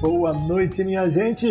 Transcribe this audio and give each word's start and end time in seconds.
Boa 0.00 0.32
noite, 0.32 0.82
minha 0.82 1.10
gente! 1.10 1.46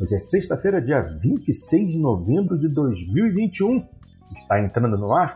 Hoje 0.00 0.14
é 0.14 0.20
sexta-feira, 0.20 0.80
dia 0.80 1.00
26 1.00 1.90
de 1.90 1.98
novembro 1.98 2.56
de 2.56 2.68
2021. 2.68 3.84
Está 4.36 4.62
entrando 4.62 4.96
no 4.96 5.12
ar 5.12 5.34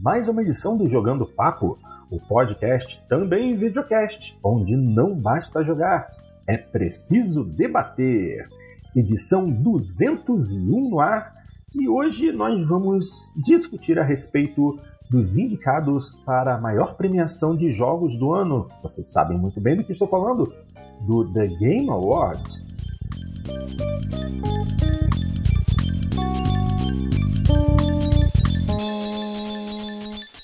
mais 0.00 0.28
uma 0.28 0.40
edição 0.40 0.78
do 0.78 0.86
Jogando 0.86 1.26
Papo, 1.26 1.76
o 2.08 2.24
podcast 2.28 3.04
também 3.08 3.56
videocast, 3.56 4.38
onde 4.44 4.76
não 4.76 5.16
basta 5.16 5.64
jogar, 5.64 6.06
é 6.46 6.56
preciso 6.56 7.42
debater. 7.42 8.44
Edição 8.94 9.50
201 9.50 10.90
no 10.90 11.00
ar, 11.00 11.32
e 11.74 11.88
hoje 11.88 12.30
nós 12.30 12.64
vamos 12.68 13.32
discutir 13.44 13.98
a 13.98 14.04
respeito 14.04 14.76
dos 15.10 15.36
indicados 15.36 16.14
para 16.24 16.54
a 16.54 16.60
maior 16.60 16.96
premiação 16.96 17.56
de 17.56 17.72
jogos 17.72 18.16
do 18.16 18.32
ano. 18.32 18.68
Vocês 18.84 19.08
sabem 19.08 19.36
muito 19.36 19.60
bem 19.60 19.76
do 19.76 19.82
que 19.82 19.90
estou 19.90 20.06
falando, 20.06 20.52
do 21.06 21.30
The 21.30 21.46
Game 21.46 21.90
Awards. 21.90 22.66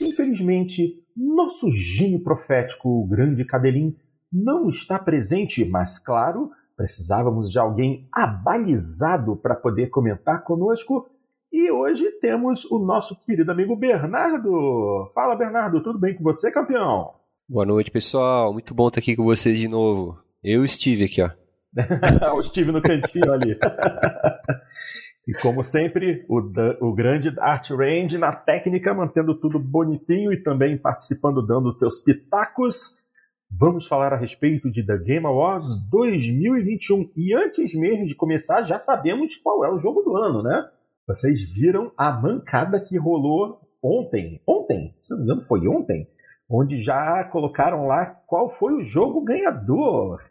Infelizmente, 0.01 1.02
nosso 1.16 1.70
gênio 1.70 2.23
profético, 2.23 2.88
o 2.88 3.06
grande 3.06 3.45
Cadelin, 3.45 3.96
não 4.32 4.68
está 4.68 4.98
presente, 4.98 5.65
mas 5.65 5.98
claro, 5.98 6.51
precisávamos 6.77 7.51
de 7.51 7.59
alguém 7.59 8.09
abalizado 8.12 9.37
para 9.37 9.54
poder 9.54 9.88
comentar 9.88 10.45
conosco 10.45 11.09
e 11.52 11.70
hoje 11.70 12.09
temos 12.20 12.65
o 12.66 12.79
nosso 12.79 13.18
querido 13.20 13.51
amigo 13.51 13.74
Bernardo. 13.74 15.10
Fala, 15.12 15.34
Bernardo, 15.34 15.82
tudo 15.82 15.98
bem 15.98 16.15
com 16.15 16.23
você, 16.23 16.51
campeão? 16.52 17.12
Boa 17.48 17.66
noite, 17.66 17.90
pessoal. 17.90 18.52
Muito 18.52 18.73
bom 18.73 18.87
estar 18.87 19.01
aqui 19.01 19.16
com 19.16 19.24
vocês 19.24 19.59
de 19.59 19.66
novo. 19.66 20.29
Eu 20.43 20.65
estive 20.65 21.05
aqui, 21.05 21.23
ó. 21.23 21.30
o 22.35 22.43
Steve 22.43 22.73
no 22.73 22.83
cantinho 22.83 23.33
ali. 23.33 23.57
e 25.29 25.32
como 25.35 25.63
sempre, 25.63 26.24
o, 26.29 26.38
o 26.80 26.95
grande 26.95 27.32
Art 27.38 27.71
Range 27.71 28.16
na 28.19 28.32
técnica, 28.32 28.95
mantendo 28.95 29.35
tudo 29.35 29.59
bonitinho 29.59 30.32
e 30.32 30.43
também 30.43 30.79
participando, 30.79 31.47
dando 31.47 31.71
seus 31.71 31.99
pitacos. 31.99 33.01
Vamos 33.51 33.87
falar 33.87 34.13
a 34.13 34.16
respeito 34.16 34.71
de 34.71 34.85
The 34.85 34.97
Game 34.99 35.27
Awards 35.27 35.69
2021. 35.91 37.10
E 37.16 37.35
antes 37.35 37.75
mesmo 37.75 38.07
de 38.07 38.15
começar, 38.15 38.63
já 38.63 38.79
sabemos 38.79 39.37
qual 39.37 39.65
é 39.65 39.71
o 39.71 39.79
jogo 39.79 40.02
do 40.02 40.16
ano, 40.16 40.43
né? 40.43 40.69
Vocês 41.07 41.43
viram 41.43 41.93
a 41.97 42.13
mancada 42.13 42.80
que 42.80 42.97
rolou 42.97 43.60
ontem? 43.82 44.41
Ontem? 44.47 44.95
Se 44.99 45.13
não 45.13 45.19
me 45.19 45.25
engano, 45.25 45.41
foi 45.43 45.66
ontem? 45.66 46.09
Onde 46.51 46.82
já 46.82 47.23
colocaram 47.24 47.87
lá 47.87 48.06
qual 48.26 48.51
foi 48.51 48.74
o 48.74 48.82
jogo 48.82 49.23
ganhador. 49.23 50.20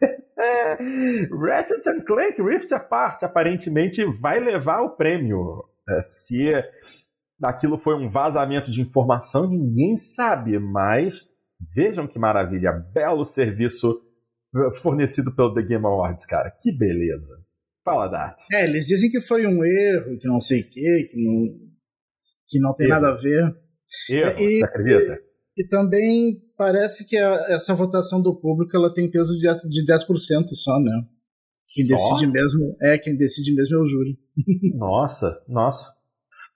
Ratchet 1.46 2.04
Clank 2.04 2.42
Rift 2.42 2.72
Apart 2.72 3.22
aparentemente 3.22 4.04
vai 4.04 4.38
levar 4.38 4.82
o 4.82 4.96
prêmio. 4.96 5.64
É, 5.88 6.02
se 6.02 6.52
aquilo 7.42 7.78
foi 7.78 7.94
um 7.94 8.10
vazamento 8.10 8.70
de 8.70 8.82
informação, 8.82 9.48
ninguém 9.48 9.96
sabe, 9.96 10.58
mas 10.58 11.26
vejam 11.74 12.06
que 12.06 12.18
maravilha, 12.18 12.72
belo 12.72 13.24
serviço 13.24 14.00
fornecido 14.82 15.34
pelo 15.34 15.54
The 15.54 15.62
Game 15.62 15.86
Awards, 15.86 16.26
cara. 16.26 16.50
Que 16.50 16.72
beleza. 16.72 17.40
Fala, 17.84 18.08
Dart. 18.08 18.38
É, 18.52 18.64
eles 18.64 18.86
dizem 18.86 19.10
que 19.10 19.20
foi 19.20 19.46
um 19.46 19.64
erro, 19.64 20.18
que 20.18 20.28
não 20.28 20.40
sei 20.40 20.60
o 20.60 20.70
quê, 20.70 21.08
que 21.10 21.22
não, 21.22 21.70
que 22.46 22.60
não 22.60 22.74
tem 22.74 22.86
erro. 22.86 23.00
nada 23.00 23.14
a 23.14 23.16
ver. 23.16 23.56
Erro, 24.10 24.40
e, 24.40 24.58
você 24.58 24.64
acredita? 24.64 25.29
E, 25.60 25.68
também 25.68 26.42
parece 26.56 27.06
que 27.06 27.16
a, 27.16 27.46
essa 27.48 27.74
votação 27.74 28.22
do 28.22 28.34
público 28.34 28.76
ela 28.76 28.92
tem 28.92 29.10
peso 29.10 29.36
de, 29.38 29.46
de 29.68 29.84
10% 29.84 30.06
só, 30.54 30.78
né? 30.78 31.04
Quem 31.74 31.86
só? 31.86 31.94
decide 31.94 32.26
mesmo 32.26 32.76
é 32.82 32.98
quem 32.98 33.16
decide 33.16 33.54
mesmo 33.54 33.76
é 33.76 33.80
o 33.80 33.86
júri. 33.86 34.18
Nossa, 34.76 35.40
nossa. 35.48 35.86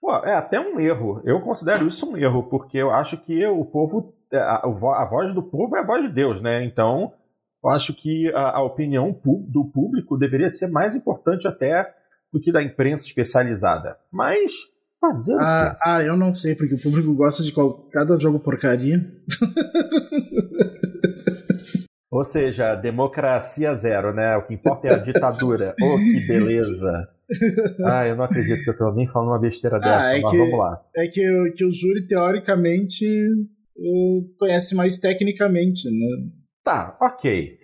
Pô, 0.01 0.11
é 0.17 0.35
até 0.35 0.59
um 0.59 0.79
erro. 0.79 1.21
Eu 1.25 1.41
considero 1.41 1.87
isso 1.87 2.09
um 2.09 2.15
erro, 2.15 2.43
porque 2.49 2.77
eu 2.77 2.91
acho 2.91 3.17
que 3.25 3.45
o 3.47 3.65
povo, 3.65 4.13
é, 4.31 4.37
a, 4.37 4.61
a 4.63 5.09
voz 5.09 5.33
do 5.33 5.41
povo 5.41 5.75
é 5.75 5.79
a 5.79 5.85
voz 5.85 6.03
de 6.03 6.13
Deus, 6.13 6.41
né? 6.41 6.63
Então, 6.63 7.11
eu 7.63 7.69
acho 7.71 7.91
que 7.93 8.29
a, 8.35 8.57
a 8.57 8.63
opinião 8.63 9.19
do 9.47 9.65
público 9.65 10.17
deveria 10.17 10.51
ser 10.51 10.67
mais 10.67 10.95
importante 10.95 11.47
até 11.47 11.91
do 12.31 12.39
que 12.39 12.51
da 12.51 12.61
imprensa 12.61 13.05
especializada. 13.05 13.97
Mas 14.11 14.51
fazer. 14.99 15.37
Ah, 15.39 15.77
ah, 15.83 16.03
eu 16.03 16.17
não 16.17 16.33
sei, 16.33 16.55
porque 16.55 16.75
o 16.75 16.81
público 16.81 17.13
gosta 17.13 17.43
de 17.43 17.51
qual, 17.51 17.87
cada 17.91 18.17
jogo 18.17 18.39
porcaria. 18.39 18.97
Ou 22.11 22.23
seja, 22.23 22.75
democracia 22.75 23.73
zero, 23.75 24.13
né? 24.13 24.37
O 24.37 24.47
que 24.47 24.53
importa 24.53 24.87
é 24.87 24.93
a 24.93 24.97
ditadura. 24.97 25.75
oh, 25.81 25.97
que 25.97 26.27
beleza! 26.27 27.09
Ah, 27.83 28.07
eu 28.07 28.15
não 28.15 28.23
acredito 28.23 28.63
que 28.63 28.69
eu 28.69 28.77
tô 28.77 28.93
nem 28.93 29.07
falando 29.07 29.29
uma 29.29 29.39
besteira 29.39 29.77
ah, 29.77 29.79
dessa, 29.79 30.07
ah, 30.07 30.17
é 30.17 30.21
mas 30.21 30.31
que, 30.31 30.37
vamos 30.37 30.57
lá. 30.57 30.81
É 30.95 31.07
que, 31.07 31.51
que 31.57 31.65
o 31.65 31.73
júri, 31.73 32.07
teoricamente, 32.07 33.05
conhece 34.39 34.75
mais 34.75 34.97
tecnicamente, 34.97 35.89
né? 35.89 36.29
Tá, 36.63 36.97
ok. 37.01 37.57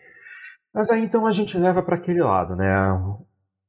Mas 0.74 0.90
aí 0.90 1.04
então 1.04 1.26
a 1.26 1.32
gente 1.32 1.58
leva 1.58 1.82
para 1.82 1.96
aquele 1.96 2.22
lado, 2.22 2.56
né? 2.56 2.68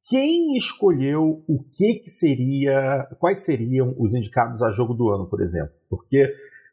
Quem 0.08 0.56
escolheu 0.56 1.44
o 1.46 1.62
que, 1.62 2.00
que 2.00 2.10
seria, 2.10 3.06
quais 3.20 3.44
seriam 3.44 3.94
os 3.96 4.14
indicados 4.14 4.60
a 4.60 4.68
jogo 4.70 4.94
do 4.94 5.08
ano, 5.10 5.28
por 5.28 5.40
exemplo? 5.40 5.72
Porque 5.88 6.28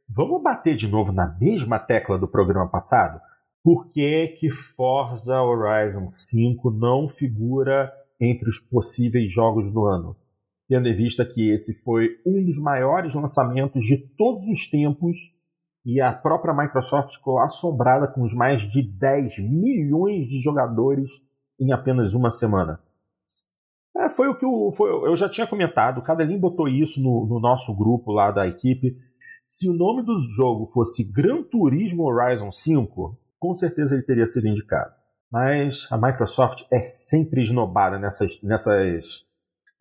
vamos 0.10 0.42
bater 0.42 0.76
de 0.76 0.88
novo 0.88 1.12
na 1.12 1.38
mesma 1.40 1.78
tecla 1.78 2.18
do 2.18 2.28
programa 2.28 2.68
passado? 2.68 3.22
Por 3.64 3.92
que, 3.92 4.30
que 4.40 4.50
Forza 4.50 5.40
Horizon 5.40 6.10
5 6.10 6.72
não 6.72 7.08
figura 7.08 7.92
entre 8.20 8.50
os 8.50 8.58
possíveis 8.58 9.32
jogos 9.32 9.72
do 9.72 9.86
ano? 9.86 10.16
Tendo 10.68 10.88
em 10.88 10.96
vista 10.96 11.24
que 11.24 11.52
esse 11.52 11.84
foi 11.84 12.20
um 12.26 12.44
dos 12.44 12.60
maiores 12.60 13.14
lançamentos 13.14 13.86
de 13.86 13.98
todos 14.18 14.48
os 14.48 14.68
tempos 14.68 15.36
e 15.86 16.02
a 16.02 16.12
própria 16.12 16.54
Microsoft 16.54 17.14
ficou 17.16 17.40
assombrada 17.40 18.08
com 18.08 18.24
os 18.24 18.34
mais 18.34 18.64
de 18.64 18.82
10 18.82 19.38
milhões 19.40 20.26
de 20.26 20.40
jogadores 20.40 21.12
em 21.60 21.72
apenas 21.72 22.16
uma 22.16 22.32
semana. 22.32 22.80
Foi 24.10 24.28
o 24.28 24.38
que 24.38 24.46
o, 24.46 24.72
foi, 24.72 24.90
eu 24.90 25.16
já 25.16 25.30
tinha 25.30 25.48
comentado, 25.48 26.00
o 26.00 26.04
Cadelin 26.04 26.38
botou 26.38 26.68
isso 26.68 27.02
no, 27.02 27.26
no, 27.28 27.40
nosso 27.40 27.76
grupo 27.76 28.12
lá 28.12 28.32
da 28.32 28.48
equipe. 28.48 28.96
Se 29.46 29.70
o 29.70 29.74
nome 29.74 30.04
do 30.04 30.20
jogo 30.36 30.68
fosse 30.68 31.04
Gran 31.12 31.44
Turismo 31.44 32.04
Horizon 32.04 32.52
5, 32.52 33.18
com 33.40 33.56
certeza 33.56 33.96
ele 33.96 34.04
teria 34.04 34.26
sido 34.26 34.48
indicado. 34.48 34.94
Mas 35.32 35.88
a 35.92 35.98
Microsoft 35.98 36.66
é 36.72 36.82
sempre 36.82 37.42
esnobada 37.42 37.98
nessas, 38.00 38.42
nessas, 38.42 39.26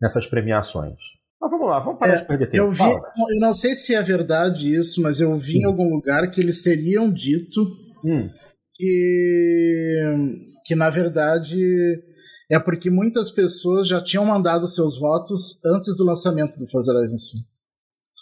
nessas 0.01 0.25
premiações. 0.27 0.97
Mas 1.41 1.51
vamos 1.51 1.67
lá, 1.67 1.79
vamos 1.79 1.99
parar 1.99 2.13
é, 2.13 2.17
de 2.17 2.27
perder 2.27 2.51
tempo. 2.51 2.65
Eu, 2.65 2.71
vi, 2.71 2.83
eu 2.83 3.39
não 3.39 3.53
sei 3.53 3.73
se 3.73 3.95
é 3.95 4.01
verdade 4.01 4.75
isso, 4.75 5.01
mas 5.01 5.21
eu 5.21 5.33
vi 5.35 5.59
em 5.59 5.65
algum 5.65 5.89
lugar 5.89 6.29
que 6.29 6.41
eles 6.41 6.61
teriam 6.61 7.11
dito 7.11 7.61
hum. 8.03 8.29
que, 8.75 10.13
que, 10.65 10.75
na 10.75 10.89
verdade, 10.89 11.57
é 12.49 12.59
porque 12.59 12.89
muitas 12.89 13.29
pessoas 13.29 13.87
já 13.87 14.01
tinham 14.01 14.25
mandado 14.25 14.67
seus 14.67 14.99
votos 14.99 15.59
antes 15.65 15.95
do 15.95 16.03
lançamento 16.03 16.57
do 16.57 16.67
Forza 16.67 16.91
Horizon 16.91 17.17
5. 17.17 17.47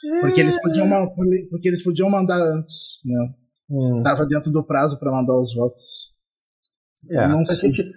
É. 0.05 0.19
Porque, 0.19 0.41
eles 0.41 0.61
podiam, 0.61 1.15
porque 1.49 1.67
eles 1.67 1.83
podiam 1.83 2.09
mandar 2.09 2.39
antes, 2.39 2.99
né? 3.05 3.33
Hum. 3.69 4.01
Tava 4.03 4.25
dentro 4.25 4.51
do 4.51 4.63
prazo 4.63 4.99
para 4.99 5.11
mandar 5.11 5.39
os 5.39 5.55
votos. 5.55 6.15
É, 7.11 7.27
não 7.27 7.43
sei. 7.45 7.71
Gente, 7.71 7.93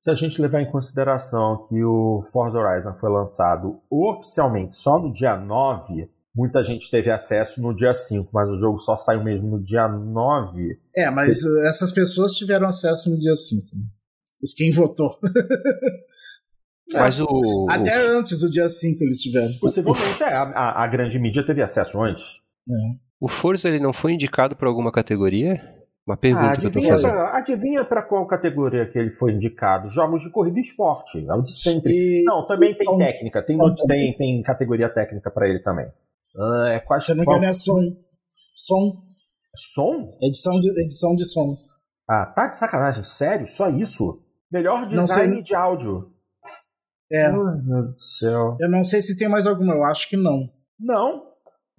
se 0.00 0.10
a 0.10 0.14
gente 0.14 0.40
levar 0.40 0.60
em 0.60 0.70
consideração 0.70 1.66
que 1.68 1.82
o 1.82 2.24
Forza 2.32 2.58
Horizon 2.58 2.94
foi 2.98 3.10
lançado 3.10 3.80
oficialmente 3.90 4.76
só 4.76 4.98
no 4.98 5.12
dia 5.12 5.36
9, 5.36 6.08
muita 6.34 6.62
gente 6.62 6.90
teve 6.90 7.10
acesso 7.10 7.60
no 7.60 7.74
dia 7.74 7.92
5, 7.92 8.30
mas 8.32 8.48
o 8.48 8.58
jogo 8.58 8.78
só 8.78 8.96
saiu 8.96 9.24
mesmo 9.24 9.48
no 9.48 9.62
dia 9.62 9.88
9. 9.88 10.78
É, 10.94 11.10
mas 11.10 11.44
essas 11.64 11.92
pessoas 11.92 12.34
tiveram 12.34 12.68
acesso 12.68 13.10
no 13.10 13.18
dia 13.18 13.34
5. 13.34 13.68
Os 14.42 14.52
quem 14.54 14.70
votou. 14.70 15.18
Mas 16.92 17.18
o. 17.20 17.66
Até 17.68 18.12
o... 18.12 18.18
antes 18.18 18.40
do 18.40 18.50
dia 18.50 18.68
5 18.68 19.02
eles 19.02 19.20
tiveram. 19.20 19.52
Possivelmente, 19.60 20.22
é, 20.22 20.34
a, 20.34 20.84
a, 20.84 20.86
grande 20.86 21.18
mídia 21.18 21.44
teve 21.44 21.62
acesso 21.62 22.00
antes. 22.00 22.22
É. 22.68 22.72
O 23.20 23.28
Forza 23.28 23.68
ele 23.68 23.80
não 23.80 23.92
foi 23.92 24.12
indicado 24.12 24.54
para 24.54 24.68
alguma 24.68 24.92
categoria? 24.92 25.60
Uma 26.06 26.16
pergunta 26.16 26.52
ah, 26.52 26.56
que 26.56 26.66
eu 26.66 26.70
tô 26.70 26.80
fazendo. 26.80 27.10
Pra, 27.10 27.36
adivinha 27.36 27.84
para 27.84 28.02
qual 28.02 28.24
categoria 28.28 28.86
que 28.86 28.96
ele 28.96 29.10
foi 29.10 29.32
indicado? 29.32 29.88
Jogos 29.88 30.22
de 30.22 30.30
corrida 30.30 30.58
e 30.58 30.60
esporte. 30.60 31.18
É 31.28 31.34
o 31.34 31.42
de 31.42 31.52
sempre. 31.52 31.92
E... 31.92 32.22
Não, 32.24 32.46
também 32.46 32.76
tem 32.78 32.86
técnica. 32.96 33.42
Tem, 33.42 33.58
tem, 33.88 34.16
tem 34.16 34.42
categoria 34.42 34.88
técnica 34.88 35.30
para 35.32 35.48
ele 35.48 35.58
também. 35.58 35.86
Uh, 36.36 36.66
é 36.66 36.80
quase. 36.80 37.06
Se 37.06 37.14
não 37.14 37.24
me 37.24 37.24
engano, 37.24 37.44
é 37.44 37.52
som. 37.52 37.96
Som. 38.54 38.92
Som? 39.56 40.10
Edição 40.22 40.52
de, 40.52 40.68
edição 40.84 41.14
de 41.14 41.24
som. 41.24 41.56
Ah, 42.08 42.26
tá 42.26 42.46
de 42.46 42.56
sacanagem. 42.56 43.02
Sério? 43.02 43.48
Só 43.48 43.68
isso? 43.70 44.22
Melhor 44.50 44.86
design 44.86 45.42
de 45.42 45.54
áudio. 45.54 46.12
É. 47.10 47.30
Oh, 47.30 47.44
meu 47.44 47.82
Deus 47.82 47.94
do 47.94 48.00
céu. 48.00 48.56
Eu 48.60 48.68
não 48.68 48.82
sei 48.82 49.00
se 49.02 49.16
tem 49.16 49.28
mais 49.28 49.46
alguma, 49.46 49.74
eu 49.74 49.84
acho 49.84 50.08
que 50.08 50.16
não. 50.16 50.50
Não. 50.78 51.24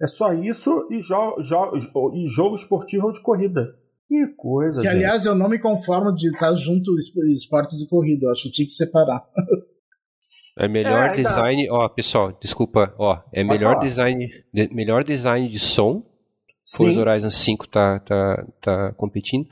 É 0.00 0.06
só 0.06 0.32
isso 0.32 0.86
e, 0.90 1.02
jo 1.02 1.36
jo 1.42 2.12
e 2.14 2.26
jogo 2.28 2.54
esportivo 2.54 3.12
de 3.12 3.20
corrida. 3.22 3.66
Que 4.06 4.26
coisa. 4.36 4.78
Que, 4.78 4.84
gente. 4.84 4.94
aliás, 4.94 5.26
eu 5.26 5.34
não 5.34 5.48
me 5.48 5.58
conformo 5.58 6.14
de 6.14 6.28
estar 6.28 6.54
junto 6.54 6.94
esportes 6.94 7.80
e 7.80 7.88
corrida. 7.88 8.26
Eu 8.26 8.30
acho 8.30 8.44
que 8.44 8.50
tinha 8.50 8.66
que 8.66 8.72
separar. 8.72 9.22
É 10.58 10.66
melhor 10.66 11.10
é, 11.10 11.14
design, 11.14 11.70
ó, 11.70 11.88
pessoal, 11.88 12.36
desculpa, 12.42 12.92
ó, 12.98 13.22
é 13.32 13.44
melhor 13.44 13.74
falar. 13.74 13.84
design, 13.84 14.28
de, 14.52 14.74
melhor 14.74 15.04
design 15.04 15.48
de 15.48 15.58
som. 15.58 16.04
Forza 16.76 17.00
Horizon 17.00 17.30
5 17.30 17.68
tá, 17.68 18.00
tá, 18.00 18.46
tá 18.60 18.92
competindo. 18.94 19.48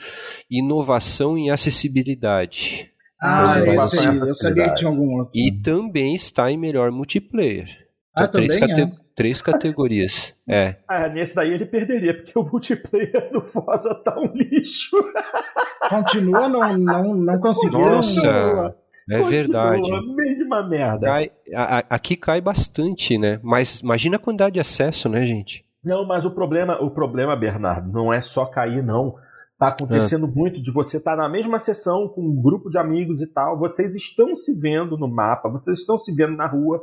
Inovação 0.51 1.39
em 1.39 1.49
acessibilidade. 1.49 2.93
Ah, 3.21 3.59
esse 3.61 4.07
aí, 4.07 4.19
eu 4.19 4.35
sabia 4.35 4.69
que 4.69 4.75
tinha 4.75 4.91
algum 4.91 5.19
outro. 5.19 5.39
E 5.39 5.51
também 5.63 6.15
está 6.15 6.51
em 6.51 6.57
melhor 6.57 6.91
multiplayer. 6.91 7.87
Ah, 8.15 8.25
então, 8.25 8.33
também 8.33 8.49
três, 8.49 8.61
cate 8.61 8.81
é. 8.81 8.91
três 9.15 9.43
categorias. 9.43 10.35
É. 10.49 10.77
Ah, 10.87 11.09
nesse 11.09 11.35
daí 11.35 11.53
ele 11.53 11.67
perderia, 11.67 12.15
porque 12.15 12.39
o 12.39 12.45
multiplayer 12.45 13.33
do 13.33 13.43
Forza 13.43 13.93
tá 13.97 14.17
um 14.17 14.33
lixo. 14.33 14.97
Continua, 15.91 16.49
não, 16.49 16.79
não, 16.79 17.15
não 17.17 17.41
conseguiram. 17.41 17.97
Nossa. 17.97 18.77
É 19.11 19.19
Continua, 19.19 19.29
verdade. 19.29 19.91
Mesma 20.15 20.69
merda. 20.69 21.07
Cai, 21.07 21.33
a, 21.53 21.79
a, 21.79 21.85
aqui 21.91 22.15
cai 22.15 22.41
bastante, 22.41 23.19
né? 23.19 23.41
Mas 23.43 23.81
imagina 23.81 24.15
a 24.15 24.21
quantidade 24.21 24.55
de 24.55 24.61
acesso, 24.61 25.09
né, 25.09 25.27
gente? 25.27 25.65
Não, 25.85 26.07
mas 26.07 26.25
o 26.25 26.31
problema, 26.31 26.81
o 26.81 26.91
problema, 26.91 27.35
Bernardo, 27.35 27.91
não 27.93 28.13
é 28.13 28.21
só 28.21 28.47
cair, 28.47 28.85
não. 28.85 29.17
Tá 29.59 29.69
acontecendo 29.69 30.27
é. 30.27 30.31
muito 30.31 30.63
de 30.63 30.71
você 30.71 30.99
estar 30.99 31.17
tá 31.17 31.23
na 31.23 31.29
mesma 31.29 31.59
sessão 31.59 32.09
com 32.09 32.21
um 32.21 32.43
grupo 32.43 32.69
de 32.69 32.79
amigos 32.79 33.23
e 33.23 33.27
tal. 33.27 33.59
Vocês 33.59 33.95
estão 33.95 34.35
se 34.35 34.61
vendo 34.61 34.99
no 34.99 35.09
mapa, 35.09 35.49
vocês 35.49 35.79
estão 35.79 35.97
se 35.97 36.15
vendo 36.15 36.37
na 36.37 36.47
rua. 36.47 36.83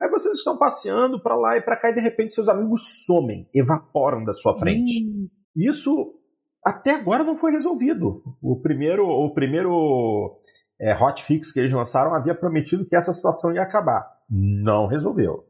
Aí 0.00 0.08
vocês 0.08 0.36
estão 0.36 0.56
passeando 0.56 1.20
para 1.20 1.36
lá 1.36 1.56
e 1.56 1.62
para 1.62 1.76
cá 1.76 1.90
e 1.90 1.94
de 1.94 2.00
repente 2.00 2.34
seus 2.34 2.48
amigos 2.48 3.04
somem, 3.04 3.48
evaporam 3.52 4.24
da 4.24 4.32
sua 4.32 4.56
frente. 4.56 5.04
Hum. 5.04 5.28
Isso 5.56 6.14
até 6.64 6.92
agora 6.92 7.24
não 7.24 7.36
foi 7.36 7.50
resolvido. 7.50 8.22
O 8.40 8.60
primeiro, 8.60 9.04
o 9.04 9.34
primeiro 9.34 10.40
é, 10.80 10.94
hotfix 10.94 11.50
que 11.52 11.58
eles 11.58 11.72
lançaram 11.72 12.14
havia 12.14 12.34
prometido 12.34 12.86
que 12.86 12.96
essa 12.96 13.12
situação 13.12 13.52
ia 13.52 13.62
acabar. 13.62 14.08
Não 14.30 14.86
resolveu. 14.86 15.44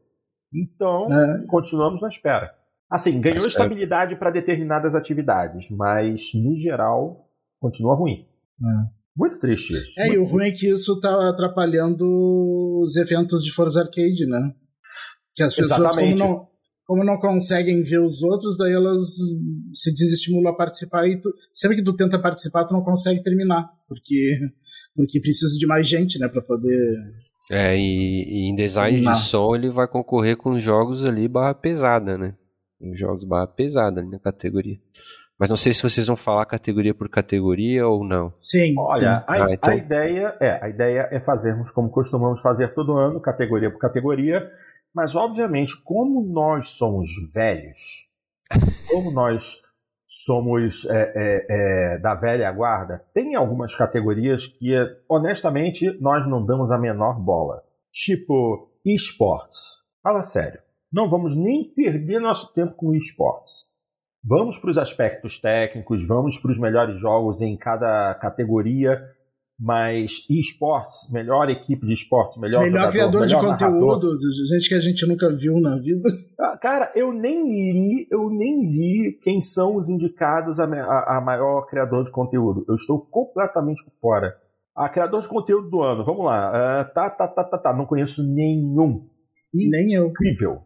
Então, 0.51 1.05
é. 1.05 1.47
continuamos 1.49 2.01
na 2.01 2.07
espera. 2.07 2.51
Assim, 2.93 3.19
ganhou 3.19 3.47
estabilidade 3.47 4.15
para 4.17 4.29
determinadas 4.29 4.93
atividades, 4.93 5.67
mas 5.71 6.29
no 6.35 6.55
geral 6.55 7.27
continua 7.59 7.95
ruim. 7.95 8.27
É. 8.61 9.03
Muito 9.17 9.39
triste 9.39 9.73
isso. 9.73 9.99
É, 9.99 10.09
Muito 10.09 10.15
e 10.15 10.17
o 10.19 10.25
ruim 10.25 10.45
é 10.45 10.51
que 10.51 10.67
isso 10.67 10.99
tá 10.99 11.27
atrapalhando 11.27 12.05
os 12.83 12.95
eventos 12.95 13.43
de 13.43 13.51
Forza 13.51 13.81
Arcade, 13.81 14.27
né? 14.27 14.53
Que 15.33 15.41
as 15.41 15.55
pessoas, 15.55 15.95
como 15.95 16.15
não, 16.15 16.47
como 16.85 17.03
não 17.03 17.17
conseguem 17.17 17.81
ver 17.81 17.97
os 17.97 18.21
outros, 18.21 18.57
daí 18.59 18.73
elas 18.73 19.01
se 19.73 19.91
desestimulam 19.91 20.53
a 20.53 20.55
participar 20.55 21.07
e 21.07 21.19
tu, 21.19 21.33
sempre 21.51 21.77
que 21.77 21.83
tu 21.83 21.95
tenta 21.95 22.19
participar, 22.19 22.63
tu 22.63 22.75
não 22.75 22.83
consegue 22.83 23.23
terminar, 23.23 23.71
porque, 23.87 24.37
porque 24.95 25.19
precisa 25.19 25.57
de 25.57 25.65
mais 25.65 25.87
gente, 25.87 26.19
né, 26.19 26.27
para 26.27 26.43
poder... 26.43 26.77
É, 27.49 27.75
e, 27.75 27.81
e 27.81 28.51
em 28.51 28.55
design 28.55 28.97
terminar. 28.97 29.15
de 29.15 29.25
som 29.25 29.55
ele 29.55 29.71
vai 29.71 29.87
concorrer 29.87 30.37
com 30.37 30.59
jogos 30.59 31.03
ali 31.03 31.27
barra 31.27 31.55
pesada, 31.55 32.19
né? 32.19 32.35
Jogos 32.93 33.23
barra 33.23 33.47
pesada 33.47 34.01
ali 34.01 34.09
na 34.09 34.19
categoria. 34.19 34.79
Mas 35.37 35.49
não 35.49 35.57
sei 35.57 35.73
se 35.73 35.81
vocês 35.81 36.07
vão 36.07 36.15
falar 36.15 36.45
categoria 36.45 36.93
por 36.93 37.09
categoria 37.09 37.87
ou 37.87 38.03
não. 38.03 38.33
Sim. 38.37 38.75
Olha, 38.77 38.97
sim. 38.97 39.05
A, 39.05 39.25
ah, 39.27 39.53
então... 39.53 39.73
a, 39.73 39.75
ideia 39.75 40.37
é 40.39 40.63
a 40.63 40.69
ideia 40.69 41.09
é 41.11 41.19
fazermos 41.19 41.71
como 41.71 41.89
costumamos 41.89 42.41
fazer 42.41 42.73
todo 42.73 42.97
ano, 42.97 43.19
categoria 43.19 43.71
por 43.71 43.79
categoria. 43.79 44.49
Mas 44.93 45.15
obviamente, 45.15 45.73
como 45.83 46.23
nós 46.23 46.69
somos 46.69 47.09
velhos, 47.33 48.07
como 48.89 49.11
nós 49.11 49.61
somos 50.05 50.85
é, 50.85 51.13
é, 51.15 51.45
é, 51.49 51.97
da 51.97 52.13
velha 52.13 52.51
guarda, 52.51 53.03
tem 53.13 53.35
algumas 53.35 53.75
categorias 53.75 54.45
que, 54.45 54.71
honestamente, 55.09 55.97
nós 55.99 56.27
não 56.27 56.45
damos 56.45 56.71
a 56.71 56.77
menor 56.77 57.19
bola. 57.19 57.63
Tipo, 57.91 58.71
esportes. 58.85 59.81
Fala 60.03 60.21
sério. 60.21 60.59
Não 60.93 61.09
vamos 61.09 61.35
nem 61.35 61.73
perder 61.73 62.21
nosso 62.21 62.53
tempo 62.53 62.75
com 62.75 62.93
esportes. 62.93 63.65
Vamos 64.23 64.59
para 64.59 64.69
os 64.69 64.77
aspectos 64.77 65.39
técnicos, 65.39 66.07
vamos 66.07 66.37
para 66.37 66.51
os 66.51 66.59
melhores 66.59 66.99
jogos 66.99 67.41
em 67.41 67.57
cada 67.57 68.13
categoria, 68.21 69.01
mas 69.59 70.25
esportes, 70.29 71.11
melhor 71.11 71.49
equipe 71.49 71.85
de 71.85 71.93
esportes, 71.93 72.37
melhor 72.37 72.61
melhor 72.61 72.91
jogador, 72.91 72.91
criador 72.91 73.21
melhor 73.21 73.41
de 73.41 73.47
conteúdo, 73.47 74.07
narrador. 74.07 74.47
gente 74.47 74.69
que 74.69 74.75
a 74.75 74.79
gente 74.79 75.05
nunca 75.07 75.35
viu 75.35 75.59
na 75.59 75.75
vida. 75.77 76.07
Ah, 76.39 76.57
cara, 76.57 76.91
eu 76.95 77.11
nem 77.11 77.43
li, 77.43 78.07
eu 78.11 78.29
nem 78.29 78.69
vi 78.69 79.19
quem 79.23 79.41
são 79.41 79.75
os 79.75 79.89
indicados 79.89 80.59
a, 80.59 80.65
a, 80.65 81.17
a 81.17 81.21
maior 81.21 81.65
criador 81.67 82.03
de 82.03 82.11
conteúdo. 82.11 82.63
Eu 82.67 82.75
estou 82.75 83.01
completamente 83.01 83.83
por 83.83 83.93
fora. 83.99 84.35
A 84.75 84.87
criador 84.89 85.21
de 85.21 85.27
conteúdo 85.27 85.69
do 85.69 85.81
ano, 85.81 86.05
vamos 86.05 86.25
lá. 86.25 86.49
Uh, 86.49 86.93
tá, 86.93 87.09
tá, 87.09 87.27
tá, 87.27 87.43
tá, 87.43 87.57
tá. 87.57 87.73
Não 87.73 87.85
conheço 87.85 88.23
nenhum. 88.23 89.07
Nem 89.53 89.93
eu. 89.93 90.07
Incrível 90.07 90.63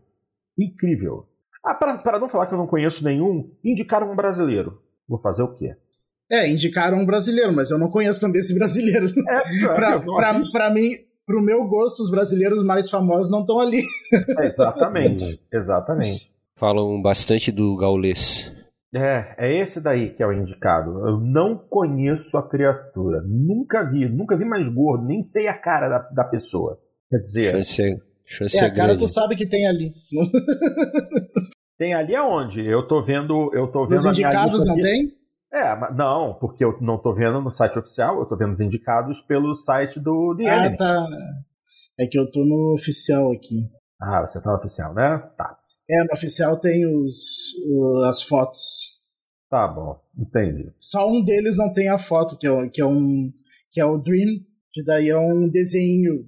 incrível. 0.58 1.26
Ah, 1.64 1.74
para 1.74 2.20
não 2.20 2.30
falar 2.30 2.48
que 2.48 2.54
eu 2.54 2.58
não 2.58 2.68
conheço 2.68 3.04
nenhum, 3.04 3.52
indicaram 3.64 4.12
um 4.12 4.16
brasileiro. 4.16 4.82
Vou 5.08 5.20
fazer 5.20 5.44
o 5.44 5.54
quê? 5.54 5.76
É, 6.30 6.50
indicaram 6.50 7.00
um 7.00 7.06
brasileiro, 7.06 7.54
mas 7.54 7.72
eu 7.72 7.78
não 7.78 7.90
conheço 7.90 8.20
também 8.20 8.42
esse 8.42 8.54
brasileiro. 8.54 9.08
É, 9.08 9.66
pra, 9.76 10.00
pra, 10.00 10.42
pra, 10.52 10.70
mim, 10.70 10.92
pro 11.26 11.42
meu 11.42 11.66
gosto, 11.66 12.02
os 12.02 12.12
brasileiros 12.12 12.64
mais 12.64 12.90
famosos 12.90 13.32
não 13.32 13.42
estão 13.42 13.60
ali. 13.60 13.82
É, 14.40 14.48
exatamente, 14.48 15.42
exatamente. 15.52 16.32
Falam 16.56 17.02
bastante 17.02 17.52
do 17.52 17.78
gaulês. 17.78 18.54
É, 18.94 19.36
é 19.38 19.62
esse 19.62 19.82
daí 19.82 20.10
que 20.10 20.24
é 20.24 20.28
o 20.28 20.34
indicado. 20.34 21.08
Eu 21.08 21.20
não 21.20 21.58
conheço 21.58 22.38
a 22.38 22.48
criatura. 22.48 23.22
Nunca 23.26 23.84
vi, 23.84 24.10
nunca 24.10 24.38
vi 24.38 24.46
mais 24.46 24.68
gordo, 24.74 25.06
nem 25.06 25.22
sei 25.22 25.48
a 25.48 25.58
cara 25.58 25.88
da, 25.88 26.00
da 26.00 26.24
pessoa. 26.24 26.80
Quer 27.10 27.20
dizer. 27.20 27.52
Chance, 27.52 28.02
Chance 28.28 28.58
é, 28.58 28.66
a 28.66 28.74
cara 28.74 28.98
tu 28.98 29.08
sabe 29.08 29.38
que 29.38 29.48
tem 29.48 29.66
ali. 29.66 29.94
tem 31.80 31.94
ali 31.94 32.14
aonde? 32.14 32.62
Eu 32.66 32.86
tô 32.86 33.02
vendo. 33.02 33.50
Eu 33.54 33.72
tô 33.72 33.88
vendo 33.88 34.00
Os 34.00 34.06
indicados 34.06 34.66
não 34.66 34.76
tem? 34.76 35.16
É, 35.52 35.94
não, 35.94 36.34
porque 36.34 36.64
eu 36.64 36.78
não 36.82 36.98
tô 37.02 37.14
vendo 37.14 37.42
no 37.42 37.50
site 37.50 37.80
oficial, 37.80 38.20
eu 38.20 38.26
tô 38.26 38.36
vendo 38.36 38.52
os 38.52 38.60
indicados 38.60 39.22
pelo 39.22 39.56
site 39.56 39.98
do 39.98 40.36
The 40.36 40.50
Ah, 40.50 40.76
tá. 40.76 41.08
É 41.98 42.06
que 42.06 42.20
eu 42.20 42.30
tô 42.30 42.44
no 42.44 42.74
oficial 42.74 43.32
aqui. 43.32 43.66
Ah, 44.00 44.20
você 44.22 44.44
tá 44.44 44.52
no 44.52 44.58
oficial, 44.58 44.94
né? 44.94 45.18
Tá. 45.38 45.58
É, 45.90 46.04
no 46.04 46.14
oficial 46.14 46.60
tem 46.60 46.86
os, 46.86 47.54
as 48.10 48.22
fotos. 48.24 48.98
Tá 49.50 49.66
bom, 49.70 49.98
entendi. 50.18 50.70
Só 50.82 51.10
um 51.10 51.24
deles 51.24 51.56
não 51.56 51.72
tem 51.72 51.88
a 51.88 51.98
foto, 51.98 52.38
que 52.38 52.46
é, 52.46 52.68
que 52.68 52.82
é 52.82 52.86
um. 52.86 53.32
que 53.72 53.80
é 53.80 53.86
o 53.86 53.98
Dream, 53.98 54.42
que 54.74 54.84
daí 54.84 55.08
é 55.08 55.18
um 55.18 55.48
desenho 55.48 56.26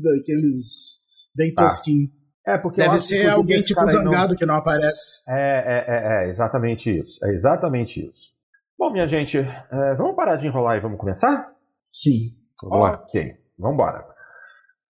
daqueles 0.00 1.07
bem 1.34 1.54
tá. 1.54 1.64
tosquinho. 1.64 2.08
É, 2.46 2.56
porque 2.56 2.80
Deve 2.80 2.98
ser 2.98 3.28
alguém 3.28 3.60
tipo 3.60 3.86
zangado 3.86 4.30
não... 4.30 4.36
que 4.36 4.46
não 4.46 4.54
aparece. 4.54 5.22
É, 5.28 5.34
é, 5.34 5.84
é, 5.86 6.24
é, 6.24 6.28
exatamente 6.30 6.98
isso. 6.98 7.22
É 7.24 7.30
exatamente 7.30 8.10
isso. 8.10 8.32
Bom, 8.78 8.90
minha 8.90 9.06
gente, 9.06 9.38
é, 9.38 9.94
vamos 9.96 10.16
parar 10.16 10.36
de 10.36 10.46
enrolar 10.46 10.78
e 10.78 10.80
vamos 10.80 10.98
começar? 10.98 11.52
Sim. 11.90 12.38
Vamos 12.62 12.80
lá. 12.80 12.92
Ok, 12.92 13.34
vamos 13.58 13.74
embora. 13.74 14.06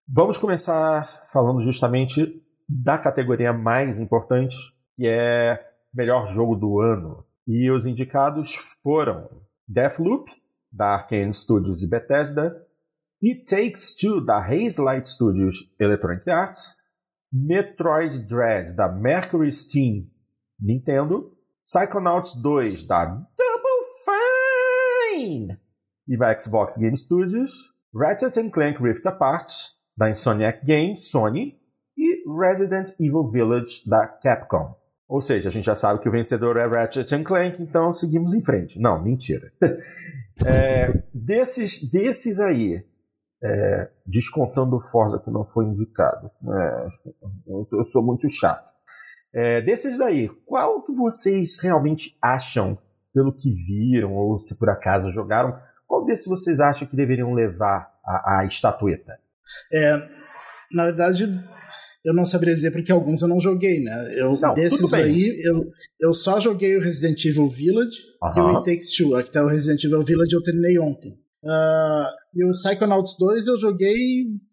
Vamos 0.06 0.38
começar 0.38 1.26
falando 1.32 1.60
justamente 1.62 2.42
da 2.68 2.96
categoria 2.96 3.52
mais 3.52 3.98
importante, 3.98 4.54
que 4.94 5.06
é 5.06 5.58
melhor 5.92 6.26
jogo 6.28 6.54
do 6.54 6.80
ano. 6.80 7.24
E 7.46 7.70
os 7.70 7.86
indicados 7.86 8.54
foram 8.82 9.28
Deathloop, 9.66 10.30
da 10.70 10.94
Arkane 10.94 11.32
Studios 11.32 11.82
e 11.82 11.88
Bethesda, 11.88 12.56
It 13.20 13.46
Takes 13.46 13.96
Two, 13.96 14.24
da 14.24 14.40
Hazelight 14.40 15.06
Studios 15.06 15.56
Electronic 15.80 16.28
Arts, 16.30 16.76
Metroid 17.32 18.28
Dread, 18.28 18.76
da 18.76 18.88
Mercury 18.88 19.50
Steam 19.50 20.08
Nintendo, 20.60 21.32
Psychonauts 21.62 22.34
2, 22.40 22.86
da 22.86 23.06
Double 23.06 23.84
Fine 25.14 25.58
e 26.06 26.16
da 26.16 26.38
Xbox 26.38 26.78
Game 26.78 26.96
Studios, 26.96 27.74
Ratchet 27.94 28.50
Clank 28.50 28.80
Rift 28.80 29.04
Apart, 29.06 29.52
da 29.96 30.08
Insomniac 30.08 30.64
Games, 30.64 31.10
Sony, 31.10 31.58
e 31.96 32.22
Resident 32.40 32.90
Evil 33.00 33.30
Village, 33.30 33.82
da 33.84 34.06
Capcom. 34.06 34.76
Ou 35.08 35.20
seja, 35.20 35.48
a 35.48 35.52
gente 35.52 35.64
já 35.64 35.74
sabe 35.74 36.00
que 36.00 36.08
o 36.08 36.12
vencedor 36.12 36.56
é 36.56 36.66
Ratchet 36.66 37.24
Clank, 37.24 37.60
então 37.60 37.92
seguimos 37.92 38.32
em 38.32 38.42
frente. 38.42 38.78
Não, 38.78 39.02
mentira. 39.02 39.52
é, 40.46 41.02
desses, 41.12 41.90
desses 41.90 42.38
aí, 42.38 42.84
é, 43.42 43.88
descontando 44.06 44.76
o 44.76 44.80
Forza 44.80 45.18
que 45.18 45.30
não 45.30 45.44
foi 45.46 45.66
indicado. 45.66 46.30
É, 46.44 46.88
eu, 47.46 47.84
sou 47.84 48.02
muito 48.02 48.28
chato. 48.28 48.68
É, 49.32 49.60
desses 49.60 49.98
daí, 49.98 50.28
qual 50.46 50.82
que 50.82 50.92
vocês 50.92 51.60
realmente 51.60 52.16
acham, 52.20 52.78
pelo 53.14 53.32
que 53.32 53.50
viram 53.52 54.14
ou 54.14 54.38
se 54.38 54.58
por 54.58 54.68
acaso 54.70 55.10
jogaram, 55.10 55.58
qual 55.86 56.04
desses 56.04 56.26
vocês 56.26 56.60
acham 56.60 56.88
que 56.88 56.96
deveriam 56.96 57.32
levar 57.34 57.92
a, 58.04 58.40
a 58.40 58.46
estatueta? 58.46 59.18
É, 59.72 59.96
na 60.72 60.86
verdade, 60.86 61.24
eu 62.04 62.14
não 62.14 62.24
saberia 62.24 62.54
dizer 62.54 62.70
porque 62.70 62.92
alguns 62.92 63.22
eu 63.22 63.28
não 63.28 63.40
joguei, 63.40 63.82
né? 63.82 64.12
Eu, 64.16 64.38
não, 64.38 64.54
desses 64.54 64.92
aí, 64.94 65.40
eu, 65.44 65.70
eu 66.00 66.14
só 66.14 66.40
joguei 66.40 66.76
o 66.76 66.80
Resident 66.80 67.24
Evil 67.24 67.48
Village 67.48 67.98
uh 68.22 68.26
-huh. 68.26 68.38
e 68.38 68.40
o 68.40 68.48
It 68.48 68.64
Takes 68.64 68.96
Two. 68.96 69.22
Tá 69.30 69.44
o 69.44 69.48
Resident 69.48 69.82
Evil 69.84 70.02
Village, 70.02 70.34
eu 70.34 70.42
terminei 70.42 70.78
ontem. 70.78 71.18
Uh, 71.44 72.10
e 72.34 72.44
o 72.44 72.50
Psychonauts 72.50 73.16
2 73.16 73.46
eu 73.46 73.56
joguei 73.56 73.94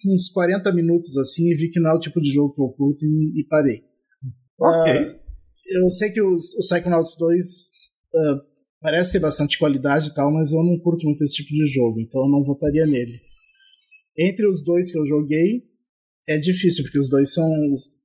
uns 0.08 0.30
40 0.30 0.72
minutos 0.72 1.18
assim 1.18 1.50
e 1.50 1.56
vi 1.56 1.70
que 1.70 1.80
não 1.80 1.92
é 1.92 1.94
o 1.96 2.00
tipo 2.00 2.22
de 2.22 2.32
jogo 2.32 2.54
que 2.54 2.62
eu 2.62 2.70
curto 2.70 3.04
e, 3.04 3.42
e 3.42 3.48
parei. 3.48 3.84
Ok. 4.60 4.94
Uh, 4.94 5.20
eu 5.68 5.90
sei 5.90 6.12
que 6.12 6.22
os, 6.22 6.54
o 6.56 6.60
Psychonauts 6.60 7.16
2 7.18 7.46
uh, 8.14 8.42
parece 8.80 9.14
ter 9.14 9.20
bastante 9.20 9.58
qualidade 9.58 10.10
e 10.10 10.14
tal, 10.14 10.32
mas 10.32 10.52
eu 10.54 10.64
não 10.64 10.78
curto 10.80 11.06
muito 11.06 11.24
esse 11.24 11.34
tipo 11.34 11.50
de 11.50 11.66
jogo, 11.66 12.00
então 12.00 12.22
eu 12.22 12.30
não 12.30 12.44
votaria 12.44 12.86
nele. 12.86 13.20
Entre 14.18 14.48
os 14.48 14.64
dois 14.64 14.92
que 14.92 14.98
eu 14.98 15.06
joguei, 15.06 15.64
é 16.28 16.38
difícil, 16.38 16.84
porque 16.84 17.00
os 17.00 17.10
dois 17.10 17.34
são, 17.34 17.50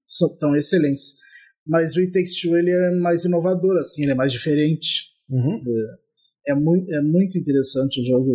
são 0.06 0.36
tão 0.38 0.56
excelentes. 0.56 1.14
Mas 1.66 1.94
o 1.94 2.00
It 2.00 2.12
Takes 2.12 2.40
Two, 2.40 2.56
ele 2.56 2.70
é 2.70 2.90
mais 2.92 3.24
inovador, 3.24 3.76
assim, 3.78 4.02
ele 4.02 4.12
é 4.12 4.14
mais 4.14 4.32
diferente. 4.32 5.10
Uhum. 5.28 5.62
É, 6.46 6.52
é, 6.52 6.54
muito, 6.54 6.92
é 6.92 7.00
muito 7.02 7.38
interessante 7.38 8.00
o 8.00 8.04
jogo. 8.04 8.32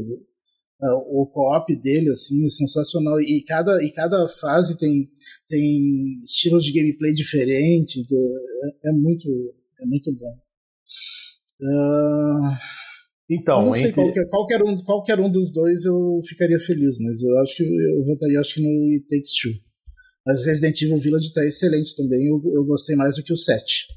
Uh, 0.82 1.22
o 1.22 1.28
co-op 1.28 1.74
dele, 1.80 2.10
assim, 2.10 2.46
é 2.46 2.50
sensacional. 2.50 3.20
E 3.22 3.44
cada, 3.44 3.82
e 3.84 3.92
cada 3.92 4.28
fase 4.28 4.78
tem, 4.78 5.10
tem 5.48 6.22
estilos 6.24 6.66
de 6.66 6.74
gameplay 6.74 7.14
diferentes. 7.14 8.04
É, 8.12 8.90
é, 8.90 8.92
muito, 8.92 9.28
é 9.82 9.86
muito 9.86 10.12
bom. 10.14 10.36
Uh, 11.62 12.58
então, 13.30 13.62
não 13.62 13.72
sei, 13.72 13.90
entre... 13.90 13.94
qualquer, 13.94 14.28
qualquer, 14.28 14.64
um, 14.64 14.84
qualquer 14.84 15.20
um 15.20 15.30
dos 15.30 15.52
dois 15.52 15.86
eu 15.86 16.20
ficaria 16.28 16.60
feliz, 16.60 17.00
mas 17.00 17.24
eu 17.24 17.40
acho 17.40 17.56
que 17.56 17.64
eu 17.64 18.04
votaria 18.04 18.40
acho 18.40 18.56
que 18.56 18.62
no 18.62 18.92
It 18.92 19.08
Takes 19.08 19.32
Two. 19.42 19.52
Mas 20.26 20.44
Resident 20.44 20.82
Evil 20.82 20.98
Village 20.98 21.32
tá 21.32 21.44
excelente 21.46 21.96
também, 21.96 22.28
eu, 22.28 22.42
eu 22.54 22.66
gostei 22.66 22.96
mais 22.96 23.16
do 23.16 23.24
que 23.24 23.32
o 23.32 23.38
7. 23.38 23.88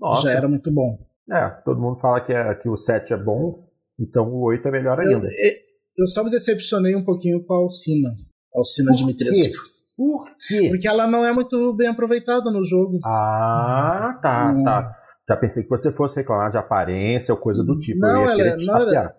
Nossa. 0.00 0.28
Já 0.28 0.32
era 0.32 0.48
muito 0.48 0.72
bom. 0.72 0.98
É, 1.30 1.48
todo 1.64 1.80
mundo 1.80 2.00
fala 2.00 2.20
que, 2.20 2.32
é, 2.32 2.54
que 2.54 2.68
o 2.68 2.76
7 2.76 3.12
é 3.12 3.16
bom, 3.16 3.70
então 3.98 4.28
o 4.28 4.42
8 4.46 4.66
é 4.66 4.70
melhor 4.70 4.98
ainda. 4.98 5.26
Eu, 5.26 5.52
eu 5.96 6.06
só 6.06 6.24
me 6.24 6.30
decepcionei 6.30 6.94
um 6.94 7.04
pouquinho 7.04 7.44
com 7.44 7.54
a 7.54 7.56
Alcina. 7.58 8.10
Alcina 8.54 8.90
Por 8.90 8.96
Dimitrescu. 8.96 9.72
Por 9.96 10.24
quê? 10.48 10.68
Porque 10.68 10.88
ela 10.88 11.06
não 11.06 11.24
é 11.24 11.32
muito 11.32 11.74
bem 11.74 11.88
aproveitada 11.88 12.50
no 12.50 12.64
jogo. 12.64 12.98
Ah, 13.04 14.18
tá, 14.22 14.52
hum. 14.52 14.64
tá. 14.64 14.96
Já 15.28 15.36
pensei 15.36 15.62
que 15.62 15.68
você 15.68 15.92
fosse 15.92 16.16
reclamar 16.16 16.50
de 16.50 16.58
aparência 16.58 17.32
ou 17.32 17.40
coisa 17.40 17.62
do 17.62 17.78
tipo. 17.78 18.00
Não, 18.00 18.28
ela 18.28 18.42
é, 18.42 18.56
não 18.56 18.76
era. 18.76 19.12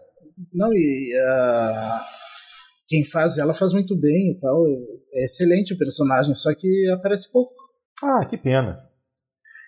Não, 0.51 0.74
e 0.74 1.13
uh, 1.15 2.00
quem 2.88 3.06
faz 3.06 3.38
ela 3.38 3.53
faz 3.53 3.72
muito 3.72 3.96
bem 3.98 4.32
e 4.32 4.39
tal. 4.39 4.60
É 5.13 5.24
excelente 5.24 5.74
o 5.74 5.77
personagem, 5.77 6.36
só 6.36 6.53
que 6.53 6.89
aparece 6.92 7.32
pouco. 7.32 7.53
Ah, 8.03 8.25
que 8.25 8.38
pena. 8.38 8.77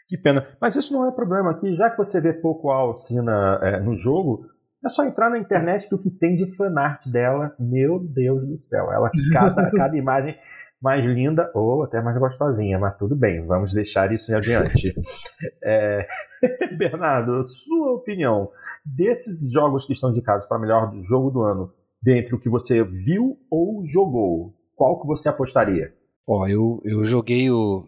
Que 0.08 0.18
pena. 0.18 0.46
Mas 0.62 0.76
isso 0.76 0.94
não 0.94 1.08
é 1.08 1.12
problema 1.12 1.52
aqui, 1.52 1.74
já 1.74 1.90
que 1.90 1.98
você 1.98 2.20
vê 2.22 2.34
pouco 2.34 2.70
a 2.70 2.78
Alcina 2.78 3.60
é, 3.64 3.80
no 3.80 3.96
jogo, 3.96 4.46
é 4.86 4.90
só 4.90 5.04
entrar 5.04 5.30
na 5.30 5.40
internet 5.40 5.90
que 5.90 5.96
o 5.96 6.00
que 6.00 6.12
tem 6.12 6.36
de 6.36 6.56
fanart 6.56 7.08
dela, 7.08 7.56
meu 7.60 8.00
Deus 8.00 8.46
do 8.46 8.58
céu. 8.58 8.92
Ela, 8.92 9.10
cada, 9.34 9.72
cada 9.72 9.98
imagem 9.98 10.38
mais 10.82 11.04
linda 11.04 11.52
ou 11.56 11.84
até 11.84 12.02
mais 12.02 12.18
gostosinha, 12.18 12.78
mas 12.78 12.96
tudo 12.98 13.16
bem, 13.16 13.46
vamos 13.46 13.74
deixar 13.74 14.12
isso 14.12 14.32
em 14.32 14.36
adiante. 14.36 14.94
é... 15.64 16.08
Bernardo, 16.78 17.44
sua 17.44 17.94
opinião 17.94 18.52
desses 18.86 19.52
jogos 19.52 19.86
que 19.86 19.94
estão 19.94 20.12
indicados 20.12 20.46
para 20.46 20.60
melhor 20.60 20.94
jogo 21.02 21.32
do 21.32 21.42
ano, 21.42 21.74
dentre 22.02 22.36
o 22.36 22.40
que 22.40 22.50
você 22.50 22.84
viu 22.84 23.40
ou 23.50 23.84
jogou, 23.84 24.54
qual 24.76 25.02
que 25.02 25.08
você 25.08 25.28
apostaria? 25.28 25.92
Ó, 26.28 26.48
eu, 26.48 26.82
eu 26.84 27.04
joguei 27.04 27.50
o 27.50 27.86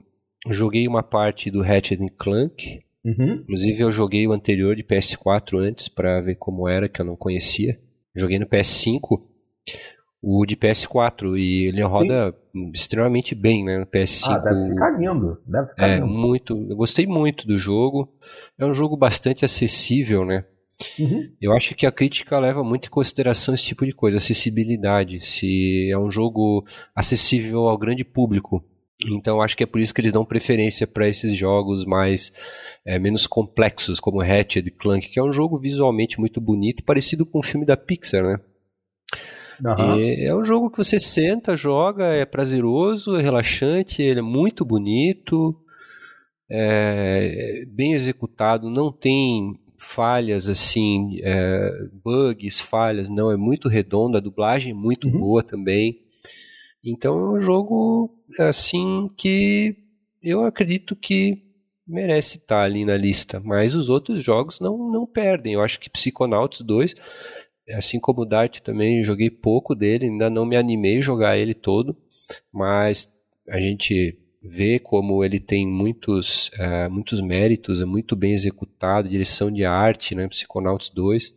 joguei 0.49 0.87
uma 0.87 1.03
parte 1.03 1.51
do 1.51 1.61
Ratchet 1.61 1.99
Clank. 2.17 2.83
Uhum. 3.07 3.35
Inclusive 3.35 3.83
eu 3.83 3.91
joguei 3.91 4.27
o 4.27 4.33
anterior 4.33 4.75
de 4.75 4.83
PS4 4.83 5.57
antes 5.59 5.87
para 5.87 6.19
ver 6.19 6.35
como 6.35 6.67
era, 6.67 6.89
que 6.89 6.99
eu 6.99 7.05
não 7.05 7.15
conhecia. 7.15 7.79
Joguei 8.13 8.37
no 8.37 8.45
PS5 8.45 9.21
o 10.21 10.45
de 10.45 10.57
PS4 10.57 11.37
e 11.37 11.67
ele 11.67 11.81
roda 11.83 12.35
Sim. 12.51 12.71
extremamente 12.73 13.33
bem, 13.33 13.63
né, 13.63 13.77
no 13.77 13.85
PS5. 13.85 14.29
Ah, 14.29 14.37
deve 14.39 14.69
ficar 14.69 14.99
lindo, 14.99 15.39
deve 15.45 15.69
ficar 15.69 15.87
é, 15.87 15.95
lindo. 15.95 16.07
muito, 16.07 16.67
eu 16.69 16.75
gostei 16.75 17.07
muito 17.07 17.47
do 17.47 17.57
jogo. 17.57 18.11
É 18.59 18.65
um 18.65 18.73
jogo 18.73 18.97
bastante 18.97 19.45
acessível, 19.45 20.25
né? 20.25 20.43
Uhum. 20.99 21.31
Eu 21.41 21.53
acho 21.53 21.75
que 21.75 21.85
a 21.85 21.91
crítica 21.91 22.37
leva 22.39 22.61
muito 22.63 22.87
em 22.87 22.91
consideração 22.91 23.53
esse 23.53 23.63
tipo 23.63 23.85
de 23.85 23.93
coisa, 23.93 24.17
acessibilidade, 24.17 25.21
se 25.21 25.89
é 25.89 25.97
um 25.97 26.11
jogo 26.11 26.65
acessível 26.93 27.69
ao 27.69 27.77
grande 27.77 28.03
público. 28.03 28.63
Então 29.05 29.41
acho 29.41 29.55
que 29.55 29.63
é 29.63 29.67
por 29.67 29.79
isso 29.79 29.93
que 29.93 30.01
eles 30.01 30.11
dão 30.11 30.25
preferência 30.25 30.87
para 30.87 31.07
esses 31.07 31.35
jogos 31.35 31.85
mais 31.85 32.31
é, 32.83 32.97
menos 32.97 33.27
complexos, 33.27 33.99
como 33.99 34.21
Ratchet 34.21 34.71
Clank, 34.71 35.07
que 35.09 35.19
é 35.19 35.23
um 35.23 35.31
jogo 35.31 35.59
visualmente 35.59 36.19
muito 36.19 36.41
bonito, 36.41 36.83
parecido 36.83 37.25
com 37.25 37.39
o 37.39 37.43
filme 37.43 37.65
da 37.65 37.77
Pixar, 37.77 38.23
né? 38.23 38.39
Uhum. 39.63 39.95
é 39.99 40.35
um 40.35 40.45
jogo 40.45 40.69
que 40.69 40.77
você 40.77 40.99
senta, 40.99 41.57
joga, 41.57 42.05
é 42.05 42.25
prazeroso, 42.25 43.17
é 43.17 43.23
relaxante, 43.23 44.03
ele 44.03 44.19
é 44.19 44.23
muito 44.23 44.63
bonito, 44.63 45.55
é 46.49 47.65
bem 47.67 47.93
executado, 47.93 48.69
não 48.69 48.91
tem 48.91 49.59
falhas 49.79 50.47
assim, 50.47 51.19
é, 51.23 51.71
bugs, 52.03 52.61
falhas, 52.61 53.09
não, 53.09 53.31
é 53.31 53.37
muito 53.37 53.67
redondo, 53.67 54.17
a 54.17 54.21
dublagem 54.21 54.71
é 54.71 54.75
muito 54.75 55.07
uhum. 55.07 55.19
boa 55.19 55.43
também. 55.43 56.01
Então 56.83 57.17
é 57.17 57.37
um 57.37 57.39
jogo 57.39 58.16
assim 58.39 59.09
que 59.17 59.75
eu 60.21 60.45
acredito 60.45 60.95
que 60.95 61.43
merece 61.87 62.37
estar 62.37 62.63
ali 62.63 62.83
na 62.83 62.97
lista, 62.97 63.39
mas 63.39 63.73
os 63.73 63.89
outros 63.89 64.21
jogos 64.21 64.59
não, 64.59 64.91
não 64.91 65.05
perdem. 65.05 65.53
Eu 65.53 65.63
acho 65.63 65.79
que 65.79 65.89
Psychonauts 65.89 66.61
2 66.61 66.95
Assim 67.75 67.99
como 67.99 68.21
o 68.21 68.25
Dart 68.25 68.59
também, 68.61 69.03
joguei 69.03 69.29
pouco 69.29 69.75
dele, 69.75 70.05
ainda 70.05 70.29
não 70.29 70.45
me 70.45 70.55
animei 70.55 70.99
a 70.99 71.01
jogar 71.01 71.37
ele 71.37 71.53
todo, 71.53 71.97
mas 72.51 73.11
a 73.49 73.59
gente 73.59 74.17
vê 74.41 74.79
como 74.79 75.23
ele 75.23 75.39
tem 75.39 75.67
muitos, 75.67 76.49
uh, 76.53 76.89
muitos 76.89 77.19
méritos, 77.19 77.81
é 77.81 77.85
muito 77.85 78.15
bem 78.15 78.33
executado, 78.33 79.09
direção 79.09 79.51
de 79.51 79.65
arte, 79.65 80.15
né, 80.15 80.27
Psychonauts 80.29 80.89
2. 80.89 81.35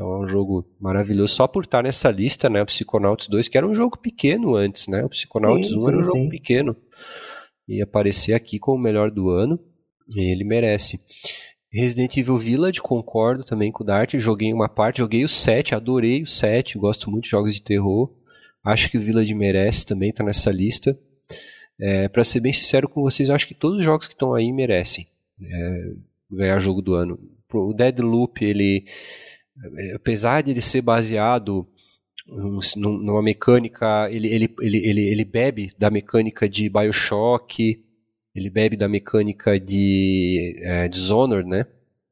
Então 0.00 0.14
é 0.14 0.18
um 0.20 0.26
jogo 0.26 0.66
maravilhoso, 0.80 1.34
só 1.34 1.46
por 1.46 1.62
estar 1.62 1.82
nessa 1.82 2.10
lista, 2.10 2.48
né, 2.48 2.64
Psychonauts 2.64 3.28
2, 3.28 3.48
que 3.48 3.58
era 3.58 3.68
um 3.68 3.74
jogo 3.74 3.98
pequeno 3.98 4.56
antes, 4.56 4.88
né, 4.88 5.04
o 5.04 5.10
Psychonauts 5.10 5.68
sim, 5.68 5.74
1 5.74 5.78
sim, 5.78 5.88
era 5.88 5.98
um 5.98 6.04
sim. 6.04 6.18
jogo 6.18 6.30
pequeno. 6.30 6.76
E 7.68 7.82
aparecer 7.82 8.32
aqui 8.32 8.58
como 8.58 8.78
o 8.78 8.82
melhor 8.82 9.10
do 9.10 9.28
ano, 9.28 9.60
ele 10.16 10.42
merece. 10.42 10.98
Resident 11.70 12.16
Evil 12.16 12.38
Village, 12.38 12.80
concordo 12.80 13.44
também 13.44 13.70
com 13.70 13.84
o 13.84 13.86
Dart. 13.86 14.14
Joguei 14.16 14.54
uma 14.54 14.70
parte, 14.70 15.00
joguei 15.00 15.22
o 15.22 15.28
7, 15.28 15.74
adorei 15.74 16.22
o 16.22 16.26
7, 16.26 16.78
gosto 16.78 17.10
muito 17.10 17.24
de 17.24 17.30
jogos 17.30 17.52
de 17.52 17.62
terror. 17.62 18.10
Acho 18.64 18.90
que 18.90 18.96
o 18.96 19.00
Village 19.02 19.34
merece 19.34 19.84
também, 19.84 20.14
tá 20.14 20.24
nessa 20.24 20.50
lista. 20.50 20.98
É, 21.78 22.08
para 22.08 22.24
ser 22.24 22.40
bem 22.40 22.54
sincero 22.54 22.88
com 22.88 23.02
vocês, 23.02 23.28
acho 23.28 23.46
que 23.46 23.54
todos 23.54 23.80
os 23.80 23.84
jogos 23.84 24.08
que 24.08 24.14
estão 24.14 24.32
aí 24.32 24.50
merecem 24.50 25.06
é, 25.42 25.92
ganhar 26.30 26.58
jogo 26.58 26.80
do 26.80 26.94
ano. 26.94 27.20
O 27.52 27.74
Deadloop, 27.74 28.42
ele, 28.42 28.86
apesar 29.94 30.42
de 30.42 30.50
ele 30.50 30.60
ser 30.60 30.80
baseado 30.80 31.66
numa 32.76 33.22
mecânica, 33.22 34.08
ele, 34.10 34.28
ele, 34.28 34.54
ele, 34.60 34.78
ele, 34.78 35.00
ele 35.00 35.24
bebe 35.24 35.70
da 35.78 35.90
mecânica 35.90 36.48
de 36.48 36.68
Bioshock, 36.68 37.82
ele 38.34 38.50
bebe 38.50 38.76
da 38.76 38.88
mecânica 38.88 39.58
de 39.58 40.56
é, 40.62 40.88
Dishonored, 40.88 41.48
né? 41.48 41.66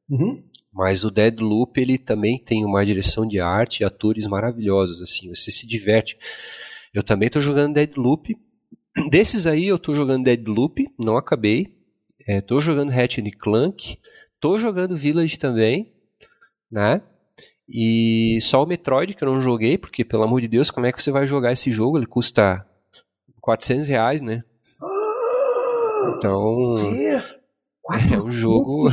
Uhum. 0.09 0.43
Mas 0.73 1.03
o 1.03 1.11
Deadloop, 1.11 1.79
ele 1.79 1.97
também 1.97 2.37
tem 2.37 2.65
uma 2.65 2.85
direção 2.85 3.25
de 3.27 3.39
arte 3.39 3.81
e 3.81 3.85
atores 3.85 4.27
maravilhosos, 4.27 5.01
assim, 5.01 5.29
você 5.29 5.51
se 5.51 5.65
diverte. 5.65 6.17
Eu 6.93 7.03
também 7.03 7.27
estou 7.27 7.41
jogando 7.41 7.73
Deadloop. 7.73 8.37
Desses 9.09 9.47
aí 9.47 9.67
eu 9.67 9.77
estou 9.77 9.95
jogando 9.95 10.25
Deadloop, 10.25 10.87
não 10.97 11.17
acabei. 11.17 11.73
Estou 12.27 12.59
é, 12.59 12.61
jogando 12.61 12.91
Ratchet 12.91 13.31
Clank. 13.31 13.97
Estou 14.35 14.57
jogando 14.57 14.95
Village 14.95 15.37
também, 15.37 15.93
né? 16.71 17.01
E 17.71 18.39
só 18.41 18.63
o 18.63 18.65
Metroid 18.65 19.13
que 19.13 19.23
eu 19.23 19.31
não 19.31 19.39
joguei, 19.39 19.77
porque 19.77 20.03
pelo 20.03 20.23
amor 20.23 20.41
de 20.41 20.47
Deus, 20.47 20.71
como 20.71 20.87
é 20.87 20.91
que 20.91 21.01
você 21.01 21.11
vai 21.11 21.27
jogar 21.27 21.51
esse 21.51 21.71
jogo? 21.71 21.97
Ele 21.97 22.07
custa 22.07 22.65
400 23.39 23.87
reais, 23.87 24.21
né? 24.21 24.43
Então. 26.17 26.69
Que? 26.89 27.39
É 28.13 28.17
um 28.17 28.25
jogo. 28.25 28.89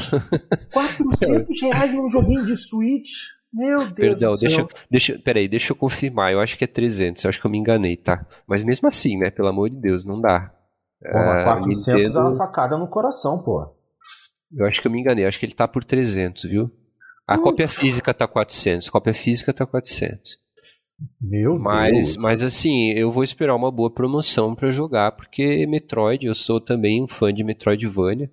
400 0.72 1.60
reais 1.62 1.94
num 1.94 2.08
joguinho 2.08 2.44
de 2.44 2.56
Switch? 2.56 3.10
Meu 3.52 3.78
Deus 3.78 3.94
Perdão, 3.94 4.32
do 4.32 4.38
deixa, 4.38 4.56
céu. 4.56 4.68
deixa, 4.90 5.18
peraí, 5.18 5.48
deixa 5.48 5.72
eu 5.72 5.76
confirmar. 5.76 6.32
Eu 6.32 6.40
acho 6.40 6.58
que 6.58 6.64
é 6.64 6.66
300. 6.66 7.24
Eu 7.24 7.28
acho 7.30 7.40
que 7.40 7.46
eu 7.46 7.50
me 7.50 7.58
enganei, 7.58 7.96
tá? 7.96 8.26
Mas 8.46 8.62
mesmo 8.62 8.88
assim, 8.88 9.18
né? 9.18 9.30
Pelo 9.30 9.48
amor 9.48 9.70
de 9.70 9.76
Deus, 9.76 10.04
não 10.04 10.20
dá. 10.20 10.52
Pô, 11.02 11.10
400 11.12 11.86
Nintendo... 11.86 12.18
é 12.18 12.22
uma 12.22 12.36
facada 12.36 12.76
no 12.76 12.88
coração, 12.88 13.42
pô. 13.42 13.74
Eu 14.54 14.66
acho 14.66 14.80
que 14.80 14.86
eu 14.86 14.90
me 14.90 15.00
enganei. 15.00 15.24
Eu 15.24 15.28
acho 15.28 15.38
que 15.38 15.46
ele 15.46 15.54
tá 15.54 15.66
por 15.66 15.84
300, 15.84 16.44
viu? 16.44 16.70
A 17.26 17.36
cópia 17.38 17.66
física 17.66 18.14
tá 18.14 18.26
400. 18.26 18.88
A 18.88 18.92
cópia 18.92 19.12
física 19.12 19.52
tá 19.52 19.66
400. 19.66 20.38
Meu 21.20 21.58
mas, 21.58 21.92
Deus. 21.92 22.16
Mas 22.16 22.42
assim, 22.42 22.92
eu 22.92 23.10
vou 23.10 23.24
esperar 23.24 23.54
uma 23.54 23.70
boa 23.70 23.90
promoção 23.90 24.54
para 24.54 24.70
jogar, 24.70 25.12
porque 25.12 25.66
Metroid, 25.66 26.24
eu 26.24 26.34
sou 26.34 26.60
também 26.60 27.02
um 27.02 27.08
fã 27.08 27.32
de 27.32 27.44
Metroidvania. 27.44 28.30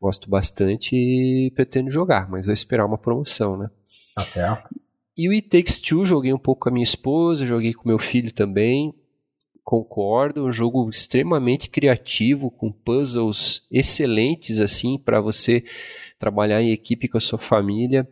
Gosto 0.00 0.30
bastante 0.30 0.94
e 0.96 1.50
pretendo 1.54 1.90
jogar, 1.90 2.30
mas 2.30 2.46
vou 2.46 2.52
esperar 2.52 2.86
uma 2.86 2.98
promoção, 2.98 3.56
né? 3.56 3.68
Tá 4.14 4.22
certo. 4.22 4.68
E 5.16 5.28
o 5.28 5.32
It 5.32 5.48
Takes 5.48 5.80
Two, 5.80 6.04
joguei 6.04 6.32
um 6.32 6.38
pouco 6.38 6.62
com 6.62 6.68
a 6.68 6.72
minha 6.72 6.84
esposa, 6.84 7.44
joguei 7.44 7.74
com 7.74 7.88
meu 7.88 7.98
filho 7.98 8.32
também. 8.32 8.94
Concordo, 9.64 10.46
um 10.46 10.52
jogo 10.52 10.88
extremamente 10.88 11.68
criativo, 11.68 12.50
com 12.50 12.72
puzzles 12.72 13.66
excelentes 13.70 14.60
assim 14.60 14.96
para 14.96 15.20
você 15.20 15.64
trabalhar 16.18 16.62
em 16.62 16.70
equipe 16.70 17.08
com 17.08 17.18
a 17.18 17.20
sua 17.20 17.38
família. 17.38 18.08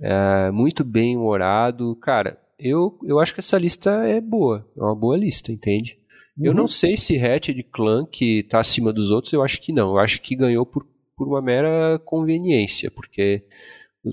É, 0.00 0.50
muito 0.50 0.84
bem 0.84 1.16
humorado. 1.16 1.96
Cara, 1.96 2.38
eu, 2.58 2.98
eu 3.04 3.18
acho 3.18 3.34
que 3.34 3.40
essa 3.40 3.58
lista 3.58 3.90
é 4.06 4.20
boa, 4.20 4.68
é 4.76 4.82
uma 4.82 4.94
boa 4.94 5.16
lista, 5.16 5.52
entende? 5.52 5.98
Uhum. 6.36 6.46
Eu 6.46 6.54
não 6.54 6.66
sei 6.66 6.96
se 6.96 7.16
Ratchet 7.16 7.62
Clank 7.72 8.40
está 8.40 8.60
acima 8.60 8.92
dos 8.92 9.10
outros, 9.10 9.32
eu 9.32 9.42
acho 9.42 9.60
que 9.60 9.72
não. 9.72 9.90
Eu 9.90 9.98
acho 9.98 10.20
que 10.20 10.36
ganhou 10.36 10.66
por, 10.66 10.86
por 11.16 11.28
uma 11.28 11.40
mera 11.40 11.98
conveniência, 12.04 12.90
porque 12.90 13.44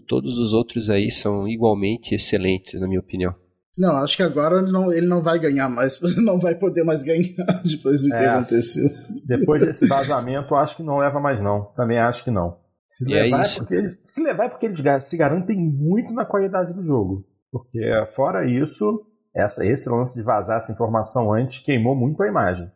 todos 0.07 0.37
os 0.37 0.53
outros 0.53 0.89
aí 0.89 1.11
são 1.11 1.47
igualmente 1.47 2.15
excelentes, 2.15 2.79
na 2.79 2.87
minha 2.87 2.99
opinião. 2.99 3.35
Não, 3.77 3.95
acho 3.97 4.17
que 4.17 4.23
agora 4.23 4.59
ele 4.61 4.71
não, 4.71 4.91
ele 4.91 5.07
não 5.07 5.21
vai 5.21 5.39
ganhar 5.39 5.69
mais, 5.69 5.99
não 6.17 6.39
vai 6.39 6.55
poder 6.55 6.83
mais 6.83 7.03
ganhar 7.03 7.23
depois 7.65 8.03
do 8.03 8.13
é, 8.13 8.19
que 8.19 8.25
aconteceu. 8.25 8.89
Depois 9.25 9.65
desse 9.65 9.87
vazamento, 9.87 10.53
acho 10.55 10.77
que 10.77 10.83
não 10.83 10.97
leva 10.97 11.19
mais 11.19 11.41
não. 11.41 11.65
Também 11.75 11.97
acho 11.97 12.23
que 12.23 12.31
não. 12.31 12.60
Se 12.91 13.09
e 13.09 13.13
é 13.13 13.23
levar, 13.23 13.45
é 13.45 13.47
é 13.47 13.55
porque 13.55 13.73
eles, 13.73 14.01
se 14.03 14.21
levar 14.21 14.45
é 14.45 14.49
porque 14.49 14.65
eles 14.65 15.03
se 15.05 15.15
garantem 15.15 15.57
muito 15.57 16.11
na 16.11 16.25
qualidade 16.25 16.73
do 16.73 16.83
jogo. 16.83 17.25
Porque 17.49 17.79
fora 18.13 18.45
isso, 18.45 19.07
essa, 19.33 19.65
esse 19.65 19.89
lance 19.89 20.19
de 20.19 20.25
vazar 20.25 20.57
essa 20.57 20.73
informação 20.73 21.31
antes 21.31 21.63
queimou 21.63 21.95
muito 21.95 22.21
a 22.21 22.27
imagem. 22.27 22.69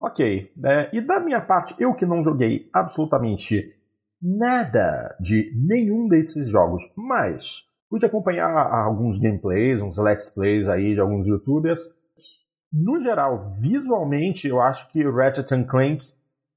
Ok. 0.00 0.50
É, 0.64 0.96
e 0.96 1.02
da 1.02 1.20
minha 1.20 1.42
parte, 1.42 1.74
eu 1.78 1.94
que 1.94 2.06
não 2.06 2.24
joguei 2.24 2.70
absolutamente 2.72 3.70
nada 4.20 5.14
de 5.20 5.52
nenhum 5.54 6.08
desses 6.08 6.48
jogos, 6.48 6.82
mas 6.96 7.64
pude 7.90 8.06
acompanhar 8.06 8.50
alguns 8.50 9.18
gameplays, 9.18 9.82
uns 9.82 9.98
let's 9.98 10.30
plays 10.30 10.70
aí 10.70 10.94
de 10.94 11.00
alguns 11.00 11.26
youtubers. 11.26 11.82
No 12.72 12.98
geral, 12.98 13.50
visualmente, 13.60 14.48
eu 14.48 14.58
acho 14.58 14.90
que 14.90 15.02
Ratchet 15.04 15.66
Clank 15.66 16.02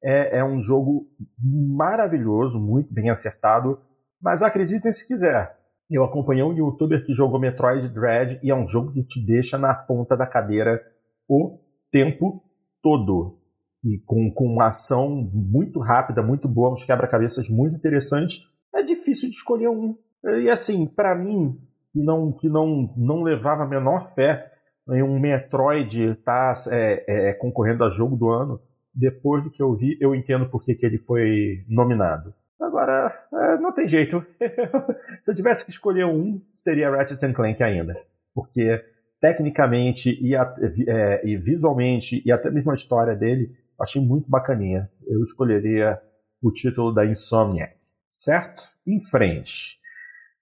é, 0.04 0.40
é 0.40 0.44
um 0.44 0.62
jogo 0.62 1.08
maravilhoso, 1.40 2.60
muito 2.60 2.94
bem 2.94 3.10
acertado, 3.10 3.80
mas 4.22 4.42
acreditem 4.42 4.92
se 4.92 5.08
quiser, 5.08 5.56
eu 5.92 6.06
acompanhei 6.06 6.42
um 6.42 6.54
youtuber 6.54 7.06
que 7.06 7.14
jogou 7.14 7.38
Metroid 7.38 7.90
Dread 7.90 8.40
e 8.42 8.50
é 8.50 8.56
um 8.56 8.68
jogo 8.68 8.94
que 8.94 9.04
te 9.04 9.24
deixa 9.26 9.58
na 9.58 9.74
ponta 9.74 10.16
da 10.16 10.26
cadeira 10.26 10.82
o 11.28 11.60
tempo 11.92 12.42
todo. 12.82 13.38
E 13.84 14.00
com, 14.06 14.32
com 14.32 14.46
uma 14.46 14.68
ação 14.68 15.10
muito 15.34 15.80
rápida, 15.82 16.24
muito 16.24 16.48
boa, 16.48 16.72
uns 16.72 16.86
quebra-cabeças 16.86 17.50
muito 17.50 17.76
interessantes. 17.76 18.48
É 18.74 18.82
difícil 18.82 19.30
de 19.30 19.36
escolher 19.36 19.68
um. 19.68 19.98
E 20.24 20.50
assim, 20.50 20.88
para 20.88 21.14
mim, 21.14 21.60
que 21.92 22.02
não, 22.02 22.32
que 22.32 22.48
não, 22.48 22.94
não 22.96 23.24
levava 23.24 23.64
a 23.64 23.68
menor 23.68 24.08
fé 24.14 24.50
em 24.90 25.04
um 25.04 25.20
Metroid 25.20 26.12
estar 26.12 26.54
tá, 26.54 26.76
é, 26.76 27.30
é, 27.30 27.34
concorrendo 27.34 27.84
a 27.84 27.90
jogo 27.90 28.16
do 28.16 28.30
ano, 28.30 28.62
depois 28.94 29.44
do 29.44 29.50
que 29.50 29.62
eu 29.62 29.76
vi, 29.76 29.98
eu 30.00 30.14
entendo 30.14 30.50
por 30.50 30.64
que, 30.64 30.78
ele 30.82 30.98
foi 31.00 31.64
nominado. 31.68 32.34
Agora, 32.60 33.12
é, 33.34 33.58
não 33.58 33.72
tem 33.72 33.88
jeito. 33.88 34.26
Se 35.24 35.32
eu 35.32 35.36
tivesse 35.36 35.66
que 35.66 35.72
escolher 35.72 36.06
um, 36.06 36.42
seria 36.54 36.90
Ratchet 36.90 37.34
Clank 37.34 37.62
ainda. 37.64 37.94
Porque 38.34 38.84
tecnicamente 39.20 40.18
e, 40.22 40.36
é, 40.36 41.22
e, 41.26 41.38
visualmente, 41.38 42.22
e 42.26 42.32
até 42.32 42.50
mesmo 42.50 42.72
a 42.72 42.76
história 42.76 43.16
dele, 43.16 43.56
achei 43.80 44.02
muito 44.02 44.30
bacaninha. 44.30 44.90
Eu 45.08 45.22
escolheria 45.24 46.00
o 46.42 46.52
título 46.52 46.94
da 46.94 47.06
Insomniac. 47.06 47.76
Certo? 48.10 48.64
Em 48.86 49.04
frente. 49.04 49.80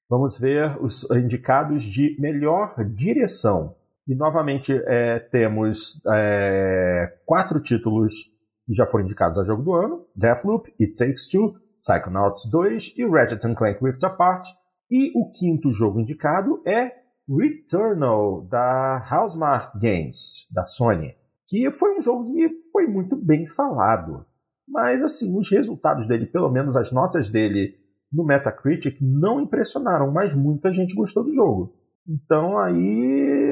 Vamos 0.10 0.40
ver 0.40 0.82
os 0.82 1.08
indicados 1.12 1.84
de 1.84 2.16
melhor 2.20 2.74
direção. 2.96 3.76
E 4.08 4.16
novamente 4.16 4.74
é, 4.88 5.20
temos 5.20 6.02
é, 6.12 7.14
quatro 7.26 7.62
títulos 7.62 8.34
já 8.74 8.86
foram 8.86 9.06
indicados 9.06 9.38
a 9.40 9.44
jogo 9.44 9.64
do 9.64 9.74
ano: 9.74 10.06
Deathloop, 10.16 10.74
It 10.80 10.96
Takes 10.96 11.28
Two, 11.30 11.56
Psychonauts 11.78 12.46
2 12.50 12.94
e 12.98 13.06
Ratchet 13.08 13.56
Clank 13.56 13.84
Rift 13.84 14.04
Apart. 14.04 14.48
E 14.92 15.12
o 15.16 15.32
quinto 15.32 15.72
jogo 15.72 16.00
indicado 16.00 16.62
é 16.66 16.92
Returnal, 17.30 18.42
da 18.50 19.06
Housemarque 19.12 19.80
Games, 19.80 20.48
da 20.52 20.66
Sony. 20.66 21.14
Que 21.48 21.70
foi 21.72 21.98
um 21.98 22.02
jogo 22.02 22.26
que 22.26 22.50
foi 22.72 22.88
muito 22.88 23.16
bem 23.16 23.48
falado. 23.48 24.26
Mas, 24.68 25.04
assim, 25.04 25.38
os 25.38 25.50
resultados 25.50 26.08
dele, 26.08 26.26
pelo 26.26 26.50
menos 26.50 26.76
as 26.76 26.92
notas 26.92 27.30
dele 27.30 27.76
no 28.12 28.26
Metacritic, 28.26 28.98
não 29.02 29.40
impressionaram, 29.42 30.12
mas 30.12 30.36
muita 30.36 30.72
gente 30.72 30.96
gostou 30.96 31.24
do 31.24 31.32
jogo. 31.32 31.76
Então, 32.08 32.58
aí 32.58 33.49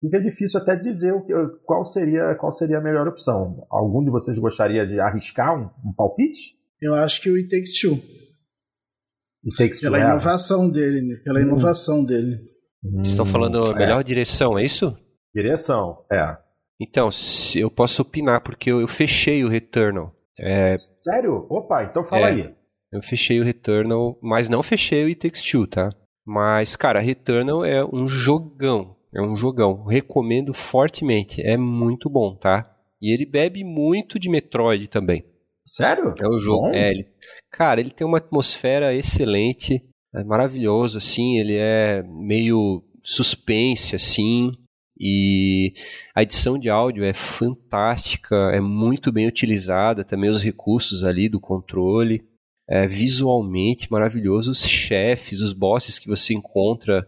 fica 0.00 0.20
difícil 0.20 0.60
até 0.60 0.76
dizer 0.76 1.14
qual 1.64 1.84
seria, 1.84 2.34
qual 2.34 2.52
seria 2.52 2.78
a 2.78 2.82
melhor 2.82 3.08
opção. 3.08 3.66
Algum 3.70 4.04
de 4.04 4.10
vocês 4.10 4.38
gostaria 4.38 4.86
de 4.86 5.00
arriscar 5.00 5.56
um, 5.58 5.70
um 5.88 5.92
palpite? 5.92 6.56
Eu 6.80 6.94
acho 6.94 7.20
que 7.20 7.30
o 7.30 7.36
It 7.36 7.48
Takes 7.48 7.80
Two. 7.80 7.94
It 9.44 9.56
Takes 9.56 9.80
Pela 9.80 9.98
Two, 9.98 10.06
é. 10.06 10.10
inovação 10.10 10.66
é. 10.66 10.70
dele, 10.70 11.02
né? 11.02 11.16
Pela 11.24 11.38
hum. 11.38 11.42
inovação 11.42 12.04
dele. 12.04 12.36
Hum, 12.84 12.96
Vocês 12.96 13.08
estão 13.08 13.26
falando 13.26 13.62
a 13.62 13.74
melhor 13.74 14.00
é. 14.00 14.04
direção, 14.04 14.58
é 14.58 14.64
isso? 14.64 14.96
Direção, 15.34 16.04
é. 16.10 16.36
Então, 16.80 17.08
eu 17.54 17.70
posso 17.70 18.02
opinar, 18.02 18.42
porque 18.42 18.70
eu, 18.70 18.80
eu 18.80 18.88
fechei 18.88 19.42
o 19.44 19.48
Returnal. 19.48 20.14
É... 20.38 20.76
Sério? 21.00 21.46
Opa, 21.48 21.84
então 21.84 22.04
fala 22.04 22.28
é, 22.28 22.32
aí. 22.32 22.54
Eu 22.92 23.02
fechei 23.02 23.40
o 23.40 23.44
Returnal, 23.44 24.18
mas 24.22 24.48
não 24.48 24.62
fechei 24.62 25.04
o 25.04 25.06
It 25.08 25.20
Takes 25.20 25.42
Two, 25.42 25.66
tá? 25.66 25.90
Mas, 26.24 26.76
cara, 26.76 27.00
Returnal 27.00 27.64
é 27.64 27.84
um 27.84 28.06
jogão. 28.08 28.95
É 29.16 29.22
um 29.22 29.34
jogão. 29.34 29.84
Recomendo 29.84 30.52
fortemente. 30.52 31.40
É 31.40 31.56
muito 31.56 32.10
bom, 32.10 32.36
tá? 32.36 32.70
E 33.00 33.10
ele 33.10 33.24
bebe 33.24 33.64
muito 33.64 34.18
de 34.18 34.28
Metroid 34.28 34.88
também. 34.88 35.24
Sério? 35.66 36.14
É 36.20 36.28
o 36.28 36.38
jogo. 36.38 36.68
É, 36.68 36.90
ele, 36.90 37.08
cara, 37.50 37.80
ele 37.80 37.90
tem 37.90 38.06
uma 38.06 38.18
atmosfera 38.18 38.94
excelente, 38.94 39.82
é 40.14 40.22
maravilhoso, 40.22 40.98
assim. 40.98 41.38
Ele 41.38 41.56
é 41.56 42.02
meio 42.02 42.84
suspense, 43.02 43.96
assim. 43.96 44.52
E 44.98 45.74
a 46.14 46.22
edição 46.22 46.58
de 46.58 46.70
áudio 46.70 47.04
é 47.04 47.12
fantástica, 47.12 48.34
é 48.52 48.60
muito 48.60 49.12
bem 49.12 49.26
utilizada, 49.26 50.04
também 50.04 50.30
os 50.30 50.42
recursos 50.42 51.04
ali 51.04 51.28
do 51.28 51.40
controle. 51.40 52.22
É 52.68 52.86
visualmente 52.86 53.90
maravilhoso, 53.90 54.50
os 54.50 54.66
chefes, 54.66 55.40
os 55.40 55.52
bosses 55.52 55.98
que 55.98 56.08
você 56.08 56.34
encontra. 56.34 57.06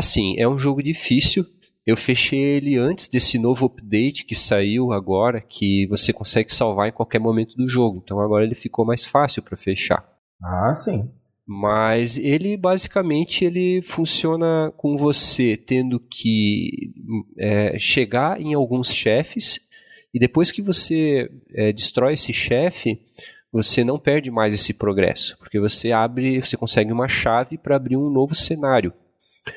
Assim, 0.00 0.34
é 0.38 0.48
um 0.48 0.56
jogo 0.56 0.82
difícil, 0.82 1.44
eu 1.86 1.94
fechei 1.94 2.40
ele 2.40 2.78
antes 2.78 3.06
desse 3.06 3.38
novo 3.38 3.66
update 3.66 4.24
que 4.24 4.34
saiu 4.34 4.92
agora, 4.92 5.42
que 5.42 5.86
você 5.88 6.10
consegue 6.10 6.50
salvar 6.50 6.88
em 6.88 6.92
qualquer 6.92 7.18
momento 7.18 7.54
do 7.54 7.68
jogo. 7.68 8.00
Então 8.02 8.18
agora 8.18 8.42
ele 8.42 8.54
ficou 8.54 8.82
mais 8.82 9.04
fácil 9.04 9.42
para 9.42 9.58
fechar. 9.58 10.02
Ah, 10.42 10.72
sim. 10.74 11.10
Mas 11.46 12.16
ele 12.16 12.56
basicamente 12.56 13.44
ele 13.44 13.82
funciona 13.82 14.72
com 14.74 14.96
você 14.96 15.54
tendo 15.54 16.00
que 16.00 16.94
é, 17.38 17.78
chegar 17.78 18.40
em 18.40 18.54
alguns 18.54 18.90
chefes 18.90 19.60
e 20.14 20.18
depois 20.18 20.50
que 20.50 20.62
você 20.62 21.30
é, 21.52 21.74
destrói 21.74 22.14
esse 22.14 22.32
chefe, 22.32 23.02
você 23.52 23.84
não 23.84 23.98
perde 23.98 24.30
mais 24.30 24.54
esse 24.54 24.72
progresso, 24.72 25.36
porque 25.36 25.60
você 25.60 25.92
abre, 25.92 26.40
você 26.40 26.56
consegue 26.56 26.90
uma 26.90 27.06
chave 27.06 27.58
para 27.58 27.76
abrir 27.76 27.98
um 27.98 28.08
novo 28.08 28.34
cenário. 28.34 28.94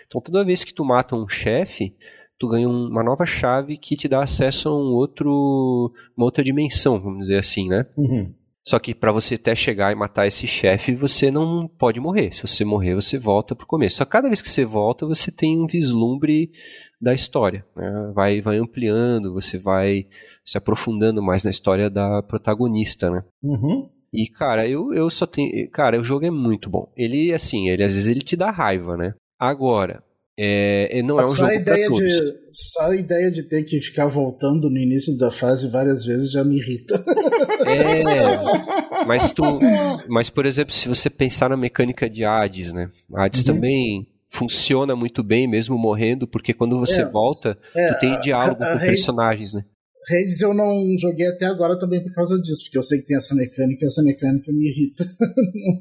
Então 0.07 0.21
toda 0.21 0.43
vez 0.43 0.63
que 0.63 0.73
tu 0.73 0.83
mata 0.83 1.15
um 1.15 1.27
chefe, 1.27 1.95
tu 2.37 2.47
ganha 2.47 2.67
uma 2.67 3.03
nova 3.03 3.25
chave 3.25 3.77
que 3.77 3.95
te 3.95 4.07
dá 4.07 4.23
acesso 4.23 4.69
a 4.69 4.75
um 4.75 4.93
outro, 4.93 5.93
uma 6.15 6.25
outra 6.25 6.43
dimensão, 6.43 6.99
vamos 6.99 7.19
dizer 7.19 7.37
assim, 7.37 7.69
né? 7.69 7.85
Uhum. 7.97 8.33
Só 8.65 8.79
que 8.79 8.95
para 8.95 9.11
você 9.11 9.35
até 9.35 9.53
chegar 9.53 9.91
e 9.91 9.95
matar 9.95 10.25
esse 10.25 10.47
chefe, 10.47 10.95
você 10.95 11.29
não 11.29 11.67
pode 11.67 11.99
morrer. 11.99 12.33
Se 12.33 12.41
você 12.47 12.63
morrer, 12.63 12.95
você 12.95 13.17
volta 13.17 13.53
pro 13.53 13.67
começo. 13.67 13.97
Só 13.97 14.05
cada 14.05 14.29
vez 14.29 14.41
que 14.41 14.49
você 14.49 14.63
volta, 14.63 15.05
você 15.05 15.29
tem 15.29 15.61
um 15.61 15.67
vislumbre 15.67 16.49
da 16.99 17.13
história. 17.13 17.65
Né? 17.75 18.11
Vai, 18.15 18.39
vai 18.41 18.57
ampliando, 18.57 19.33
você 19.33 19.57
vai 19.57 20.07
se 20.45 20.57
aprofundando 20.57 21.21
mais 21.21 21.43
na 21.43 21.49
história 21.49 21.89
da 21.89 22.23
protagonista, 22.23 23.09
né? 23.09 23.23
Uhum. 23.43 23.89
E, 24.13 24.27
cara, 24.27 24.67
eu, 24.67 24.93
eu 24.93 25.09
só 25.09 25.25
tenho. 25.25 25.69
Cara, 25.71 25.99
o 25.99 26.03
jogo 26.03 26.25
é 26.25 26.31
muito 26.31 26.69
bom. 26.69 26.89
Ele, 26.95 27.33
assim, 27.33 27.67
ele 27.67 27.83
às 27.83 27.95
vezes 27.95 28.09
ele 28.09 28.21
te 28.21 28.37
dá 28.37 28.49
raiva, 28.49 28.95
né? 28.95 29.13
Agora, 29.43 30.01
é, 30.39 31.01
não 31.03 31.19
é 31.19 31.25
um 31.25 31.27
só 31.27 31.35
jogo 31.35 31.49
a 31.49 31.55
ideia 31.55 31.89
de 31.89 32.33
Só 32.49 32.91
a 32.91 32.95
ideia 32.95 33.29
de 33.29 33.43
ter 33.43 33.61
que 33.63 33.77
ficar 33.81 34.07
voltando 34.07 34.69
no 34.69 34.77
início 34.77 35.17
da 35.17 35.29
fase 35.29 35.67
várias 35.67 36.05
vezes 36.05 36.31
já 36.31 36.45
me 36.45 36.57
irrita. 36.57 36.95
É, 37.67 39.05
mas 39.05 39.33
tu, 39.33 39.43
mas 40.07 40.29
por 40.29 40.45
exemplo, 40.45 40.73
se 40.73 40.87
você 40.87 41.09
pensar 41.09 41.49
na 41.49 41.57
mecânica 41.57 42.09
de 42.09 42.23
Hades, 42.23 42.71
né? 42.71 42.89
Hades 43.13 43.41
uhum. 43.41 43.47
também 43.47 44.07
funciona 44.29 44.95
muito 44.95 45.21
bem 45.21 45.45
mesmo 45.45 45.77
morrendo, 45.77 46.25
porque 46.25 46.53
quando 46.53 46.79
você 46.79 47.01
é, 47.01 47.05
volta, 47.05 47.53
é, 47.75 47.93
tu 47.93 47.99
tem 47.99 48.21
diálogo 48.21 48.63
a, 48.63 48.65
a, 48.65 48.71
com 48.71 48.77
a 48.77 48.87
personagens, 48.87 49.51
né? 49.51 49.65
Reis 50.07 50.39
eu 50.39 50.53
não 50.53 50.95
joguei 50.97 51.27
até 51.27 51.45
agora 51.47 51.77
também 51.77 52.01
por 52.01 52.13
causa 52.13 52.39
disso, 52.41 52.63
porque 52.63 52.77
eu 52.77 52.83
sei 52.83 52.99
que 52.99 53.05
tem 53.05 53.17
essa 53.17 53.35
mecânica 53.35 53.83
e 53.83 53.87
essa 53.87 54.01
mecânica 54.01 54.53
me 54.53 54.69
irrita. 54.69 55.05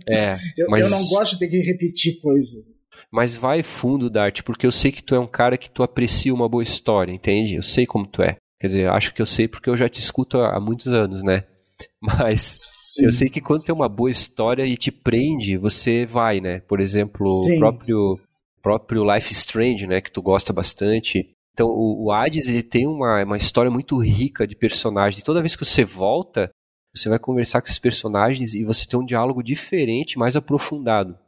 É, 0.09 0.37
eu, 0.59 0.67
mas... 0.69 0.85
eu 0.85 0.91
não 0.91 1.05
gosto 1.07 1.35
de 1.35 1.39
ter 1.39 1.49
que 1.49 1.59
repetir 1.59 2.21
coisa. 2.21 2.72
Mas 3.13 3.37
vai 3.37 3.63
fundo, 3.63 4.09
Dart, 4.09 4.43
porque 4.43 4.67
eu 4.67 4.73
sei 4.73 4.91
que 4.91 5.03
tu 5.03 5.15
é 5.15 5.21
um 5.21 5.27
cara 5.27 5.59
que 5.59 5.69
tu 5.69 5.83
aprecia 5.83 6.33
uma 6.33 6.49
boa 6.49 6.63
história, 6.63 7.13
entende? 7.13 7.55
Eu 7.55 7.63
sei 7.63 7.85
como 7.85 8.07
tu 8.07 8.23
é. 8.23 8.37
Quer 8.59 8.69
dizer, 8.69 8.89
acho 8.89 9.13
que 9.13 9.21
eu 9.21 9.27
sei 9.27 9.47
porque 9.47 9.69
eu 9.69 9.77
já 9.77 9.89
te 9.89 10.01
escuto 10.01 10.39
há 10.39 10.59
muitos 10.59 10.89
anos, 10.89 11.23
né? 11.23 11.45
Mas 12.01 12.59
Sim. 12.95 13.07
eu 13.07 13.13
sei 13.13 13.29
que 13.29 13.41
quando 13.41 13.65
tem 13.65 13.75
uma 13.75 13.89
boa 13.89 14.11
história 14.11 14.65
e 14.65 14.77
te 14.77 14.91
prende, 14.91 15.59
você 15.59 16.07
vai, 16.07 16.41
né? 16.41 16.61
Por 16.61 16.81
exemplo, 16.81 17.29
o 17.29 17.59
próprio, 17.59 18.21
próprio 18.63 19.15
Life 19.15 19.33
Strange, 19.33 19.87
né? 19.87 20.01
Que 20.01 20.11
tu 20.11 20.23
gosta 20.23 20.53
bastante. 20.53 21.29
Então, 21.53 21.69
o, 21.69 22.07
o 22.07 22.13
Hades, 22.13 22.49
ele 22.49 22.63
tem 22.63 22.87
uma, 22.87 23.23
uma 23.25 23.37
história 23.37 23.71
muito 23.71 23.99
rica 23.99 24.47
de 24.47 24.57
personagens. 24.57 25.21
E 25.21 25.25
toda 25.25 25.43
vez 25.43 25.55
que 25.55 25.65
você 25.65 25.85
volta, 25.85 26.51
você 26.95 27.09
vai 27.09 27.19
conversar 27.19 27.61
com 27.61 27.67
esses 27.67 27.79
personagens 27.79 28.55
e 28.55 28.65
você 28.65 28.87
tem 28.87 28.99
um 28.99 29.05
diálogo 29.05 29.43
diferente, 29.43 30.19
mais 30.19 30.35
aprofundado. 30.35 31.19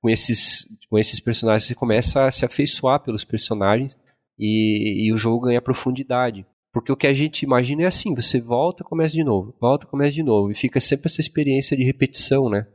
Com 0.00 0.08
esses, 0.08 0.66
com 0.88 0.98
esses 0.98 1.20
personagens, 1.20 1.64
você 1.64 1.74
começa 1.74 2.24
a 2.24 2.30
se 2.30 2.44
afeiçoar 2.44 3.00
pelos 3.00 3.24
personagens 3.24 3.98
e, 4.38 5.06
e 5.06 5.12
o 5.12 5.16
jogo 5.16 5.46
ganha 5.46 5.60
profundidade. 5.60 6.46
Porque 6.72 6.92
o 6.92 6.96
que 6.96 7.06
a 7.06 7.12
gente 7.12 7.42
imagina 7.42 7.82
é 7.82 7.86
assim, 7.86 8.14
você 8.14 8.40
volta, 8.40 8.84
começa 8.84 9.12
de 9.14 9.24
novo, 9.24 9.54
volta, 9.60 9.86
começa 9.86 10.12
de 10.12 10.22
novo, 10.22 10.50
e 10.50 10.54
fica 10.54 10.78
sempre 10.78 11.06
essa 11.06 11.20
experiência 11.20 11.76
de 11.76 11.82
repetição, 11.82 12.48
né? 12.48 12.66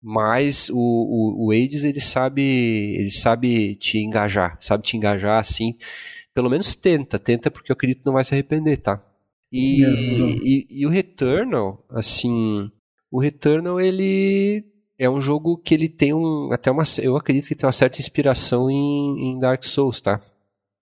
Mas 0.00 0.70
o, 0.70 0.76
o, 0.76 1.46
o 1.46 1.50
Aids, 1.50 1.82
ele 1.82 2.00
sabe, 2.00 2.42
ele 2.42 3.10
sabe 3.10 3.74
te 3.76 3.98
engajar, 3.98 4.56
sabe 4.60 4.84
te 4.84 4.96
engajar 4.96 5.38
assim, 5.38 5.76
pelo 6.32 6.50
menos 6.50 6.74
tenta, 6.74 7.18
tenta 7.18 7.50
porque 7.50 7.72
eu 7.72 7.74
acredito 7.74 8.00
que 8.00 8.06
não 8.06 8.12
vai 8.12 8.24
se 8.24 8.34
arrepender, 8.34 8.78
tá? 8.78 9.02
E, 9.52 9.82
e, 9.82 10.66
e, 10.68 10.86
o 10.86 10.90
Returnal, 10.90 11.84
assim, 11.90 12.70
o 13.10 13.20
Returnal 13.20 13.80
ele 13.80 14.64
é 15.04 15.10
um 15.10 15.20
jogo 15.20 15.56
que 15.58 15.74
ele 15.74 15.88
tem 15.88 16.12
um, 16.14 16.52
até 16.52 16.70
uma, 16.70 16.82
eu 17.02 17.16
acredito 17.16 17.48
que 17.48 17.54
tem 17.54 17.66
uma 17.66 17.72
certa 17.72 18.00
inspiração 18.00 18.70
em, 18.70 19.30
em 19.32 19.38
Dark 19.38 19.64
Souls, 19.64 20.00
tá? 20.00 20.20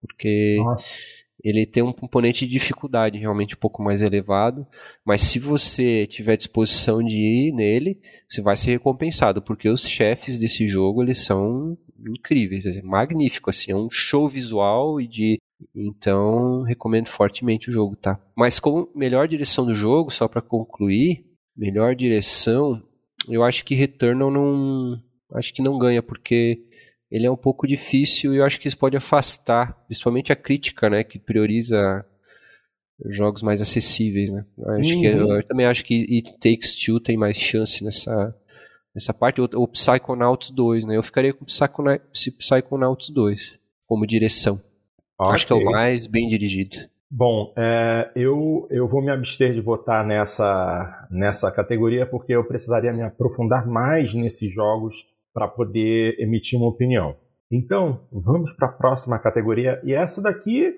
Porque 0.00 0.56
Nossa. 0.58 0.94
ele 1.42 1.66
tem 1.66 1.82
um 1.82 1.92
componente 1.92 2.46
de 2.46 2.52
dificuldade 2.52 3.18
realmente 3.18 3.54
um 3.54 3.58
pouco 3.58 3.82
mais 3.82 4.02
elevado, 4.02 4.66
mas 5.04 5.20
se 5.22 5.38
você 5.38 6.06
tiver 6.06 6.37
disposição 6.37 7.02
de 7.02 7.16
ir 7.16 7.52
nele, 7.52 8.00
você 8.28 8.40
vai 8.40 8.56
ser 8.56 8.72
recompensado, 8.72 9.42
porque 9.42 9.68
os 9.68 9.87
chefes 9.87 10.38
desse 10.38 10.66
jogo, 10.66 11.02
eles 11.02 11.18
são 11.18 11.76
incríveis, 12.08 12.66
é 12.66 12.82
magnífico, 12.82 13.50
assim, 13.50 13.72
é 13.72 13.76
um 13.76 13.90
show 13.90 14.28
visual 14.28 15.00
e 15.00 15.06
de 15.06 15.38
então 15.74 16.62
recomendo 16.62 17.06
fortemente 17.06 17.70
o 17.70 17.72
jogo, 17.72 17.94
tá? 17.94 18.20
Mas 18.37 18.58
como 18.58 18.88
melhor 18.94 19.28
direção 19.28 19.64
do 19.64 19.74
jogo, 19.74 20.11
só 20.11 20.26
para 20.26 20.42
concluir, 20.42 21.24
melhor 21.56 21.94
direção, 21.94 22.82
eu 23.28 23.44
acho 23.44 23.64
que 23.64 23.74
Returnal 23.74 24.30
não, 24.30 25.00
acho 25.35 25.52
que 25.52 25.62
não 25.62 25.78
ganha 25.78 26.02
porque 26.02 26.62
ele 27.11 27.26
é 27.26 27.30
um 27.30 27.37
pouco 27.37 27.66
difícil 27.66 28.35
e 28.35 28.38
eu 28.38 28.44
acho 28.44 28.58
que 28.58 28.68
isso 28.68 28.78
pode 28.78 28.96
afastar, 28.96 29.74
principalmente 29.87 30.32
a 30.32 30.37
crítica, 30.37 30.88
né, 30.88 31.04
que 31.04 31.18
prioriza 31.18 32.04
jogos 33.06 33.42
mais 33.42 33.61
acessíveis, 33.61 34.30
né? 34.30 34.44
Eu, 34.56 34.70
acho 34.70 34.94
uhum. 34.94 35.00
que, 35.00 35.06
eu 35.06 35.42
também 35.44 35.66
acho 35.66 35.85
que 35.85 36.06
It 36.08 36.32
Takes 36.35 36.76
Two 36.76 37.00
tem 37.00 37.16
mais 37.16 37.37
chance 37.37 37.82
nessa 37.82 38.35
nessa 38.94 39.14
parte, 39.14 39.40
ou, 39.40 39.68
Psychonauts 39.68 40.50
2, 40.50 40.85
né? 40.85 40.96
Eu 40.96 41.02
ficaria 41.02 41.32
com 41.32 41.44
Psychonauts 41.44 43.11
2 43.11 43.58
como 43.87 44.06
direção. 44.06 44.62
Okay. 45.18 45.35
Acho 45.35 45.46
que 45.46 45.52
é 45.52 45.56
o 45.56 45.64
mais 45.64 46.06
bem 46.06 46.28
dirigido. 46.28 46.76
Bom, 47.14 47.53
é, 47.59 48.11
eu, 48.16 48.66
eu 48.70 48.88
vou 48.88 49.03
me 49.03 49.11
abster 49.11 49.53
de 49.53 49.61
votar 49.61 50.03
nessa, 50.03 51.07
nessa 51.11 51.53
categoria 51.53 52.07
porque 52.07 52.33
eu 52.33 52.42
precisaria 52.42 52.90
me 52.90 53.03
aprofundar 53.03 53.66
mais 53.66 54.14
nesses 54.14 54.51
jogos 54.51 55.07
para 55.35 55.46
poder 55.46 56.16
emitir 56.18 56.59
uma 56.59 56.70
opinião. 56.70 57.14
Então, 57.51 58.07
vamos 58.11 58.55
para 58.55 58.68
a 58.68 58.72
próxima 58.72 59.18
categoria. 59.18 59.79
E 59.85 59.92
essa 59.92 60.22
daqui 60.22 60.75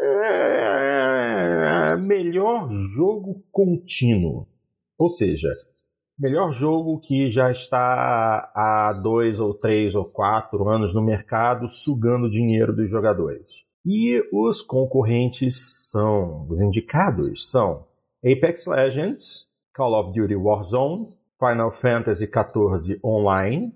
é 0.00 1.96
melhor 1.98 2.72
jogo 2.96 3.44
contínuo. 3.52 4.48
Ou 4.96 5.10
seja, 5.10 5.50
Melhor 6.18 6.52
jogo 6.52 7.00
que 7.00 7.28
já 7.28 7.50
está 7.50 8.52
há 8.54 8.92
dois 8.92 9.40
ou 9.40 9.52
três 9.52 9.94
ou 9.94 10.04
quatro 10.04 10.68
anos 10.68 10.94
no 10.94 11.02
mercado, 11.02 11.68
sugando 11.68 12.30
dinheiro 12.30 12.74
dos 12.74 12.88
jogadores. 12.88 13.66
E 13.84 14.22
os 14.32 14.62
concorrentes 14.62 15.90
são, 15.90 16.46
os 16.48 16.60
indicados 16.60 17.50
são 17.50 17.86
Apex 18.24 18.66
Legends, 18.66 19.48
Call 19.74 19.98
of 19.98 20.12
Duty 20.18 20.36
Warzone, 20.36 21.08
Final 21.38 21.72
Fantasy 21.72 22.26
XIV 22.26 23.00
Online, 23.04 23.74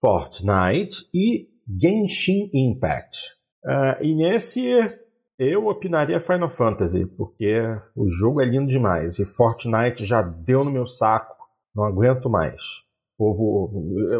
Fortnite 0.00 1.08
e 1.14 1.48
Genshin 1.80 2.50
Impact. 2.52 3.18
Uh, 3.64 4.04
e 4.04 4.14
nesse 4.14 4.62
eu 5.38 5.66
opinaria 5.66 6.20
Final 6.20 6.50
Fantasy, 6.50 7.06
porque 7.06 7.60
o 7.94 8.08
jogo 8.08 8.40
é 8.40 8.44
lindo 8.44 8.66
demais 8.66 9.18
e 9.18 9.24
Fortnite 9.24 10.04
já 10.04 10.22
deu 10.22 10.64
no 10.64 10.70
meu 10.70 10.86
saco 10.86 11.36
não 11.76 11.84
aguento 11.84 12.30
mais. 12.30 12.62
Povo, 13.18 13.70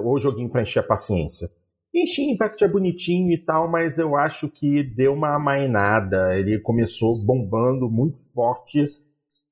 ou 0.04 0.18
joguinho 0.18 0.50
para 0.50 0.62
encher 0.62 0.80
a 0.80 0.86
paciência. 0.86 1.48
Genshin 1.96 2.32
Impact 2.32 2.62
é 2.62 2.68
bonitinho 2.68 3.32
e 3.32 3.38
tal, 3.38 3.70
mas 3.70 3.98
eu 3.98 4.16
acho 4.16 4.48
que 4.50 4.82
deu 4.82 5.14
uma 5.14 5.34
amainada. 5.34 6.36
Ele 6.38 6.60
começou 6.60 7.16
bombando 7.24 7.88
muito 7.88 8.18
forte, 8.34 8.84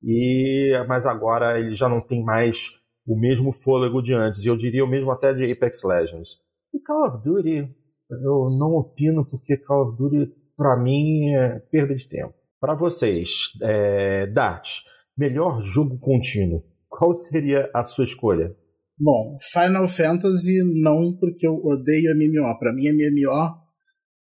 e 0.02 0.72
mas 0.86 1.06
agora 1.06 1.58
ele 1.58 1.74
já 1.74 1.88
não 1.88 2.00
tem 2.00 2.22
mais 2.22 2.78
o 3.06 3.18
mesmo 3.18 3.52
fôlego 3.52 4.02
de 4.02 4.14
antes. 4.14 4.44
E 4.44 4.48
eu 4.48 4.56
diria 4.56 4.84
o 4.84 4.88
mesmo 4.88 5.10
até 5.10 5.32
de 5.32 5.50
Apex 5.50 5.82
Legends. 5.82 6.38
E 6.72 6.80
Call 6.80 7.08
of 7.08 7.24
Duty, 7.24 7.68
eu 8.10 8.48
não 8.58 8.74
opino 8.74 9.24
porque 9.24 9.56
Call 9.56 9.88
of 9.88 9.96
Duty, 9.96 10.32
para 10.56 10.76
mim, 10.76 11.34
é 11.34 11.58
perda 11.70 11.94
de 11.94 12.08
tempo. 12.08 12.34
Para 12.60 12.74
vocês, 12.74 13.52
é, 13.62 14.26
Dart, 14.26 14.80
melhor 15.16 15.62
jogo 15.62 15.98
contínuo 15.98 16.62
qual 16.94 17.12
seria 17.12 17.68
a 17.74 17.82
sua 17.82 18.04
escolha? 18.04 18.54
Bom, 18.98 19.36
Final 19.52 19.88
Fantasy 19.88 20.62
não, 20.82 21.16
porque 21.18 21.46
eu 21.46 21.56
odeio 21.64 22.14
MMO. 22.14 22.58
Para 22.58 22.72
mim, 22.72 22.84
MMO, 22.90 23.54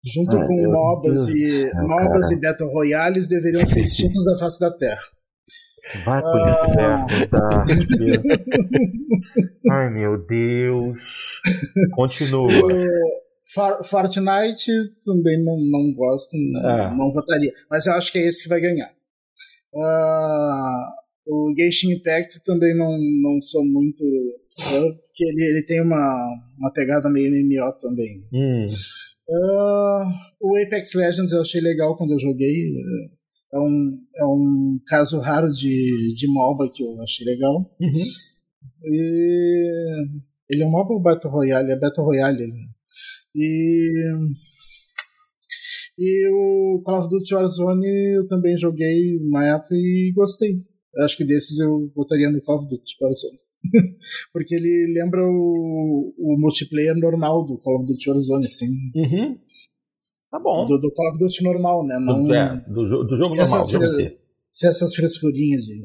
junto 0.03 0.37
Ai, 0.37 0.47
com 0.47 0.71
MOBAs, 0.71 1.27
e, 1.27 1.47
céu, 1.49 1.87
MOBAs 1.87 2.31
e 2.31 2.39
Battle 2.39 2.69
Royales, 2.69 3.27
deveriam 3.27 3.65
ser 3.65 3.81
extintos 3.83 4.23
da 4.25 4.37
face 4.37 4.59
da 4.59 4.71
Terra. 4.71 5.01
Vai 6.05 6.21
pro 6.21 6.29
ah... 6.29 7.65
inferno, 7.67 8.23
Ai, 9.71 9.89
meu 9.89 10.25
Deus. 10.25 11.41
Continua. 11.93 12.49
Fortnite 13.89 14.71
também 15.03 15.43
não, 15.43 15.57
não 15.59 15.93
gosto, 15.93 16.37
não, 16.37 16.69
é. 16.69 16.95
não 16.95 17.11
votaria. 17.11 17.51
Mas 17.69 17.85
eu 17.85 17.93
acho 17.93 18.11
que 18.11 18.19
é 18.19 18.27
esse 18.27 18.43
que 18.43 18.49
vai 18.49 18.61
ganhar. 18.61 18.89
Uh, 19.73 21.00
o 21.25 21.53
Genshin 21.57 21.93
Impact 21.93 22.43
também 22.43 22.75
não, 22.75 22.97
não 22.97 23.41
sou 23.41 23.63
muito 23.65 24.03
fã, 24.57 24.81
porque 24.81 25.23
ele, 25.23 25.43
ele 25.43 25.65
tem 25.65 25.81
uma, 25.81 26.27
uma 26.57 26.71
pegada 26.71 27.09
meio 27.09 27.31
MMO 27.31 27.71
também. 27.79 28.23
Hum. 28.33 28.67
Uh, 29.29 30.03
o 30.41 30.57
Apex 30.57 30.93
Legends 30.93 31.31
eu 31.31 31.41
achei 31.41 31.61
legal 31.61 31.95
quando 31.95 32.11
eu 32.11 32.19
joguei. 32.19 32.73
É 33.53 33.59
um, 33.59 33.97
é 34.15 34.25
um 34.25 34.79
caso 34.87 35.19
raro 35.19 35.47
de, 35.47 36.15
de 36.15 36.27
MOBA 36.27 36.69
que 36.73 36.83
eu 36.83 37.01
achei 37.01 37.25
legal. 37.25 37.69
Uhum. 37.79 38.05
E 38.85 40.05
ele 40.49 40.63
é 40.63 40.65
um 40.65 40.71
MOBA 40.71 40.93
ou 40.93 41.01
Battle 41.01 41.31
Royale? 41.31 41.71
É 41.71 41.79
Battle 41.79 42.05
Royale. 42.05 42.51
E, 43.35 43.91
e 45.97 46.27
o 46.29 46.81
Call 46.83 46.99
of 46.99 47.09
Duty 47.09 47.33
Warzone 47.33 48.15
eu 48.15 48.27
também 48.27 48.57
joguei 48.57 49.17
uma 49.17 49.45
época 49.47 49.75
e 49.75 50.11
gostei. 50.13 50.61
Eu 50.95 51.05
acho 51.05 51.15
que 51.15 51.25
desses 51.25 51.59
eu 51.59 51.89
votaria 51.95 52.29
no 52.29 52.41
Call 52.41 52.57
of 52.57 52.67
Duty 52.67 52.97
Warzone. 53.01 53.39
Porque 54.33 54.55
ele 54.55 54.93
lembra 54.93 55.21
o, 55.23 56.13
o 56.17 56.37
multiplayer 56.39 56.95
normal 56.95 57.45
do 57.45 57.57
Call 57.59 57.77
of 57.77 57.85
Duty 57.85 58.09
Warzone, 58.09 58.45
assim. 58.45 58.67
Uhum. 58.95 59.39
Tá 60.29 60.39
bom. 60.39 60.65
Do, 60.65 60.79
do, 60.79 60.91
Call 60.91 61.09
of 61.09 61.19
Duty 61.19 61.43
normal, 61.43 61.85
né? 61.85 61.97
Não, 61.99 62.23
do, 62.23 62.33
é, 62.33 62.55
do, 62.67 63.05
do 63.05 63.17
jogo 63.17 63.35
normal, 63.35 63.67
jogo 63.67 63.91
fre... 63.91 64.17
Se 64.47 64.67
essas 64.67 64.93
frescurinhas 64.95 65.63
de, 65.63 65.81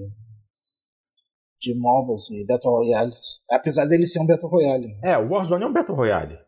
de 1.60 1.74
MOBAs 1.74 2.30
e 2.30 2.44
Battle 2.44 2.72
Royales. 2.72 3.44
Apesar 3.50 3.84
dele 3.86 4.06
ser 4.06 4.20
um 4.20 4.26
Battle 4.26 4.50
Royale. 4.50 4.98
É, 5.04 5.16
o 5.18 5.28
Warzone 5.28 5.64
é 5.64 5.66
um 5.66 5.72
Battle 5.72 5.96
Royale. 5.96 6.38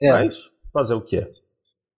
É. 0.00 0.12
Mas 0.12 0.36
fazer 0.72 0.94
o 0.94 1.04
quê? 1.04 1.26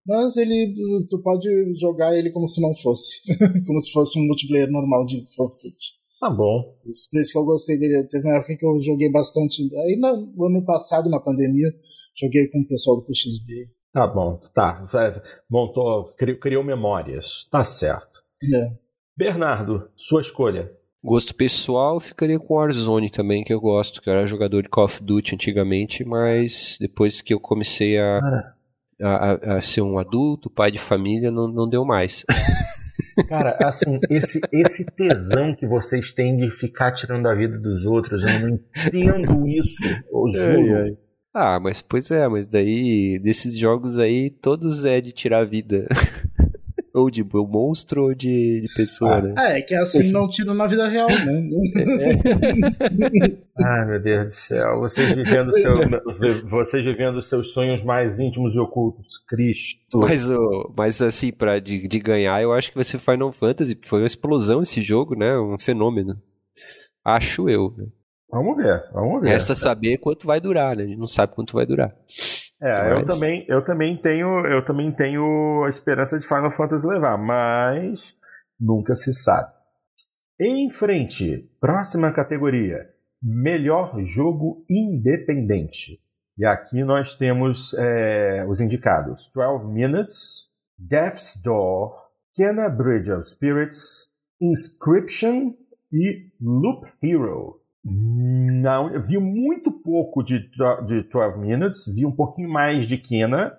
Mas 0.05 0.37
ele, 0.37 0.75
tu 1.09 1.23
pode 1.23 1.49
jogar 1.79 2.17
ele 2.17 2.31
como 2.31 2.49
se 2.49 2.61
não 2.61 2.75
fosse. 2.75 3.23
como 3.67 3.81
se 3.81 3.93
fosse 3.93 4.19
um 4.19 4.27
multiplayer 4.27 4.71
normal 4.71 5.07
de 5.07 5.25
Call 5.37 5.47
of 5.47 5.55
Duty. 5.55 6.02
Tá 6.23 6.31
bom. 6.31 6.79
Isso, 6.87 7.11
por 7.11 7.21
isso 7.21 7.33
que 7.33 7.39
eu 7.39 7.45
gostei 7.45 7.77
dele. 7.77 8.07
Teve 8.09 8.29
uma 8.29 8.37
época 8.37 8.57
que 8.57 8.65
eu 8.65 8.79
joguei 8.79 9.11
bastante. 9.11 9.61
Aí 9.77 9.97
no 9.97 10.47
ano 10.47 10.65
passado, 10.65 11.11
na 11.11 11.19
pandemia, 11.19 11.69
joguei 12.17 12.47
com 12.47 12.61
o 12.61 12.69
pessoal 12.69 12.99
do 12.99 13.03
PXB. 13.03 13.69
Tá 13.93 14.07
bom, 14.07 14.39
tá. 14.55 14.87
Montou, 15.51 16.15
criou, 16.15 16.39
criou 16.39 16.63
memórias. 16.63 17.49
Tá 17.51 17.65
certo. 17.65 18.21
É. 18.41 18.79
Bernardo, 19.17 19.91
sua 19.97 20.21
escolha. 20.21 20.71
Gosto 21.03 21.35
pessoal, 21.35 21.99
ficaria 21.99 22.39
com 22.39 22.55
Warzone 22.55 23.11
também, 23.11 23.43
que 23.43 23.53
eu 23.53 23.61
gosto, 23.61 24.01
que 24.01 24.09
eu 24.09 24.13
era 24.13 24.25
jogador 24.25 24.63
de 24.63 24.69
Call 24.69 24.85
of 24.85 25.03
Duty 25.03 25.35
antigamente, 25.35 26.05
mas 26.05 26.77
depois 26.79 27.21
que 27.21 27.35
eu 27.35 27.41
comecei 27.41 27.99
a, 27.99 28.21
a, 29.03 29.57
a, 29.57 29.61
ser 29.61 29.81
um 29.81 29.99
adulto, 29.99 30.49
pai 30.49 30.71
de 30.71 30.79
família, 30.79 31.33
não, 31.33 31.49
não 31.49 31.69
deu 31.69 31.85
mais. 31.85 32.25
Cara, 33.29 33.57
assim, 33.63 33.99
esse, 34.11 34.41
esse 34.53 34.85
tesão 34.85 35.55
que 35.55 35.67
vocês 35.67 36.13
têm 36.13 36.37
de 36.37 36.51
ficar 36.51 36.93
tirando 36.93 37.27
a 37.27 37.35
vida 37.35 37.59
dos 37.59 37.87
outros, 37.87 38.25
eu 38.25 38.41
não 38.41 38.49
entendo 38.51 39.47
isso, 39.47 39.85
eu 40.11 40.29
juro. 40.29 40.75
Ai, 40.77 40.83
ai. 40.83 40.97
Ah, 41.35 41.59
mas 41.59 41.81
pois 41.81 42.11
é, 42.11 42.29
mas 42.29 42.47
daí, 42.47 43.19
desses 43.19 43.57
jogos 43.57 43.99
aí, 43.99 44.29
todos 44.29 44.85
é 44.85 45.01
de 45.01 45.13
tirar 45.13 45.39
a 45.39 45.45
vida. 45.45 45.87
Ou 46.95 47.11
de 47.11 47.25
monstro 47.25 48.05
ou 48.05 48.15
de, 48.15 48.61
de 48.61 48.75
pessoa, 48.75 49.17
ah, 49.17 49.23
né? 49.23 49.35
É, 49.39 49.59
é 49.59 49.63
que 49.63 49.75
assim 49.75 50.01
Esse... 50.01 50.13
não 50.13 50.29
tira 50.29 50.53
na 50.53 50.67
vida 50.67 50.87
real, 50.87 51.09
né? 51.09 51.49
Ai, 53.65 53.87
meu 53.87 54.03
Deus 54.03 54.27
do 54.27 54.31
céu. 54.31 54.79
Vocês 54.79 55.13
vivendo, 55.13 55.57
seu, 55.59 55.75
vocês 56.51 56.85
vivendo 56.85 57.23
seus 57.23 57.55
sonhos 57.55 57.83
mais 57.83 58.21
íntimos 58.21 58.55
e 58.57 58.59
ocultos. 58.59 59.19
Cristo. 59.27 59.79
Mas, 59.95 60.29
mas 60.77 61.01
assim, 61.01 61.33
pra, 61.33 61.59
de, 61.59 61.89
de 61.89 61.99
ganhar, 61.99 62.43
eu 62.43 62.53
acho 62.53 62.71
que 62.71 62.77
vai 62.77 62.85
ser 62.85 62.99
Final 62.99 63.33
Fantasy, 63.33 63.75
porque 63.75 63.89
foi 63.89 64.01
uma 64.01 64.07
explosão 64.07 64.63
esse 64.63 64.83
jogo, 64.83 65.15
né? 65.15 65.39
Um 65.39 65.59
fenômeno. 65.59 66.21
Acho 67.03 67.49
eu, 67.49 67.75
né? 67.77 67.87
Vamos 68.31 68.57
ver, 68.57 68.83
vamos 68.93 69.21
ver. 69.21 69.29
Resta 69.29 69.55
saber 69.55 69.99
quanto 69.99 70.27
vai 70.27 70.41
durar, 70.41 70.75
né? 70.75 70.85
A 70.85 70.87
gente 70.87 70.99
não 70.99 71.07
sabe 71.07 71.35
quanto 71.35 71.53
vai 71.53 71.67
durar. 71.67 71.95
É, 72.63 72.91
mas... 72.91 72.99
eu 73.01 73.07
também, 73.07 73.47
eu 73.49 73.65
também 73.65 73.97
tenho, 73.97 74.47
eu 74.47 74.65
também 74.65 74.93
tenho 74.93 75.65
a 75.65 75.69
esperança 75.69 76.19
de 76.19 76.27
Final 76.27 76.53
Fantasy 76.53 76.87
levar, 76.87 77.19
mas 77.19 78.15
nunca 78.59 78.95
se 78.95 79.13
sabe. 79.13 79.53
Em 80.41 80.71
frente, 80.71 81.51
próxima 81.61 82.13
categoria, 82.13 82.89
melhor 83.21 84.01
jogo 84.03 84.65
independente. 84.71 86.01
E 86.39 86.47
aqui 86.47 86.83
nós 86.85 87.17
temos 87.17 87.75
é, 87.75 88.45
os 88.49 88.61
indicados: 88.61 89.31
12 89.35 89.67
Minutes, 89.67 90.49
Death's 90.79 91.41
Door, 91.43 91.95
Kena 92.35 92.69
Bridge 92.69 93.13
of 93.13 93.29
Spirits, 93.29 94.09
Inscription 94.41 95.55
e 95.93 96.31
Loop 96.41 96.87
Hero. 97.03 97.62
Não, 97.85 98.93
eu 98.95 99.03
vi 99.03 99.19
muito 99.19 99.73
pouco 99.73 100.23
de, 100.23 100.39
de 100.87 101.03
12 101.03 101.39
Minutes, 101.39 101.93
vi 101.93 102.07
um 102.07 102.15
pouquinho 102.15 102.49
mais 102.49 102.87
de 102.87 102.97
Kena, 102.97 103.59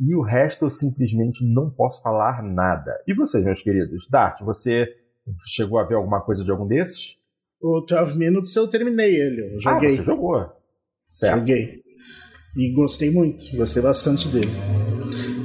e 0.00 0.14
o 0.14 0.22
resto 0.22 0.64
eu 0.64 0.70
simplesmente 0.70 1.44
não 1.44 1.70
posso 1.70 2.02
falar 2.02 2.42
nada. 2.42 2.92
E 3.06 3.12
vocês, 3.12 3.44
meus 3.44 3.60
queridos? 3.60 4.08
Dart, 4.08 4.40
você 4.42 4.88
chegou 5.46 5.78
a 5.78 5.84
ver 5.84 5.96
alguma 5.96 6.20
coisa 6.20 6.42
de 6.42 6.50
algum 6.50 6.66
desses? 6.66 7.18
O 7.60 7.80
12 7.80 8.16
Minutes 8.16 8.54
eu 8.56 8.68
terminei 8.68 9.14
ele, 9.14 9.54
eu 9.54 9.60
joguei. 9.60 9.94
Ah, 9.94 9.96
você 9.96 10.02
jogou? 10.02 10.52
Certo. 11.08 11.38
Joguei. 11.40 11.82
E 12.56 12.72
gostei 12.72 13.10
muito, 13.10 13.54
gostei 13.56 13.82
bastante 13.82 14.28
dele. 14.28 14.50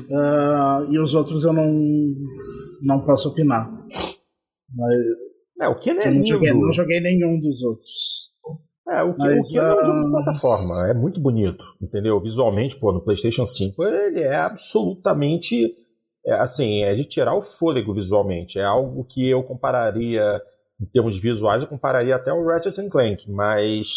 Uh, 0.09 0.93
e 0.93 0.99
os 0.99 1.13
outros 1.13 1.43
eu 1.43 1.51
não, 1.51 1.73
não 2.81 3.01
posso 3.05 3.29
opinar. 3.29 3.69
Mas 4.75 4.95
é, 5.63 5.67
o 5.67 5.79
Kena 5.79 6.01
é 6.01 6.05
lindo. 6.05 6.17
Não 6.17 6.25
joguei, 6.25 6.53
não 6.53 6.71
joguei 6.71 6.99
nenhum 6.99 7.39
dos 7.39 7.63
outros. 7.63 8.31
É, 8.89 9.01
o, 9.01 9.15
Mas, 9.17 9.49
o 9.49 9.53
Kena 9.53 9.67
é 9.67 9.73
um 9.73 9.85
jogo 9.85 10.03
de 10.05 10.11
plataforma, 10.11 10.89
é 10.89 10.93
muito 10.93 11.19
bonito, 11.21 11.63
entendeu? 11.81 12.19
Visualmente, 12.21 12.77
pô, 12.77 12.91
no 12.91 13.03
PlayStation 13.03 13.45
5 13.45 13.83
ele 13.83 14.21
é 14.21 14.35
absolutamente, 14.35 15.73
é, 16.25 16.33
assim, 16.33 16.83
é 16.83 16.93
de 16.93 17.05
tirar 17.05 17.35
o 17.35 17.41
fôlego 17.41 17.93
visualmente. 17.93 18.59
É 18.59 18.63
algo 18.63 19.05
que 19.05 19.27
eu 19.27 19.41
compararia, 19.43 20.41
em 20.81 20.85
termos 20.85 21.17
visuais, 21.17 21.61
eu 21.61 21.67
compararia 21.67 22.15
até 22.15 22.33
o 22.33 22.45
Ratchet 22.45 22.89
Clank, 22.89 23.31
mas 23.31 23.87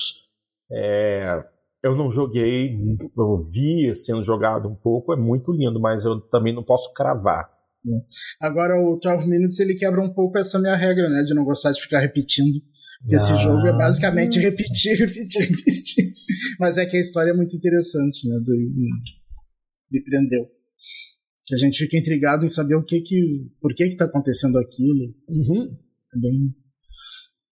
é, 0.71 1.45
eu 1.83 1.95
não 1.95 2.11
joguei, 2.11 2.77
eu 3.17 3.37
vi 3.53 3.95
sendo 3.95 4.23
jogado 4.23 4.69
um 4.69 4.75
pouco, 4.75 5.13
é 5.13 5.17
muito 5.17 5.53
lindo, 5.53 5.81
mas 5.81 6.05
eu 6.05 6.21
também 6.21 6.55
não 6.55 6.63
posso 6.63 6.93
cravar. 6.95 7.56
Agora 8.41 8.81
o 8.81 8.97
12 8.97 9.29
Minutes 9.29 9.59
ele 9.61 9.75
quebra 9.75 10.01
um 10.01 10.13
pouco 10.13 10.39
essa 10.39 10.59
minha 10.59 10.77
regra, 10.77 11.09
né? 11.09 11.23
De 11.23 11.35
não 11.35 11.45
gostar 11.45 11.73
de 11.73 11.81
ficar 11.81 12.01
repetindo. 12.01 12.61
Porque 13.01 13.15
ah. 13.15 13.19
esse 13.19 13.37
jogo 13.37 13.67
é 13.67 13.73
basicamente 13.73 14.39
repetir, 14.39 14.97
repetir, 14.99 15.43
repetir. 15.43 16.13
Mas 16.59 16.79
é 16.79 16.87
que 16.87 16.97
a 16.97 17.01
história 17.01 17.31
é 17.31 17.35
muito 17.35 17.57
interessante, 17.57 18.29
né? 18.29 18.37
Do, 18.45 18.53
me 19.91 20.03
prendeu. 20.03 20.47
Que 21.47 21.55
a 21.55 21.59
gente 21.59 21.79
fica 21.79 21.97
intrigado 21.97 22.45
em 22.45 22.49
saber 22.49 22.75
o 22.75 22.85
que 22.85 23.01
que. 23.01 23.51
por 23.61 23.75
que 23.75 23.89
que 23.89 23.97
tá 23.97 24.07
acontecendo 24.07 24.59
aquilo. 24.59 25.15
Uhum. 25.29 25.65
É 25.65 26.19
bem, 26.19 26.55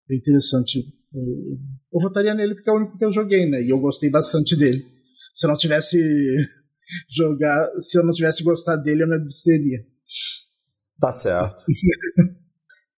bem 0.09 0.19
interessante. 0.19 0.81
Eu, 1.13 1.59
eu 1.93 2.01
votaria 2.01 2.35
nele 2.35 2.55
porque 2.55 2.69
é 2.69 2.73
o 2.73 2.77
único 2.77 2.99
que 2.99 3.05
eu 3.05 3.13
joguei, 3.13 3.49
né? 3.49 3.63
E 3.63 3.71
eu 3.71 3.79
gostei 3.79 4.11
bastante 4.11 4.57
dele. 4.57 4.83
Se 5.33 5.47
eu 5.47 5.49
não 5.49 5.57
tivesse 5.57 5.97
jogar, 7.09 7.65
se 7.81 7.97
eu 7.99 8.05
não 8.05 8.13
tivesse 8.13 8.43
gostado 8.43 8.83
dele, 8.83 9.05
eu 9.05 9.09
me 9.09 9.15
absteria. 9.15 9.87
Tá 11.01 11.13
certo. 11.13 11.65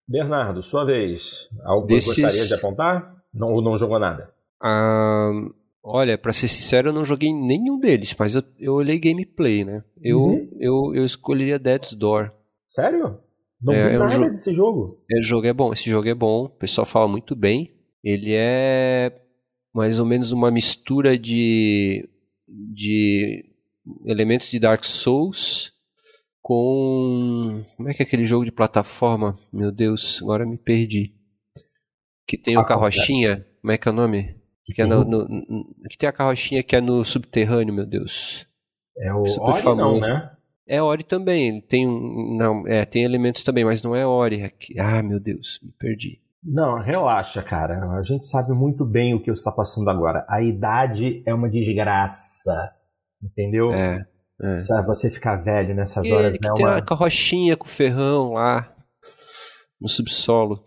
Bernardo, 0.09 0.63
sua 0.63 0.85
vez. 0.85 1.49
Algo 1.65 1.87
Desses... 1.87 2.15
que 2.15 2.23
gostaria 2.23 2.47
de 2.47 2.55
apontar? 2.55 3.17
Não, 3.35 3.53
ou 3.53 3.63
não 3.63 3.77
jogou 3.77 3.99
nada? 3.99 4.33
Ah, 4.63 5.31
olha, 5.83 6.17
para 6.17 6.33
ser 6.33 6.49
sincero, 6.49 6.89
eu 6.89 6.93
não 6.93 7.05
joguei 7.05 7.33
nenhum 7.33 7.79
deles, 7.79 8.15
mas 8.19 8.35
eu, 8.35 8.43
eu 8.59 8.75
olhei 8.75 8.99
gameplay, 8.99 9.65
né? 9.65 9.83
Eu, 10.01 10.21
uhum. 10.21 10.51
eu, 10.59 10.95
eu 10.95 11.05
escolheria 11.05 11.59
Dead's 11.59 11.95
Door. 11.95 12.33
Sério? 12.69 13.19
Não 13.61 13.75
é, 13.75 13.91
vi 13.91 13.99
nada 13.99 14.31
desse 14.31 14.55
jogo. 14.55 15.03
Esse 15.11 15.23
jogo 15.23 15.47
é 15.47 15.53
bom, 15.53 15.73
esse 15.73 15.91
jogo 15.91 16.09
é 16.09 16.15
bom, 16.15 16.45
o 16.45 16.51
pessoal 16.51 16.87
fala 16.87 17.09
muito 17.09 17.35
bem. 17.35 17.75
Ele 18.05 18.33
é 18.33 19.13
mais 19.75 19.99
ou 19.99 20.07
menos 20.07 20.33
uma 20.33 20.51
mistura 20.51 21.19
de, 21.19 22.09
de 22.47 23.45
elementos 24.07 24.51
de 24.51 24.59
Dark 24.59 24.85
Souls 24.85 25.76
com. 26.47 27.61
Como 27.77 27.91
é 27.91 27.93
que 27.93 28.05
é 28.05 28.07
aquele 28.07 28.25
jogo 28.25 28.45
de 28.45 28.53
plataforma? 28.53 29.35
Meu 29.53 29.73
Deus, 29.73 30.23
agora 30.23 30.47
me 30.47 30.57
perdi. 30.57 31.13
Que 32.25 32.39
tem 32.39 32.57
o 32.57 32.61
ah, 32.61 32.65
carrochinha. 32.65 33.45
Como 33.61 33.73
é 33.73 33.77
que 33.77 33.89
é 33.89 33.91
o 33.91 33.95
nome? 33.95 34.37
Que, 34.65 34.81
é 34.81 34.87
no, 34.87 35.05
no, 35.05 35.27
no, 35.27 35.75
que 35.91 35.99
tem 35.99 36.09
a 36.09 36.13
carrochinha 36.13 36.63
que 36.63 36.77
é 36.77 36.81
no 36.81 37.05
subterrâneo, 37.05 37.75
meu 37.75 37.85
Deus. 37.85 38.47
É 38.97 39.13
o 39.13 39.27
Super 39.27 39.55
Ori 39.55 39.63
famoso. 39.63 39.93
não, 39.93 40.01
né? 40.01 40.31
É 40.69 40.81
Ori 40.81 41.03
também. 41.03 41.61
Tem 41.61 41.85
não, 41.85 42.65
é, 42.69 42.85
tem 42.85 43.03
elementos 43.03 43.43
também, 43.43 43.65
mas 43.65 43.83
não 43.83 43.97
é 43.97 44.07
Ori. 44.07 44.45
É 44.45 44.81
ah, 44.81 45.03
meu 45.03 45.19
Deus, 45.19 45.59
me 45.61 45.73
perdi. 45.73 46.21
Não, 46.45 46.79
relaxa, 46.79 47.43
cara. 47.43 47.81
A 47.99 48.03
gente 48.03 48.25
sabe 48.25 48.53
muito 48.53 48.85
bem 48.85 49.15
o 49.15 49.21
que 49.21 49.33
está 49.33 49.51
passando 49.51 49.91
agora. 49.91 50.25
A 50.29 50.41
idade 50.41 51.25
é 51.27 51.35
uma 51.35 51.51
desgraça. 51.51 52.73
Entendeu? 53.21 53.73
É. 53.73 54.07
É. 54.41 54.59
Sabe, 54.59 54.87
você 54.87 55.11
ficar 55.11 55.37
velho 55.37 55.75
nessas 55.75 56.11
horas 56.11 56.35
é 56.35 56.39
tem 56.39 56.51
uma... 56.67 56.77
a 56.77 56.83
carrochinha 56.83 57.57
com 57.57 57.67
ferrão 57.67 58.35
lá 58.35 58.71
no 59.81 59.89
subsolo. 59.89 60.63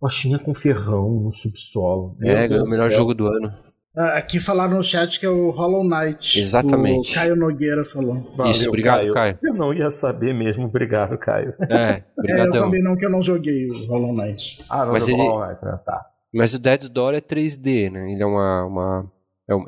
Carrochinha 0.00 0.38
com 0.38 0.54
ferrão 0.54 1.20
no 1.20 1.32
subsolo. 1.32 2.16
Meu 2.18 2.36
é, 2.36 2.46
o 2.62 2.66
melhor 2.66 2.90
jogo 2.90 3.14
do 3.14 3.26
ano. 3.26 3.66
Ah, 3.96 4.18
aqui 4.18 4.38
falaram 4.38 4.76
no 4.76 4.82
chat 4.82 5.18
que 5.18 5.24
é 5.24 5.28
o 5.28 5.50
Hollow 5.50 5.82
Knight. 5.82 6.38
Exatamente. 6.38 7.12
O 7.12 7.14
Caio 7.14 7.34
Nogueira 7.34 7.82
falou. 7.82 8.30
Valeu, 8.36 8.52
Isso, 8.52 8.68
obrigado, 8.68 8.98
Caio. 8.98 9.14
Caio. 9.14 9.38
Eu 9.42 9.54
não 9.54 9.72
ia 9.72 9.90
saber 9.90 10.34
mesmo, 10.34 10.64
obrigado, 10.64 11.16
Caio. 11.16 11.54
É, 11.70 12.02
é 12.28 12.40
eu 12.42 12.52
também 12.52 12.82
não, 12.82 12.94
que 12.94 13.06
eu 13.06 13.10
não 13.10 13.22
joguei 13.22 13.70
o 13.70 13.86
Hollow 13.86 14.14
Knight. 14.14 14.62
Ah, 14.68 14.84
não 14.84 14.92
Mas 14.92 15.08
ele... 15.08 15.16
Hollow 15.16 15.46
Knight, 15.46 15.64
né? 15.64 15.78
Tá. 15.86 16.04
Mas 16.34 16.52
o 16.52 16.58
Dead 16.58 16.88
Door 16.90 17.14
é 17.14 17.20
3D, 17.22 17.90
né? 17.90 18.12
Ele 18.12 18.22
é 18.22 18.26
uma... 18.26 18.66
uma 18.66 19.12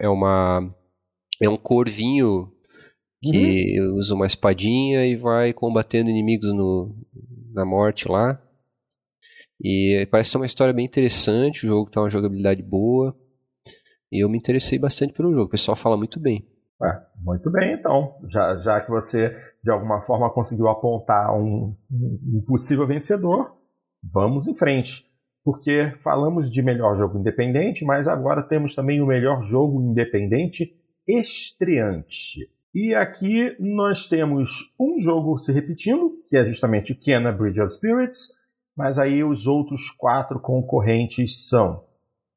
é 0.01 0.09
uma... 0.09 0.75
É 1.41 1.49
um 1.49 1.57
corvinho 1.57 2.53
que 3.23 3.81
uhum. 3.81 3.97
usa 3.97 4.15
uma 4.15 4.27
espadinha 4.27 5.05
e 5.07 5.17
vai 5.17 5.53
combatendo 5.53 6.11
inimigos 6.11 6.53
no, 6.53 6.95
na 7.53 7.65
morte 7.65 8.09
lá. 8.09 8.41
E 9.61 10.07
parece 10.11 10.31
ser 10.31 10.37
uma 10.37 10.47
história 10.47 10.73
bem 10.73 10.85
interessante, 10.85 11.67
o 11.67 11.69
jogo 11.69 11.91
tem 11.91 12.03
uma 12.03 12.11
jogabilidade 12.11 12.63
boa. 12.63 13.17
E 14.11 14.25
eu 14.25 14.29
me 14.29 14.39
interessei 14.39 14.79
bastante 14.79 15.13
pelo 15.13 15.33
jogo, 15.33 15.45
o 15.45 15.51
pessoal 15.51 15.77
fala 15.77 15.97
muito 15.97 16.21
bem. 16.21 16.47
É, 16.81 16.97
muito 17.21 17.51
bem, 17.51 17.75
então. 17.75 18.15
Já, 18.29 18.57
já 18.57 18.81
que 18.81 18.91
você, 18.91 19.35
de 19.63 19.71
alguma 19.71 20.01
forma, 20.03 20.33
conseguiu 20.33 20.69
apontar 20.69 21.35
um, 21.35 21.77
um 21.91 22.45
possível 22.47 22.87
vencedor, 22.87 23.53
vamos 24.03 24.47
em 24.47 24.55
frente. 24.55 25.05
Porque 25.45 25.93
falamos 26.03 26.53
de 26.53 26.63
melhor 26.63 26.97
jogo 26.97 27.19
independente, 27.19 27.85
mas 27.85 28.07
agora 28.07 28.43
temos 28.43 28.75
também 28.75 29.01
o 29.01 29.07
melhor 29.07 29.43
jogo 29.43 29.83
independente 29.83 30.77
estreante. 31.07 32.49
E 32.75 32.95
aqui 32.95 33.57
nós 33.59 34.07
temos 34.07 34.75
um 34.79 35.01
jogo 35.01 35.37
se 35.37 35.53
repetindo, 35.53 36.13
que 36.29 36.37
é 36.37 36.45
justamente 36.45 36.95
Kena 36.95 37.33
Bridge 37.33 37.61
of 37.61 37.73
Spirits, 37.73 38.29
mas 38.77 38.99
aí 38.99 39.25
os 39.25 39.47
outros 39.47 39.91
quatro 39.91 40.39
concorrentes 40.39 41.49
são 41.49 41.85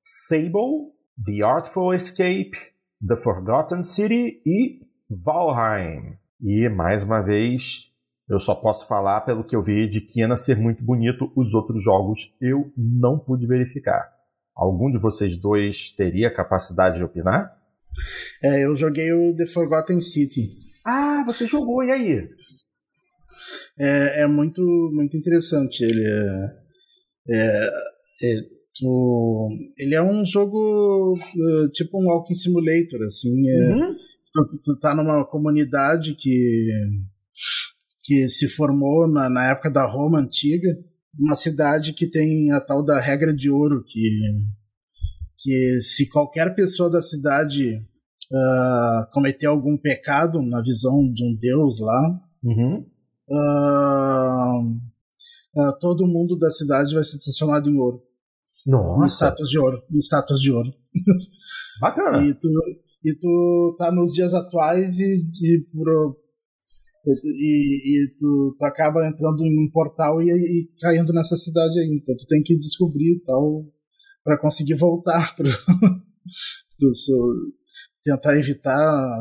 Sable, 0.01 0.91
The 1.23 1.43
Artful 1.43 1.93
Escape, 1.93 2.57
The 3.05 3.15
Forgotten 3.17 3.83
City 3.83 4.41
e 4.45 4.79
Valheim. 5.09 6.17
E, 6.41 6.67
mais 6.69 7.03
uma 7.03 7.21
vez, 7.21 7.91
eu 8.27 8.39
só 8.39 8.55
posso 8.55 8.87
falar 8.87 9.21
pelo 9.21 9.43
que 9.43 9.55
eu 9.55 9.61
vi 9.61 9.87
de 9.87 10.01
Kena 10.01 10.35
ser 10.35 10.57
muito 10.57 10.83
bonito. 10.83 11.31
Os 11.35 11.53
outros 11.53 11.83
jogos 11.83 12.35
eu 12.41 12.71
não 12.75 13.19
pude 13.19 13.45
verificar. 13.45 14.09
Algum 14.55 14.89
de 14.89 14.97
vocês 14.97 15.35
dois 15.35 15.91
teria 15.91 16.33
capacidade 16.33 16.97
de 16.97 17.03
opinar? 17.03 17.60
É, 18.43 18.65
eu 18.65 18.75
joguei 18.75 19.11
o 19.13 19.35
The 19.35 19.45
Forgotten 19.45 19.99
City. 19.99 20.49
Ah, 20.85 21.23
você 21.25 21.45
jogou, 21.45 21.83
e 21.83 21.91
aí? 21.91 22.29
É, 23.79 24.23
é 24.23 24.27
muito, 24.27 24.61
muito 24.93 25.15
interessante. 25.17 25.83
Ele 25.83 26.03
é, 26.03 26.51
é, 27.29 27.69
é 28.23 28.41
tu, 28.75 29.49
ele 29.77 29.95
é 29.95 30.01
um 30.01 30.25
jogo 30.25 31.13
uh, 31.13 31.71
tipo 31.71 32.01
um 32.01 32.07
walking 32.07 32.33
simulator, 32.33 33.01
assim. 33.05 33.49
É, 33.49 33.75
uhum. 33.75 33.95
tu, 34.33 34.61
tu 34.63 34.79
tá 34.79 34.95
numa 34.95 35.25
comunidade 35.25 36.15
que 36.15 36.69
que 38.03 38.27
se 38.27 38.47
formou 38.47 39.07
na, 39.07 39.29
na 39.29 39.51
época 39.51 39.69
da 39.69 39.85
Roma 39.85 40.19
antiga, 40.19 40.75
uma 41.17 41.35
cidade 41.35 41.93
que 41.93 42.09
tem 42.09 42.51
a 42.51 42.59
tal 42.59 42.83
da 42.83 42.99
regra 42.99 43.33
de 43.33 43.49
ouro, 43.49 43.83
que, 43.85 44.01
que 45.41 45.81
se 45.81 46.07
qualquer 46.09 46.53
pessoa 46.53 46.89
da 46.89 47.01
cidade 47.01 47.77
uh, 48.31 49.11
cometer 49.11 49.47
algum 49.47 49.75
pecado 49.77 50.41
na 50.41 50.61
visão 50.61 51.11
de 51.11 51.23
um 51.23 51.35
deus 51.35 51.79
lá, 51.79 52.21
uhum. 52.43 52.85
uh, 53.29 54.61
uh, 55.57 55.79
todo 55.79 56.05
mundo 56.05 56.37
da 56.37 56.51
cidade 56.51 56.93
vai 56.93 57.03
ser 57.03 57.17
transformado 57.17 57.69
em 57.69 57.79
ouro. 57.79 58.03
Nossa. 58.65 59.05
Em 59.05 59.09
status 59.09 59.49
de 59.49 59.57
ouro. 59.57 59.83
Em 59.91 59.97
status 59.97 60.39
de 60.39 60.51
ouro. 60.51 60.71
Bacana. 61.81 62.23
e, 62.23 62.33
tu, 62.35 62.47
e 63.03 63.15
tu 63.15 63.75
tá 63.79 63.91
nos 63.91 64.13
dias 64.13 64.35
atuais 64.35 64.99
e, 64.99 65.15
e 65.41 65.65
por, 65.73 66.15
e, 67.07 67.95
e 67.95 68.15
tu, 68.15 68.55
tu, 68.59 68.65
acaba 68.65 69.07
entrando 69.07 69.43
em 69.43 69.65
um 69.65 69.71
portal 69.71 70.21
e, 70.21 70.29
e, 70.29 70.69
caindo 70.79 71.11
nessa 71.11 71.35
cidade 71.35 71.79
aí. 71.79 71.99
Então 71.99 72.15
tu 72.15 72.27
tem 72.27 72.43
que 72.43 72.55
descobrir 72.59 73.23
tal 73.25 73.65
para 74.23 74.39
conseguir 74.39 74.75
voltar 74.75 75.35
seu, 76.93 77.17
tentar 78.03 78.37
evitar 78.37 79.17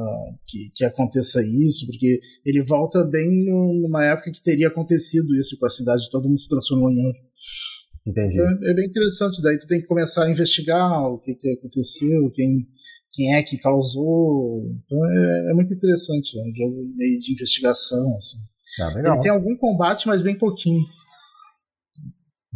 que, 0.47 0.71
que 0.75 0.85
aconteça 0.85 1.41
isso, 1.43 1.87
porque 1.87 2.21
ele 2.45 2.63
volta 2.63 3.05
bem 3.05 3.45
numa 3.45 4.05
época 4.05 4.33
que 4.33 4.43
teria 4.43 4.69
acontecido 4.69 5.35
isso 5.37 5.59
com 5.59 5.67
a 5.67 5.71
cidade, 5.71 6.11
todo 6.11 6.29
mundo 6.29 6.39
se 6.39 6.49
transformou 6.49 6.91
em 6.91 7.05
ouro. 7.05 7.19
Entendi. 8.07 8.35
Então, 8.35 8.71
é 8.71 8.75
bem 8.75 8.87
interessante, 8.87 9.43
daí 9.43 9.59
tu 9.59 9.67
tem 9.67 9.81
que 9.81 9.87
começar 9.87 10.25
a 10.25 10.31
investigar 10.31 11.05
o 11.09 11.19
que, 11.19 11.35
que 11.35 11.51
aconteceu, 11.51 12.31
quem, 12.31 12.67
quem 13.13 13.35
é 13.35 13.43
que 13.43 13.59
causou. 13.59 14.67
Então 14.83 14.99
é, 14.99 15.51
é 15.51 15.55
muito 15.55 15.73
interessante, 15.73 16.39
é 16.39 16.43
um 16.43 16.55
jogo 16.55 16.91
meio 16.97 17.21
de 17.21 17.33
investigação. 17.33 18.17
Assim. 18.17 18.39
Ah, 18.81 18.93
Ele 18.97 19.21
tem 19.21 19.31
algum 19.31 19.57
combate, 19.57 20.07
mas 20.07 20.23
bem 20.23 20.37
pouquinho. 20.37 20.83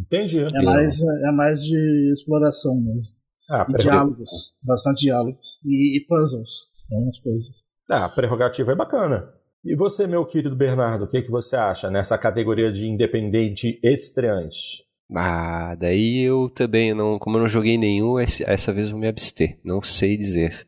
Entendi. 0.05 0.43
É 0.43 0.61
mais, 0.61 1.01
é 1.01 1.31
mais 1.31 1.63
de 1.63 2.11
exploração 2.11 2.79
mesmo. 2.79 3.15
Ah, 3.49 3.65
e 3.69 3.77
diálogos, 3.77 4.55
bastante 4.61 5.01
diálogos. 5.01 5.61
E, 5.63 5.97
e 5.97 6.05
puzzles. 6.05 6.71
Tem 6.89 6.97
umas 6.97 7.19
puzzles. 7.19 7.65
Ah, 7.89 8.05
a 8.05 8.09
prerrogativa 8.09 8.71
é 8.71 8.75
bacana. 8.75 9.29
E 9.63 9.75
você, 9.75 10.05
meu 10.05 10.25
querido 10.25 10.55
Bernardo, 10.55 11.05
o 11.05 11.07
que, 11.07 11.23
que 11.23 11.31
você 11.31 11.55
acha 11.55 11.89
nessa 11.89 12.17
categoria 12.17 12.71
de 12.71 12.87
independente 12.87 13.79
estreante? 13.83 14.83
Ah, 15.13 15.75
daí 15.75 16.21
eu 16.21 16.49
também 16.49 16.93
não, 16.93 17.19
como 17.19 17.37
eu 17.37 17.41
não 17.41 17.47
joguei 17.47 17.77
nenhum, 17.77 18.19
essa 18.19 18.73
vez 18.73 18.89
vou 18.89 18.99
me 18.99 19.07
abster. 19.07 19.59
Não 19.63 19.81
sei 19.81 20.17
dizer. 20.17 20.67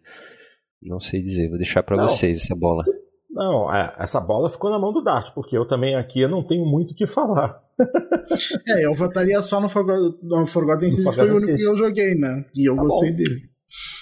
Não 0.82 1.00
sei 1.00 1.22
dizer, 1.22 1.50
vou 1.50 1.58
deixar 1.58 1.84
para 1.84 1.98
vocês 1.98 2.44
essa 2.44 2.56
bola. 2.56 2.84
Não, 3.30 3.74
é, 3.74 3.94
essa 4.00 4.22
bola 4.22 4.50
ficou 4.50 4.70
na 4.70 4.80
mão 4.80 4.94
do 4.94 5.04
Dart, 5.04 5.34
porque 5.34 5.58
eu 5.58 5.66
também 5.66 5.96
aqui 5.96 6.22
eu 6.22 6.30
não 6.30 6.44
tenho 6.44 6.66
muito 6.66 6.92
o 6.92 6.96
que 6.96 7.06
falar. 7.06 7.62
é, 8.68 8.86
eu 8.86 8.94
votaria 8.94 9.42
só 9.42 9.60
no, 9.60 9.70
Forgotten, 9.70 10.20
no 10.24 10.46
Forgotten 10.46 10.90
City, 10.90 11.14
foi 11.14 11.32
o 11.32 11.36
único 11.36 11.56
que 11.56 11.64
eu 11.64 11.76
joguei, 11.76 12.16
né? 12.16 12.46
E 12.56 12.70
eu 12.70 12.76
tá 12.76 12.82
gostei 12.82 13.12
bom. 13.12 13.18
dele. 13.18 13.42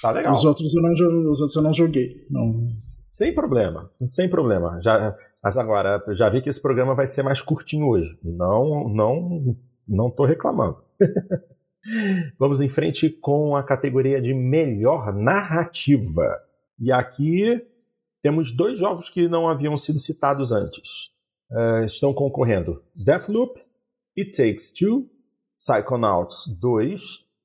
Tá 0.02 0.12
legal. 0.12 0.34
Os 0.34 0.46
outros 0.46 0.74
eu 0.74 0.82
não, 0.82 0.92
os 0.92 1.40
outros 1.40 1.56
eu 1.56 1.62
não 1.62 1.74
joguei. 1.74 2.26
Não. 2.30 2.68
Sem 3.10 3.34
problema, 3.34 3.90
sem 4.06 4.30
problema. 4.30 4.80
Já, 4.82 5.16
mas 5.44 5.58
agora, 5.58 6.04
já 6.14 6.30
vi 6.30 6.42
que 6.42 6.50
esse 6.50 6.62
programa 6.62 6.94
vai 6.94 7.08
ser 7.08 7.24
mais 7.24 7.42
curtinho 7.42 7.88
hoje. 7.88 8.18
Não, 8.24 8.88
não 8.90 9.56
não 9.88 10.08
estou 10.08 10.26
reclamando. 10.26 10.78
Vamos 12.40 12.62
em 12.62 12.70
frente 12.70 13.10
com 13.10 13.56
a 13.56 13.64
categoria 13.64 14.20
de 14.22 14.34
melhor 14.34 15.14
narrativa. 15.14 16.40
E 16.80 16.92
aqui 16.92 17.62
temos 18.26 18.52
dois 18.58 18.80
jogos 18.80 19.08
que 19.08 19.30
não 19.30 19.48
haviam 19.48 19.78
sido 19.78 20.00
citados 20.00 20.52
antes. 20.52 21.12
Uh, 21.52 21.86
estão 21.86 22.12
concorrendo 22.12 22.82
Deathloop, 22.96 23.54
It 24.18 24.32
Takes 24.32 24.74
Two, 24.74 25.08
Psychonauts 25.56 26.48
2, 26.60 27.02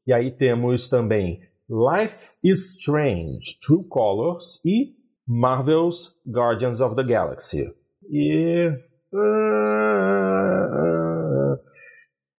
e 0.06 0.12
aí 0.14 0.30
temos 0.30 0.88
também 0.88 1.42
Life 1.68 2.30
is 2.42 2.76
Strange, 2.78 3.58
True 3.60 3.84
Colors 3.90 4.58
e 4.64 4.94
Marvel's 5.28 6.18
Guardians 6.26 6.80
of 6.80 6.96
the 6.96 7.04
Galaxy. 7.04 7.70
E. 8.08 8.70
Uh, 9.12 10.00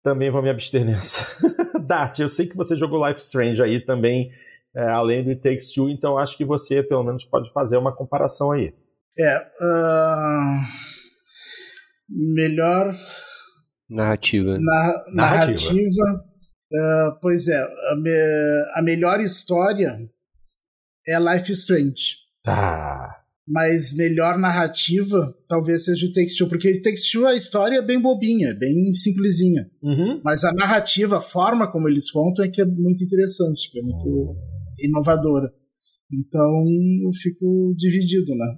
também 0.01 0.31
vou 0.31 0.41
me 0.41 0.49
abster 0.49 0.83
nessa. 0.83 1.47
Dart, 1.79 2.17
eu 2.17 2.27
sei 2.27 2.47
que 2.47 2.57
você 2.57 2.75
jogou 2.75 3.07
Life 3.07 3.19
Strange 3.21 3.61
aí 3.61 3.79
também, 3.79 4.31
é, 4.75 4.83
além 4.89 5.23
do 5.23 5.29
It 5.31 5.41
Takes 5.41 5.71
Two, 5.73 5.89
então 5.89 6.17
acho 6.17 6.37
que 6.37 6.45
você 6.45 6.81
pelo 6.81 7.03
menos 7.03 7.25
pode 7.25 7.51
fazer 7.51 7.77
uma 7.77 7.95
comparação 7.95 8.51
aí. 8.51 8.73
É. 9.17 9.37
Uh... 9.37 10.61
Melhor. 12.35 12.95
Narrativa. 13.89 14.57
Na... 14.57 15.05
narrativa. 15.13 15.73
narrativa. 15.73 16.31
Uh, 16.73 17.19
pois 17.21 17.49
é, 17.49 17.57
a, 17.57 17.95
me... 17.97 18.11
a 18.75 18.81
melhor 18.81 19.19
história 19.19 19.99
é 21.07 21.19
Life 21.19 21.51
Strange. 21.51 22.15
Tá. 22.43 23.17
Mas 23.45 23.93
melhor 23.93 24.37
narrativa 24.37 25.35
talvez 25.49 25.83
seja 25.83 26.05
o 26.05 26.13
Takes 26.13 26.37
Two, 26.37 26.47
porque 26.47 26.71
o 26.71 26.81
Takes 26.81 27.11
Two 27.11 27.27
a 27.27 27.35
história 27.35 27.79
é 27.79 27.81
bem 27.81 27.99
bobinha, 27.99 28.55
bem 28.57 28.93
simplesinha. 28.93 29.69
Uhum. 29.83 30.21
Mas 30.23 30.45
a 30.45 30.53
narrativa, 30.53 31.17
a 31.17 31.21
forma 31.21 31.69
como 31.69 31.89
eles 31.89 32.09
contam 32.09 32.45
é 32.45 32.49
que 32.49 32.61
é 32.61 32.65
muito 32.65 33.03
interessante, 33.03 33.69
que 33.69 33.79
é 33.79 33.81
muito 33.81 34.07
uhum. 34.07 34.50
Inovadora. 34.83 35.51
Então 36.13 36.65
eu 37.03 37.11
fico 37.13 37.73
dividido, 37.77 38.35
né? 38.35 38.57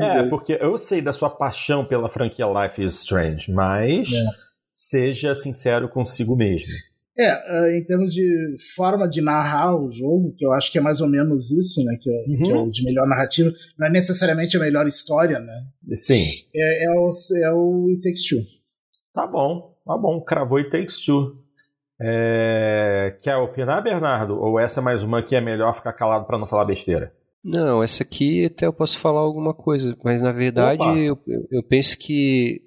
é, 0.20 0.28
porque 0.28 0.58
eu 0.60 0.76
sei 0.76 1.00
da 1.00 1.12
sua 1.12 1.30
paixão 1.30 1.86
pela 1.86 2.10
franquia 2.10 2.46
Life 2.46 2.84
is 2.84 2.94
Strange, 3.00 3.50
mas 3.50 4.12
é. 4.12 4.26
seja 4.72 5.34
sincero 5.34 5.88
consigo 5.88 6.36
mesmo. 6.36 6.72
É, 7.16 7.28
é, 7.28 7.78
em 7.78 7.84
termos 7.84 8.12
de 8.12 8.56
forma 8.74 9.08
de 9.08 9.20
narrar 9.20 9.76
o 9.76 9.88
jogo, 9.88 10.34
que 10.36 10.44
eu 10.44 10.52
acho 10.52 10.70
que 10.70 10.78
é 10.78 10.80
mais 10.80 11.00
ou 11.00 11.08
menos 11.08 11.50
isso, 11.52 11.82
né? 11.84 11.96
Que 12.00 12.10
é, 12.10 12.24
uhum. 12.28 12.42
que 12.42 12.50
é 12.50 12.56
o 12.56 12.70
de 12.70 12.84
melhor 12.84 13.06
narrativa, 13.06 13.52
não 13.78 13.86
é 13.86 13.90
necessariamente 13.90 14.56
a 14.56 14.60
melhor 14.60 14.86
história, 14.86 15.38
né? 15.38 15.64
Sim. 15.96 16.24
É, 16.54 16.86
é, 16.86 16.90
o, 16.90 17.10
é 17.36 17.54
o 17.54 17.86
It 17.90 18.00
Takes 18.02 18.28
Two. 18.28 18.40
Tá 19.14 19.28
bom, 19.28 19.76
tá 19.86 19.96
bom, 19.96 20.20
cravou 20.22 20.58
It 20.58 20.70
Takes 20.70 21.04
Two. 21.04 21.43
É... 22.00 23.16
Quer 23.20 23.36
opinar, 23.36 23.82
Bernardo? 23.82 24.38
Ou 24.38 24.58
essa 24.58 24.80
é 24.80 24.82
mais 24.82 25.02
uma 25.02 25.22
que 25.22 25.36
é 25.36 25.40
melhor 25.40 25.74
ficar 25.74 25.92
calado 25.92 26.26
para 26.26 26.38
não 26.38 26.46
falar 26.46 26.64
besteira? 26.64 27.12
Não, 27.42 27.82
essa 27.82 28.02
aqui 28.02 28.46
até 28.46 28.66
eu 28.66 28.72
posso 28.72 28.98
falar 28.98 29.20
alguma 29.20 29.52
coisa, 29.52 29.94
mas 30.02 30.22
na 30.22 30.32
verdade 30.32 31.00
eu, 31.00 31.18
eu 31.50 31.62
penso 31.62 31.98
que 31.98 32.62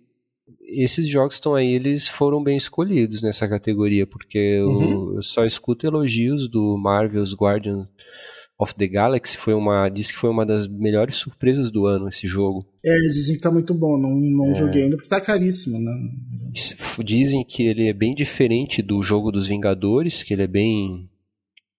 esses 0.67 1.07
jogos 1.07 1.35
estão 1.35 1.55
aí, 1.55 1.73
eles 1.73 2.07
foram 2.07 2.43
bem 2.43 2.57
escolhidos 2.57 3.23
nessa 3.23 3.47
categoria, 3.47 4.05
porque 4.05 4.61
uhum. 4.61 4.91
eu, 4.91 5.15
eu, 5.15 5.21
só 5.21 5.45
escuto 5.45 5.87
elogios 5.87 6.47
do 6.47 6.77
Marvel's 6.77 7.33
Guardian 7.33 7.87
of 8.59 8.75
the 8.75 8.87
Galaxy, 8.87 9.37
foi 9.37 9.53
uma, 9.53 9.89
diz 9.89 10.11
que 10.11 10.17
foi 10.17 10.29
uma 10.29 10.45
das 10.45 10.67
melhores 10.67 11.15
surpresas 11.15 11.71
do 11.71 11.85
ano 11.85 12.07
esse 12.07 12.27
jogo. 12.27 12.65
É, 12.87 12.97
dizem 12.99 13.35
que 13.35 13.41
tá 13.41 13.51
muito 13.51 13.73
bom, 13.73 13.97
não, 13.97 14.15
não 14.15 14.49
é. 14.51 14.53
joguei 14.53 14.83
ainda 14.83 14.95
porque 14.95 15.09
tá 15.09 15.19
caríssimo, 15.19 15.77
né? 15.77 15.91
Dizem 17.03 17.43
que 17.43 17.63
ele 17.63 17.89
é 17.89 17.93
bem 17.93 18.15
diferente 18.15 18.81
do 18.81 19.03
jogo 19.03 19.29
dos 19.29 19.45
Vingadores, 19.45 20.23
que 20.23 20.33
ele 20.33 20.43
é 20.43 20.47
bem 20.47 21.09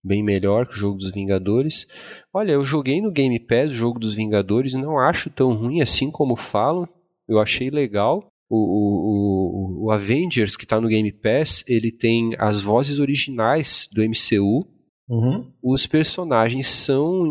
bem 0.05 0.23
melhor 0.23 0.67
que 0.67 0.75
o 0.75 0.79
jogo 0.79 0.99
dos 0.99 1.11
Vingadores. 1.11 1.87
Olha, 2.33 2.53
eu 2.53 2.63
joguei 2.63 3.01
no 3.01 3.11
Game 3.11 3.39
Pass 3.41 3.73
o 3.73 3.75
jogo 3.75 3.99
dos 3.99 4.15
Vingadores, 4.15 4.75
não 4.75 4.99
acho 4.99 5.31
tão 5.31 5.55
ruim 5.55 5.81
assim 5.81 6.11
como 6.11 6.37
falam. 6.37 6.87
Eu 7.27 7.41
achei 7.41 7.71
legal 7.71 8.31
o, 8.49 8.57
o, 8.57 9.87
o 9.87 9.91
Avengers, 9.91 10.57
que 10.57 10.65
está 10.65 10.81
no 10.81 10.89
Game 10.89 11.11
Pass, 11.13 11.65
ele 11.67 11.91
tem 11.91 12.35
as 12.39 12.63
vozes 12.63 12.99
originais 12.99 13.89
do 13.93 14.03
MCU. 14.03 14.67
Uhum. 15.09 15.51
Os 15.63 15.87
personagens 15.87 16.67
são 16.67 17.23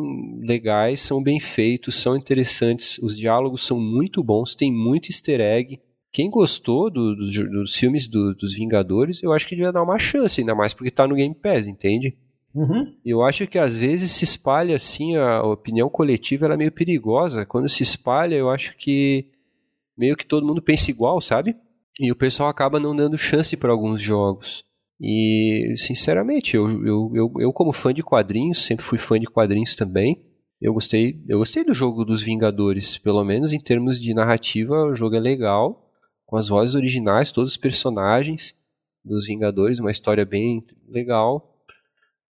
legais, 0.41 1.01
são 1.01 1.21
bem 1.21 1.39
feitos, 1.39 1.95
são 1.95 2.15
interessantes. 2.15 2.97
Os 2.99 3.15
diálogos 3.15 3.65
são 3.65 3.79
muito 3.79 4.23
bons, 4.23 4.55
tem 4.55 4.71
muito 4.71 5.11
easter 5.11 5.39
egg. 5.39 5.79
Quem 6.11 6.29
gostou 6.29 6.89
do, 6.89 7.15
do, 7.15 7.49
dos 7.49 7.75
filmes 7.75 8.07
do, 8.07 8.33
dos 8.33 8.55
Vingadores, 8.55 9.21
eu 9.21 9.31
acho 9.31 9.47
que 9.47 9.55
devia 9.55 9.71
dar 9.71 9.83
uma 9.83 9.99
chance, 9.99 10.41
ainda 10.41 10.55
mais 10.55 10.73
porque 10.73 10.89
está 10.89 11.07
no 11.07 11.15
Game 11.15 11.35
Pass, 11.35 11.67
entende? 11.67 12.17
Uhum. 12.55 12.91
Eu 13.05 13.21
acho 13.21 13.45
que 13.45 13.59
às 13.59 13.77
vezes 13.77 14.11
se 14.11 14.23
espalha 14.23 14.75
assim, 14.75 15.15
a 15.15 15.43
opinião 15.43 15.89
coletiva 15.89 16.45
ela 16.45 16.55
é 16.55 16.57
meio 16.57 16.71
perigosa. 16.71 17.45
Quando 17.45 17.69
se 17.69 17.83
espalha, 17.83 18.33
eu 18.33 18.49
acho 18.49 18.75
que 18.77 19.27
meio 19.95 20.17
que 20.17 20.25
todo 20.25 20.47
mundo 20.47 20.61
pensa 20.61 20.89
igual, 20.89 21.21
sabe? 21.21 21.55
E 21.99 22.11
o 22.11 22.15
pessoal 22.15 22.49
acaba 22.49 22.79
não 22.79 22.95
dando 22.95 23.17
chance 23.17 23.55
para 23.55 23.71
alguns 23.71 24.01
jogos. 24.01 24.63
E, 24.99 25.75
sinceramente, 25.77 26.55
eu, 26.55 26.69
eu, 26.85 27.11
eu, 27.13 27.33
eu, 27.39 27.53
como 27.53 27.71
fã 27.71 27.93
de 27.93 28.01
quadrinhos, 28.01 28.65
sempre 28.65 28.83
fui 28.83 28.97
fã 28.97 29.19
de 29.19 29.27
quadrinhos 29.27 29.75
também. 29.75 30.23
Eu 30.59 30.73
gostei, 30.73 31.23
eu 31.29 31.37
gostei 31.37 31.63
do 31.63 31.73
jogo 31.73 32.03
dos 32.03 32.23
Vingadores, 32.23 32.97
pelo 32.97 33.23
menos 33.23 33.53
em 33.53 33.59
termos 33.59 34.01
de 34.01 34.13
narrativa, 34.13 34.85
o 34.85 34.95
jogo 34.95 35.15
é 35.15 35.19
legal, 35.19 35.91
com 36.25 36.35
as 36.35 36.49
vozes 36.49 36.73
originais, 36.73 37.31
todos 37.31 37.51
os 37.51 37.57
personagens 37.57 38.55
dos 39.05 39.27
Vingadores, 39.27 39.79
uma 39.79 39.91
história 39.91 40.25
bem 40.25 40.65
legal. 40.89 41.55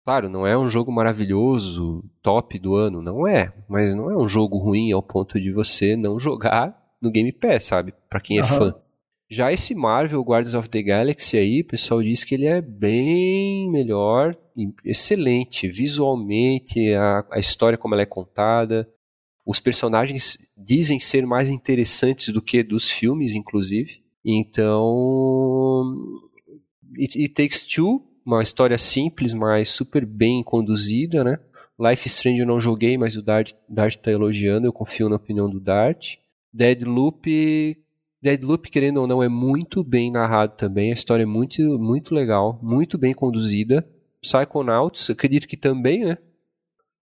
Claro, 0.05 0.30
não 0.30 0.47
é 0.47 0.57
um 0.57 0.70
jogo 0.70 0.91
maravilhoso, 0.91 2.03
top 2.22 2.57
do 2.59 2.76
ano, 2.76 3.01
não 3.01 3.28
é, 3.28 3.53
mas 3.68 3.93
não 3.93 4.09
é 4.09 4.18
um 4.18 4.28
jogo 4.28 4.57
ruim 4.57 4.91
ao 4.91 5.03
ponto 5.03 5.39
de 5.39 5.51
você 5.51 5.95
não 5.97 6.18
jogar 6.18 6.78
no 7.01 7.11
Game 7.11 7.32
Pass, 7.34 7.66
sabe? 7.66 7.93
Para 8.09 8.22
quem 8.22 8.39
é 8.39 8.41
uhum. 8.41 8.47
fã. 8.47 8.76
Já 9.34 9.52
esse 9.52 9.74
Marvel 9.74 10.22
Guardians 10.22 10.54
of 10.54 10.70
the 10.70 10.84
Galaxy 10.84 11.38
aí, 11.38 11.62
o 11.62 11.66
pessoal 11.66 12.04
diz 12.04 12.24
que 12.24 12.36
ele 12.36 12.46
é 12.46 12.62
bem 12.62 13.68
melhor, 13.72 14.38
excelente, 14.86 15.68
visualmente, 15.68 16.94
a, 16.94 17.26
a 17.32 17.40
história 17.40 17.76
como 17.76 17.96
ela 17.96 18.04
é 18.04 18.06
contada, 18.06 18.88
os 19.44 19.60
personagens 19.60 20.38
dizem 20.56 21.00
ser 21.00 21.26
mais 21.26 21.50
interessantes 21.50 22.32
do 22.32 22.44
que 22.44 22.62
dos 22.62 22.92
filmes, 22.92 23.34
inclusive. 23.34 24.04
Então, 24.24 25.84
It, 27.00 27.20
It 27.20 27.34
Takes 27.34 27.66
Two 27.66 28.06
uma 28.24 28.44
história 28.44 28.78
simples, 28.78 29.34
mas 29.34 29.68
super 29.70 30.06
bem 30.06 30.44
conduzida, 30.44 31.24
né? 31.24 31.40
Life 31.80 32.08
Strange 32.08 32.42
eu 32.42 32.48
não 32.48 32.62
joguei, 32.62 33.00
mas 33.00 33.18
o 33.18 33.22
Dart, 33.24 33.54
Dart 33.68 33.96
tá 33.98 34.12
elogiando, 34.12 34.68
eu 34.68 34.72
confio 34.72 35.10
na 35.10 35.16
opinião 35.16 35.50
do 35.50 35.60
Dart. 35.60 36.18
Deadloop, 36.54 37.83
Deadloop, 38.24 38.69
querendo 38.71 39.01
ou 39.01 39.07
não, 39.07 39.21
é 39.21 39.28
muito 39.28 39.84
bem 39.84 40.09
narrado 40.09 40.55
também, 40.55 40.91
a 40.91 40.93
história 40.93 41.24
é 41.24 41.26
muito, 41.26 41.61
muito 41.78 42.15
legal, 42.15 42.57
muito 42.63 42.97
bem 42.97 43.13
conduzida. 43.13 43.86
Psychonauts, 44.21 45.09
acredito 45.09 45.45
que 45.45 45.57
também, 45.57 46.05
né? 46.05 46.17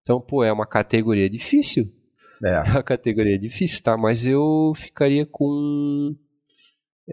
Então, 0.02 0.20
pô, 0.20 0.44
é 0.44 0.52
uma 0.52 0.66
categoria 0.66 1.30
difícil. 1.30 1.94
É. 2.44 2.56
é 2.68 2.72
uma 2.72 2.82
categoria 2.82 3.38
difícil, 3.38 3.84
tá? 3.84 3.96
Mas 3.96 4.26
eu 4.26 4.74
ficaria 4.76 5.24
com... 5.24 6.16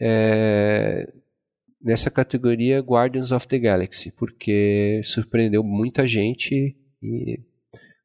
É, 0.01 1.13
nessa 1.83 2.11
categoria 2.11 2.81
Guardians 2.81 3.31
of 3.31 3.47
the 3.47 3.59
Galaxy, 3.59 4.11
porque 4.13 5.03
surpreendeu 5.05 5.63
muita 5.63 6.07
gente 6.07 6.75
e 7.03 7.41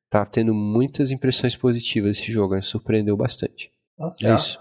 tá 0.10 0.26
tendo 0.26 0.54
muitas 0.54 1.12
impressões 1.12 1.56
positivas 1.56 2.18
esse 2.18 2.30
jogo, 2.30 2.56
né? 2.56 2.62
surpreendeu 2.62 3.16
bastante. 3.16 3.72
Nossa, 3.98 4.28
é 4.28 4.36
isso. 4.36 4.60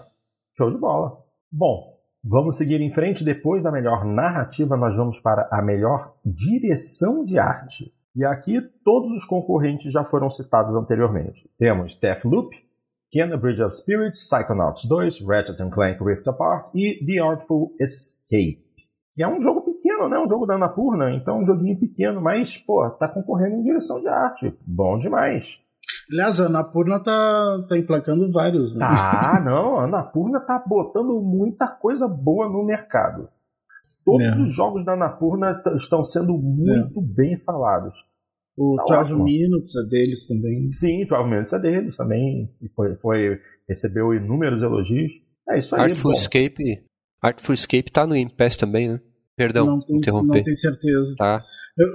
Show 0.55 0.71
de 0.71 0.77
bola. 0.77 1.22
Bom, 1.55 1.99
vamos 2.23 2.57
seguir 2.57 2.81
em 2.81 2.91
frente. 2.91 3.23
Depois 3.23 3.61
da 3.61 3.71
melhor 3.71 4.03
narrativa, 4.03 4.75
nós 4.75 4.97
vamos 4.97 5.19
para 5.19 5.47
a 5.51 5.61
melhor 5.61 6.15
direção 6.25 7.23
de 7.23 7.37
arte. 7.37 7.93
E 8.15 8.25
aqui 8.25 8.59
todos 8.83 9.15
os 9.15 9.23
concorrentes 9.23 9.91
já 9.91 10.03
foram 10.03 10.31
citados 10.31 10.75
anteriormente. 10.75 11.47
Temos 11.59 11.95
Deathloop, 11.95 12.57
Kena 13.11 13.37
Bridge 13.37 13.61
of 13.61 13.75
Spirits, 13.75 14.27
Psychonauts 14.27 14.85
2, 14.85 15.21
Ratchet 15.21 15.69
Clank 15.69 16.03
Rift 16.03 16.27
Apart 16.27 16.71
e 16.73 17.05
The 17.05 17.19
Artful 17.19 17.75
Escape 17.79 18.63
que 19.13 19.21
é 19.21 19.27
um 19.27 19.39
jogo 19.39 19.61
pequeno, 19.61 20.09
né? 20.09 20.17
Um 20.17 20.27
jogo 20.27 20.47
da 20.47 20.55
Anapurna, 20.55 21.13
então 21.13 21.39
um 21.39 21.45
joguinho 21.45 21.79
pequeno, 21.79 22.19
mas, 22.19 22.57
pô, 22.57 22.89
tá 22.89 23.07
concorrendo 23.07 23.57
em 23.57 23.61
direção 23.61 23.99
de 23.99 24.07
arte. 24.07 24.57
Bom 24.65 24.97
demais. 24.97 25.62
Aliás, 26.11 26.39
a 26.39 26.45
Anapurna 26.45 26.99
tá, 26.99 27.65
tá 27.67 27.77
emplacando 27.77 28.31
vários, 28.31 28.75
né? 28.75 28.85
Tá, 28.85 29.41
não, 29.45 29.79
a 29.79 29.85
Anapurna 29.85 30.39
tá 30.39 30.63
botando 30.65 31.21
muita 31.21 31.67
coisa 31.67 32.07
boa 32.07 32.49
no 32.49 32.65
mercado. 32.65 33.29
Todos 34.05 34.21
é. 34.21 34.31
os 34.31 34.53
jogos 34.53 34.83
da 34.83 34.93
Anapurna 34.93 35.61
estão 35.75 36.03
sendo 36.03 36.37
muito 36.37 36.99
é. 36.99 37.15
bem 37.15 37.37
falados. 37.37 37.95
O 38.57 38.75
tá 38.85 38.97
12 38.97 39.13
ótimo. 39.13 39.23
Minutes 39.23 39.75
é 39.75 39.89
deles 39.89 40.27
também. 40.27 40.71
Sim, 40.73 41.05
12 41.05 41.29
Minutes 41.29 41.53
é 41.53 41.59
deles 41.59 41.97
também. 41.97 42.53
Foi, 42.75 42.95
foi, 42.97 43.39
recebeu 43.67 44.13
inúmeros 44.13 44.61
elogios. 44.61 45.11
É 45.49 45.57
isso 45.57 45.75
aí. 45.75 45.83
Artful 45.83 46.11
Escape 46.11 46.83
Artful 47.23 47.53
Escape 47.53 47.89
tá 47.89 48.05
no 48.05 48.13
Game 48.13 48.29
Pass 48.29 48.57
também, 48.57 48.89
né? 48.89 48.99
Perdão, 49.35 49.65
não 49.65 49.79
tem. 49.79 49.99
Não 50.07 50.43
tenho 50.43 50.57
certeza. 50.57 51.15
Tá. 51.17 51.41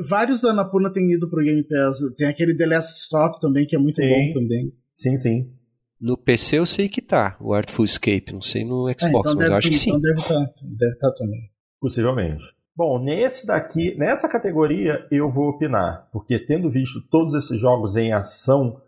Vários 0.08 0.40
da 0.40 0.50
Anapurna 0.50 0.90
têm 0.92 1.12
ido 1.12 1.30
pro 1.30 1.42
Game 1.42 1.62
Pass. 1.62 1.98
Tem 2.16 2.26
aquele 2.26 2.56
The 2.56 2.66
Last 2.66 2.98
Stop 3.00 3.40
também, 3.40 3.64
que 3.64 3.76
é 3.76 3.78
muito 3.78 3.94
sim. 3.94 4.08
bom 4.08 4.30
também. 4.40 4.72
Sim, 4.94 5.16
sim. 5.16 5.52
No 6.00 6.16
PC 6.16 6.58
eu 6.58 6.66
sei 6.66 6.88
que 6.88 7.02
tá, 7.02 7.36
o 7.40 7.52
Artful 7.52 7.84
Escape. 7.84 8.32
Não 8.32 8.42
sei 8.42 8.64
no 8.64 8.88
Xbox, 8.88 9.02
é, 9.02 9.08
então 9.08 9.34
mas 9.34 9.46
eu 9.46 9.54
acho 9.54 9.68
que 9.70 9.76
sim. 9.76 9.90
Então 9.90 10.00
deve 10.00 10.20
estar 10.20 10.46
tá, 10.46 10.52
deve 10.64 10.98
tá 10.98 11.12
também. 11.12 11.40
Possivelmente. 11.80 12.44
Bom, 12.76 13.02
nesse 13.02 13.46
daqui, 13.46 13.96
nessa 13.96 14.28
categoria 14.28 15.04
eu 15.10 15.28
vou 15.28 15.48
opinar, 15.48 16.08
porque 16.12 16.38
tendo 16.38 16.70
visto 16.70 17.00
todos 17.10 17.34
esses 17.34 17.58
jogos 17.58 17.96
em 17.96 18.12
ação, 18.12 18.80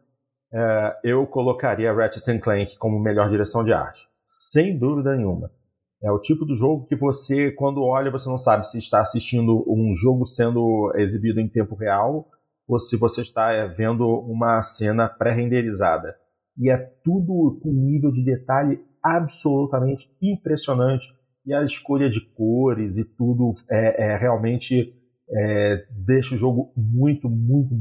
é, 0.53 0.96
eu 1.03 1.26
colocaria 1.26 1.92
Ratchet 1.92 2.38
Clank 2.40 2.76
como 2.78 3.01
melhor 3.01 3.28
direção 3.28 3.64
de 3.64 3.72
arte. 3.72 4.01
Sem 4.24 4.78
dúvida 4.78 5.16
nenhuma. 5.16 5.51
É 6.03 6.11
o 6.11 6.18
tipo 6.18 6.46
do 6.46 6.57
jogo 6.57 6.86
que 6.86 6.96
você, 6.96 7.51
quando 7.51 7.82
olha, 7.82 8.11
você 8.11 8.28
não 8.28 8.38
sabe 8.38 8.66
se 8.66 8.78
está 8.78 9.01
assistindo 9.01 9.64
um 9.68 9.92
jogo 9.94 10.24
sendo 10.24 10.92
exibido 10.96 11.40
em 11.40 11.48
tempo 11.48 11.74
real 11.74 12.26
ou 12.66 12.78
se 12.78 12.96
você 12.96 13.20
está 13.20 13.53
é, 13.53 13.68
vendo 13.68 14.07
uma 14.07 14.62
cena 14.62 15.09
pré-renderizada. 15.09 16.14
E 16.57 16.70
é 16.70 16.76
tudo 17.05 17.59
com 17.62 17.72
nível 17.72 18.11
de 18.12 18.24
detalhe 18.24 18.80
absolutamente 19.03 20.07
impressionante. 20.22 21.07
E 21.44 21.53
a 21.53 21.62
escolha 21.64 22.09
de 22.09 22.20
cores 22.34 22.96
e 22.96 23.05
tudo 23.05 23.55
é, 23.68 24.12
é 24.12 24.16
realmente 24.16 24.94
é, 25.30 25.86
deixa 25.90 26.34
o 26.34 26.38
jogo 26.38 26.72
muito, 26.76 27.28
muito, 27.28 27.74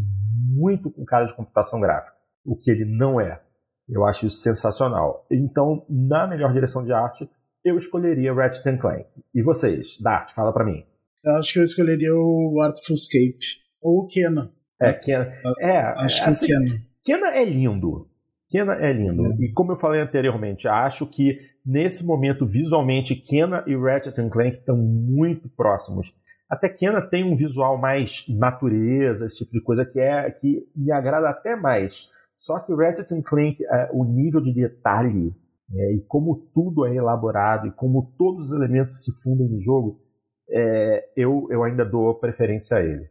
muito 0.49 0.91
com 0.91 1.05
cara 1.05 1.25
de 1.25 1.35
computação 1.35 1.79
gráfica. 1.79 2.17
O 2.43 2.55
que 2.55 2.71
ele 2.71 2.85
não 2.85 3.19
é. 3.19 3.41
Eu 3.87 4.05
acho 4.05 4.25
isso 4.25 4.37
sensacional. 4.37 5.25
Então, 5.31 5.85
na 5.89 6.27
melhor 6.27 6.53
direção 6.53 6.83
de 6.83 6.93
arte, 6.93 7.29
eu 7.63 7.77
escolheria 7.77 8.33
Ratchet 8.33 8.77
Clank. 8.77 9.05
E 9.33 9.41
vocês? 9.41 9.97
Dart, 10.01 10.31
fala 10.33 10.53
para 10.53 10.65
mim. 10.65 10.83
Eu 11.23 11.33
acho 11.33 11.53
que 11.53 11.59
eu 11.59 11.63
escolheria 11.63 12.15
o 12.15 12.59
Artful 12.61 12.95
Escape. 12.95 13.39
Ou 13.81 13.99
o 13.99 14.07
Kena. 14.07 14.51
É, 14.79 14.93
Kena. 14.93 15.33
É, 15.59 15.79
acho 15.79 16.23
que 16.23 16.29
assim, 16.29 16.45
o 16.45 16.47
Kena. 16.47 16.81
Kena 17.03 17.27
é 17.35 17.43
lindo. 17.43 18.07
Kena 18.49 18.73
é 18.75 18.93
lindo. 18.93 19.25
É. 19.25 19.35
E 19.45 19.53
como 19.53 19.73
eu 19.73 19.77
falei 19.77 20.01
anteriormente, 20.01 20.67
acho 20.67 21.05
que 21.05 21.39
nesse 21.65 22.05
momento, 22.05 22.45
visualmente, 22.45 23.15
Kena 23.15 23.63
e 23.67 23.75
Ratchet 23.75 24.15
Clank 24.29 24.57
estão 24.57 24.77
muito 24.77 25.49
próximos. 25.49 26.15
Até 26.49 26.67
Kena 26.69 27.01
tem 27.01 27.23
um 27.23 27.35
visual 27.35 27.77
mais 27.77 28.25
natureza, 28.27 29.25
esse 29.25 29.37
tipo 29.37 29.51
de 29.51 29.61
coisa 29.61 29.85
que 29.85 29.99
é 29.99 30.31
que 30.31 30.67
me 30.75 30.91
agrada 30.91 31.29
até 31.29 31.55
mais. 31.55 32.09
Só 32.35 32.59
que 32.59 32.73
Ratchet 32.73 33.21
Clank, 33.21 33.63
é, 33.63 33.89
o 33.91 34.03
nível 34.03 34.41
de 34.41 34.53
detalhe 34.53 35.35
é, 35.73 35.93
e 35.93 36.01
como 36.07 36.49
tudo 36.53 36.85
é 36.85 36.95
elaborado 36.95 37.67
e 37.67 37.71
como 37.71 38.13
todos 38.17 38.47
os 38.47 38.53
elementos 38.53 39.03
se 39.03 39.21
fundem 39.21 39.47
no 39.47 39.61
jogo, 39.61 40.01
é, 40.49 41.09
eu, 41.15 41.47
eu 41.51 41.63
ainda 41.63 41.85
dou 41.85 42.15
preferência 42.15 42.77
a 42.77 42.83
ele. 42.83 43.09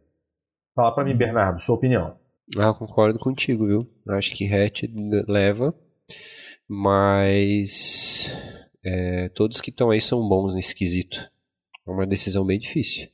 Fala 0.75 0.93
para 0.93 1.03
mim, 1.03 1.11
uhum. 1.11 1.17
Bernardo, 1.17 1.59
sua 1.59 1.75
opinião. 1.75 2.17
Ah, 2.57 2.73
concordo 2.73 3.19
contigo, 3.19 3.67
viu? 3.67 3.87
Acho 4.07 4.33
que 4.33 4.51
Hatch 4.51 4.83
leva, 5.27 5.73
mas 6.67 8.35
é, 8.83 9.29
todos 9.29 9.61
que 9.61 9.69
estão 9.69 9.91
aí 9.91 10.01
são 10.01 10.27
bons 10.27 10.53
nesse 10.53 10.73
quesito. 10.73 11.29
É 11.87 11.91
uma 11.91 12.07
decisão 12.07 12.45
bem 12.45 12.59
difícil. 12.59 13.07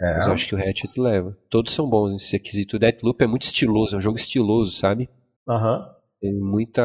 É. 0.00 0.18
Mas 0.18 0.28
acho 0.28 0.48
que 0.48 0.54
o 0.54 0.58
Hatchet 0.58 1.00
leva. 1.00 1.36
Todos 1.48 1.72
são 1.72 1.88
bons 1.88 2.12
nesse 2.12 2.38
quesito. 2.38 2.76
O 2.76 2.78
Deathloop 2.78 3.22
é 3.22 3.26
muito 3.26 3.42
estiloso, 3.42 3.94
é 3.94 3.98
um 3.98 4.02
jogo 4.02 4.18
estiloso, 4.18 4.70
sabe? 4.72 5.08
Aham. 5.48 5.95
Tem 6.26 6.34
muita 6.34 6.82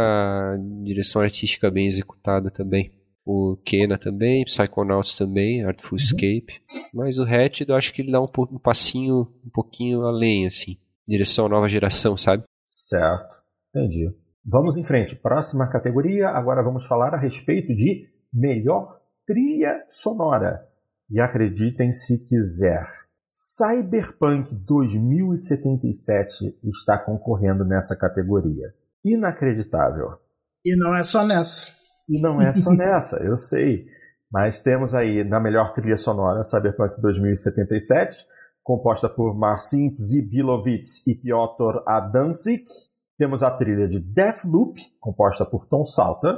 direção 0.84 1.20
artística 1.20 1.72
bem 1.72 1.88
executada 1.88 2.52
também. 2.52 2.94
O 3.26 3.58
Kena 3.66 3.98
também, 3.98 4.46
Psychonauts 4.46 5.18
também, 5.18 5.66
Artful 5.66 5.98
uhum. 5.98 6.04
Escape. 6.04 6.62
Mas 6.94 7.18
o 7.18 7.24
Hatch 7.24 7.62
eu 7.62 7.74
acho 7.74 7.92
que 7.92 8.04
ele 8.04 8.12
dá 8.12 8.22
um, 8.22 8.28
um 8.52 8.60
passinho 8.60 9.22
um 9.44 9.50
pouquinho 9.50 10.04
além, 10.04 10.46
assim. 10.46 10.78
Direção 11.08 11.50
nova 11.50 11.68
geração, 11.68 12.16
sabe? 12.16 12.44
Certo. 12.68 13.36
Entendi. 13.76 14.16
Vamos 14.46 14.78
em 14.78 14.84
frente. 14.84 15.16
Próxima 15.16 15.68
categoria. 15.72 16.30
Agora 16.30 16.62
vamos 16.62 16.86
falar 16.86 17.16
a 17.16 17.20
respeito 17.20 17.74
de 17.74 18.08
melhor 18.32 19.02
trilha 19.26 19.84
sonora. 19.88 20.70
E 21.10 21.20
acreditem 21.20 21.92
se 21.92 22.24
quiser. 22.24 22.86
Cyberpunk 23.28 24.54
2077 24.54 26.60
está 26.64 27.00
concorrendo 27.00 27.66
nessa 27.66 27.98
categoria 27.98 28.72
inacreditável. 29.04 30.18
E 30.66 30.76
não 30.76 30.95
é 30.95 31.04
só 31.04 31.24
nessa. 31.26 31.72
E 32.08 32.22
não 32.22 32.39
é 32.41 32.54
só 32.54 32.72
nessa, 32.72 33.24
eu 33.24 33.38
sei. 33.38 33.86
Mas 34.32 34.62
temos 34.62 34.95
aí 34.95 35.24
na 35.24 35.39
melhor 35.39 35.74
trilha 35.74 35.97
sonora 35.97 36.43
Cyberpunk 36.43 37.02
2077, 37.02 38.26
composta 38.64 39.10
por 39.10 39.36
Marcin 39.38 39.95
Zibilovits 39.97 41.06
e 41.08 41.16
Piotr 41.16 41.82
Adamczyk. 41.86 42.66
Temos 43.18 43.43
a 43.43 43.52
trilha 43.52 43.86
de 43.88 43.99
Deathloop, 43.99 44.80
composta 44.99 45.45
por 45.45 45.68
Tom 45.68 45.84
Salter. 45.84 46.34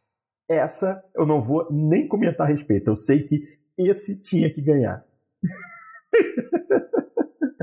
Essa 0.48 1.04
eu 1.16 1.26
não 1.26 1.42
vou 1.42 1.68
nem 1.72 2.08
comentar 2.08 2.46
a 2.46 2.50
respeito, 2.50 2.90
eu 2.90 2.96
sei 2.96 3.24
que 3.24 3.42
esse 3.78 4.22
tinha 4.22 4.52
que 4.54 4.62
ganhar. 4.62 5.04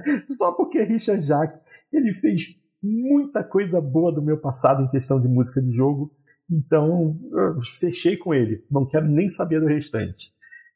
Só 0.28 0.52
porque 0.52 0.82
Richard 0.82 1.24
Jacques 1.24 1.60
ele 1.92 2.12
fez 2.14 2.56
muita 2.82 3.42
coisa 3.42 3.80
boa 3.80 4.12
do 4.12 4.22
meu 4.22 4.40
passado 4.40 4.82
em 4.82 4.88
questão 4.88 5.20
de 5.20 5.28
música 5.28 5.60
de 5.60 5.72
jogo, 5.72 6.12
então 6.50 7.18
eu 7.32 7.60
fechei 7.78 8.16
com 8.16 8.32
ele, 8.32 8.64
não 8.70 8.86
quero 8.86 9.06
nem 9.06 9.28
saber 9.28 9.60
do 9.60 9.66
restante. 9.66 10.32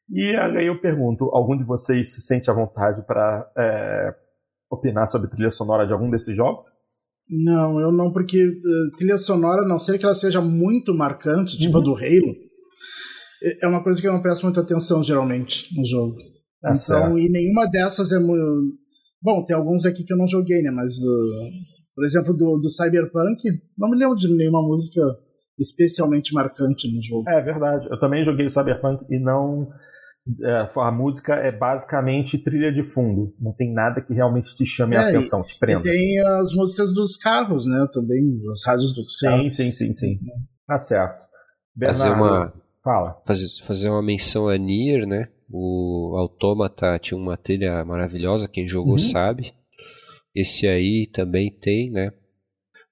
E 0.09 0.35
aí 0.35 0.67
eu 0.67 0.79
pergunto: 0.79 1.25
algum 1.33 1.57
de 1.57 1.63
vocês 1.63 2.13
se 2.13 2.21
sente 2.21 2.49
à 2.49 2.53
vontade 2.53 3.05
para 3.05 3.49
é, 3.57 4.15
opinar 4.69 5.07
sobre 5.07 5.29
trilha 5.29 5.49
sonora 5.49 5.87
de 5.87 5.93
algum 5.93 6.09
desses 6.09 6.35
jogos? 6.35 6.65
Não, 7.29 7.79
eu 7.79 7.91
não, 7.91 8.11
porque 8.11 8.45
uh, 8.45 8.95
trilha 8.97 9.17
sonora, 9.17 9.61
a 9.61 9.67
não 9.67 9.79
ser 9.79 9.97
que 9.97 10.05
ela 10.05 10.13
seja 10.13 10.41
muito 10.41 10.93
marcante, 10.93 11.57
tipo 11.57 11.77
uhum. 11.77 11.81
a 11.81 11.85
do 11.85 11.95
Halo, 11.95 12.35
é, 13.43 13.65
é 13.65 13.67
uma 13.67 13.81
coisa 13.81 14.01
que 14.01 14.07
eu 14.07 14.13
não 14.13 14.21
presto 14.21 14.43
muita 14.43 14.61
atenção 14.61 15.01
geralmente 15.01 15.69
no 15.75 15.85
jogo. 15.85 16.17
Tá 16.61 16.69
então, 16.69 16.75
certo. 16.75 17.19
e 17.19 17.29
nenhuma 17.29 17.65
dessas 17.69 18.11
é 18.11 18.19
muito. 18.19 18.82
Bom, 19.23 19.43
tem 19.45 19.55
alguns 19.55 19.85
aqui 19.85 20.03
que 20.03 20.11
eu 20.11 20.17
não 20.17 20.27
joguei, 20.27 20.61
né? 20.61 20.69
Mas, 20.69 20.97
uh, 20.97 21.49
por 21.95 22.03
exemplo, 22.03 22.35
do, 22.35 22.59
do 22.59 22.69
Cyberpunk, 22.69 23.41
não 23.77 23.89
me 23.89 23.97
lembro 23.97 24.15
de 24.15 24.27
nenhuma 24.27 24.61
música 24.61 25.01
especialmente 25.57 26.33
marcante 26.33 26.93
no 26.93 27.01
jogo. 27.01 27.29
É 27.29 27.41
verdade. 27.41 27.87
Eu 27.89 27.99
também 27.99 28.23
joguei 28.25 28.45
o 28.45 28.49
Cyberpunk 28.49 29.05
e 29.09 29.19
não. 29.19 29.69
É, 30.41 30.67
a 30.75 30.91
música 30.91 31.35
é 31.35 31.51
basicamente 31.51 32.37
trilha 32.37 32.71
de 32.71 32.83
fundo. 32.83 33.33
Não 33.39 33.53
tem 33.53 33.73
nada 33.73 34.01
que 34.01 34.13
realmente 34.13 34.55
te 34.55 34.65
chame 34.65 34.95
é, 34.95 34.97
a 34.97 35.09
atenção, 35.09 35.43
te 35.43 35.57
prenda. 35.59 35.79
E 35.79 35.91
tem 35.91 36.19
as 36.19 36.53
músicas 36.53 36.93
dos 36.93 37.17
carros, 37.17 37.65
né? 37.65 37.85
Também, 37.91 38.41
as 38.49 38.65
rádios 38.65 38.93
dos 38.93 39.17
sim, 39.17 39.25
carros. 39.25 39.55
Sim, 39.55 39.71
sim, 39.71 39.91
sim, 39.91 39.93
sim. 39.93 40.19
Tá 40.67 40.77
certo. 40.77 41.23
Bernardo, 41.75 41.99
fazer 41.99 42.15
uma, 42.15 42.53
fala. 42.83 43.21
Fazer, 43.25 43.47
fazer 43.63 43.89
uma 43.89 44.01
menção 44.01 44.47
a 44.47 44.57
Nier, 44.57 45.07
né? 45.07 45.29
O 45.49 46.15
Autômata 46.17 46.97
tinha 46.99 47.17
uma 47.17 47.37
trilha 47.37 47.83
maravilhosa, 47.85 48.47
quem 48.47 48.67
jogou 48.67 48.93
uhum. 48.93 48.99
sabe. 48.99 49.53
Esse 50.35 50.67
aí 50.67 51.07
também 51.07 51.51
tem, 51.51 51.91
né? 51.91 52.11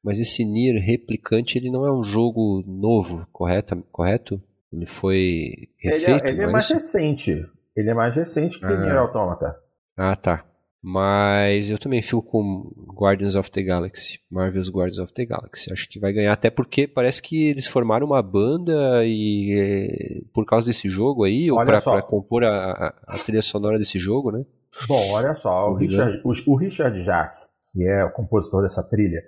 Mas 0.03 0.19
esse 0.19 0.43
Nier 0.45 0.81
Replicante, 0.81 1.57
ele 1.57 1.69
não 1.69 1.85
é 1.85 1.91
um 1.91 2.03
jogo 2.03 2.63
novo, 2.65 3.27
correto? 3.31 3.83
correto? 3.91 4.41
Ele 4.71 4.85
foi 4.85 5.69
refeito? 5.77 6.25
Ele 6.25 6.29
é, 6.29 6.31
ele 6.31 6.41
é 6.43 6.47
mais 6.47 6.69
recente. 6.69 7.45
Ele 7.75 7.89
é 7.89 7.93
mais 7.93 8.15
recente 8.15 8.59
que 8.59 8.65
ah. 8.65 8.77
Nier 8.77 8.97
Automata. 8.97 9.55
Ah, 9.97 10.15
tá. 10.15 10.45
Mas 10.83 11.69
eu 11.69 11.77
também 11.77 12.01
fico 12.01 12.23
com 12.23 12.71
Guardians 12.99 13.35
of 13.35 13.51
the 13.51 13.61
Galaxy, 13.61 14.19
Marvel's 14.31 14.69
Guardians 14.69 14.97
of 14.97 15.13
the 15.13 15.25
Galaxy. 15.25 15.71
Acho 15.71 15.87
que 15.87 15.99
vai 15.99 16.11
ganhar, 16.11 16.33
até 16.33 16.49
porque 16.49 16.87
parece 16.87 17.21
que 17.21 17.49
eles 17.49 17.67
formaram 17.67 18.07
uma 18.07 18.21
banda 18.21 19.05
e 19.05 19.53
é, 19.59 20.21
por 20.33 20.43
causa 20.43 20.67
desse 20.67 20.89
jogo 20.89 21.23
aí, 21.23 21.51
olha 21.51 21.75
ou 21.75 21.81
para 21.81 22.01
compor 22.01 22.43
a, 22.43 22.95
a, 23.07 23.17
trilha 23.23 23.43
sonora 23.43 23.77
desse 23.77 23.99
jogo, 23.99 24.31
né? 24.31 24.43
Bom, 24.87 25.11
olha 25.11 25.35
só, 25.35 25.69
o, 25.69 25.75
Richard, 25.75 26.19
o, 26.23 26.31
o 26.51 26.55
Richard 26.55 27.03
Jack, 27.03 27.37
que 27.71 27.87
é 27.87 28.03
o 28.03 28.11
compositor 28.11 28.63
dessa 28.63 28.81
trilha, 28.89 29.21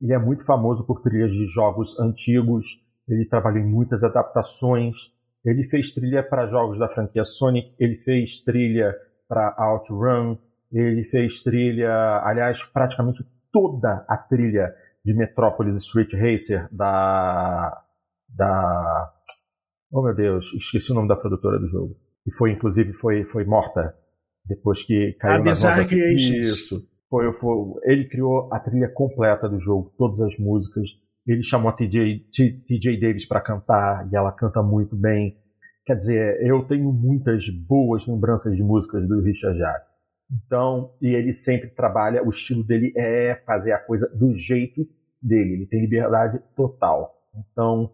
ele 0.00 0.12
é 0.14 0.18
muito 0.18 0.46
famoso 0.46 0.86
por 0.86 1.02
trilhas 1.02 1.32
de 1.32 1.44
jogos 1.46 1.98
antigos, 2.00 2.80
ele 3.06 3.26
trabalhou 3.26 3.60
em 3.60 3.70
muitas 3.70 4.02
adaptações, 4.04 5.12
ele 5.44 5.64
fez 5.64 5.92
trilha 5.92 6.22
para 6.22 6.46
jogos 6.46 6.78
da 6.78 6.88
franquia 6.88 7.24
Sonic, 7.24 7.74
ele 7.78 7.94
fez 7.94 8.40
trilha 8.40 8.94
para 9.28 9.54
OutRun, 9.58 10.38
ele 10.78 11.04
fez 11.04 11.42
trilha, 11.42 12.20
aliás, 12.24 12.62
praticamente 12.64 13.24
toda 13.52 14.04
a 14.08 14.16
trilha 14.16 14.74
de 15.04 15.14
Metropolis 15.14 15.76
Street 15.76 16.12
Racer 16.14 16.68
da. 16.72 17.82
da. 18.28 19.12
Oh 19.92 20.02
meu 20.02 20.14
Deus, 20.14 20.52
esqueci 20.54 20.90
o 20.90 20.94
nome 20.94 21.08
da 21.08 21.16
produtora 21.16 21.58
do 21.58 21.66
jogo. 21.66 21.96
E 22.26 22.34
foi, 22.34 22.50
inclusive, 22.50 22.92
foi, 22.92 23.24
foi 23.24 23.44
morta 23.44 23.94
depois 24.46 24.82
que 24.82 25.12
caiu 25.20 25.34
a 25.34 25.38
na 25.38 25.44
Bizarre 25.44 25.86
Creations. 25.86 26.48
Isso. 26.48 26.88
Foi, 27.08 27.32
foi, 27.34 27.56
ele 27.84 28.08
criou 28.08 28.52
a 28.52 28.58
trilha 28.58 28.88
completa 28.88 29.48
do 29.48 29.58
jogo, 29.60 29.94
todas 29.96 30.20
as 30.20 30.36
músicas. 30.38 30.90
Ele 31.26 31.42
chamou 31.42 31.70
a 31.70 31.72
TJ, 31.72 32.26
TJ 32.66 33.00
Davis 33.00 33.26
para 33.26 33.40
cantar 33.40 34.08
e 34.10 34.16
ela 34.16 34.32
canta 34.32 34.62
muito 34.62 34.96
bem. 34.96 35.36
Quer 35.86 35.94
dizer, 35.94 36.44
eu 36.44 36.66
tenho 36.66 36.92
muitas 36.92 37.48
boas 37.48 38.06
lembranças 38.06 38.56
de 38.56 38.64
músicas 38.64 39.06
do 39.06 39.22
Richard 39.22 39.56
Jacques. 39.56 39.93
Então, 40.30 40.94
e 41.00 41.14
ele 41.14 41.32
sempre 41.32 41.68
trabalha, 41.68 42.24
o 42.24 42.28
estilo 42.28 42.64
dele 42.64 42.92
é 42.96 43.34
fazer 43.46 43.72
a 43.72 43.78
coisa 43.78 44.08
do 44.16 44.34
jeito 44.34 44.86
dele, 45.20 45.54
ele 45.54 45.66
tem 45.66 45.80
liberdade 45.80 46.40
total. 46.56 47.14
Então, 47.34 47.92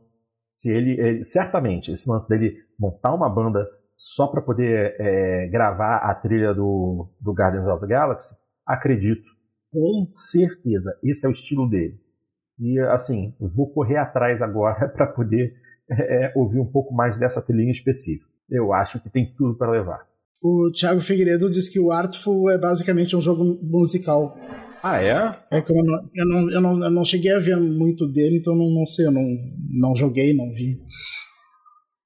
se 0.50 0.70
ele, 0.70 0.98
ele 1.00 1.24
certamente, 1.24 1.92
esse 1.92 2.08
lance 2.08 2.28
dele 2.28 2.58
montar 2.78 3.14
uma 3.14 3.28
banda 3.28 3.66
só 3.96 4.26
para 4.26 4.40
poder 4.40 4.96
é, 4.98 5.46
gravar 5.48 5.98
a 5.98 6.14
trilha 6.14 6.54
do, 6.54 7.08
do 7.20 7.32
Guardians 7.32 7.66
of 7.66 7.80
the 7.80 7.86
Galaxy, 7.86 8.34
acredito, 8.66 9.28
com 9.70 10.10
certeza, 10.14 10.98
esse 11.02 11.26
é 11.26 11.28
o 11.28 11.32
estilo 11.32 11.68
dele. 11.68 12.00
E 12.58 12.78
assim, 12.80 13.34
vou 13.38 13.72
correr 13.72 13.96
atrás 13.96 14.42
agora 14.42 14.88
para 14.92 15.06
poder 15.06 15.54
é, 15.90 16.32
ouvir 16.34 16.58
um 16.58 16.70
pouco 16.70 16.94
mais 16.94 17.18
dessa 17.18 17.44
trilha 17.44 17.70
específica. 17.70 18.28
Eu 18.48 18.72
acho 18.72 19.00
que 19.00 19.08
tem 19.08 19.34
tudo 19.36 19.56
para 19.56 19.70
levar. 19.70 20.09
O 20.42 20.70
Thiago 20.72 21.00
Figueiredo 21.00 21.50
diz 21.50 21.68
que 21.68 21.78
o 21.78 21.90
Artful 21.90 22.50
é 22.50 22.58
basicamente 22.58 23.14
um 23.14 23.20
jogo 23.20 23.58
musical. 23.62 24.38
Ah, 24.82 25.02
é? 25.02 25.30
É 25.50 25.60
que 25.60 25.70
eu 25.70 25.84
não, 25.84 26.10
eu 26.14 26.26
não, 26.26 26.50
eu 26.50 26.60
não, 26.60 26.84
eu 26.84 26.90
não 26.90 27.04
cheguei 27.04 27.32
a 27.32 27.38
ver 27.38 27.56
muito 27.58 28.06
dele, 28.06 28.38
então 28.38 28.56
não, 28.56 28.70
não 28.70 28.86
sei, 28.86 29.06
eu 29.06 29.12
não, 29.12 29.26
não 29.78 29.94
joguei, 29.94 30.32
não 30.32 30.50
vi. 30.52 30.78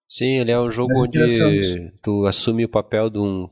Sim, 0.09 0.39
ele 0.39 0.51
é 0.51 0.61
um 0.61 0.71
jogo 0.71 0.93
onde 0.97 1.93
tu 2.03 2.27
assume 2.27 2.65
o 2.65 2.69
papel 2.69 3.11
de 3.11 3.19
um, 3.19 3.49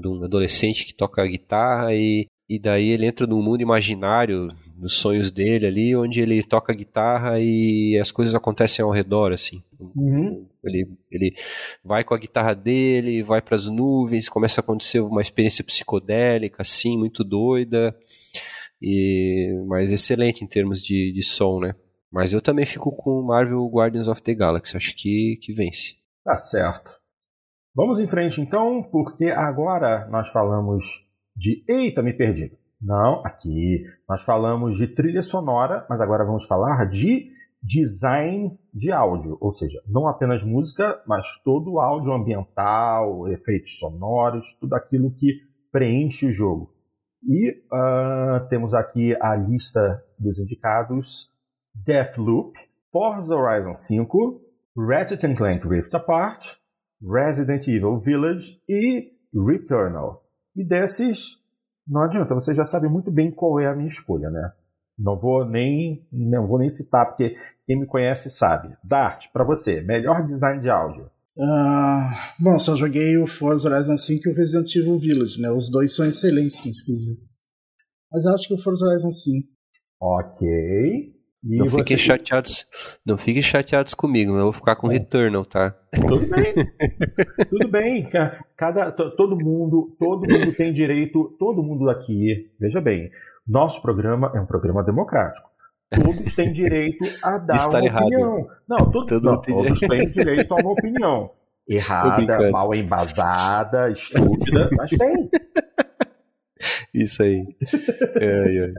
de 0.00 0.08
um 0.08 0.24
adolescente 0.24 0.84
que 0.84 0.94
toca 0.94 1.26
guitarra 1.26 1.94
e, 1.94 2.26
e 2.48 2.58
daí 2.58 2.90
ele 2.90 3.06
entra 3.06 3.26
num 3.26 3.42
mundo 3.42 3.62
imaginário, 3.62 4.48
nos 4.76 4.96
sonhos 4.96 5.30
dele 5.30 5.66
ali, 5.66 5.96
onde 5.96 6.20
ele 6.20 6.42
toca 6.42 6.74
guitarra 6.74 7.40
e 7.40 7.98
as 7.98 8.12
coisas 8.12 8.34
acontecem 8.34 8.84
ao 8.84 8.90
redor, 8.90 9.32
assim. 9.32 9.62
Uhum. 9.80 10.46
Ele, 10.62 10.86
ele 11.10 11.34
vai 11.82 12.04
com 12.04 12.14
a 12.14 12.18
guitarra 12.18 12.54
dele, 12.54 13.22
vai 13.22 13.40
para 13.40 13.56
as 13.56 13.66
nuvens, 13.66 14.28
começa 14.28 14.60
a 14.60 14.62
acontecer 14.62 15.00
uma 15.00 15.22
experiência 15.22 15.64
psicodélica, 15.64 16.60
assim, 16.60 16.98
muito 16.98 17.24
doida, 17.24 17.96
e 18.80 19.64
mas 19.66 19.90
excelente 19.90 20.44
em 20.44 20.46
termos 20.46 20.82
de, 20.82 21.12
de 21.12 21.22
som, 21.22 21.60
né? 21.60 21.74
Mas 22.12 22.32
eu 22.32 22.42
também 22.42 22.66
fico 22.66 22.92
com 22.94 23.22
Marvel 23.22 23.66
Guardians 23.66 24.06
of 24.06 24.22
the 24.22 24.34
Galaxy, 24.34 24.76
acho 24.76 24.94
que, 24.94 25.38
que 25.40 25.52
vence. 25.52 25.96
Tá 26.22 26.38
certo. 26.38 26.90
Vamos 27.74 27.98
em 27.98 28.06
frente 28.06 28.40
então, 28.40 28.82
porque 28.82 29.24
agora 29.26 30.06
nós 30.08 30.28
falamos 30.28 31.03
de. 31.36 31.64
Eita, 31.68 32.02
me 32.02 32.12
perdi. 32.12 32.52
Não, 32.80 33.20
aqui. 33.24 33.84
Nós 34.08 34.22
falamos 34.22 34.76
de 34.76 34.86
trilha 34.88 35.22
sonora, 35.22 35.86
mas 35.88 36.00
agora 36.00 36.24
vamos 36.24 36.46
falar 36.46 36.86
de 36.86 37.32
design 37.62 38.58
de 38.72 38.92
áudio, 38.92 39.38
ou 39.40 39.50
seja, 39.50 39.80
não 39.88 40.06
apenas 40.06 40.44
música, 40.44 41.02
mas 41.06 41.26
todo 41.42 41.72
o 41.72 41.80
áudio 41.80 42.12
ambiental, 42.12 43.26
efeitos 43.28 43.78
sonoros, 43.78 44.52
tudo 44.60 44.74
aquilo 44.74 45.10
que 45.10 45.40
preenche 45.72 46.26
o 46.26 46.32
jogo. 46.32 46.74
E 47.26 47.50
uh, 47.72 48.46
temos 48.50 48.74
aqui 48.74 49.16
a 49.18 49.34
lista 49.34 50.04
dos 50.18 50.38
indicados: 50.38 51.30
Deathloop, 51.74 52.58
Forza 52.92 53.34
Horizon 53.34 53.72
5, 53.72 54.42
Ratchet 54.76 55.34
Clank 55.34 55.66
Rift 55.66 55.94
Apart, 55.94 56.58
Resident 57.02 57.66
Evil 57.66 57.98
Village 57.98 58.60
e 58.68 59.10
Returnal. 59.34 60.23
E 60.56 60.64
desses, 60.64 61.38
não 61.86 62.02
adianta, 62.02 62.34
você 62.34 62.54
já 62.54 62.64
sabe 62.64 62.88
muito 62.88 63.10
bem 63.10 63.30
qual 63.30 63.58
é 63.58 63.66
a 63.66 63.74
minha 63.74 63.88
escolha, 63.88 64.30
né? 64.30 64.52
Não 64.96 65.16
vou 65.16 65.44
nem 65.44 66.06
não 66.12 66.46
vou 66.46 66.58
nem 66.58 66.68
citar 66.68 67.06
porque 67.06 67.36
quem 67.66 67.80
me 67.80 67.86
conhece 67.86 68.30
sabe. 68.30 68.76
Dart, 68.82 69.26
para 69.32 69.44
você, 69.44 69.80
melhor 69.80 70.24
design 70.24 70.60
de 70.60 70.70
áudio. 70.70 71.10
Uh, 71.36 72.14
bom, 72.38 72.58
só 72.60 72.76
joguei 72.76 73.18
o 73.18 73.26
Forza 73.26 73.68
Horizon 73.68 73.96
5 73.96 74.28
e 74.28 74.30
o 74.30 74.34
Resident 74.34 74.72
Evil 74.76 74.98
Village, 74.98 75.40
né? 75.40 75.50
Os 75.50 75.68
dois 75.68 75.94
são 75.94 76.06
excelentes 76.06 76.64
nesse 76.64 76.86
quesito. 76.86 77.22
Mas 78.12 78.24
eu 78.24 78.32
acho 78.32 78.46
que 78.46 78.54
o 78.54 78.58
Forza 78.58 78.86
Horizon 78.86 79.10
5. 79.10 79.48
Ok. 80.00 81.13
E 81.46 81.58
não 81.58 81.68
você... 81.68 81.82
fiquem 81.82 81.98
chateados, 81.98 82.66
não 83.04 83.18
fiquem 83.18 83.42
chateados 83.42 83.92
comigo, 83.92 84.34
eu 84.36 84.44
vou 84.44 84.52
ficar 84.52 84.76
com 84.76 84.90
é. 84.90 84.94
Returnal, 84.94 85.44
tá? 85.44 85.74
Tudo 85.92 86.26
bem. 86.30 86.54
Tudo 87.50 87.68
bem. 87.68 88.08
Cada 88.56 88.90
todo 88.90 89.36
mundo, 89.36 89.94
todo 89.98 90.20
mundo 90.26 90.52
tem 90.54 90.72
direito, 90.72 91.36
todo 91.38 91.62
mundo 91.62 91.90
aqui, 91.90 92.50
veja 92.58 92.80
bem, 92.80 93.10
nosso 93.46 93.82
programa 93.82 94.32
é 94.34 94.40
um 94.40 94.46
programa 94.46 94.82
democrático. 94.82 95.50
Todos 95.90 96.34
têm 96.34 96.50
direito 96.50 97.04
a 97.22 97.36
dar 97.38 97.68
uma 97.68 97.84
errado. 97.84 98.06
opinião. 98.06 98.48
Não, 98.66 98.90
todo, 98.90 99.06
todo 99.06 99.24
não, 99.24 99.42
todos 99.42 99.80
têm 99.80 100.10
direito 100.10 100.52
a 100.52 100.56
uma 100.56 100.72
opinião. 100.72 101.30
Errada, 101.68 102.50
mal 102.50 102.74
embasada, 102.74 103.90
estúpida, 103.90 104.68
mas 104.76 104.90
tem. 104.90 105.30
Isso 106.94 107.22
aí. 107.22 107.42
É, 108.20 108.56
é. 108.58 108.72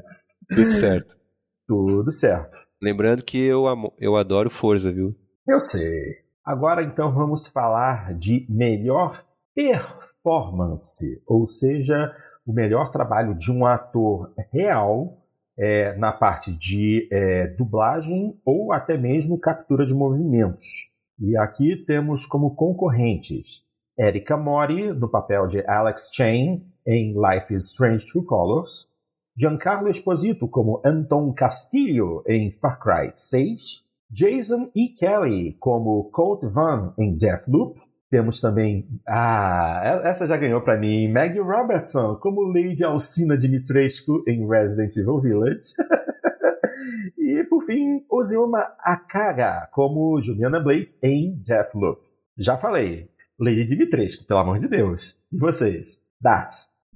Tudo 0.54 0.72
certo. 0.72 1.25
Tudo 1.68 2.12
certo. 2.12 2.58
Lembrando 2.82 3.24
que 3.24 3.38
eu, 3.38 3.68
amo, 3.68 3.94
eu 4.00 4.16
adoro 4.16 4.50
Forza, 4.50 4.92
viu? 4.92 5.16
Eu 5.48 5.60
sei. 5.60 6.24
Agora 6.44 6.84
então 6.84 7.14
vamos 7.14 7.48
falar 7.48 8.14
de 8.16 8.46
melhor 8.50 9.24
performance, 9.56 11.24
ou 11.26 11.46
seja, 11.46 12.14
o 12.46 12.54
melhor 12.54 12.92
trabalho 12.92 13.36
de 13.36 13.52
um 13.52 13.66
ator 13.66 14.34
real 14.54 15.18
é, 15.58 15.98
na 15.98 16.12
parte 16.12 16.56
de 16.56 17.08
é, 17.12 17.48
dublagem 17.48 18.40
ou 18.46 18.72
até 18.72 18.98
mesmo 18.98 19.40
captura 19.40 19.86
de 19.86 19.94
movimentos. 19.94 20.92
E 21.20 21.38
aqui 21.38 21.78
temos 21.78 22.26
como 22.26 22.56
concorrentes 22.56 23.66
Erika 23.98 24.36
Mori, 24.36 24.92
no 24.92 25.10
papel 25.10 25.48
de 25.48 25.64
Alex 25.66 26.10
Chain 26.14 26.62
em 26.86 27.14
Life 27.14 27.54
is 27.54 27.72
Strange 27.72 28.06
True 28.06 28.26
Colors, 28.26 28.90
Giancarlo 29.38 29.90
Esposito 29.90 30.48
como 30.48 30.82
Anton 30.86 31.34
Castillo 31.34 32.24
em 32.28 32.52
Far 32.52 32.80
Cry 32.80 33.10
6, 33.12 33.84
Jason 34.10 34.72
E. 34.74 34.90
Kelly 34.90 35.58
como 35.60 36.10
Colt 36.12 36.46
Van 36.46 36.94
em 36.98 37.18
Deathloop, 37.18 37.80
temos 38.10 38.40
também. 38.40 38.88
Ah, 39.06 40.02
essa 40.06 40.26
já 40.26 40.38
ganhou 40.38 40.62
para 40.62 40.80
mim. 40.80 41.12
Maggie 41.12 41.42
Robertson 41.42 42.16
como 42.16 42.44
Lady 42.44 42.82
Alcina 42.84 43.38
Dimitrescu 43.38 44.24
em 44.26 44.48
Resident 44.48 44.96
Evil 44.96 45.20
Village. 45.20 45.74
e, 47.18 47.44
por 47.44 47.62
fim, 47.64 48.06
Ozilma 48.10 48.74
Akaga 48.80 49.68
como 49.74 50.22
Juliana 50.22 50.62
Blake 50.62 50.96
em 51.04 51.36
Deathloop. 51.46 52.02
Já 52.38 52.56
falei. 52.56 53.10
Lady 53.38 53.66
Dimitrescu, 53.66 54.26
pelo 54.26 54.40
amor 54.40 54.60
de 54.60 54.70
Deus. 54.70 55.18
E 55.30 55.38
vocês? 55.38 56.00
Dart. 56.22 56.54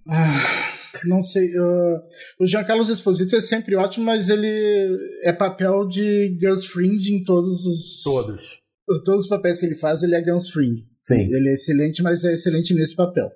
Não 1.06 1.22
sei. 1.22 1.47
Uh, 1.58 2.02
o 2.39 2.47
Giancarlo 2.47 2.84
Esposito 2.84 3.36
é 3.36 3.41
sempre 3.41 3.76
ótimo, 3.76 4.06
mas 4.06 4.30
ele 4.30 4.97
é 5.24 5.32
papel 5.32 5.88
de 5.88 6.38
Gus 6.41 6.66
Fring 6.66 6.97
em 7.10 7.24
todos 7.24 7.66
os. 7.66 8.04
Todos. 8.04 8.60
Todos 9.06 9.24
os 9.24 9.30
papéis 9.30 9.60
que 9.60 9.66
ele 9.66 9.76
faz, 9.76 10.02
ele 10.02 10.16
é 10.16 10.22
Gus 10.22 10.50
Fring. 10.50 10.86
Sim. 11.04 11.22
Ele 11.22 11.50
é 11.50 11.54
excelente, 11.54 12.02
mas 12.02 12.24
é 12.24 12.34
excelente 12.34 12.74
nesse 12.74 12.95
papel. 12.95 13.32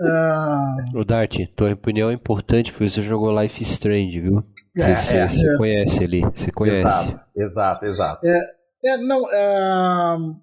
uh... 0.00 0.92
O 0.98 1.04
Dart, 1.04 1.36
tua 1.56 1.72
opinião 1.72 2.10
é 2.10 2.14
importante 2.14 2.72
porque 2.72 2.88
você 2.88 3.02
jogou 3.02 3.40
Life 3.40 3.62
Strange, 3.62 4.20
viu? 4.20 4.44
É, 4.76 4.94
você, 4.94 5.16
é, 5.16 5.28
você 5.28 5.46
é. 5.46 5.56
conhece 5.56 6.04
ali, 6.04 6.20
você 6.20 6.50
conhece. 6.50 6.80
Exato, 6.80 7.20
exato, 7.36 7.84
exato. 7.84 8.26
É, 8.26 8.40
é 8.86 8.96
não, 8.96 9.22
uh, 9.22 10.36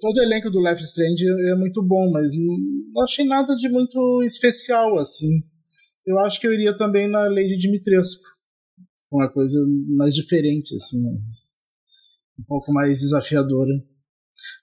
todo 0.00 0.18
o 0.18 0.22
elenco 0.22 0.50
do 0.50 0.60
Life 0.60 0.82
Strange 0.84 1.24
é 1.50 1.54
muito 1.54 1.82
bom, 1.82 2.10
mas 2.10 2.28
não 2.94 3.02
achei 3.02 3.24
nada 3.24 3.54
de 3.56 3.68
muito 3.68 4.22
especial, 4.24 4.98
assim. 4.98 5.42
Eu 6.06 6.18
acho 6.20 6.40
que 6.40 6.46
eu 6.46 6.52
iria 6.52 6.76
também 6.76 7.10
na 7.10 7.28
Lady 7.28 7.56
Dimitrescu, 7.56 8.22
uma 9.12 9.30
coisa 9.30 9.58
mais 9.96 10.14
diferente, 10.14 10.74
assim, 10.74 10.98
um 12.38 12.44
pouco 12.46 12.72
mais 12.72 13.00
desafiadora. 13.00 13.72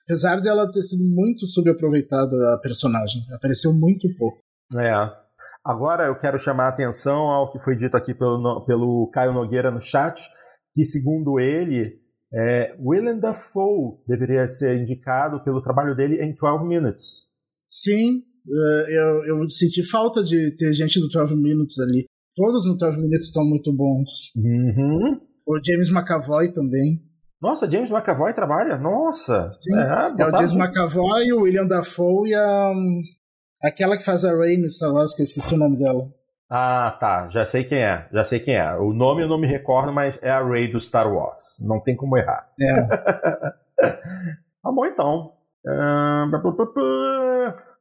Apesar 0.04 0.40
dela 0.40 0.72
ter 0.72 0.84
sido 0.84 1.04
muito 1.04 1.46
subaproveitada, 1.46 2.36
a 2.54 2.60
personagem. 2.62 3.22
Apareceu 3.34 3.74
muito 3.74 4.08
pouco. 4.16 4.40
É. 4.76 4.94
Agora 5.64 6.08
eu 6.08 6.18
quero 6.18 6.40
chamar 6.40 6.68
a 6.68 6.70
atenção 6.70 7.30
ao 7.30 7.52
que 7.52 7.60
foi 7.60 7.76
dito 7.76 7.96
aqui 7.96 8.14
pelo, 8.14 8.66
pelo 8.66 9.10
Caio 9.14 9.34
Nogueira 9.34 9.70
no 9.70 9.82
chat, 9.82 10.22
que 10.74 10.86
segundo 10.86 11.40
ele, 11.40 12.00
é, 12.34 12.76
Willem 12.80 13.20
Dafoe 13.20 13.98
deveria 14.08 14.48
ser 14.48 14.80
indicado 14.80 15.44
pelo 15.44 15.62
trabalho 15.62 15.96
dele 15.96 16.22
em 16.22 16.34
12 16.34 16.66
Minutes. 16.66 17.28
Sim, 17.68 18.24
é, 18.48 19.00
eu, 19.00 19.26
eu 19.26 19.48
senti 19.48 19.84
falta 19.84 20.24
de 20.24 20.56
ter 20.58 20.74
gente 20.74 21.00
do 21.00 21.08
12 21.08 21.36
Minutes 21.36 21.80
ali. 21.80 22.06
Todos 22.36 22.66
no 22.66 22.78
12 22.78 22.98
Minutes 22.98 23.28
estão 23.28 23.44
muito 23.44 23.74
bons. 23.74 24.32
Uhum. 24.36 25.20
O 25.46 25.60
James 25.66 25.90
McAvoy 25.90 26.52
também. 26.52 27.02
Nossa, 27.42 27.70
James 27.70 27.92
McAvoy 27.92 28.34
trabalha? 28.34 28.78
Nossa! 28.78 29.50
Sim, 29.52 29.76
é, 29.76 30.22
é 30.22 30.26
o 30.26 30.36
James 30.36 30.54
McAvoy, 30.54 31.32
o 31.32 31.42
William 31.42 31.68
Dafoe 31.68 32.30
e 32.30 32.36
a. 32.36 32.74
Aquela 33.64 33.98
que 33.98 34.04
faz 34.04 34.24
a 34.24 34.36
Rey 34.36 34.58
no 34.58 34.70
Star 34.70 34.94
Wars, 34.94 35.16
que 35.16 35.22
eu 35.22 35.24
esqueci 35.24 35.56
o 35.56 35.58
nome 35.58 35.80
dela. 35.80 36.12
Ah, 36.50 36.96
tá. 37.00 37.28
Já 37.30 37.44
sei 37.46 37.64
quem 37.64 37.80
é. 37.80 38.08
Já 38.12 38.24
sei 38.24 38.40
quem 38.40 38.56
é. 38.56 38.76
O 38.78 38.94
nome 38.94 39.22
eu 39.24 39.28
não 39.28 39.38
me 39.38 39.48
recordo, 39.48 39.92
mas 39.92 40.18
é 40.22 40.30
a 40.30 40.44
Rey 40.44 40.72
do 40.72 40.80
Star 40.80 41.12
Wars. 41.12 41.58
Não 41.62 41.80
tem 41.80 41.96
como 41.96 42.18
errar. 42.18 42.50
É. 42.60 42.82
tá 44.64 44.72
bom, 44.72 44.86
então. 44.86 45.34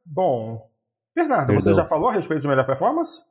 Bom. 0.05 0.69
Bernardo, 1.15 1.47
Perdão. 1.47 1.61
você 1.61 1.73
já 1.73 1.85
falou 1.85 2.09
a 2.09 2.13
respeito 2.13 2.41
de 2.41 2.47
melhor 2.47 2.65
performance? 2.65 3.21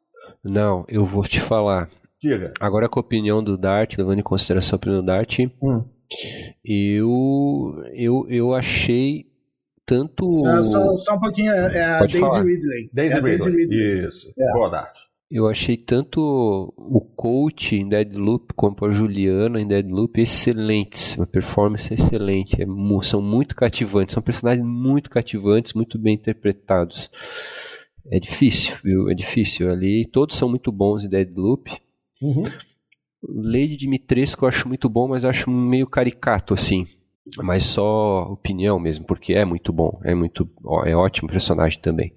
Não, 0.43 0.85
eu 0.89 1.05
vou 1.05 1.23
te 1.23 1.41
falar. 1.41 1.89
Diga. 2.21 2.53
Agora 2.59 2.89
com 2.89 2.99
a 2.99 3.03
opinião 3.03 3.45
do 3.45 3.57
Dart, 3.57 3.97
levando 3.99 4.19
em 4.19 4.23
consideração 4.23 4.77
a 4.77 4.79
opinião 4.79 5.01
do 5.03 5.07
Dart, 5.07 5.39
hum. 5.63 5.85
Eu, 6.65 7.83
eu, 7.93 8.27
eu 8.29 8.55
achei 8.55 9.27
tanto. 9.85 10.45
Ah, 10.47 10.63
só, 10.63 10.95
só, 10.97 11.15
um 11.15 11.21
pouquinho, 11.21 11.53
é, 11.53 11.77
é 11.77 11.85
a 11.85 11.99
Daisy 12.01 12.19
falar. 12.19 12.43
Ridley. 12.43 12.91
Daisy, 12.93 13.17
é 13.17 13.21
Ridley. 13.21 13.39
Daisy 13.39 13.51
Ridley. 13.51 14.09
Isso. 14.09 14.33
É. 14.39 14.53
Boa 14.53 14.71
tarde. 14.71 15.06
Eu 15.29 15.49
achei 15.49 15.77
tanto 15.77 16.21
o 16.77 17.01
coach 17.01 17.75
em 17.75 17.89
Deadloop 17.89 18.55
quanto 18.55 18.85
a 18.85 18.93
Juliana 18.93 19.61
em 19.61 19.67
Deadloop 19.67 20.21
excelentes, 20.21 21.17
uma 21.17 21.27
performance 21.27 21.93
excelente, 21.93 22.63
é, 22.63 22.67
são 23.03 23.21
muito 23.21 23.57
cativantes, 23.57 24.15
são 24.15 24.23
personagens 24.23 24.65
muito 24.65 25.11
cativantes, 25.11 25.73
muito 25.73 25.99
bem 25.99 26.15
interpretados. 26.15 27.11
É 28.09 28.21
difícil, 28.21 28.77
viu? 28.85 29.11
É 29.11 29.15
difícil 29.15 29.69
ali. 29.69 30.05
Todos 30.07 30.37
são 30.37 30.49
muito 30.49 30.71
bons 30.71 31.05
em 31.05 31.09
Deadloop. 31.09 31.73
Uhum. 32.23 32.45
Lady 33.29 33.77
Dimitrescu 33.77 34.45
eu 34.45 34.49
acho 34.49 34.69
muito 34.69 34.89
bom, 34.89 35.09
mas 35.09 35.25
acho 35.25 35.51
meio 35.51 35.89
caricato, 35.89 36.55
assim. 36.55 36.87
Mas 37.39 37.65
só 37.65 38.23
opinião 38.31 38.79
mesmo, 38.79 39.05
porque 39.05 39.35
é 39.35 39.45
muito 39.45 39.73
bom. 39.73 39.99
É 40.05 40.15
muito. 40.15 40.49
É 40.85 40.95
ótimo 40.95 41.29
personagem 41.29 41.81
também. 41.81 42.13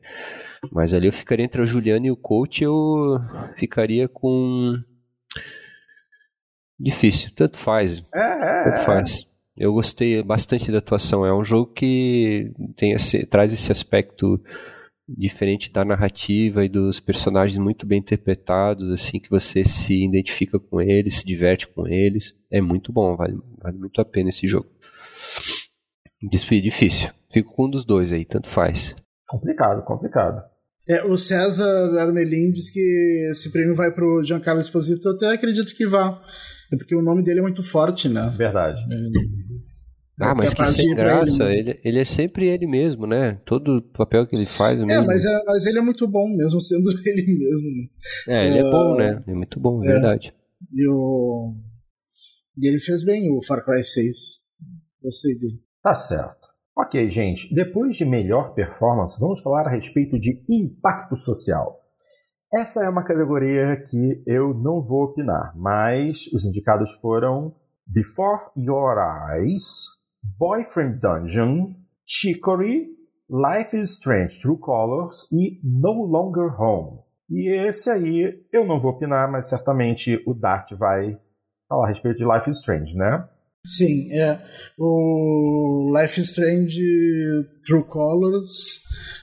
Mas 0.72 0.93
ali 0.93 1.07
eu 1.07 1.14
ficaria 1.14 1.45
entre 1.45 1.62
a 1.62 1.66
Juliana 1.66 2.07
e 2.07 2.12
o 2.12 2.18
coach, 2.18 2.64
eu 2.64 3.20
ficaria 3.57 4.07
com. 4.07 4.78
Difícil, 6.80 7.32
tanto 7.36 7.57
faz. 7.57 8.03
É, 8.14 8.20
é, 8.20 8.64
tanto 8.64 8.82
faz. 8.84 9.28
Eu 9.57 9.74
gostei 9.74 10.24
bastante 10.24 10.72
da 10.72 10.78
atuação. 10.78 11.26
É 11.26 11.34
um 11.34 11.43
jogo 11.43 11.74
que 11.74 12.53
tem 12.78 12.93
esse, 12.93 13.26
traz 13.26 13.51
esse 13.51 13.72
aspecto 13.72 14.41
diferente 15.18 15.72
da 15.72 15.84
narrativa 15.84 16.64
e 16.64 16.70
dos 16.70 16.99
personagens 16.99 17.57
muito 17.57 17.86
bem 17.86 17.99
interpretados, 17.99 18.89
assim, 18.89 19.20
que 19.20 19.30
você 19.30 19.66
se 19.66 20.05
identifica 20.05 20.60
com 20.60 20.80
eles, 20.80 21.16
se 21.16 21.26
diverte 21.26 21.68
com 21.68 21.88
eles. 21.88 22.38
É 22.49 22.62
muito 22.62 22.93
bom, 22.93 23.16
vale, 23.16 23.38
vale 23.62 23.78
muito 23.78 23.99
a 23.99 24.05
pena 24.05 24.30
esse 24.30 24.47
jogo. 24.47 24.70
Difícil. 26.22 27.10
Fico 27.32 27.53
com 27.53 27.66
um 27.66 27.70
dos 27.70 27.86
dois 27.86 28.12
aí, 28.12 28.26
tanto 28.26 28.47
faz. 28.47 28.95
Complicado, 29.30 29.84
complicado. 29.84 30.41
É, 30.88 31.03
o 31.03 31.17
César 31.17 31.99
Armelin 31.99 32.51
diz 32.51 32.69
que 32.71 33.30
esse 33.32 33.51
prêmio 33.51 33.75
vai 33.75 33.91
pro 33.91 34.23
Giancarlo 34.23 34.59
Esposito, 34.59 35.07
eu 35.07 35.15
até 35.15 35.27
acredito 35.27 35.75
que 35.75 35.86
vá. 35.86 36.19
É 36.71 36.77
porque 36.77 36.95
o 36.95 37.01
nome 37.01 37.23
dele 37.23 37.39
é 37.39 37.43
muito 37.43 37.63
forte, 37.63 38.09
né? 38.09 38.32
Verdade. 38.36 38.82
É, 40.19 40.25
ah, 40.25 40.36
mas 40.36 40.53
que 40.53 40.65
sem 40.65 40.93
graça, 40.93 41.43
ele, 41.45 41.71
ele, 41.71 41.80
ele, 41.84 41.99
é 41.99 42.05
sempre 42.05 42.47
ele 42.47 42.67
mesmo, 42.67 43.07
né? 43.07 43.39
Todo 43.45 43.82
papel 43.93 44.27
que 44.27 44.36
ele 44.36 44.45
faz. 44.45 44.80
É, 44.80 44.84
mesmo. 44.84 45.05
Mas, 45.05 45.25
é, 45.25 45.43
mas 45.45 45.65
ele 45.65 45.80
é 45.80 45.82
muito 45.82 46.07
bom, 46.07 46.27
mesmo 46.36 46.59
sendo 46.59 46.89
ele 47.05 47.21
mesmo. 47.25 47.69
Né? 47.69 47.88
É, 48.27 48.47
ele 48.47 48.57
é, 48.57 48.61
é 48.61 48.63
bom, 48.63 48.95
né? 48.95 49.23
Ele 49.25 49.36
é 49.36 49.38
muito 49.38 49.59
bom, 49.59 49.84
é 49.84 49.88
verdade. 49.88 50.34
E, 50.73 50.89
o... 50.89 51.55
e 52.57 52.67
ele 52.67 52.80
fez 52.80 53.03
bem 53.03 53.32
o 53.32 53.41
Far 53.45 53.63
Cry 53.63 53.82
6. 53.82 54.41
Gostei 55.01 55.38
dele. 55.38 55.63
Tá 55.82 55.93
certo. 55.93 56.38
Ok, 56.82 57.11
gente. 57.11 57.53
Depois 57.53 57.97
de 57.97 58.05
melhor 58.05 58.53
performance, 58.53 59.19
vamos 59.19 59.41
falar 59.41 59.67
a 59.67 59.69
respeito 59.69 60.17
de 60.17 60.41
impacto 60.49 61.13
social. 61.13 61.77
Essa 62.53 62.86
é 62.86 62.89
uma 62.89 63.03
categoria 63.03 63.75
que 63.75 64.23
eu 64.25 64.53
não 64.53 64.82
vou 64.82 65.03
opinar, 65.03 65.51
mas 65.57 66.27
os 66.34 66.45
indicados 66.45 66.89
foram 67.01 67.53
Before 67.86 68.43
Your 68.55 68.95
Eyes, 68.97 69.65
Boyfriend 70.38 71.01
Dungeon, 71.01 71.73
Chicory, 72.05 72.88
Life 73.30 73.77
is 73.77 73.89
Strange 73.95 74.39
True 74.39 74.57
Colors 74.57 75.27
e 75.34 75.59
No 75.61 76.05
Longer 76.05 76.61
Home. 76.61 77.01
E 77.30 77.49
esse 77.67 77.89
aí 77.89 78.41
eu 78.53 78.65
não 78.65 78.80
vou 78.80 78.91
opinar, 78.91 79.30
mas 79.30 79.49
certamente 79.49 80.23
o 80.25 80.34
Dart 80.34 80.71
vai 80.77 81.19
falar 81.67 81.88
a 81.88 81.89
respeito 81.89 82.19
de 82.19 82.25
Life 82.25 82.49
is 82.49 82.59
Strange, 82.59 82.95
né? 82.95 83.27
Sim, 83.66 84.12
é. 84.14 84.41
O 84.78 85.93
Life 85.95 86.20
Strange 86.22 86.82
True 87.66 87.86
Colors. 87.86 88.82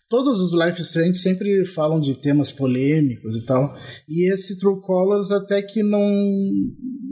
Todos 0.08 0.38
os 0.40 0.52
Life 0.52 0.80
Strange 0.82 1.18
sempre 1.18 1.64
falam 1.64 1.98
de 1.98 2.14
temas 2.14 2.52
polêmicos 2.52 3.36
e 3.36 3.44
tal. 3.44 3.74
E 4.08 4.30
esse 4.32 4.58
True 4.58 4.80
Colors 4.80 5.30
até 5.30 5.62
que 5.62 5.82
não 5.82 6.06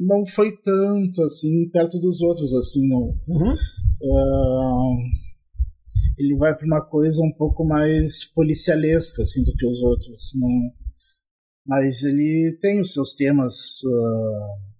não 0.06 0.26
foi 0.26 0.52
tanto 0.62 1.22
assim 1.22 1.68
perto 1.70 1.98
dos 1.98 2.20
outros 2.20 2.54
assim 2.54 2.86
não. 2.88 3.16
Uhum. 3.26 3.54
Uh, 4.02 4.96
ele 6.18 6.36
vai 6.36 6.54
para 6.54 6.66
uma 6.66 6.82
coisa 6.82 7.22
um 7.22 7.32
pouco 7.32 7.64
mais 7.64 8.24
policialesca 8.32 9.22
assim 9.22 9.42
do 9.42 9.54
que 9.54 9.66
os 9.66 9.80
outros. 9.82 10.32
Não, 10.36 10.70
mas 11.66 12.02
ele 12.04 12.58
tem 12.60 12.80
os 12.80 12.92
seus 12.92 13.14
temas 13.14 13.54
uh, 13.82 14.73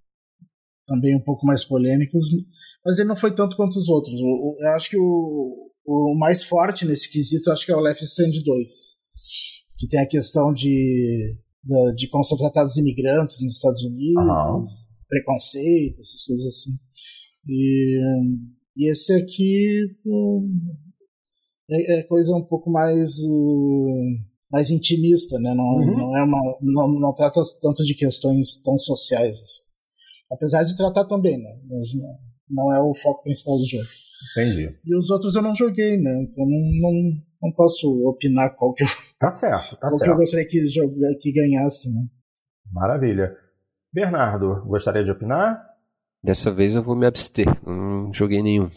também 0.87 1.16
um 1.16 1.20
pouco 1.20 1.47
mais 1.47 1.64
polêmicos, 1.64 2.26
mas 2.85 2.99
ele 2.99 3.09
não 3.09 3.16
foi 3.16 3.35
tanto 3.35 3.57
quanto 3.57 3.76
os 3.76 3.89
outros. 3.89 4.14
eu 4.20 4.68
acho 4.74 4.91
que 4.91 4.99
o, 4.99 5.70
o 5.87 6.14
mais 6.18 6.45
forte 6.45 6.85
nesse 6.85 7.11
quesito 7.11 7.51
acho 7.51 7.64
que 7.64 7.72
é 7.72 7.76
o 7.76 7.80
Left 7.80 8.03
Strange 8.05 8.43
2, 8.43 8.70
que 9.78 9.89
tem 9.89 10.01
a 10.01 10.09
questão 10.09 10.53
de, 10.53 11.35
de, 11.62 11.95
de 11.95 12.09
como 12.09 12.24
são 12.24 12.39
tratados 12.39 12.72
os 12.72 12.78
imigrantes 12.78 13.43
nos 13.43 13.57
Estados 13.57 13.82
Unidos, 13.82 14.16
uhum. 14.16 14.62
preconceito, 15.09 16.01
essas 16.01 16.24
coisas 16.24 16.47
assim. 16.47 16.72
E, 17.49 18.01
e 18.76 18.91
esse 18.91 19.12
aqui 19.12 19.97
é, 21.70 21.99
é, 21.99 22.03
coisa 22.03 22.35
um 22.35 22.45
pouco 22.45 22.70
mais. 22.70 23.18
Uh, 23.20 24.35
mais 24.55 24.70
intimista, 24.70 25.37
né? 25.41 25.53
Não, 25.53 25.64
uhum. 25.64 25.99
não 25.99 26.16
é 26.16 26.22
uma, 26.22 26.39
não, 26.62 27.01
não 27.01 27.12
trata 27.12 27.41
tanto 27.61 27.82
de 27.82 27.93
questões 27.93 28.62
tão 28.62 28.78
sociais. 28.78 29.41
Assim. 29.43 29.62
Apesar 30.35 30.62
de 30.62 30.76
tratar 30.76 31.05
também, 31.05 31.39
né? 31.39 31.57
Mas 31.68 31.93
não 32.51 32.72
é 32.72 32.80
o 32.80 32.95
foco 32.95 33.22
principal 33.22 33.57
do 33.57 33.66
jogo. 33.66 33.85
Entendi. 34.32 34.76
E 34.85 34.97
os 34.97 35.11
outros 35.11 35.35
eu 35.35 35.43
não 35.43 35.55
joguei, 35.55 35.97
né? 36.01 36.22
Então 36.22 36.45
não, 36.45 36.59
não, 36.80 36.93
não 37.43 37.53
posso 37.53 37.89
opinar 38.07 38.55
qual 38.55 38.72
que 38.74 38.82
eu. 38.82 38.89
Tá 39.18 39.30
certo, 39.30 39.76
tá 39.76 39.89
qual 39.89 39.93
certo. 39.93 40.05
que 40.05 40.11
eu 40.11 40.16
gostaria 40.16 40.47
que, 40.47 40.66
jogue, 40.66 41.01
que 41.20 41.32
ganhasse, 41.32 41.95
né? 41.95 42.07
Maravilha. 42.70 43.35
Bernardo, 43.93 44.64
gostaria 44.66 45.05
de 45.05 45.11
opinar? 45.11 45.64
Dessa 46.22 46.51
vez 46.51 46.74
eu 46.74 46.82
vou 46.82 46.97
me 46.97 47.07
abster. 47.07 47.47
Não 47.64 48.12
joguei 48.12 48.43
nenhum. 48.43 48.68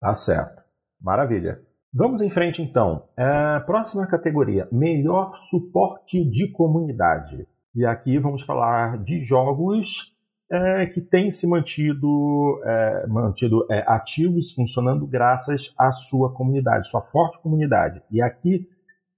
Tá 0.00 0.14
certo. 0.14 0.62
Maravilha. 1.00 1.60
Vamos 1.92 2.20
em 2.20 2.30
frente 2.30 2.62
então. 2.62 3.08
É, 3.16 3.58
próxima 3.60 4.06
categoria: 4.06 4.68
melhor 4.70 5.32
suporte 5.34 6.24
de 6.28 6.52
comunidade. 6.52 7.48
E 7.74 7.84
aqui 7.84 8.18
vamos 8.18 8.42
falar 8.42 9.02
de 9.02 9.24
jogos 9.24 10.15
é, 10.50 10.86
que 10.86 11.00
têm 11.00 11.32
se 11.32 11.46
mantido, 11.48 12.60
é, 12.64 13.06
mantido 13.08 13.66
é, 13.70 13.84
ativos, 13.86 14.52
funcionando 14.52 15.06
graças 15.06 15.74
à 15.78 15.90
sua 15.90 16.32
comunidade, 16.32 16.88
sua 16.88 17.02
forte 17.02 17.40
comunidade. 17.42 18.02
E 18.10 18.22
aqui 18.22 18.68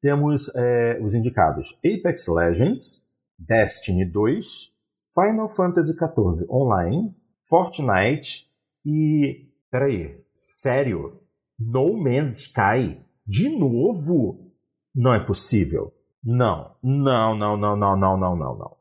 temos 0.01 0.51
é, 0.55 0.99
os 1.03 1.15
indicados 1.15 1.79
Apex 1.85 2.29
Legends, 2.29 3.09
Destiny 3.39 4.05
2, 4.05 4.73
Final 5.15 5.49
Fantasy 5.49 5.93
XIV 5.93 6.51
Online, 6.51 7.15
Fortnite 7.49 8.47
e. 8.85 9.49
Peraí, 9.71 10.25
sério? 10.33 11.21
No 11.59 11.93
Man's 11.97 12.41
Sky? 12.41 13.05
De 13.27 13.51
novo? 13.59 14.51
Não 14.95 15.13
é 15.13 15.21
possível. 15.21 15.93
Não, 16.25 16.75
não, 16.83 17.37
não, 17.37 17.57
não, 17.57 17.77
não, 17.77 17.97
não, 17.97 18.17
não, 18.17 18.37
não, 18.37 18.59
não. 18.59 18.77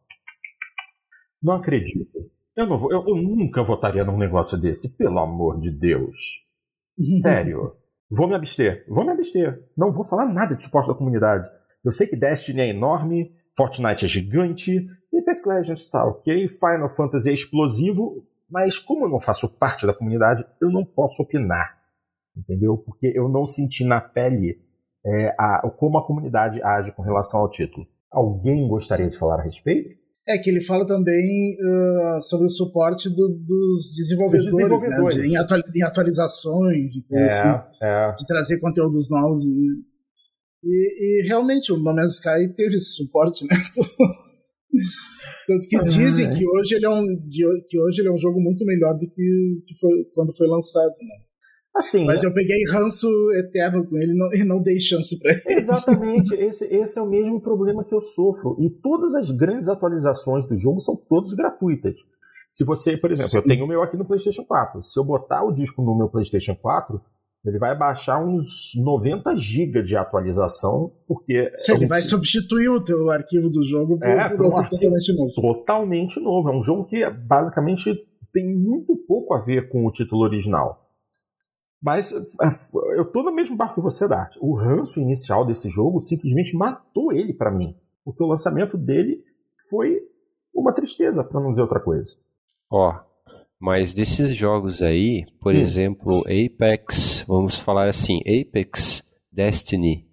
Não 1.42 1.54
acredito. 1.56 2.32
Eu, 2.58 2.68
não 2.68 2.78
vou, 2.78 2.92
eu, 2.92 3.08
eu 3.08 3.16
nunca 3.16 3.64
votaria 3.64 4.04
num 4.04 4.18
negócio 4.18 4.60
desse, 4.60 4.98
pelo 4.98 5.20
amor 5.20 5.60
de 5.60 5.72
Deus. 5.72 6.46
Sério. 7.22 7.68
vou 8.12 8.28
me 8.28 8.36
abster. 8.36 8.86
Vou 8.90 9.06
me 9.06 9.12
abster. 9.12 9.64
Não 9.78 9.94
vou 9.94 10.04
falar 10.04 10.26
nada 10.26 10.56
de 10.56 10.64
suporte 10.64 10.88
da 10.88 10.96
comunidade. 10.96 11.48
Eu 11.86 11.92
sei 11.92 12.08
que 12.08 12.18
Destiny 12.18 12.62
é 12.62 12.70
enorme, 12.70 13.32
Fortnite 13.56 14.06
é 14.06 14.08
gigante, 14.08 14.86
Apex 15.14 15.46
Legends 15.46 15.82
está 15.82 16.04
ok, 16.04 16.48
Final 16.50 16.90
Fantasy 16.90 17.30
é 17.30 17.34
explosivo, 17.34 18.26
mas 18.50 18.78
como 18.78 19.06
eu 19.06 19.10
não 19.10 19.20
faço 19.20 19.48
parte 19.48 19.86
da 19.86 19.94
comunidade, 19.94 20.44
eu 20.60 20.70
não 20.70 20.84
posso 20.84 21.22
opinar 21.22 21.78
entendeu? 22.38 22.78
Porque 22.78 23.12
eu 23.16 23.28
não 23.28 23.46
senti 23.46 23.84
na 23.84 24.00
pele 24.00 24.62
é, 25.06 25.36
a, 25.38 25.70
como 25.78 25.98
a 25.98 26.06
comunidade 26.06 26.62
age 26.62 26.92
com 26.92 27.02
relação 27.02 27.42
ao 27.42 27.50
título. 27.50 27.88
Alguém 28.12 28.68
gostaria 28.68 29.10
de 29.10 29.18
falar 29.18 29.40
a 29.40 29.44
respeito? 29.44 29.98
É 30.28 30.38
que 30.38 30.50
ele 30.50 30.62
fala 30.62 30.86
também 30.86 31.56
uh, 31.56 32.22
sobre 32.22 32.48
o 32.48 32.50
suporte 32.50 33.10
do, 33.10 33.16
dos 33.16 33.94
desenvolvedores, 33.96 34.52
desenvolvedores. 34.52 35.16
Né? 35.16 35.24
De, 35.24 35.30
em, 35.30 35.38
atualiz, 35.38 35.76
em, 35.76 35.84
atualizações 35.84 36.96
e 36.96 37.06
é, 37.14 37.24
assim, 37.24 37.48
é. 37.82 38.12
de 38.14 38.26
trazer 38.26 38.60
conteúdos 38.60 39.10
novos. 39.10 39.46
E, 39.46 39.68
e, 40.66 41.22
e, 41.24 41.28
realmente 41.28 41.72
o 41.72 41.78
No 41.78 41.94
Man's 41.94 42.16
Sky 42.16 42.54
teve 42.56 42.76
esse 42.76 42.96
suporte, 42.96 43.46
né? 43.46 43.56
Tanto 45.48 45.66
que 45.68 45.82
dizem 45.86 46.30
que 46.30 46.46
hoje, 46.46 46.76
ele 46.76 46.86
é 46.86 46.90
um, 46.90 47.06
que 47.70 47.80
hoje 47.80 48.02
ele 48.02 48.10
é 48.10 48.12
um 48.12 48.18
jogo 48.18 48.42
muito 48.42 48.66
melhor 48.66 48.94
do 48.96 49.08
que, 49.08 49.64
que 49.66 49.80
foi 49.80 50.04
quando 50.14 50.36
foi 50.36 50.48
lançado, 50.48 50.92
né? 50.92 51.27
Assim, 51.78 52.06
Mas 52.06 52.24
eu 52.24 52.34
peguei 52.34 52.58
ranço 52.72 53.08
eterno 53.34 53.86
com 53.86 53.98
ele 53.98 54.14
não, 54.14 54.34
e 54.34 54.44
não 54.44 54.62
dei 54.62 54.80
chance 54.80 55.18
para 55.20 55.32
ele. 55.32 55.60
Exatamente, 55.60 56.34
esse, 56.34 56.66
esse 56.66 56.98
é 56.98 57.02
o 57.02 57.10
mesmo 57.10 57.40
problema 57.40 57.84
que 57.84 57.94
eu 57.94 58.02
sofro. 58.02 58.58
E 58.60 58.70
todas 58.70 59.14
as 59.14 59.30
grandes 59.30 59.70
atualizações 59.70 60.48
do 60.48 60.56
jogo 60.56 60.80
são 60.80 60.96
todas 60.96 61.34
gratuitas. 61.34 62.00
Se 62.50 62.64
você, 62.64 62.98
por 62.98 63.12
exemplo, 63.12 63.30
Sim. 63.30 63.38
eu 63.38 63.44
tenho 63.44 63.66
o 63.66 63.68
meu 63.68 63.84
aqui 63.84 63.96
no 63.96 64.06
PlayStation 64.06 64.44
4. 64.44 64.82
Se 64.82 65.00
eu 65.00 65.04
botar 65.04 65.44
o 65.44 65.52
disco 65.52 65.84
no 65.84 65.96
meu 65.96 66.10
PlayStation 66.10 66.56
4, 66.56 67.00
ele 67.46 67.60
vai 67.60 67.78
baixar 67.78 68.24
uns 68.26 68.72
90 68.84 69.36
GB 69.36 69.84
de 69.84 69.96
atualização, 69.96 70.92
porque. 71.08 71.52
Sim, 71.58 71.74
é 71.74 71.76
um... 71.76 71.78
ele 71.78 71.88
vai 71.88 72.02
substituir 72.02 72.70
o 72.70 72.84
teu 72.84 73.10
arquivo 73.12 73.50
do 73.50 73.64
jogo 73.64 74.00
por, 74.00 74.08
é, 74.08 74.30
por 74.30 74.46
outro 74.46 74.66
um 74.66 74.70
totalmente 74.70 75.14
novo. 75.14 75.34
Totalmente 75.36 76.20
novo. 76.20 76.50
É 76.50 76.58
um 76.58 76.64
jogo 76.64 76.86
que 76.86 77.08
basicamente 77.10 77.94
tem 78.34 78.58
muito 78.58 78.96
pouco 79.08 79.34
a 79.34 79.42
ver 79.42 79.70
com 79.70 79.86
o 79.86 79.92
título 79.92 80.24
original. 80.24 80.87
Mas 81.82 82.12
é, 82.12 82.98
eu 82.98 83.06
tô 83.06 83.24
no 83.24 83.32
mesmo 83.32 83.56
barco 83.56 83.76
que 83.76 83.82
você, 83.82 84.08
Dart. 84.08 84.36
O 84.42 84.56
ranço 84.56 85.00
inicial 85.00 85.46
desse 85.46 85.70
jogo 85.70 86.00
simplesmente 86.00 86.56
matou 86.56 87.12
ele 87.12 87.34
para 87.34 87.52
mim. 87.52 87.76
Porque 88.04 88.24
o 88.24 88.28
lançamento 88.28 88.78
dele 88.78 89.24
foi 89.70 90.00
uma 90.54 90.74
tristeza, 90.74 91.24
para 91.24 91.40
não 91.40 91.52
dizer 91.52 91.62
outra 91.62 91.80
coisa. 91.80 92.16
Ó, 92.70 93.00
mas 93.60 93.94
desses 93.94 94.36
jogos 94.36 94.82
aí, 94.82 95.26
por 95.40 95.54
hum. 95.54 95.58
exemplo, 95.58 96.22
Apex, 96.22 97.24
vamos 97.28 97.60
falar 97.60 97.90
assim, 97.90 98.20
Apex, 98.22 99.04
Destiny 99.32 100.07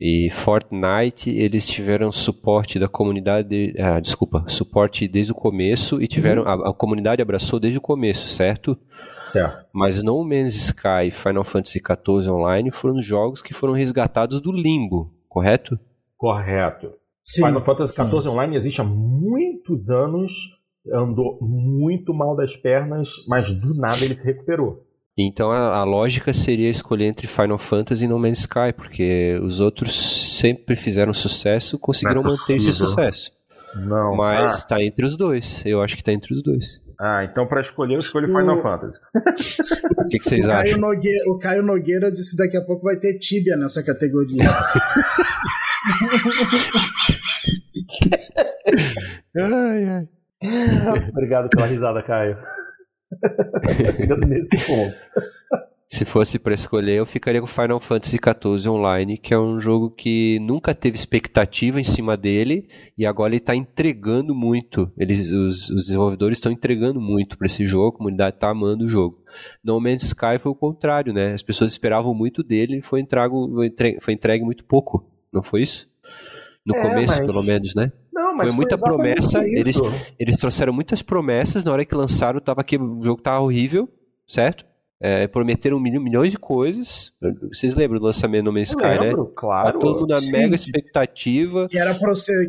e 0.00 0.30
Fortnite, 0.30 1.28
eles 1.28 1.66
tiveram 1.66 2.12
suporte 2.12 2.78
da 2.78 2.88
comunidade, 2.88 3.74
ah, 3.78 3.98
desculpa, 3.98 4.44
suporte 4.46 5.08
desde 5.08 5.32
o 5.32 5.34
começo 5.34 6.00
e 6.00 6.06
tiveram, 6.06 6.42
uhum. 6.42 6.66
a, 6.66 6.70
a, 6.70 6.74
comunidade 6.74 7.20
abraçou 7.20 7.58
desde 7.58 7.78
o 7.78 7.82
começo, 7.82 8.28
certo? 8.28 8.78
Certo. 9.24 9.66
Mas 9.72 10.00
No 10.00 10.22
Man's 10.22 10.54
Sky 10.54 11.08
e 11.08 11.10
Final 11.10 11.42
Fantasy 11.42 11.80
XIV 11.80 12.30
Online 12.30 12.70
foram 12.70 13.02
jogos 13.02 13.42
que 13.42 13.52
foram 13.52 13.72
resgatados 13.72 14.40
do 14.40 14.52
limbo, 14.52 15.12
correto? 15.28 15.76
Correto. 16.16 16.92
Sim. 17.24 17.46
Final 17.46 17.62
Fantasy 17.62 17.92
XIV 17.92 18.28
Online 18.28 18.54
existe 18.54 18.80
há 18.80 18.84
muitos 18.84 19.90
anos, 19.90 20.32
andou 20.92 21.38
muito 21.42 22.14
mal 22.14 22.36
das 22.36 22.54
pernas, 22.54 23.10
mas 23.26 23.50
do 23.52 23.74
nada 23.74 24.04
ele 24.04 24.14
se 24.14 24.24
recuperou. 24.24 24.87
Então 25.18 25.50
a, 25.50 25.78
a, 25.78 25.84
lógica 25.84 26.32
seria 26.32 26.70
escolher 26.70 27.06
entre 27.06 27.26
Final 27.26 27.58
Fantasy 27.58 28.04
e 28.04 28.08
No 28.08 28.20
Man's 28.20 28.38
Sky, 28.40 28.72
porque 28.76 29.36
os 29.42 29.58
outros 29.58 30.38
sempre 30.38 30.76
fizeram 30.76 31.12
sucesso, 31.12 31.76
conseguiram 31.76 32.20
é 32.20 32.24
manter 32.24 32.56
esse 32.56 32.72
sucesso. 32.72 33.32
Não. 33.74 34.14
Mas 34.14 34.62
ah. 34.62 34.66
tá 34.66 34.82
entre 34.82 35.04
os 35.04 35.16
dois. 35.16 35.60
Eu 35.66 35.82
acho 35.82 35.96
que 35.96 36.04
tá 36.04 36.12
entre 36.12 36.32
os 36.32 36.40
dois. 36.40 36.80
Ah, 37.00 37.24
então 37.24 37.46
para 37.46 37.60
escolher 37.60 37.94
eu 37.94 37.98
escolho 37.98 38.28
Final 38.28 38.58
o... 38.58 38.62
Fantasy. 38.62 38.98
O 39.98 40.04
que, 40.10 40.18
que 40.18 40.24
vocês 40.24 40.46
o 40.46 40.50
acham? 40.50 40.78
Nogueira, 40.78 41.30
o 41.30 41.38
Caio 41.38 41.62
Nogueira 41.62 42.10
disse 42.10 42.30
que 42.30 42.36
daqui 42.36 42.56
a 42.56 42.62
pouco 42.62 42.84
vai 42.84 42.96
ter 42.96 43.18
Tibia 43.18 43.56
nessa 43.56 43.82
categoria. 43.82 44.44
ai, 49.36 49.84
ai. 49.84 50.08
Obrigado 51.10 51.50
pela 51.50 51.66
risada, 51.66 52.02
Caio. 52.02 52.38
Chegando 53.96 54.26
nesse 54.26 54.56
ponto. 54.66 54.96
Se 55.90 56.04
fosse 56.04 56.38
para 56.38 56.52
escolher, 56.52 56.96
eu 56.96 57.06
ficaria 57.06 57.40
com 57.40 57.46
Final 57.46 57.80
Fantasy 57.80 58.18
XIV 58.18 58.68
Online, 58.68 59.16
que 59.16 59.32
é 59.32 59.38
um 59.38 59.58
jogo 59.58 59.90
que 59.90 60.38
nunca 60.40 60.74
teve 60.74 60.98
expectativa 60.98 61.80
em 61.80 61.84
cima 61.84 62.14
dele 62.14 62.68
e 62.96 63.06
agora 63.06 63.30
ele 63.30 63.38
está 63.38 63.56
entregando 63.56 64.34
muito. 64.34 64.92
Eles, 64.98 65.32
os, 65.32 65.70
os 65.70 65.86
desenvolvedores 65.86 66.36
estão 66.36 66.52
entregando 66.52 67.00
muito 67.00 67.38
para 67.38 67.46
esse 67.46 67.64
jogo, 67.64 67.88
a 67.88 67.96
comunidade 67.96 68.36
está 68.36 68.50
amando 68.50 68.84
o 68.84 68.88
jogo. 68.88 69.24
No 69.64 69.80
Man's 69.80 70.02
Sky 70.02 70.38
foi 70.38 70.52
o 70.52 70.54
contrário, 70.54 71.10
né? 71.14 71.32
As 71.32 71.42
pessoas 71.42 71.72
esperavam 71.72 72.12
muito 72.12 72.42
dele 72.42 72.80
e 72.80 72.82
foi, 72.82 73.00
entrego, 73.00 73.50
foi, 74.02 74.12
entregue, 74.12 74.44
muito 74.44 74.66
pouco, 74.66 75.10
não 75.32 75.42
foi 75.42 75.62
isso? 75.62 75.88
No 76.66 76.76
é, 76.76 76.82
começo, 76.82 77.16
mas... 77.16 77.26
pelo 77.26 77.42
menos, 77.42 77.74
né? 77.74 77.90
Não, 78.18 78.34
mas 78.34 78.48
foi 78.48 78.56
muita 78.56 78.76
foi 78.76 78.88
promessa. 78.88 79.44
Eles, 79.46 79.76
eles 80.18 80.36
trouxeram 80.36 80.72
muitas 80.72 81.02
promessas. 81.02 81.62
Na 81.62 81.72
hora 81.72 81.84
que 81.84 81.94
lançaram, 81.94 82.40
tava 82.40 82.62
aqui, 82.62 82.76
o 82.76 83.02
jogo 83.02 83.22
tava 83.22 83.40
horrível, 83.40 83.88
certo? 84.26 84.66
É, 85.00 85.28
prometeram 85.28 85.78
milhões 85.78 86.32
de 86.32 86.38
coisas. 86.38 87.12
Vocês 87.52 87.72
lembram 87.76 88.00
do 88.00 88.06
lançamento 88.06 88.46
no 88.46 88.52
Man's 88.52 88.70
Sky, 88.70 88.82
né? 88.82 88.98
lembro, 88.98 89.24
né? 89.26 89.30
Claro. 89.36 89.72
Tá 89.74 89.78
todo 89.78 90.06
na 90.08 90.16
Sim. 90.16 90.32
mega 90.32 90.56
expectativa. 90.56 91.68
Que 91.68 91.78
era, 91.78 91.96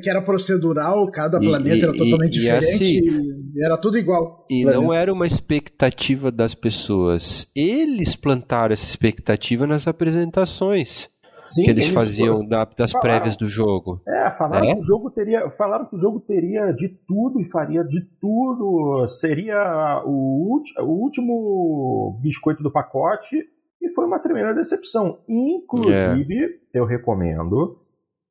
que 0.02 0.10
era 0.10 0.20
procedural, 0.20 1.06
cada 1.12 1.40
planeta 1.40 1.78
e, 1.78 1.84
era 1.84 1.96
totalmente 1.96 2.38
e, 2.38 2.40
diferente. 2.40 2.94
E 2.96 3.00
assim, 3.00 3.64
era 3.64 3.78
tudo 3.78 4.00
igual. 4.00 4.48
E 4.50 4.64
planetas. 4.64 4.84
não 4.84 4.92
era 4.92 5.14
uma 5.14 5.28
expectativa 5.28 6.32
das 6.32 6.56
pessoas. 6.56 7.46
Eles 7.56 8.16
plantaram 8.16 8.74
essa 8.74 8.86
expectativa 8.86 9.68
nas 9.68 9.88
apresentações. 9.88 11.08
Sim, 11.50 11.64
que 11.64 11.72
eles, 11.72 11.86
eles 11.86 11.94
faziam 11.94 12.46
da, 12.46 12.66
das 12.66 12.92
falaram, 12.92 13.10
prévias 13.10 13.36
do 13.36 13.48
jogo. 13.48 14.02
É, 14.08 14.32
falaram 14.32 14.68
é? 14.68 14.74
que 14.74 14.80
o 14.80 14.84
jogo 14.84 15.10
teria, 15.10 15.50
falaram 15.52 15.86
que 15.86 15.96
o 15.96 16.00
jogo 16.00 16.20
teria 16.20 16.72
de 16.72 16.90
tudo 17.08 17.42
e 17.42 17.50
faria 17.50 17.84
de 17.84 18.02
tudo, 18.20 19.08
seria 19.08 20.04
o, 20.06 20.62
o 20.80 20.92
último 20.92 22.20
biscoito 22.22 22.62
do 22.62 22.72
pacote 22.72 23.38
e 23.82 23.94
foi 23.94 24.06
uma 24.06 24.20
tremenda 24.20 24.54
decepção. 24.54 25.20
Inclusive, 25.28 26.44
é. 26.44 26.80
eu 26.80 26.86
recomendo 26.86 27.80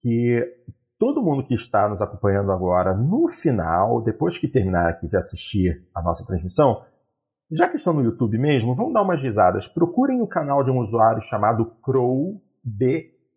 que 0.01 0.45
todo 0.99 1.23
mundo 1.23 1.45
que 1.45 1.55
está 1.55 1.89
nos 1.89 2.03
acompanhando 2.03 2.53
agora, 2.53 2.95
no 2.95 3.29
final, 3.29 4.03
depois 4.03 4.37
que 4.37 4.49
terminar 4.49 4.89
aqui 4.89 5.07
de 5.07 5.17
assistir 5.17 5.87
a 5.95 6.03
nossa 6.03 6.27
transmissão, 6.27 6.83
já 7.51 7.69
que 7.69 7.77
estão 7.77 7.95
no 7.95 8.03
YouTube 8.03 8.37
mesmo, 8.39 8.75
vão 8.75 8.93
dar 8.93 9.03
umas 9.03 9.23
risadas. 9.23 9.67
Procurem 9.67 10.21
o 10.21 10.27
canal 10.27 10.63
de 10.63 10.71
um 10.71 10.79
usuário 10.79 11.23
chamado 11.23 11.65
Crow 11.83 12.41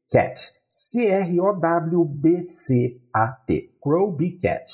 Cat. 0.09 0.34
C-R-O-W-B-C-A-T. 0.67 1.39
Crow 3.82 4.17
Cat. 4.41 4.65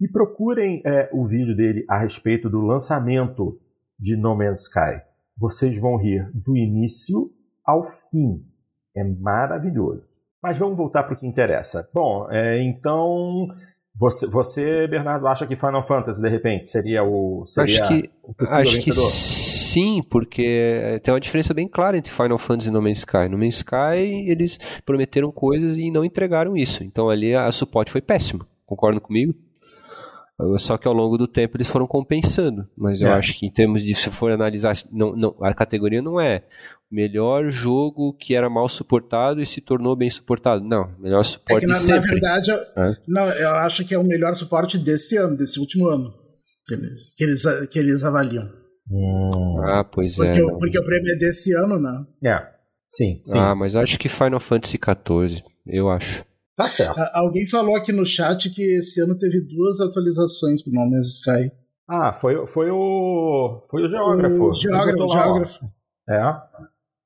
E 0.00 0.08
procurem 0.08 0.82
é, 0.84 1.10
o 1.12 1.26
vídeo 1.26 1.54
dele 1.54 1.84
a 1.88 1.98
respeito 1.98 2.48
do 2.48 2.60
lançamento 2.60 3.60
de 3.98 4.16
No 4.16 4.34
Man's 4.34 4.62
Sky. 4.62 5.02
Vocês 5.36 5.78
vão 5.78 5.96
rir 5.96 6.30
do 6.32 6.56
início 6.56 7.30
ao 7.64 7.84
fim. 7.84 8.44
É 8.96 9.04
maravilhoso. 9.04 10.08
Mas 10.42 10.58
vamos 10.58 10.76
voltar 10.76 11.02
para 11.02 11.14
o 11.14 11.16
que 11.16 11.26
interessa. 11.26 11.88
Bom, 11.92 12.26
é, 12.30 12.62
então 12.62 13.48
você, 13.94 14.26
você, 14.26 14.86
Bernardo, 14.86 15.26
acha 15.26 15.46
que 15.46 15.54
Final 15.56 15.86
Fantasy 15.86 16.22
de 16.22 16.28
repente 16.28 16.66
seria 16.66 17.04
o 17.04 17.44
seria 17.44 17.82
acho 17.82 17.88
que, 17.88 18.10
o 18.22 18.34
acho 18.38 18.72
vencedor? 18.72 18.80
Que 18.80 19.59
sim, 19.72 20.02
porque 20.08 21.00
tem 21.02 21.12
uma 21.12 21.20
diferença 21.20 21.54
bem 21.54 21.68
clara 21.68 21.96
entre 21.96 22.12
Final 22.12 22.38
Fantasy 22.38 22.68
e 22.68 22.72
No 22.72 22.82
Man's 22.82 22.98
Sky. 22.98 23.28
No 23.30 23.38
Man's 23.38 23.56
Sky, 23.56 24.28
eles 24.28 24.58
prometeram 24.84 25.30
coisas 25.30 25.76
e 25.76 25.90
não 25.90 26.04
entregaram 26.04 26.56
isso. 26.56 26.82
Então 26.84 27.08
ali 27.08 27.34
a 27.34 27.50
suporte 27.52 27.90
foi 27.90 28.00
péssimo. 28.00 28.46
Concordam 28.66 29.00
comigo? 29.00 29.34
Só 30.58 30.78
que 30.78 30.88
ao 30.88 30.94
longo 30.94 31.18
do 31.18 31.28
tempo 31.28 31.56
eles 31.56 31.68
foram 31.68 31.86
compensando. 31.86 32.66
Mas 32.76 33.02
é. 33.02 33.04
eu 33.04 33.12
acho 33.12 33.38
que 33.38 33.46
em 33.46 33.50
termos 33.50 33.82
de, 33.82 33.94
se 33.94 34.10
for 34.10 34.30
analisar, 34.32 34.74
não, 34.90 35.14
não, 35.14 35.36
a 35.42 35.52
categoria 35.52 36.00
não 36.00 36.20
é 36.20 36.44
melhor 36.90 37.50
jogo 37.50 38.14
que 38.14 38.34
era 38.34 38.50
mal 38.50 38.68
suportado 38.68 39.40
e 39.40 39.46
se 39.46 39.60
tornou 39.60 39.94
bem 39.94 40.10
suportado. 40.10 40.64
Não, 40.64 40.90
melhor 40.98 41.22
suporte 41.24 41.64
é 41.64 41.66
que, 41.66 41.66
na, 41.66 41.80
na 41.80 42.00
verdade, 42.00 42.50
é? 42.50 42.92
não, 43.06 43.28
eu 43.28 43.50
acho 43.50 43.84
que 43.84 43.94
é 43.94 43.98
o 43.98 44.04
melhor 44.04 44.34
suporte 44.34 44.78
desse 44.78 45.16
ano, 45.16 45.36
desse 45.36 45.60
último 45.60 45.86
ano, 45.88 46.12
que 46.64 46.74
eles, 46.74 47.14
que 47.14 47.24
eles, 47.24 47.68
que 47.68 47.78
eles 47.78 48.04
avaliam. 48.04 48.59
Hum. 48.90 49.60
Ah, 49.64 49.84
pois 49.84 50.16
porque, 50.16 50.40
é. 50.40 50.50
Porque 50.58 50.78
o 50.78 50.84
prêmio 50.84 51.12
é 51.12 51.16
desse 51.16 51.54
ano, 51.54 51.78
né? 51.78 52.04
É. 52.24 52.60
Sim, 52.88 53.22
sim. 53.24 53.38
Ah, 53.38 53.54
mas 53.54 53.76
acho 53.76 53.98
que 53.98 54.08
Final 54.08 54.40
Fantasy 54.40 54.76
XIV, 54.76 55.44
eu 55.66 55.88
acho. 55.88 56.24
Tá 56.56 56.68
certo. 56.68 57.00
alguém 57.14 57.46
falou 57.46 57.76
aqui 57.76 57.92
no 57.92 58.04
chat 58.04 58.50
que 58.50 58.62
esse 58.62 59.00
ano 59.00 59.16
teve 59.16 59.40
duas 59.42 59.80
atualizações 59.80 60.62
pro 60.62 60.72
No 60.72 60.90
Man's 60.90 61.14
Sky. 61.14 61.52
Ah, 61.88 62.12
foi, 62.12 62.46
foi 62.46 62.70
o. 62.70 63.64
Foi 63.70 63.84
o 63.84 63.88
geógrafo. 63.88 64.48
O 64.48 64.52
geógrafo, 64.52 65.04
o 65.04 65.08
geógrafo. 65.08 65.64
É. 66.08 66.20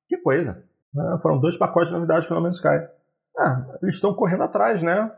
Que 0.09 0.17
coisa. 0.17 0.63
É, 0.97 1.19
foram 1.21 1.39
dois 1.39 1.57
pacotes 1.57 1.89
de 1.89 1.95
novidades 1.95 2.27
pelo 2.27 2.39
No 2.39 2.45
Man's 2.45 2.57
Sky. 2.57 2.87
Ah, 3.37 3.77
eles 3.81 3.95
estão 3.95 4.13
correndo 4.13 4.43
atrás, 4.43 4.81
né? 4.81 5.11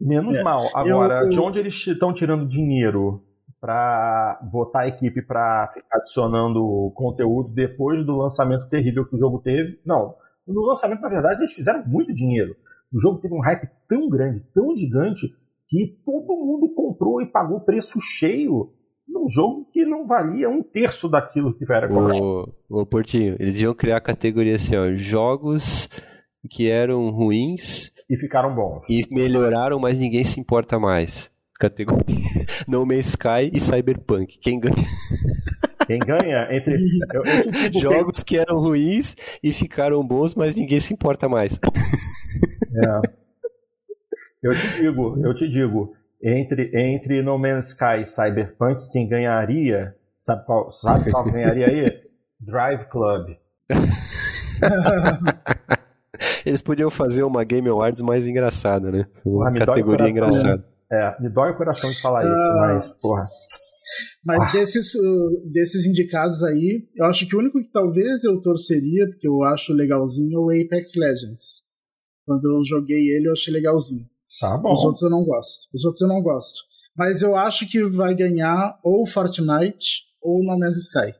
Menos 0.00 0.38
é. 0.38 0.42
mal. 0.42 0.66
Agora, 0.74 1.24
eu... 1.24 1.28
de 1.28 1.40
onde 1.40 1.58
eles 1.58 1.74
estão 1.86 2.14
tirando 2.14 2.46
dinheiro 2.46 3.22
para 3.60 4.40
botar 4.50 4.80
a 4.80 4.88
equipe 4.88 5.20
para 5.20 5.68
ficar 5.72 5.98
adicionando 5.98 6.90
conteúdo 6.94 7.52
depois 7.52 8.04
do 8.04 8.16
lançamento 8.16 8.68
terrível 8.68 9.06
que 9.06 9.14
o 9.14 9.18
jogo 9.18 9.38
teve. 9.40 9.78
Não, 9.84 10.14
no 10.46 10.62
lançamento, 10.62 11.02
na 11.02 11.08
verdade, 11.08 11.42
eles 11.42 11.52
fizeram 11.52 11.84
muito 11.86 12.12
dinheiro. 12.14 12.56
O 12.92 12.98
jogo 12.98 13.20
teve 13.20 13.34
um 13.34 13.40
hype 13.40 13.68
tão 13.86 14.08
grande, 14.08 14.42
tão 14.54 14.74
gigante, 14.74 15.28
que 15.68 16.00
todo 16.04 16.34
mundo 16.34 16.72
comprou 16.74 17.22
e 17.22 17.26
pagou 17.26 17.60
preço 17.60 18.00
cheio 18.00 18.72
num 19.06 19.28
jogo 19.28 19.68
que 19.72 19.84
não 19.84 20.06
valia 20.06 20.48
um 20.48 20.62
terço 20.62 21.08
daquilo 21.08 21.54
que 21.54 21.70
era 21.70 21.92
o, 21.92 22.48
o 22.68 22.86
Portinho, 22.86 23.36
eles 23.38 23.60
iam 23.60 23.74
criar 23.74 23.98
a 23.98 24.00
categoria 24.00 24.56
assim, 24.56 24.76
ó, 24.76 24.92
jogos 24.94 25.88
que 26.48 26.68
eram 26.70 27.10
ruins 27.10 27.92
e 28.08 28.16
ficaram 28.16 28.54
bons. 28.54 28.88
E 28.88 29.06
melhoraram, 29.10 29.78
mas 29.78 29.98
ninguém 29.98 30.24
se 30.24 30.40
importa 30.40 30.78
mais 30.78 31.30
categoria 31.60 32.16
No 32.66 32.86
Man's 32.86 33.08
Sky 33.08 33.50
e 33.52 33.60
Cyberpunk. 33.60 34.38
Quem 34.38 34.58
ganha? 34.58 34.74
Quem 35.86 35.98
ganha 35.98 36.48
entre 36.50 36.74
eu, 37.12 37.22
eu 37.74 37.80
jogos 37.80 38.22
que 38.22 38.38
eram 38.38 38.58
ruins 38.58 39.14
e 39.42 39.52
ficaram 39.52 40.06
bons, 40.06 40.34
mas 40.34 40.56
ninguém 40.56 40.80
se 40.80 40.94
importa 40.94 41.28
mais. 41.28 41.58
É. 42.74 43.00
Eu 44.42 44.56
te 44.56 44.70
digo, 44.70 45.18
eu 45.22 45.34
te 45.34 45.46
digo, 45.48 45.92
entre 46.22 46.70
entre 46.74 47.22
No 47.22 47.38
Man's 47.38 47.70
Sky 47.70 48.02
e 48.02 48.06
Cyberpunk, 48.06 48.88
quem 48.90 49.08
ganharia, 49.08 49.94
sabe 50.18 50.46
qual, 50.46 50.70
sabe 50.70 51.10
qual 51.10 51.24
ganharia 51.24 51.66
aí? 51.66 52.00
Drive 52.40 52.86
Club. 52.86 53.36
Eles 56.46 56.62
podiam 56.62 56.90
fazer 56.90 57.22
uma 57.22 57.44
Game 57.44 57.68
Awards 57.68 58.00
mais 58.00 58.26
engraçada, 58.26 58.90
né? 58.90 59.06
Uma 59.24 59.52
categoria 59.52 60.08
engraçada. 60.08 60.64
É, 60.92 61.22
me 61.22 61.28
dói 61.28 61.50
o 61.50 61.56
coração 61.56 61.90
de 61.90 62.00
falar 62.00 62.24
isso, 62.24 62.32
ah, 62.32 62.56
mas, 62.60 62.92
porra. 63.00 63.28
Mas 64.24 64.48
ah. 64.48 64.50
desses, 64.50 64.94
uh, 64.94 65.50
desses 65.52 65.86
indicados 65.86 66.42
aí, 66.42 66.88
eu 66.96 67.06
acho 67.06 67.26
que 67.26 67.36
o 67.36 67.38
único 67.38 67.62
que 67.62 67.70
talvez 67.70 68.24
eu 68.24 68.40
torceria, 68.40 69.06
porque 69.08 69.28
eu 69.28 69.42
acho 69.44 69.72
legalzinho, 69.72 70.38
é 70.38 70.40
o 70.40 70.64
Apex 70.66 70.94
Legends. 70.96 71.62
Quando 72.26 72.44
eu 72.44 72.62
joguei 72.64 73.08
ele, 73.08 73.28
eu 73.28 73.32
achei 73.32 73.52
legalzinho. 73.52 74.06
Tá 74.40 74.56
bom. 74.58 74.72
Os 74.72 74.84
outros 74.84 75.02
eu 75.02 75.10
não 75.10 75.24
gosto. 75.24 75.68
Os 75.72 75.84
outros 75.84 76.00
eu 76.00 76.08
não 76.08 76.22
gosto. 76.22 76.60
Mas 76.96 77.22
eu 77.22 77.36
acho 77.36 77.68
que 77.68 77.82
vai 77.84 78.14
ganhar 78.14 78.78
ou 78.82 79.06
Fortnite 79.06 80.04
ou 80.20 80.42
No 80.44 80.58
Man's 80.58 80.76
Sky. 80.76 81.14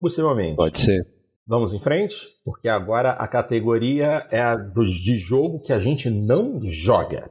Possivelmente. 0.00 0.56
Pode 0.56 0.80
ser. 0.80 1.06
Vamos 1.46 1.74
em 1.74 1.80
frente, 1.80 2.16
porque 2.44 2.68
agora 2.68 3.12
a 3.12 3.28
categoria 3.28 4.26
é 4.30 4.40
a 4.40 4.56
dos 4.56 4.90
de 4.90 5.18
jogo 5.18 5.60
que 5.60 5.72
a 5.72 5.78
gente 5.78 6.08
não 6.08 6.58
joga. 6.60 7.30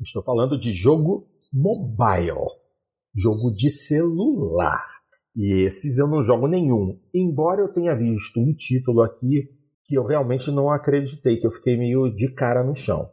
Estou 0.00 0.22
falando 0.22 0.58
de 0.58 0.72
jogo 0.72 1.26
mobile, 1.52 2.50
jogo 3.14 3.50
de 3.52 3.70
celular. 3.70 4.84
E 5.36 5.64
esses 5.64 5.98
eu 5.98 6.08
não 6.08 6.22
jogo 6.22 6.46
nenhum. 6.46 7.00
Embora 7.12 7.60
eu 7.60 7.72
tenha 7.72 7.94
visto 7.96 8.40
um 8.40 8.52
título 8.54 9.02
aqui 9.02 9.48
que 9.84 9.96
eu 9.96 10.04
realmente 10.04 10.50
não 10.50 10.70
acreditei, 10.70 11.36
que 11.36 11.46
eu 11.46 11.50
fiquei 11.50 11.76
meio 11.76 12.08
de 12.14 12.32
cara 12.32 12.64
no 12.64 12.74
chão. 12.74 13.10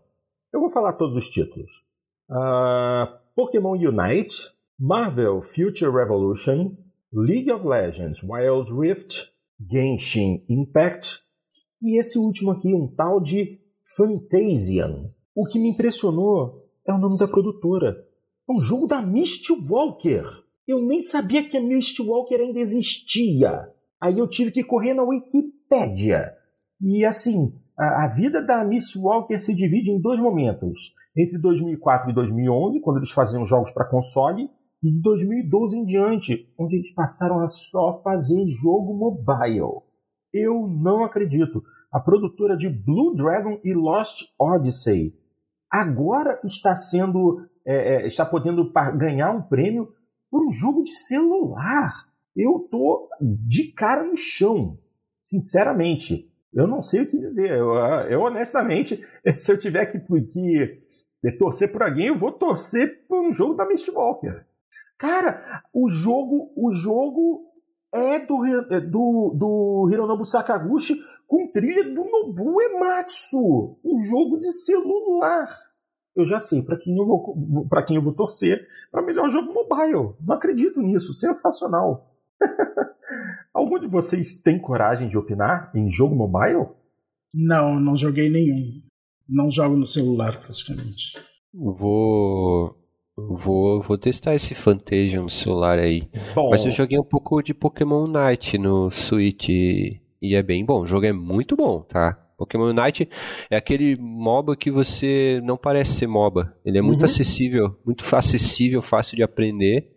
Eu 0.53 0.59
vou 0.59 0.69
falar 0.69 0.93
todos 0.93 1.15
os 1.15 1.29
títulos: 1.29 1.83
uh, 2.29 3.19
Pokémon 3.35 3.73
Unite, 3.73 4.49
Marvel 4.79 5.41
Future 5.41 5.91
Revolution, 5.91 6.75
League 7.13 7.51
of 7.51 7.65
Legends 7.65 8.23
Wild 8.23 8.71
Rift, 8.73 9.31
Genshin 9.69 10.43
Impact 10.49 11.21
e 11.81 11.99
esse 11.99 12.19
último 12.19 12.51
aqui, 12.51 12.73
um 12.73 12.87
tal 12.87 13.19
de 13.19 13.59
Fantasian. 13.97 15.09
O 15.35 15.45
que 15.45 15.59
me 15.59 15.69
impressionou 15.69 16.69
é 16.87 16.93
o 16.93 16.97
nome 16.97 17.17
da 17.17 17.27
produtora. 17.27 17.95
É 18.49 18.51
um 18.51 18.59
jogo 18.59 18.87
da 18.87 19.01
Mistwalker. 19.01 20.25
Eu 20.67 20.81
nem 20.81 21.01
sabia 21.01 21.43
que 21.43 21.57
a 21.57 21.61
Mistwalker 21.61 22.39
ainda 22.39 22.59
existia. 22.59 23.69
Aí 23.99 24.17
eu 24.17 24.27
tive 24.27 24.51
que 24.51 24.63
correr 24.63 24.93
na 24.93 25.03
Wikipédia. 25.03 26.33
E 26.81 27.05
assim, 27.05 27.53
a, 27.77 28.05
a 28.05 28.07
vida 28.07 28.43
da 28.43 28.63
Mistwalker 28.63 29.39
se 29.39 29.53
divide 29.53 29.91
em 29.91 30.01
dois 30.01 30.19
momentos. 30.19 30.93
Entre 31.15 31.37
2004 31.37 32.09
e 32.09 32.13
2011, 32.13 32.79
quando 32.81 32.97
eles 32.97 33.11
faziam 33.11 33.45
jogos 33.45 33.71
para 33.71 33.89
console, 33.89 34.49
e 34.83 34.91
de 34.91 35.01
2012 35.01 35.77
em 35.77 35.85
diante, 35.85 36.51
onde 36.57 36.75
eles 36.75 36.91
passaram 36.93 37.39
a 37.39 37.47
só 37.47 38.01
fazer 38.01 38.43
jogo 38.47 38.93
mobile. 38.93 39.83
Eu 40.33 40.67
não 40.67 41.03
acredito. 41.03 41.61
A 41.91 41.99
produtora 41.99 42.55
de 42.55 42.69
Blue 42.69 43.13
Dragon 43.13 43.59
e 43.63 43.73
Lost 43.73 44.23
Odyssey 44.39 45.13
agora 45.71 46.39
está 46.43 46.75
sendo 46.75 47.47
é, 47.65 48.03
é, 48.03 48.07
está 48.07 48.25
podendo 48.25 48.71
ganhar 48.97 49.31
um 49.31 49.41
prêmio 49.41 49.93
por 50.29 50.45
um 50.45 50.51
jogo 50.51 50.83
de 50.83 50.89
celular. 50.89 52.09
Eu 52.35 52.67
tô 52.71 53.09
de 53.21 53.71
cara 53.71 54.03
no 54.03 54.15
chão, 54.15 54.77
sinceramente. 55.21 56.31
Eu 56.53 56.67
não 56.67 56.81
sei 56.81 57.01
o 57.01 57.07
que 57.07 57.19
dizer. 57.19 57.51
Eu, 57.51 57.75
eu 58.09 58.21
honestamente, 58.21 59.01
se 59.33 59.51
eu 59.51 59.57
tiver 59.57 59.85
que, 59.85 59.99
que 59.99 61.31
torcer 61.37 61.71
por 61.71 61.83
alguém, 61.83 62.07
eu 62.07 62.17
vou 62.17 62.31
torcer 62.31 63.05
por 63.07 63.21
um 63.21 63.31
jogo 63.31 63.53
da 63.53 63.67
Mistwalker. 63.67 64.45
Cara, 64.97 65.63
o 65.73 65.89
jogo, 65.89 66.51
o 66.55 66.71
jogo 66.71 67.50
é 67.93 68.19
do, 68.19 68.45
é 68.45 68.79
do, 68.79 69.35
do 69.35 69.89
Hironobu 69.91 70.23
Sakaguchi 70.23 70.95
com 71.27 71.51
trilha 71.51 71.83
do 71.83 72.05
Nobu 72.05 72.61
Ematsu. 72.61 73.79
Um 73.83 73.97
jogo 74.09 74.37
de 74.37 74.51
celular. 74.51 75.59
Eu 76.15 76.25
já 76.25 76.39
sei 76.39 76.61
para 76.61 76.77
quem 76.77 76.97
eu 76.97 77.05
vou 77.05 77.35
quem 77.85 77.95
eu 77.95 78.01
vou 78.01 78.13
torcer 78.13 78.67
para 78.91 79.01
melhor 79.01 79.29
jogo 79.29 79.53
mobile. 79.53 80.15
Não 80.21 80.35
acredito 80.35 80.81
nisso. 80.81 81.13
Sensacional. 81.13 82.15
Algum 83.53 83.79
de 83.79 83.87
vocês 83.87 84.41
tem 84.41 84.59
coragem 84.59 85.07
de 85.07 85.17
opinar 85.17 85.71
em 85.75 85.89
jogo 85.89 86.15
mobile? 86.15 86.67
Não, 87.33 87.79
não 87.79 87.95
joguei 87.95 88.29
nenhum. 88.29 88.81
Não 89.27 89.49
jogo 89.49 89.75
no 89.75 89.85
celular 89.85 90.39
praticamente. 90.41 91.17
Vou 91.53 92.80
Vou, 93.17 93.81
vou 93.81 93.97
testar 93.97 94.35
esse 94.35 94.55
Fantasia 94.55 95.21
no 95.21 95.29
celular 95.29 95.77
aí. 95.77 96.09
Bom. 96.33 96.49
Mas 96.49 96.65
eu 96.65 96.71
joguei 96.71 96.97
um 96.97 97.03
pouco 97.03 97.41
de 97.41 97.53
Pokémon 97.53 98.07
Night 98.07 98.57
no 98.57 98.89
Switch 98.89 99.49
e 99.49 99.99
é 100.35 100.41
bem 100.41 100.65
bom. 100.65 100.81
O 100.81 100.87
jogo 100.87 101.05
é 101.05 101.11
muito 101.11 101.55
bom, 101.55 101.81
tá? 101.81 102.17
Pokémon 102.37 102.69
Unite 102.69 103.07
é 103.51 103.55
aquele 103.55 103.95
MOBA 103.97 104.55
que 104.55 104.71
você 104.71 105.39
não 105.43 105.55
parece 105.55 105.93
ser 105.93 106.07
MOBA. 106.07 106.55
Ele 106.65 106.79
é 106.79 106.81
muito 106.81 107.01
uhum. 107.01 107.05
acessível, 107.05 107.77
muito 107.85 108.03
acessível, 108.15 108.81
fácil 108.81 109.15
de 109.15 109.21
aprender. 109.21 109.91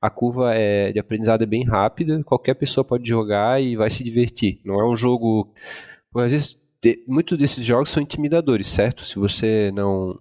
A 0.00 0.10
curva 0.10 0.52
é, 0.54 0.92
de 0.92 0.98
aprendizado 0.98 1.42
é 1.42 1.46
bem 1.46 1.64
rápida, 1.64 2.22
qualquer 2.24 2.54
pessoa 2.54 2.84
pode 2.84 3.08
jogar 3.08 3.62
e 3.62 3.76
vai 3.76 3.88
se 3.90 4.02
divertir. 4.02 4.60
Não 4.64 4.80
é 4.80 4.90
um 4.90 4.96
jogo. 4.96 5.54
Às 6.16 6.32
vezes, 6.32 6.58
de, 6.82 7.02
muitos 7.06 7.38
desses 7.38 7.64
jogos 7.64 7.90
são 7.90 8.02
intimidadores, 8.02 8.66
certo? 8.66 9.04
Se 9.04 9.16
você 9.16 9.70
não 9.72 10.18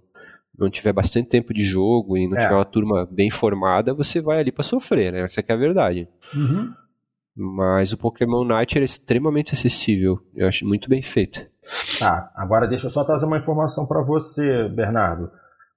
não 0.58 0.70
tiver 0.70 0.94
bastante 0.94 1.30
tempo 1.30 1.54
de 1.54 1.64
jogo 1.64 2.18
e 2.18 2.28
não 2.28 2.38
é. 2.38 2.42
tiver 2.42 2.56
uma 2.56 2.66
turma 2.66 3.08
bem 3.10 3.30
formada, 3.30 3.94
você 3.94 4.22
vai 4.22 4.40
ali 4.40 4.52
para 4.52 4.64
sofrer, 4.64 5.12
né? 5.12 5.22
Essa 5.22 5.44
é 5.48 5.54
a 5.54 5.58
verdade. 5.58 6.08
Uhum. 6.36 6.74
Mas 7.36 7.92
o 7.92 7.98
Pokémon 7.98 8.44
Night 8.44 8.78
é 8.78 8.84
extremamente 8.84 9.54
acessível. 9.54 10.20
Eu 10.36 10.48
acho 10.48 10.66
muito 10.66 10.88
bem 10.88 11.02
feito. 11.02 11.46
Tá, 12.00 12.32
agora 12.36 12.68
deixa 12.68 12.86
eu 12.86 12.92
só 12.92 13.04
trazer 13.04 13.26
uma 13.26 13.38
informação 13.38 13.88
para 13.88 14.04
você, 14.04 14.68
Bernardo. 14.70 15.32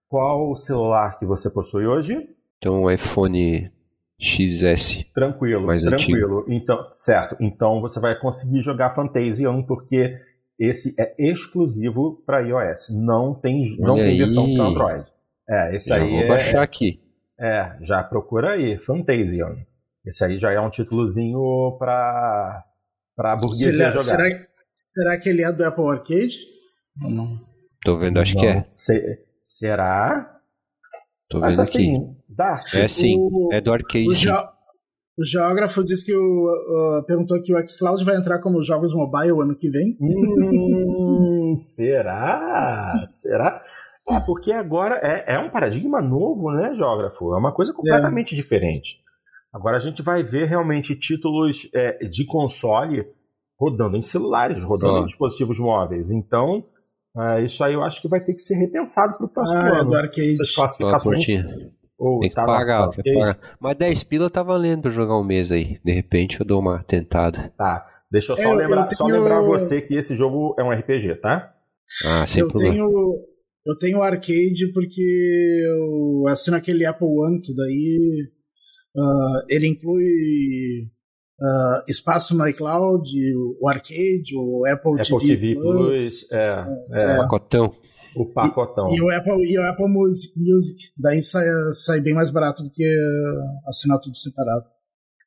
Qual 0.09 0.51
o 0.51 0.57
celular 0.57 1.19
que 1.19 1.25
você 1.25 1.51
possui 1.51 1.87
hoje? 1.87 2.29
Então, 2.59 2.83
o 2.83 2.91
iPhone 2.91 3.71
XS. 4.19 5.05
Tranquilo, 5.15 5.67
mais 5.67 5.83
tranquilo. 5.83 6.41
Antigo. 6.41 6.53
Então, 6.53 6.89
certo. 6.93 7.37
Então 7.41 7.81
você 7.81 8.01
vai 8.01 8.19
conseguir 8.19 8.61
jogar 8.61 8.95
Fantasy 8.95 9.47
1 9.47 9.63
porque 9.65 10.15
esse 10.59 10.95
é 10.99 11.15
exclusivo 11.19 12.23
para 12.25 12.41
iOS. 12.41 12.91
Não 12.91 13.35
tem, 13.35 13.63
não 13.79 13.97
tem 13.97 14.19
versão 14.19 14.53
para 14.55 14.65
Android. 14.65 15.13
É, 15.49 15.77
esse 15.77 15.89
já 15.89 15.97
aí 15.97 16.11
vou 16.11 16.21
é, 16.21 16.29
baixar 16.29 16.63
aqui. 16.63 17.01
É, 17.39 17.77
já 17.83 18.03
procura 18.03 18.53
aí, 18.53 18.79
Fantasian. 18.79 19.57
Esse 20.05 20.25
aí 20.25 20.39
já 20.39 20.53
é 20.53 20.61
um 20.61 20.71
títulozinho 20.71 21.77
para 21.79 22.65
para 23.15 23.37
burguesia 23.37 23.73
será, 23.73 23.91
jogar. 23.93 24.05
Será, 24.05 24.47
Será 24.97 25.19
que 25.19 25.29
ele 25.29 25.43
é 25.43 25.53
do 25.53 25.65
Apple 25.65 25.89
Arcade? 25.89 26.39
Não? 26.97 27.39
Tô 27.85 27.99
vendo, 27.99 28.19
acho 28.19 28.35
não, 28.35 28.41
que 28.41 28.47
é. 28.47 28.63
Se, 28.63 29.19
será? 29.43 30.41
Tô 31.29 31.39
vendo 31.39 31.47
Mas, 31.47 31.59
assim, 31.59 31.97
aqui. 31.97 32.17
Dart, 32.29 32.75
é 32.75 32.89
sim, 32.89 33.17
o, 33.19 33.51
é 33.53 33.61
do 33.61 33.73
arcade. 33.73 34.09
O, 34.09 34.56
o 35.19 35.25
geógrafo 35.25 35.85
disse 35.85 36.05
que 36.05 36.15
o, 36.15 36.47
uh, 36.47 37.07
perguntou 37.07 37.41
que 37.41 37.53
o 37.53 37.69
xCloud 37.69 38.05
vai 38.05 38.17
entrar 38.17 38.39
como 38.41 38.63
jogos 38.63 38.93
mobile 38.93 39.41
ano 39.41 39.57
que 39.57 39.71
vem. 39.71 39.97
Hum, 40.01 41.57
será? 41.59 42.93
Será? 43.11 43.61
É, 44.09 44.21
porque 44.21 44.53
agora 44.53 45.01
é, 45.03 45.35
é 45.35 45.39
um 45.39 45.51
paradigma 45.51 46.01
novo, 46.01 46.53
né, 46.53 46.73
geógrafo? 46.75 47.35
É 47.35 47.39
uma 47.39 47.53
coisa 47.53 47.73
completamente 47.73 48.35
é. 48.35 48.37
diferente. 48.37 49.01
Agora 49.53 49.79
a 49.79 49.81
gente 49.81 50.03
vai 50.03 50.23
ver 50.23 50.47
realmente 50.47 50.95
títulos 50.95 51.69
é, 51.75 52.07
de 52.07 52.27
console 52.27 53.07
rodando 53.59 53.97
em 53.97 54.03
celulares, 54.03 54.63
rodando 54.63 54.99
ah. 54.99 55.01
em 55.01 55.07
dispositivos 55.07 55.59
móveis. 55.59 56.11
Então, 56.11 56.63
uh, 57.17 57.41
isso 57.45 57.65
aí 57.65 57.73
eu 57.73 57.83
acho 57.83 58.03
que 58.03 58.09
vai 58.09 58.21
ter 58.21 58.35
que 58.35 58.43
ser 58.43 58.55
repensado 58.57 59.17
para 59.17 59.27
o 59.27 59.29
próximo 59.29 59.59
ah, 59.59 59.81
ano. 59.81 59.91
Essas 59.97 60.55
classificações. 60.55 61.25
Oh, 61.99 62.21
tem 62.21 62.29
que 62.29 62.35
tá 62.35 62.45
pagar, 62.45 62.91
tem 62.91 63.03
que 63.03 63.15
pagar. 63.15 63.57
Mas 63.59 63.77
10 63.77 64.05
pila 64.05 64.31
tá 64.31 64.43
valendo 64.43 64.83
pra 64.83 64.91
jogar 64.91 65.19
um 65.19 65.25
mês 65.25 65.51
aí. 65.51 65.79
De 65.85 65.93
repente 65.93 66.41
eu 66.41 66.47
dou 66.47 66.61
uma 66.61 66.83
tentada. 66.85 67.53
Tá. 67.57 67.87
Deixa 68.11 68.33
eu 68.33 68.37
só, 68.37 68.53
é, 68.53 68.55
lembrar, 68.55 68.83
eu 68.83 68.89
tenho... 68.89 68.97
só 68.97 69.07
lembrar 69.07 69.41
você 69.41 69.81
que 69.81 69.95
esse 69.97 70.15
jogo 70.15 70.55
é 70.59 70.63
um 70.63 70.71
RPG, 70.71 71.17
tá? 71.17 71.53
Ah, 72.05 72.27
sem 72.27 72.43
eu 72.43 72.49
problema. 72.49 72.75
Tenho, 72.75 73.25
eu 73.67 73.79
tenho 73.79 74.03
arcade 74.03 74.73
porque 74.73 75.63
eu 75.67 76.25
assino 76.29 76.57
aquele 76.57 76.87
Apple 76.87 77.09
One, 77.09 77.41
que 77.41 77.55
daí 77.55 78.29
uh, 78.97 79.43
ele 79.49 79.67
inclui 79.67 80.89
uh, 81.41 81.83
espaço 81.89 82.37
no 82.37 82.47
iCloud, 82.49 83.11
o 83.61 83.69
Arcade, 83.69 84.37
o 84.37 84.65
Apple, 84.67 85.01
Apple 85.01 85.19
TV, 85.19 85.37
TV 85.37 85.55
Plus, 85.55 86.25
Plus 86.25 86.33
é, 86.33 86.67
é, 86.93 87.03
é, 87.03 87.17
pacotão. 87.17 87.75
O 88.17 88.33
pacotão. 88.33 88.91
E, 88.93 88.97
e, 88.97 89.03
o 89.03 89.11
Apple, 89.11 89.45
e 89.45 89.59
o 89.59 89.69
Apple 89.69 89.89
Music, 89.89 90.33
Music. 90.37 90.93
Daí 90.97 91.23
sai, 91.23 91.45
sai 91.73 92.01
bem 92.01 92.15
mais 92.15 92.31
barato 92.31 92.63
do 92.63 92.71
que 92.71 92.85
assinar 93.67 93.99
tudo 94.01 94.17
separado. 94.17 94.65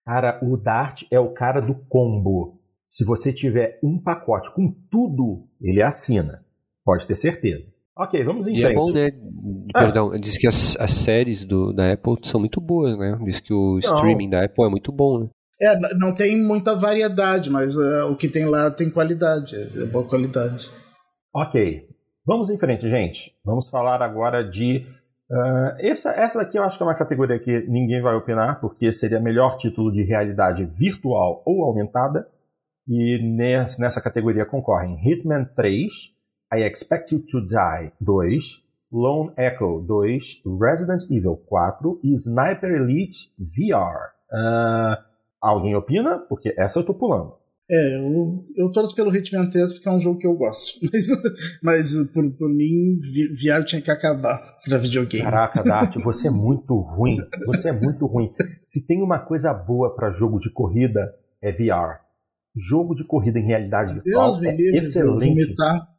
Cara, 0.05 0.39
o 0.41 0.57
Dart 0.57 1.03
é 1.11 1.19
o 1.19 1.33
cara 1.33 1.61
do 1.61 1.75
combo. 1.87 2.59
Se 2.85 3.05
você 3.05 3.31
tiver 3.31 3.79
um 3.83 4.01
pacote 4.01 4.51
com 4.53 4.73
tudo, 4.89 5.47
ele 5.61 5.81
assina. 5.81 6.43
Pode 6.83 7.05
ter 7.05 7.13
certeza. 7.13 7.71
Ok, 7.95 8.23
vamos 8.23 8.47
em 8.47 8.55
e 8.55 8.63
é 8.63 8.67
frente. 8.67 8.73
é 8.73 8.75
bom, 8.75 8.91
né? 8.91 9.09
Ah. 9.75 9.83
Perdão, 9.83 10.19
diz 10.19 10.37
que 10.37 10.47
as, 10.47 10.75
as 10.77 10.91
séries 10.93 11.45
do, 11.45 11.71
da 11.73 11.91
Apple 11.91 12.15
são 12.23 12.39
muito 12.39 12.59
boas, 12.59 12.97
né? 12.97 13.19
Diz 13.23 13.39
que 13.39 13.53
o 13.53 13.65
são. 13.65 13.95
streaming 13.97 14.29
da 14.29 14.45
Apple 14.45 14.65
é 14.65 14.69
muito 14.69 14.91
bom, 14.91 15.19
né? 15.19 15.29
É, 15.61 15.77
não 15.95 16.13
tem 16.13 16.41
muita 16.41 16.73
variedade, 16.73 17.49
mas 17.49 17.75
uh, 17.75 18.05
o 18.09 18.15
que 18.15 18.29
tem 18.29 18.45
lá 18.45 18.71
tem 18.71 18.89
qualidade, 18.89 19.57
é 19.57 19.85
boa 19.87 20.05
qualidade. 20.05 20.71
Ok, 21.35 21.88
vamos 22.25 22.49
em 22.49 22.57
frente, 22.57 22.89
gente. 22.89 23.35
Vamos 23.43 23.69
falar 23.69 24.01
agora 24.01 24.43
de. 24.43 24.85
Uh, 25.29 25.77
essa, 25.79 26.11
essa 26.11 26.39
daqui 26.39 26.57
eu 26.57 26.63
acho 26.63 26.77
que 26.77 26.83
é 26.83 26.85
uma 26.87 26.95
categoria 26.95 27.39
que 27.39 27.61
ninguém 27.67 28.01
vai 28.01 28.15
opinar, 28.15 28.59
porque 28.59 28.91
seria 28.91 29.19
melhor 29.19 29.57
título 29.57 29.91
de 29.91 30.03
realidade 30.03 30.65
virtual 30.65 31.43
ou 31.45 31.63
aumentada. 31.63 32.27
E 32.87 33.19
nessa 33.77 34.01
categoria 34.01 34.45
concorrem 34.45 34.99
Hitman 35.05 35.45
3, 35.55 35.85
I 36.53 36.63
Expect 36.63 37.13
You 37.13 37.21
to 37.29 37.41
Die 37.45 37.93
2, 38.01 38.63
Lone 38.91 39.31
Echo 39.37 39.83
2, 39.87 40.41
Resident 40.59 41.03
Evil 41.11 41.37
4 41.45 41.99
e 42.03 42.13
Sniper 42.13 42.71
Elite 42.71 43.31
VR. 43.37 44.09
Uh, 44.31 45.09
Alguém 45.41 45.75
opina? 45.75 46.19
Porque 46.19 46.53
essa 46.57 46.79
eu 46.79 46.85
tô 46.85 46.93
pulando. 46.93 47.33
É, 47.71 47.97
eu, 47.97 48.45
eu 48.55 48.71
torço 48.71 48.95
pelo 48.95 49.15
Hitman 49.15 49.47
3 49.47 49.73
porque 49.73 49.87
é 49.87 49.91
um 49.91 49.99
jogo 49.99 50.17
que 50.17 50.25
eu 50.25 50.33
gosto. 50.33 50.79
Mas, 50.91 51.07
mas 51.61 52.11
por, 52.11 52.27
por 52.31 52.49
mim, 52.49 52.97
VR 53.31 53.63
tinha 53.63 53.81
que 53.81 53.91
acabar 53.91 54.39
pra 54.65 54.77
videogame. 54.79 55.23
Caraca, 55.23 55.63
Dart, 55.63 55.95
você 56.03 56.29
é 56.29 56.31
muito 56.31 56.75
ruim. 56.75 57.17
Você 57.45 57.69
é 57.69 57.71
muito 57.71 58.07
ruim. 58.07 58.33
Se 58.65 58.87
tem 58.87 59.03
uma 59.03 59.19
coisa 59.19 59.53
boa 59.53 59.95
para 59.95 60.09
jogo 60.09 60.39
de 60.39 60.51
corrida, 60.51 61.13
é 61.41 61.51
VR. 61.51 61.99
Jogo 62.55 62.95
de 62.95 63.03
corrida 63.03 63.37
em 63.37 63.45
realidade 63.45 63.93
virtual 63.93 64.31
Deus 64.31 64.43
é 64.43 64.55
livre, 64.55 64.77
excelente. 64.77 65.43
Vomitar. 65.43 65.89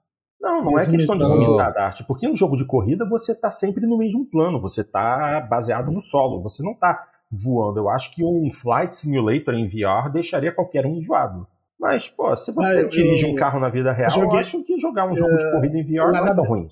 Não, 0.40 0.64
não 0.64 0.78
é 0.78 0.86
questão 0.86 1.16
de 1.16 1.24
vomitar, 1.24 1.72
Dart, 1.72 2.02
porque 2.06 2.26
no 2.26 2.34
jogo 2.34 2.56
de 2.56 2.66
corrida 2.66 3.08
você 3.08 3.38
tá 3.38 3.50
sempre 3.50 3.86
no 3.86 3.98
mesmo 3.98 4.24
plano, 4.28 4.60
você 4.60 4.82
tá 4.82 5.40
baseado 5.48 5.92
no 5.92 6.00
solo, 6.00 6.42
você 6.42 6.62
não 6.62 6.74
tá 6.74 7.06
voando. 7.30 7.78
Eu 7.78 7.88
acho 7.88 8.12
que 8.14 8.24
um 8.24 8.50
Flight 8.50 8.94
Simulator 8.94 9.54
em 9.54 9.68
VR 9.68 10.10
deixaria 10.12 10.52
qualquer 10.52 10.84
um 10.84 10.96
enjoado. 10.96 11.46
Mas, 11.80 12.10
pô, 12.10 12.36
se 12.36 12.52
você 12.52 12.80
ah, 12.80 12.88
dirige 12.88 13.26
eu, 13.26 13.32
um 13.32 13.34
carro 13.34 13.58
na 13.58 13.70
vida 13.70 13.90
real, 13.90 14.10
joguei, 14.10 14.38
eu 14.38 14.42
acho 14.42 14.62
que 14.64 14.78
jogar 14.78 15.10
um 15.10 15.16
jogo 15.16 15.30
uh, 15.30 15.36
de 15.36 15.42
é, 15.42 15.50
corrida 15.52 15.78
em 15.78 15.84
VR 15.84 16.12
não 16.12 16.26
é 16.26 16.34
tão 16.34 16.44
ruim. 16.44 16.68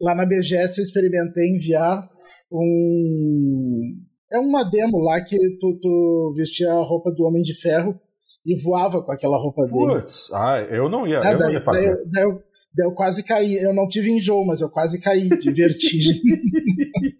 Lá 0.00 0.14
na 0.14 0.24
BGS 0.24 0.78
eu 0.78 0.84
experimentei 0.84 1.44
em 1.44 1.58
VR 1.58 2.08
um. 2.50 3.96
É 4.32 4.38
uma 4.38 4.64
demo 4.64 4.98
lá 4.98 5.20
que 5.20 5.36
tu, 5.58 5.78
tu 5.78 6.32
vestia 6.34 6.70
a 6.72 6.82
roupa 6.82 7.12
do 7.12 7.24
Homem 7.24 7.42
de 7.42 7.52
Ferro 7.52 8.00
e 8.46 8.58
voava 8.62 9.02
com 9.02 9.12
aquela 9.12 9.36
roupa 9.36 9.66
dele. 9.66 10.00
Putz, 10.00 10.32
ah, 10.32 10.66
eu 10.70 10.88
não 10.88 11.06
ia, 11.06 11.16
é, 11.16 11.18
eu 11.18 11.36
daí, 11.36 11.38
não 11.38 11.50
ia 11.50 11.60
fazer. 11.60 11.94
Daí, 11.94 12.10
daí, 12.10 12.22
eu, 12.22 12.32
daí 12.74 12.86
eu 12.86 12.94
quase 12.94 13.22
caí. 13.22 13.56
Eu 13.56 13.74
não 13.74 13.86
tive 13.86 14.10
enjoo, 14.10 14.46
mas 14.46 14.62
eu 14.62 14.70
quase 14.70 15.02
caí 15.02 15.28
de 15.28 15.50
vertigem. 15.52 16.18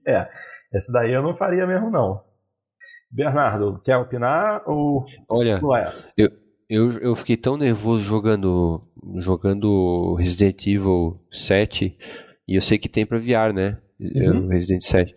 é, 0.07 0.27
esse 0.73 0.91
daí 0.91 1.13
eu 1.13 1.23
não 1.23 1.37
faria 1.37 1.67
mesmo, 1.67 1.91
não. 1.91 2.23
Bernardo, 3.11 3.79
quer 3.85 3.97
opinar 3.97 4.63
ou 4.67 5.05
Olha, 5.29 5.61
eu, 6.17 6.31
Eu, 6.71 6.93
eu 7.01 7.15
fiquei 7.17 7.37
tão 7.37 7.57
nervoso 7.57 8.05
jogando 8.05 8.81
jogando 9.19 10.15
Resident 10.15 10.67
Evil 10.67 11.21
7 11.33 11.97
e 12.47 12.55
eu 12.55 12.63
sei 12.63 12.79
que 12.79 12.89
tem 12.89 13.05
para 13.05 13.19
VR, 13.19 13.53
né? 13.53 13.79
Uhum. 13.99 14.49
Resident 14.49 14.83
7 14.83 15.15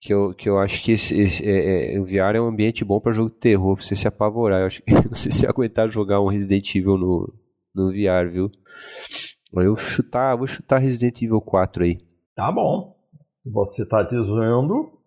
que 0.00 0.12
eu, 0.14 0.32
que 0.32 0.48
eu 0.48 0.58
acho 0.58 0.82
que 0.82 0.92
esse, 0.92 1.18
esse, 1.18 1.44
é, 1.44 1.94
é, 1.94 2.00
o 2.00 2.04
VR 2.04 2.36
é 2.36 2.40
um 2.40 2.48
ambiente 2.48 2.84
bom 2.84 3.00
para 3.00 3.12
jogo 3.12 3.30
de 3.30 3.36
terror, 3.36 3.76
pra 3.76 3.84
você 3.84 3.94
se 3.94 4.06
apavorar. 4.06 4.60
Eu 4.60 4.66
acho 4.66 4.82
que 4.82 4.90
não 4.94 5.14
sei 5.14 5.32
se 5.32 5.46
aguentar 5.46 5.88
jogar 5.88 6.20
um 6.20 6.28
Resident 6.28 6.74
Evil 6.74 6.96
no, 6.96 7.34
no 7.74 7.90
VR, 7.90 8.30
viu? 8.30 8.50
Eu 9.54 9.76
chutar, 9.76 10.36
vou 10.36 10.46
chutar 10.46 10.78
Resident 10.78 11.20
Evil 11.22 11.40
4 11.40 11.84
aí. 11.84 11.98
Tá 12.34 12.52
bom. 12.52 12.96
Você 13.52 13.88
tá 13.88 14.02
dizendo. 14.02 14.97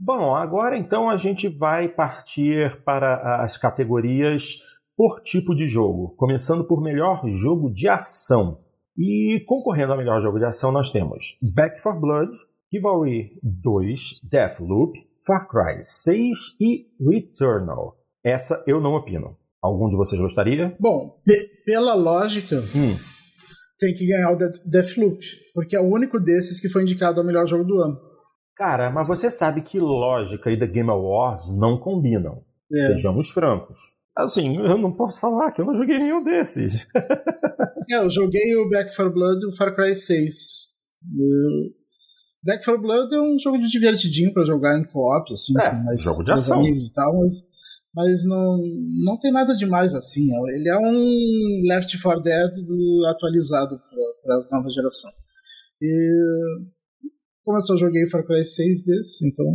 Bom, 0.00 0.36
agora 0.36 0.78
então 0.78 1.10
a 1.10 1.16
gente 1.16 1.48
vai 1.48 1.88
partir 1.88 2.80
para 2.84 3.42
as 3.42 3.56
categorias 3.56 4.62
por 4.96 5.20
tipo 5.22 5.56
de 5.56 5.66
jogo, 5.66 6.14
começando 6.16 6.64
por 6.64 6.80
melhor 6.80 7.20
jogo 7.28 7.68
de 7.68 7.88
ação. 7.88 8.60
E 8.96 9.44
concorrendo 9.46 9.92
ao 9.92 9.98
melhor 9.98 10.22
jogo 10.22 10.38
de 10.38 10.44
ação 10.44 10.70
nós 10.70 10.92
temos 10.92 11.36
Back 11.42 11.82
4 11.82 12.00
Blood, 12.00 12.30
Chivalry 12.72 13.32
2, 13.42 14.20
Deathloop, 14.22 14.92
Far 15.26 15.48
Cry 15.48 15.82
6 15.82 16.56
e 16.60 16.86
Returnal. 17.00 17.96
Essa 18.24 18.62
eu 18.68 18.80
não 18.80 18.94
opino. 18.94 19.36
Algum 19.60 19.88
de 19.88 19.96
vocês 19.96 20.20
gostaria? 20.20 20.76
Bom, 20.78 21.18
pela 21.66 21.94
lógica, 21.94 22.60
hum. 22.74 22.96
tem 23.80 23.92
que 23.92 24.06
ganhar 24.06 24.30
o 24.30 24.38
Deathloop, 24.64 25.24
porque 25.54 25.74
é 25.74 25.80
o 25.80 25.92
único 25.92 26.20
desses 26.20 26.60
que 26.60 26.68
foi 26.68 26.82
indicado 26.82 27.20
ao 27.20 27.26
melhor 27.26 27.46
jogo 27.46 27.64
do 27.64 27.80
ano. 27.80 28.07
Cara, 28.58 28.90
mas 28.90 29.06
você 29.06 29.30
sabe 29.30 29.62
que 29.62 29.78
lógica 29.78 30.50
e 30.50 30.58
The 30.58 30.66
Game 30.66 30.90
Awards 30.90 31.54
não 31.54 31.78
combinam. 31.78 32.42
É. 32.74 32.86
Sejamos 32.88 33.30
francos. 33.30 33.78
Assim, 34.16 34.56
eu 34.56 34.76
não 34.76 34.92
posso 34.92 35.20
falar 35.20 35.52
que 35.52 35.60
eu 35.60 35.64
não 35.64 35.76
joguei 35.76 35.96
nenhum 35.96 36.24
desses. 36.24 36.84
é, 37.88 37.98
eu 37.98 38.10
joguei 38.10 38.56
o 38.56 38.68
Back 38.68 38.94
4 38.94 39.14
Blood 39.14 39.44
e 39.44 39.46
o 39.46 39.56
Far 39.56 39.76
Cry 39.76 39.94
6. 39.94 40.34
Eu 41.16 41.78
Back 42.42 42.64
4 42.64 42.82
Blood 42.82 43.14
é 43.14 43.20
um 43.20 43.38
jogo 43.38 43.58
de 43.58 43.70
divertidinho 43.70 44.32
para 44.32 44.44
jogar 44.44 44.76
em 44.76 44.84
co-op, 44.84 45.32
assim, 45.32 45.52
é, 45.56 45.70
com 45.70 45.76
mais 45.84 46.02
jogo 46.02 46.24
de 46.24 46.32
ação. 46.32 46.58
amigos 46.58 46.88
e 46.88 46.92
tal, 46.92 47.16
mas, 47.20 47.44
mas 47.94 48.24
não, 48.24 48.58
não 49.04 49.18
tem 49.20 49.30
nada 49.30 49.56
demais 49.56 49.94
assim. 49.94 50.26
Ele 50.48 50.68
é 50.68 50.78
um 50.78 51.62
Left 51.68 51.96
4 52.02 52.22
Dead 52.22 52.52
atualizado 53.08 53.78
para 54.24 54.34
a 54.34 54.56
nova 54.56 54.68
geração. 54.68 55.12
E 55.80 56.74
como 57.48 57.56
eu 57.56 57.62
só 57.62 57.78
joguei 57.78 58.06
Far 58.10 58.22
Cry 58.26 58.44
6 58.44 58.84
desses, 58.84 59.22
então. 59.22 59.46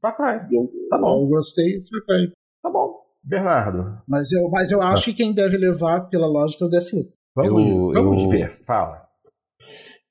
Far 0.00 0.16
Cry. 0.16 0.56
Eu, 0.56 0.70
tá 0.88 0.96
bom. 0.96 1.22
Eu 1.22 1.26
gostei, 1.26 1.82
Far 1.82 2.00
Cry. 2.06 2.32
Tá 2.62 2.70
bom. 2.70 3.00
Bernardo. 3.24 4.00
Mas 4.06 4.30
eu, 4.30 4.48
mas 4.48 4.70
eu 4.70 4.80
acho 4.80 5.02
ah. 5.02 5.12
que 5.12 5.24
quem 5.24 5.34
deve 5.34 5.56
levar 5.56 6.08
pela 6.08 6.28
lógica 6.28 6.64
é 6.64 6.68
o 6.68 6.70
Deathloop. 6.70 7.10
Vamos, 7.34 7.68
eu, 7.68 7.92
vamos 7.92 8.22
eu... 8.22 8.28
ver, 8.28 8.62
fala 8.64 9.05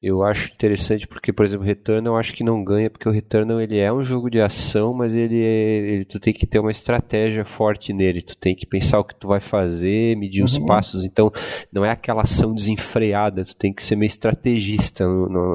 eu 0.01 0.23
acho 0.23 0.53
interessante 0.53 1.07
porque, 1.07 1.33
por 1.33 1.45
exemplo, 1.45 1.65
Returnal 1.65 2.13
eu 2.13 2.17
acho 2.17 2.33
que 2.33 2.43
não 2.43 2.63
ganha, 2.63 2.89
porque 2.89 3.07
o 3.07 3.11
Returnal 3.11 3.59
ele 3.59 3.79
é 3.79 3.91
um 3.91 4.03
jogo 4.03 4.29
de 4.29 4.39
ação, 4.39 4.93
mas 4.93 5.15
ele, 5.15 5.41
é, 5.41 5.77
ele 5.93 6.05
tu 6.05 6.19
tem 6.19 6.33
que 6.33 6.45
ter 6.45 6.59
uma 6.59 6.71
estratégia 6.71 7.43
forte 7.43 7.91
nele, 7.91 8.21
tu 8.21 8.37
tem 8.37 8.55
que 8.55 8.65
pensar 8.65 8.99
o 8.99 9.03
que 9.03 9.15
tu 9.15 9.27
vai 9.27 9.39
fazer, 9.39 10.15
medir 10.15 10.41
uhum. 10.41 10.45
os 10.45 10.59
passos, 10.59 11.05
então 11.05 11.31
não 11.71 11.83
é 11.83 11.89
aquela 11.89 12.21
ação 12.21 12.53
desenfreada, 12.53 13.45
tu 13.45 13.55
tem 13.55 13.73
que 13.73 13.83
ser 13.83 13.95
meio 13.95 14.07
estrategista 14.07 15.07
no, 15.07 15.27
no 15.27 15.53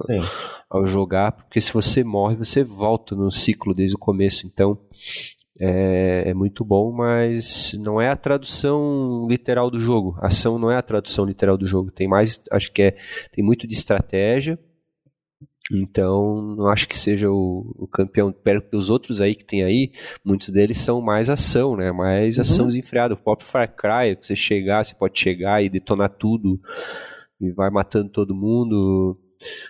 ao 0.68 0.86
jogar, 0.86 1.32
porque 1.32 1.60
se 1.60 1.72
você 1.72 2.02
morre, 2.02 2.36
você 2.36 2.64
volta 2.64 3.14
no 3.14 3.30
ciclo 3.30 3.74
desde 3.74 3.96
o 3.96 3.98
começo, 3.98 4.46
então 4.46 4.78
é, 5.60 6.30
é, 6.30 6.34
muito 6.34 6.64
bom, 6.64 6.90
mas 6.90 7.74
não 7.74 8.00
é 8.00 8.08
a 8.08 8.16
tradução 8.16 9.26
literal 9.28 9.70
do 9.70 9.78
jogo. 9.78 10.16
A 10.18 10.28
ação 10.28 10.58
não 10.58 10.70
é 10.70 10.76
a 10.76 10.82
tradução 10.82 11.26
literal 11.26 11.58
do 11.58 11.66
jogo. 11.66 11.90
Tem 11.90 12.08
mais, 12.08 12.42
acho 12.50 12.72
que 12.72 12.80
é, 12.80 12.96
tem 13.30 13.44
muito 13.44 13.66
de 13.68 13.74
estratégia. 13.74 14.58
Então, 15.70 16.40
não 16.56 16.66
acho 16.66 16.88
que 16.88 16.98
seja 16.98 17.30
o, 17.30 17.74
o 17.78 17.86
campeão. 17.86 18.32
Perto 18.32 18.70
dos 18.70 18.88
outros 18.88 19.20
aí 19.20 19.34
que 19.34 19.44
tem 19.44 19.62
aí, 19.62 19.92
muitos 20.24 20.48
deles 20.48 20.78
são 20.78 21.00
mais 21.02 21.28
ação, 21.28 21.76
né? 21.76 21.92
Mais 21.92 22.36
uhum. 22.36 22.40
ação 22.40 22.66
desenfreada. 22.66 23.12
O 23.12 23.18
próprio 23.18 23.46
Far 23.46 23.68
Cry, 23.76 24.16
que 24.16 24.26
você 24.26 24.34
chegar, 24.34 24.82
você 24.82 24.94
pode 24.94 25.20
chegar 25.20 25.62
e 25.62 25.68
detonar 25.68 26.08
tudo 26.08 26.58
e 27.38 27.50
vai 27.52 27.70
matando 27.70 28.08
todo 28.08 28.34
mundo 28.34 29.16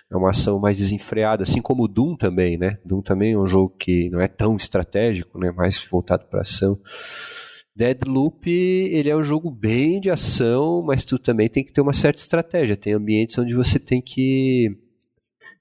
é 0.09 0.15
uma 0.15 0.29
ação 0.29 0.59
mais 0.59 0.77
desenfreada, 0.77 1.43
assim 1.43 1.61
como 1.61 1.83
o 1.83 1.87
Doom 1.87 2.15
também, 2.15 2.57
né? 2.57 2.77
Doom 2.85 3.01
também 3.01 3.33
é 3.33 3.37
um 3.37 3.47
jogo 3.47 3.75
que 3.79 4.09
não 4.09 4.19
é 4.19 4.27
tão 4.27 4.55
estratégico, 4.55 5.39
né? 5.39 5.51
Mais 5.51 5.77
voltado 5.89 6.25
para 6.25 6.41
ação. 6.41 6.79
Deadloop, 7.75 8.49
ele 8.49 9.09
é 9.09 9.15
um 9.15 9.23
jogo 9.23 9.49
bem 9.49 10.01
de 10.01 10.09
ação, 10.09 10.83
mas 10.83 11.05
tu 11.05 11.17
também 11.17 11.49
tem 11.49 11.63
que 11.63 11.71
ter 11.71 11.81
uma 11.81 11.93
certa 11.93 12.19
estratégia. 12.19 12.75
Tem 12.75 12.93
ambientes 12.93 13.37
onde 13.37 13.55
você 13.55 13.79
tem 13.79 14.01
que 14.01 14.77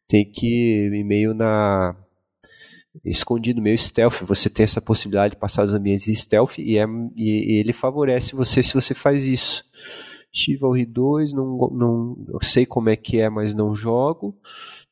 tem 0.09 0.29
que 0.29 0.89
ir 0.89 1.05
meio 1.05 1.33
na 1.33 1.97
escondido, 3.05 3.63
meio 3.63 3.79
stealth. 3.79 4.23
Você 4.23 4.51
tem 4.51 4.65
essa 4.65 4.81
possibilidade 4.81 5.35
de 5.35 5.41
passar 5.41 5.65
os 5.65 5.73
ambientes 5.73 6.09
em 6.09 6.15
stealth 6.15 6.59
e, 6.59 6.77
é, 6.79 6.85
e, 7.17 7.55
e 7.55 7.59
ele 7.59 7.73
favorece 7.73 8.35
você 8.35 8.63
se 8.63 8.75
você 8.75 8.93
faz 8.93 9.25
isso. 9.25 9.65
Chivalry 10.33 10.87
2, 10.87 11.33
não, 11.33 11.57
não, 11.73 12.25
eu 12.29 12.39
sei 12.43 12.65
como 12.65 12.89
é 12.89 12.97
que 12.97 13.21
é, 13.21 13.29
mas 13.29 13.55
não 13.55 13.75
jogo, 13.75 14.37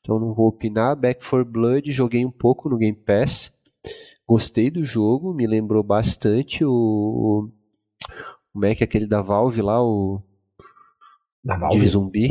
então 0.00 0.18
não 0.18 0.34
vou 0.34 0.48
opinar. 0.48 0.96
Back 0.96 1.24
4 1.24 1.44
Blood, 1.44 1.92
joguei 1.92 2.24
um 2.24 2.30
pouco 2.30 2.68
no 2.68 2.76
Game 2.76 2.96
Pass, 2.96 3.52
gostei 4.26 4.70
do 4.70 4.84
jogo, 4.84 5.32
me 5.32 5.46
lembrou 5.46 5.82
bastante 5.82 6.64
o. 6.64 7.48
Como 8.52 8.64
é 8.64 8.74
que 8.74 8.82
é 8.82 8.86
aquele 8.86 9.06
da 9.06 9.22
Valve 9.22 9.62
lá, 9.62 9.82
o. 9.82 10.20
Da 11.44 11.56
Valve? 11.56 11.78
De 11.78 11.88
zumbi. 11.88 12.28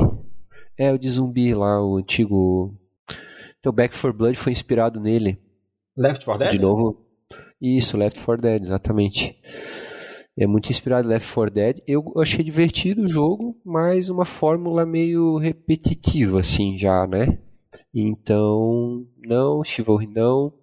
É, 0.77 0.91
o 0.91 0.97
de 0.97 1.09
zumbi 1.09 1.53
lá, 1.53 1.83
o 1.83 1.97
antigo. 1.97 2.75
Então, 3.59 3.71
Back 3.71 3.95
4 3.95 4.13
Blood 4.13 4.37
foi 4.37 4.51
inspirado 4.51 4.99
nele. 4.99 5.39
Left 5.95 6.23
4 6.25 6.39
Dead? 6.39 6.51
De 6.51 6.59
novo. 6.59 7.05
Isso, 7.59 7.97
Left 7.97 8.23
4 8.23 8.41
Dead, 8.41 8.61
exatamente. 8.63 9.35
É 10.37 10.45
muito 10.45 10.69
inspirado 10.69 11.07
em 11.07 11.11
Left 11.11 11.33
4 11.33 11.53
Dead. 11.53 11.81
Eu 11.87 12.13
achei 12.17 12.43
divertido 12.43 13.03
o 13.03 13.07
jogo, 13.07 13.59
mas 13.65 14.09
uma 14.09 14.23
fórmula 14.23 14.85
meio 14.85 15.37
repetitiva, 15.37 16.41
assim, 16.41 16.77
já, 16.77 17.07
né? 17.07 17.39
Então, 17.93 19.05
não, 19.17 19.63
Chivalry 19.63 20.05
não. 20.05 20.53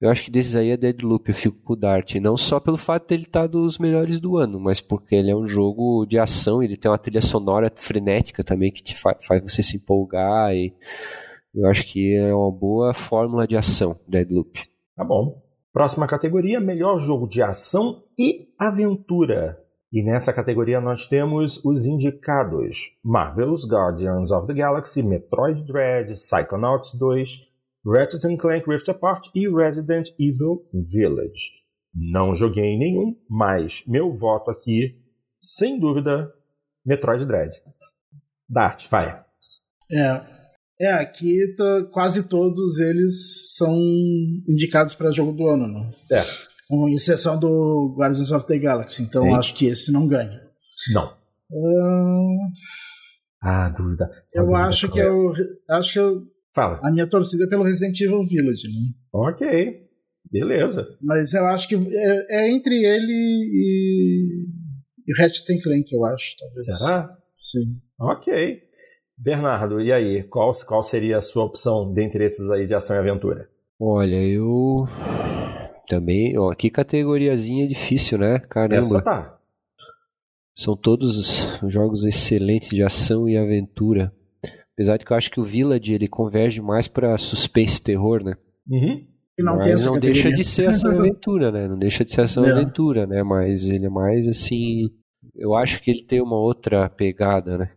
Eu 0.00 0.10
acho 0.10 0.24
que 0.24 0.30
desses 0.30 0.56
aí 0.56 0.70
é 0.70 0.76
Deadloop, 0.76 1.28
eu 1.28 1.34
fico 1.34 1.58
com 1.62 1.72
o 1.72 1.76
Dart. 1.76 2.14
Não 2.16 2.36
só 2.36 2.58
pelo 2.60 2.76
fato 2.76 3.08
de 3.08 3.14
ele 3.14 3.22
estar 3.24 3.42
tá 3.42 3.46
dos 3.46 3.78
melhores 3.78 4.20
do 4.20 4.36
ano, 4.36 4.60
mas 4.60 4.80
porque 4.80 5.14
ele 5.14 5.30
é 5.30 5.36
um 5.36 5.46
jogo 5.46 6.06
de 6.06 6.18
ação, 6.18 6.62
ele 6.62 6.76
tem 6.76 6.90
uma 6.90 6.98
trilha 6.98 7.22
sonora 7.22 7.72
frenética 7.74 8.44
também 8.44 8.70
que 8.70 8.82
te 8.82 8.94
fa 8.94 9.16
faz 9.20 9.42
você 9.42 9.62
se 9.62 9.76
empolgar. 9.76 10.54
E 10.54 10.74
eu 11.54 11.66
acho 11.66 11.86
que 11.86 12.14
é 12.14 12.34
uma 12.34 12.50
boa 12.50 12.94
fórmula 12.94 13.46
de 13.46 13.56
ação, 13.56 13.98
Deadloop. 14.06 14.60
Tá 14.94 15.04
bom. 15.04 15.45
Próxima 15.76 16.06
categoria, 16.06 16.58
melhor 16.58 16.98
jogo 17.00 17.28
de 17.28 17.42
ação 17.42 18.02
e 18.18 18.48
aventura. 18.58 19.62
E 19.92 20.02
nessa 20.02 20.32
categoria 20.32 20.80
nós 20.80 21.06
temos 21.06 21.62
os 21.66 21.84
indicados: 21.84 22.96
Marvel's 23.04 23.68
Guardians 23.68 24.30
of 24.30 24.46
the 24.46 24.54
Galaxy, 24.54 25.02
Metroid 25.02 25.66
Dread, 25.66 26.14
Psychonauts 26.14 26.94
2, 26.94 27.28
Ratchet 27.84 28.38
Clank 28.38 28.66
Rift 28.66 28.90
Apart 28.90 29.28
e 29.34 29.46
Resident 29.54 30.08
Evil 30.18 30.66
Village. 30.72 31.62
Não 31.94 32.34
joguei 32.34 32.78
nenhum, 32.78 33.14
mas 33.28 33.84
meu 33.86 34.14
voto 34.14 34.50
aqui, 34.50 34.98
sem 35.42 35.78
dúvida, 35.78 36.32
Metroid 36.86 37.26
Dread. 37.26 37.52
Dart, 38.48 38.88
vai. 38.88 39.20
É, 39.92 40.35
é, 40.80 40.92
aqui 40.92 41.54
tá, 41.56 41.84
quase 41.92 42.24
todos 42.28 42.78
eles 42.78 43.54
são 43.56 43.74
indicados 44.48 44.94
para 44.94 45.12
jogo 45.12 45.32
do 45.32 45.46
ano, 45.46 45.66
não? 45.66 45.94
É. 46.10 46.22
Com 46.68 46.88
exceção 46.88 47.38
do 47.38 47.94
Guardians 47.96 48.32
of 48.32 48.46
the 48.46 48.58
Galaxy, 48.58 49.02
então 49.02 49.22
Sim. 49.22 49.34
acho 49.34 49.54
que 49.54 49.66
esse 49.66 49.92
não 49.92 50.06
ganha. 50.06 50.40
Não. 50.92 51.06
Uh... 51.50 52.38
Ah, 53.42 53.68
dúvida. 53.70 54.10
Eu 54.34 54.46
dúvida 54.46 54.64
acho 54.64 54.90
que 54.90 54.98
eu 54.98 55.32
acho 55.70 55.92
que 55.92 55.98
eu, 55.98 56.22
Fala. 56.56 56.80
A 56.82 56.90
minha 56.90 57.06
torcida 57.06 57.44
é 57.44 57.48
pelo 57.48 57.64
Resident 57.64 58.00
Evil 58.00 58.26
Village, 58.26 58.66
né? 58.66 58.94
Ok. 59.12 59.46
Beleza. 60.32 60.88
Mas 61.02 61.34
eu 61.34 61.44
acho 61.44 61.68
que 61.68 61.74
é, 61.74 62.26
é 62.30 62.50
entre 62.50 62.82
ele 62.82 63.12
e, 63.12 64.46
e 65.06 65.20
Ratchet 65.20 65.62
Clank, 65.62 65.92
eu 65.92 66.02
acho. 66.06 66.34
Talvez. 66.38 66.64
Será? 66.64 67.10
Sim. 67.38 67.82
Ok. 68.00 68.58
Bernardo, 69.18 69.80
e 69.80 69.92
aí? 69.92 70.22
Qual, 70.24 70.52
qual 70.66 70.82
seria 70.82 71.18
a 71.18 71.22
sua 71.22 71.44
opção 71.44 71.92
dentre 71.92 72.24
esses 72.24 72.50
aí 72.50 72.66
de 72.66 72.74
ação 72.74 72.96
e 72.96 72.98
aventura? 72.98 73.48
Olha, 73.80 74.16
eu 74.16 74.86
também, 75.88 76.38
ó, 76.38 76.54
que 76.54 76.70
categoriazinha 76.70 77.66
difícil, 77.66 78.18
né? 78.18 78.38
Caramba. 78.38 78.76
Essa 78.76 79.02
tá. 79.02 79.38
São 80.54 80.76
todos 80.76 81.60
jogos 81.68 82.04
excelentes 82.04 82.70
de 82.70 82.82
ação 82.82 83.28
e 83.28 83.36
aventura. 83.36 84.12
Apesar 84.72 84.96
de 84.96 85.04
que 85.04 85.12
eu 85.12 85.16
acho 85.16 85.30
que 85.30 85.40
o 85.40 85.44
Village 85.44 85.94
ele 85.94 86.08
converge 86.08 86.60
mais 86.60 86.88
para 86.88 87.16
suspense 87.16 87.78
e 87.78 87.82
terror, 87.82 88.22
né? 88.22 88.34
Uhum. 88.68 89.06
E 89.38 89.42
não 89.42 89.56
Mas 89.56 89.84
não 89.84 90.00
deixa 90.00 90.30
de 90.30 90.44
ser 90.44 90.66
ação 90.66 90.92
aventura, 90.98 91.52
né? 91.52 91.68
Não 91.68 91.78
deixa 91.78 92.04
de 92.04 92.12
ser 92.12 92.22
ação 92.22 92.44
é. 92.44 92.52
aventura, 92.52 93.06
né? 93.06 93.22
Mas 93.22 93.64
ele 93.64 93.86
é 93.86 93.90
mais 93.90 94.26
assim. 94.26 94.90
Eu 95.34 95.54
acho 95.54 95.82
que 95.82 95.90
ele 95.90 96.02
tem 96.02 96.22
uma 96.22 96.38
outra 96.38 96.88
pegada, 96.88 97.58
né? 97.58 97.70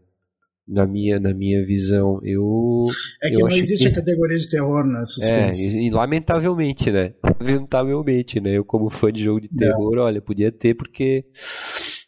Na 0.72 0.86
minha, 0.86 1.20
na 1.20 1.34
minha 1.34 1.66
visão. 1.66 2.20
Eu. 2.24 2.86
É 3.24 3.30
que 3.30 3.38
eu 3.38 3.48
não 3.48 3.50
existe 3.50 3.88
que... 3.88 3.92
a 3.92 3.96
categoria 3.96 4.38
de 4.38 4.48
terror 4.48 4.86
na 4.86 5.04
É, 5.24 5.50
e, 5.52 5.88
e, 5.88 5.90
lamentavelmente, 5.90 6.92
né? 6.92 7.16
Lamentavelmente, 7.42 8.40
né? 8.40 8.52
Eu, 8.52 8.64
como 8.64 8.88
fã 8.88 9.12
de 9.12 9.24
jogo 9.24 9.42
de 9.42 9.50
terror, 9.50 9.98
é. 9.98 10.02
olha, 10.02 10.22
podia 10.22 10.52
ter 10.52 10.76
porque 10.76 11.26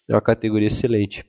é 0.08 0.14
uma 0.14 0.22
categoria 0.22 0.68
excelente. 0.68 1.26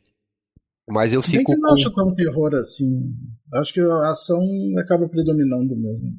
Mas 0.89 1.15
eu 1.15 1.21
Se 1.21 1.31
fico. 1.31 1.39
Bem 1.39 1.45
que 1.47 1.53
eu 1.53 1.69
não 1.69 1.75
acho 1.75 1.95
tão 1.95 2.15
terror 2.15 2.55
assim. 2.55 3.13
Acho 3.55 3.73
que 3.73 3.81
a 3.81 4.11
ação 4.11 4.41
acaba 4.79 5.09
predominando 5.09 5.75
mesmo. 5.77 6.11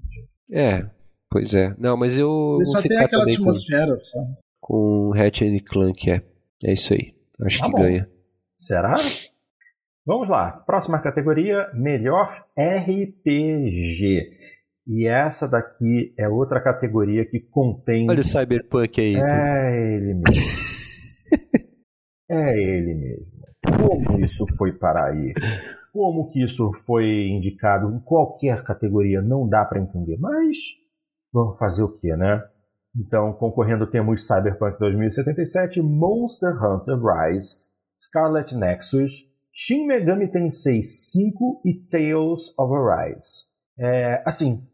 É, 0.51 0.89
pois 1.29 1.53
é. 1.53 1.75
Não, 1.77 1.95
mas 1.95 2.17
eu. 2.17 2.57
Ele 2.59 2.65
só 2.65 2.81
tem 2.81 2.97
aquela 2.97 3.23
atmosfera 3.23 3.91
com, 3.91 3.97
só. 3.97 4.19
Com 4.59 5.11
Hatch 5.13 5.41
Clank, 5.67 6.09
é. 6.09 6.23
É 6.63 6.73
isso 6.73 6.93
aí. 6.93 7.13
Acho 7.41 7.59
tá 7.59 7.65
que 7.65 7.71
bom. 7.71 7.77
ganha. 7.79 8.09
Será? 8.57 8.95
Vamos 10.05 10.27
lá. 10.27 10.51
Próxima 10.51 10.99
categoria: 11.01 11.69
melhor 11.73 12.45
RPG. 12.57 14.29
E 14.85 15.07
essa 15.07 15.49
daqui 15.49 16.13
é 16.17 16.27
outra 16.27 16.61
categoria 16.61 17.25
que 17.25 17.39
contém. 17.39 18.09
Olha 18.09 18.19
o 18.19 18.23
Cyberpunk 18.23 18.99
aí. 18.99 19.15
É 19.15 19.95
ele 19.95 20.13
mesmo. 20.15 20.43
é 22.29 22.59
ele 22.59 22.93
mesmo. 22.93 23.43
Como 23.65 24.19
isso 24.19 24.45
foi 24.57 24.73
para 24.73 25.05
aí? 25.05 25.33
Como 25.93 26.29
que 26.31 26.43
isso 26.43 26.71
foi 26.85 27.29
indicado 27.29 27.93
em 27.95 27.99
qualquer 27.99 28.61
categoria? 28.63 29.21
Não 29.21 29.47
dá 29.47 29.63
para 29.63 29.79
entender. 29.79 30.17
Mas 30.19 30.57
vamos 31.31 31.57
fazer 31.57 31.83
o 31.83 31.95
que, 31.97 32.13
né? 32.17 32.41
Então, 32.95 33.33
concorrendo 33.33 33.89
temos 33.89 34.27
Cyberpunk 34.27 34.77
2077, 34.79 35.81
Monster 35.81 36.53
Hunter 36.61 36.97
Rise, 36.99 37.55
Scarlet 37.97 38.55
Nexus, 38.55 39.32
Shin 39.55 39.85
Megami 39.85 40.27
Tensei 40.31 40.81
5 40.81 41.61
e 41.63 41.75
Tales 41.75 42.57
of 42.57 42.73
Arise. 42.73 43.45
É, 43.77 44.23
assim, 44.25 44.67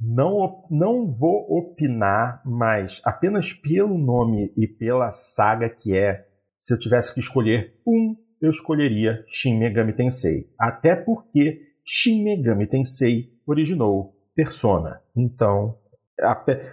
não, 0.00 0.64
não 0.70 1.12
vou 1.12 1.46
opinar, 1.50 2.40
mas 2.46 3.02
apenas 3.04 3.52
pelo 3.52 3.98
nome 3.98 4.50
e 4.56 4.66
pela 4.66 5.12
saga 5.12 5.68
que 5.68 5.94
é, 5.94 6.26
se 6.58 6.72
eu 6.72 6.78
tivesse 6.78 7.12
que 7.12 7.20
escolher 7.20 7.74
um, 7.86 8.16
eu 8.40 8.48
escolheria 8.48 9.22
Shin 9.28 9.58
Megami 9.58 9.92
Tensei. 9.92 10.48
Até 10.58 10.96
porque 10.96 11.60
Shin 11.84 12.24
Megami 12.24 12.66
Tensei 12.66 13.34
originou 13.46 14.16
Persona. 14.34 15.02
Então, 15.14 15.76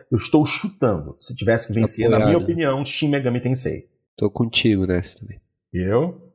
eu 0.09 0.15
estou 0.15 0.45
chutando. 0.45 1.17
Se 1.19 1.35
tivesse 1.35 1.67
que 1.67 1.73
vencer, 1.73 2.05
Apoiado. 2.05 2.21
na 2.21 2.25
minha 2.27 2.37
opinião, 2.37 2.85
Shin 2.85 3.09
Megami 3.09 3.41
Tensei. 3.41 3.89
Tô 4.15 4.31
contigo 4.31 4.87
nessa 4.87 5.19
também. 5.19 5.41
Eu? 5.73 6.28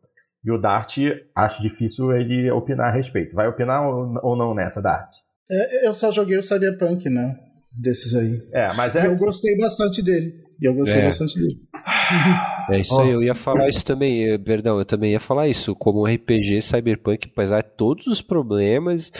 E 0.44 0.50
o 0.50 0.58
Dart, 0.58 0.98
acho 1.34 1.62
difícil 1.62 2.12
ele 2.12 2.50
opinar 2.50 2.88
a 2.88 2.94
respeito. 2.94 3.34
Vai 3.34 3.48
opinar 3.48 3.88
ou 3.88 4.36
não 4.36 4.54
nessa, 4.54 4.82
Dart? 4.82 5.08
É, 5.50 5.86
eu 5.86 5.94
só 5.94 6.10
joguei 6.10 6.36
o 6.36 6.42
Cyberpunk, 6.42 7.08
né? 7.08 7.34
Desses 7.72 8.14
aí. 8.14 8.38
É, 8.52 8.72
mas 8.74 8.94
é. 8.94 9.02
E 9.02 9.06
eu 9.06 9.16
gostei 9.16 9.56
bastante 9.56 10.02
dele. 10.02 10.34
E 10.60 10.66
eu 10.66 10.74
gostei 10.74 11.00
é. 11.00 11.04
bastante 11.04 11.34
dele. 11.38 11.56
É 12.70 12.80
isso 12.80 12.98
aí, 12.98 13.12
eu 13.12 13.22
ia 13.22 13.34
falar 13.34 13.68
isso 13.68 13.84
também, 13.84 14.24
eh, 14.24 14.38
perdão, 14.38 14.78
eu 14.78 14.86
também 14.86 15.12
ia 15.12 15.20
falar 15.20 15.48
isso, 15.48 15.74
como 15.74 16.06
RPG 16.06 16.62
Cyberpunk, 16.62 17.28
apesar 17.30 17.62
de 17.62 17.68
todos 17.76 18.06
os 18.06 18.22
problemas 18.22 19.12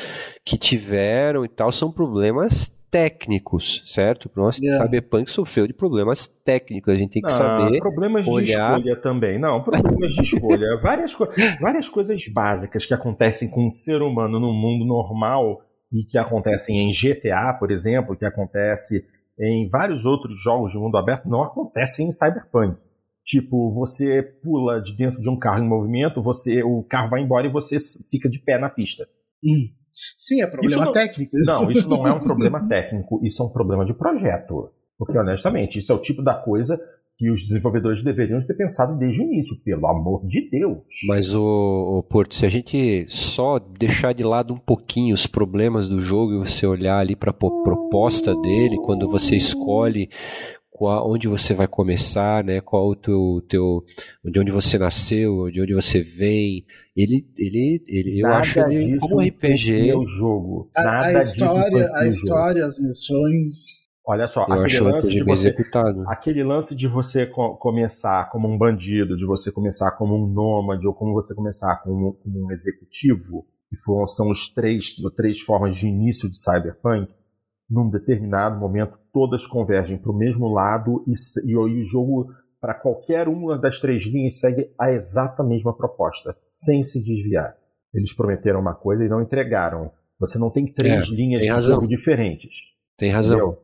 que 0.43 0.57
tiveram 0.57 1.45
e 1.45 1.49
tal, 1.49 1.71
são 1.71 1.93
problemas 1.93 2.73
técnicos, 2.95 3.83
certo? 3.87 4.31
Nossa, 4.37 4.61
yeah. 4.63 4.85
Cyberpunk 4.85 5.29
sofreu 5.29 5.67
de 5.67 5.75
problemas 5.75 6.29
técnicos, 6.29 6.95
a 6.95 6.97
gente 6.97 7.15
tem 7.15 7.23
que 7.23 7.33
saber. 7.33 7.81
Problemas 7.81 8.29
olhar... 8.29 8.75
de 8.77 8.83
escolha 8.83 9.01
também, 9.01 9.37
não, 9.37 9.65
problemas 9.65 10.15
de 10.15 10.23
escolha. 10.23 10.79
várias, 10.81 11.13
co 11.13 11.27
várias 11.61 11.89
coisas 11.89 12.25
básicas 12.29 12.87
que 12.87 12.95
acontecem 12.95 13.51
com 13.51 13.67
um 13.67 13.71
ser 13.71 14.01
humano 14.01 14.39
no 14.39 14.53
mundo 14.53 14.85
normal 14.85 15.61
e 15.93 16.05
que 16.05 16.17
acontecem 16.17 16.89
em 16.89 16.93
GTA, 16.93 17.53
por 17.59 17.73
exemplo, 17.73 18.17
que 18.17 18.25
acontece 18.25 19.05
em 19.41 19.69
vários 19.69 20.07
outros 20.07 20.41
jogos 20.41 20.71
de 20.71 20.79
mundo 20.79 20.97
aberto, 20.97 21.29
não 21.29 21.43
acontecem 21.43 22.07
em 22.07 22.13
Cyberpunk. 22.13 22.81
Tipo, 23.25 23.75
você 23.75 24.23
pula 24.23 24.81
de 24.81 24.97
dentro 24.97 25.21
de 25.21 25.29
um 25.29 25.37
carro 25.37 25.65
em 25.65 25.69
movimento, 25.69 26.23
você 26.23 26.63
o 26.63 26.85
carro 26.85 27.11
vai 27.11 27.23
embora 27.23 27.45
e 27.45 27.51
você 27.51 27.77
fica 28.09 28.29
de 28.29 28.39
pé 28.39 28.57
na 28.57 28.71
pista. 28.71 29.05
Hum. 29.45 29.67
Sim, 30.17 30.43
é 30.43 30.47
problema 30.47 30.87
não, 30.87 30.93
técnico. 30.93 31.37
Isso. 31.37 31.53
Não, 31.53 31.71
isso 31.71 31.89
não 31.89 32.07
é 32.07 32.13
um 32.13 32.21
problema 32.21 32.67
técnico, 32.69 33.21
isso 33.25 33.43
é 33.43 33.47
um 33.47 33.51
problema 33.51 33.85
de 33.85 33.95
projeto. 33.95 34.71
Porque, 34.99 35.19
honestamente, 35.19 35.79
isso 35.79 35.93
é 35.93 35.95
o 35.95 36.01
tipo 36.01 36.23
da 36.23 36.35
coisa 36.35 36.79
que 37.17 37.31
os 37.31 37.43
desenvolvedores 37.43 38.03
deveriam 38.03 38.41
ter 38.45 38.55
pensado 38.55 38.99
desde 38.99 39.23
o 39.23 39.25
início, 39.25 39.63
pelo 39.65 39.87
amor 39.87 40.27
de 40.27 40.49
Deus. 40.51 40.83
Mas, 41.07 41.33
o, 41.33 41.99
o 41.99 42.03
Porto, 42.03 42.35
se 42.35 42.45
a 42.45 42.49
gente 42.49 43.07
só 43.09 43.59
deixar 43.59 44.13
de 44.13 44.25
lado 44.25 44.53
um 44.53 44.59
pouquinho 44.59 45.15
os 45.15 45.27
problemas 45.27 45.89
do 45.89 46.01
jogo 46.01 46.35
e 46.35 46.39
você 46.39 46.67
olhar 46.67 46.99
ali 46.99 47.15
para 47.15 47.31
a 47.31 47.35
proposta 47.35 48.35
dele, 48.41 48.77
quando 48.85 49.09
você 49.09 49.37
escolhe 49.37 50.11
qual, 50.77 51.09
onde 51.09 51.29
você 51.29 51.55
vai 51.55 51.69
começar, 51.69 52.43
né? 52.43 52.61
Qual 52.61 52.89
o 52.89 52.97
teu, 52.97 53.41
teu 53.49 53.85
de 54.25 54.41
onde 54.41 54.51
você 54.51 54.77
nasceu, 54.77 55.49
de 55.49 55.63
onde 55.63 55.73
você 55.73 56.03
vem. 56.03 56.67
Ele, 56.97 57.25
ele, 57.39 57.85
ele 57.87 58.21
eu 58.21 58.27
acho 58.27 58.59
ele 58.59 58.99
como 58.99 59.21
RPG. 59.21 59.95
o 59.95 60.05
jogo. 60.05 60.69
Nada 60.77 61.07
a, 61.07 61.19
a 61.19 61.23
história, 61.23 61.87
a 61.97 62.07
história, 62.09 62.67
as 62.67 62.81
missões. 62.81 63.85
Olha 64.05 64.27
só, 64.27 64.47
eu 64.49 64.55
aquele 64.55 64.81
lance, 64.81 65.11
de 65.11 65.23
você, 65.23 65.49
executado. 65.49 66.05
aquele 66.09 66.43
lance 66.43 66.77
de 66.77 66.89
você 66.89 67.25
co 67.25 67.57
começar 67.57 68.29
como 68.31 68.49
um 68.49 68.59
bandido, 68.59 69.17
de 69.17 69.25
você 69.25 69.53
começar 69.53 69.93
como 69.93 70.17
um 70.17 70.27
nômade, 70.27 70.87
ou 70.87 70.93
como 70.93 71.15
você 71.15 71.37
começar 71.37 71.77
como, 71.85 72.15
como 72.15 72.47
um 72.47 72.51
executivo, 72.51 73.47
que 73.71 73.77
foram, 73.77 74.07
são 74.07 74.29
os 74.29 74.53
três, 74.53 74.97
três 75.17 75.41
formas 75.41 75.75
de 75.75 75.87
início 75.87 76.29
de 76.29 76.37
Cyberpunk, 76.37 77.09
num 77.71 77.89
determinado 77.89 78.59
momento 78.59 78.99
todas 79.15 79.47
convergem 79.47 79.97
para 79.97 80.11
o 80.11 80.17
mesmo 80.17 80.53
lado 80.53 81.05
e, 81.07 81.13
e, 81.49 81.53
e 81.53 81.57
o 81.57 81.83
jogo, 81.85 82.33
para 82.61 82.75
qualquer 82.75 83.29
uma 83.29 83.57
das 83.57 83.79
três 83.79 84.03
linhas, 84.05 84.41
segue 84.41 84.69
a 84.77 84.91
exata 84.91 85.45
mesma 85.45 85.73
proposta, 85.73 86.37
sem 86.51 86.83
se 86.83 87.01
desviar. 87.01 87.57
Eles 87.95 88.13
prometeram 88.13 88.61
uma 88.61 88.75
coisa 88.75 89.05
e 89.05 89.09
não 89.09 89.23
entregaram. 89.23 89.93
Você 90.19 90.37
não 90.37 90.51
tem 90.51 90.67
três 90.67 91.07
é, 91.07 91.15
linhas 91.15 91.43
de 91.43 91.49
razão. 91.49 91.77
jogo 91.77 91.87
diferentes. 91.87 92.75
Tem 92.99 93.13
razão. 93.13 93.57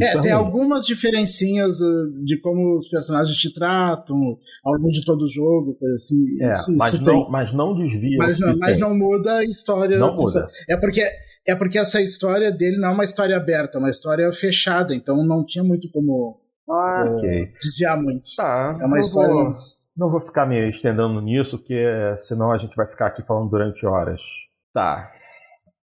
É, 0.00 0.06
é, 0.06 0.20
tem 0.20 0.32
algumas 0.32 0.86
diferencinhas 0.86 1.78
uh, 1.80 2.24
de 2.24 2.38
como 2.40 2.78
os 2.78 2.88
personagens 2.88 3.36
te 3.36 3.52
tratam 3.52 4.16
ao 4.64 4.72
longo 4.72 4.88
de 4.88 5.04
todo 5.04 5.22
o 5.22 5.28
jogo, 5.28 5.76
assim. 5.94 6.16
É, 6.40 6.52
isso, 6.52 6.74
mas, 6.78 6.94
isso 6.94 7.02
não, 7.02 7.12
tem. 7.12 7.30
mas 7.30 7.52
não 7.52 7.74
desvia. 7.74 8.16
Mas 8.16 8.38
não, 8.38 8.50
mas 8.58 8.78
não 8.78 8.96
muda 8.96 9.36
a 9.36 9.44
história. 9.44 9.98
Não 9.98 10.16
muda. 10.16 10.46
É 10.66 10.76
porque 10.78 11.06
é 11.48 11.54
porque 11.54 11.78
essa 11.78 12.00
história 12.00 12.50
dele 12.50 12.78
não 12.78 12.88
é 12.88 12.92
uma 12.92 13.04
história 13.04 13.36
aberta, 13.36 13.78
é 13.78 13.80
uma 13.80 13.90
história 13.90 14.30
fechada, 14.32 14.94
então 14.94 15.24
não 15.24 15.44
tinha 15.44 15.64
muito 15.64 15.90
como 15.90 16.40
ah, 16.68 17.04
uh, 17.04 17.18
okay. 17.18 17.52
desviar 17.62 18.00
muito. 18.00 18.28
Tá, 18.36 18.76
é 18.80 18.84
uma 18.84 18.98
história. 18.98 19.32
Vou, 19.32 19.52
não 19.96 20.10
vou 20.10 20.20
ficar 20.20 20.46
me 20.46 20.68
estendendo 20.68 21.20
nisso, 21.20 21.58
porque 21.58 21.82
senão 22.18 22.52
a 22.52 22.58
gente 22.58 22.74
vai 22.74 22.86
ficar 22.86 23.06
aqui 23.06 23.22
falando 23.22 23.48
durante 23.48 23.86
horas. 23.86 24.20
Tá. 24.74 25.12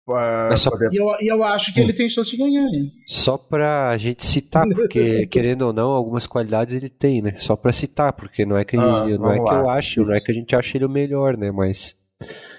Uh, 0.07 0.57
só... 0.57 0.71
e, 0.91 0.97
eu, 0.97 1.07
e 1.21 1.27
eu 1.31 1.43
acho 1.43 1.73
que 1.73 1.79
ele 1.79 1.93
tem 1.93 2.09
chance 2.09 2.31
de 2.31 2.37
ganhar. 2.37 2.65
Hein? 2.65 2.89
Só 3.07 3.37
pra 3.37 3.95
gente 3.97 4.25
citar, 4.25 4.67
porque 4.67 5.25
querendo 5.31 5.61
ou 5.61 5.71
não, 5.73 5.91
algumas 5.91 6.25
qualidades 6.27 6.75
ele 6.75 6.89
tem, 6.89 7.21
né? 7.21 7.35
Só 7.37 7.55
pra 7.55 7.71
citar, 7.71 8.11
porque 8.11 8.45
não 8.45 8.57
é 8.57 8.65
que, 8.65 8.75
ah, 8.75 9.05
não 9.05 9.31
é 9.31 9.35
que 9.35 9.53
eu 9.53 9.69
acho, 9.69 10.03
não 10.03 10.11
é 10.11 10.19
que 10.19 10.31
a 10.31 10.35
gente 10.35 10.55
ache 10.55 10.77
ele 10.77 10.85
o 10.85 10.89
melhor, 10.89 11.37
né? 11.37 11.51
Mas 11.51 11.95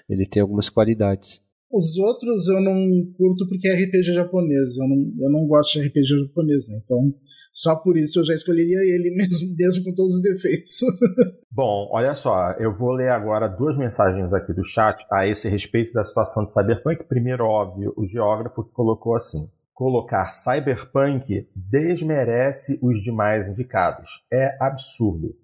ele 0.08 0.26
tem 0.26 0.40
algumas 0.40 0.70
qualidades. 0.70 1.41
Os 1.72 1.96
outros 1.96 2.48
eu 2.48 2.60
não 2.60 2.76
curto 3.16 3.48
porque 3.48 3.66
é 3.66 3.74
RPG 3.74 4.12
japonês. 4.12 4.76
Eu 4.76 4.86
não, 4.86 5.12
eu 5.20 5.30
não 5.30 5.46
gosto 5.46 5.72
de 5.72 5.88
RPG 5.88 6.04
japonês, 6.04 6.68
né? 6.68 6.78
Então, 6.84 7.14
só 7.50 7.76
por 7.76 7.96
isso 7.96 8.20
eu 8.20 8.24
já 8.24 8.34
escolheria 8.34 8.78
ele 8.94 9.10
mesmo, 9.16 9.56
mesmo 9.56 9.84
com 9.84 9.94
todos 9.94 10.16
os 10.16 10.22
defeitos. 10.22 10.80
Bom, 11.50 11.88
olha 11.90 12.14
só, 12.14 12.52
eu 12.58 12.74
vou 12.76 12.92
ler 12.92 13.10
agora 13.10 13.48
duas 13.48 13.78
mensagens 13.78 14.34
aqui 14.34 14.52
do 14.52 14.62
chat 14.62 15.02
a 15.10 15.26
esse 15.26 15.48
respeito 15.48 15.94
da 15.94 16.04
situação 16.04 16.44
de 16.44 16.52
Cyberpunk. 16.52 17.04
Primeiro, 17.04 17.44
óbvio, 17.44 17.94
o 17.96 18.04
geógrafo 18.04 18.64
que 18.64 18.72
colocou 18.72 19.14
assim: 19.14 19.50
colocar 19.72 20.26
Cyberpunk 20.34 21.48
desmerece 21.56 22.78
os 22.82 23.02
demais 23.02 23.48
indicados. 23.48 24.24
É 24.30 24.56
absurdo. 24.60 25.34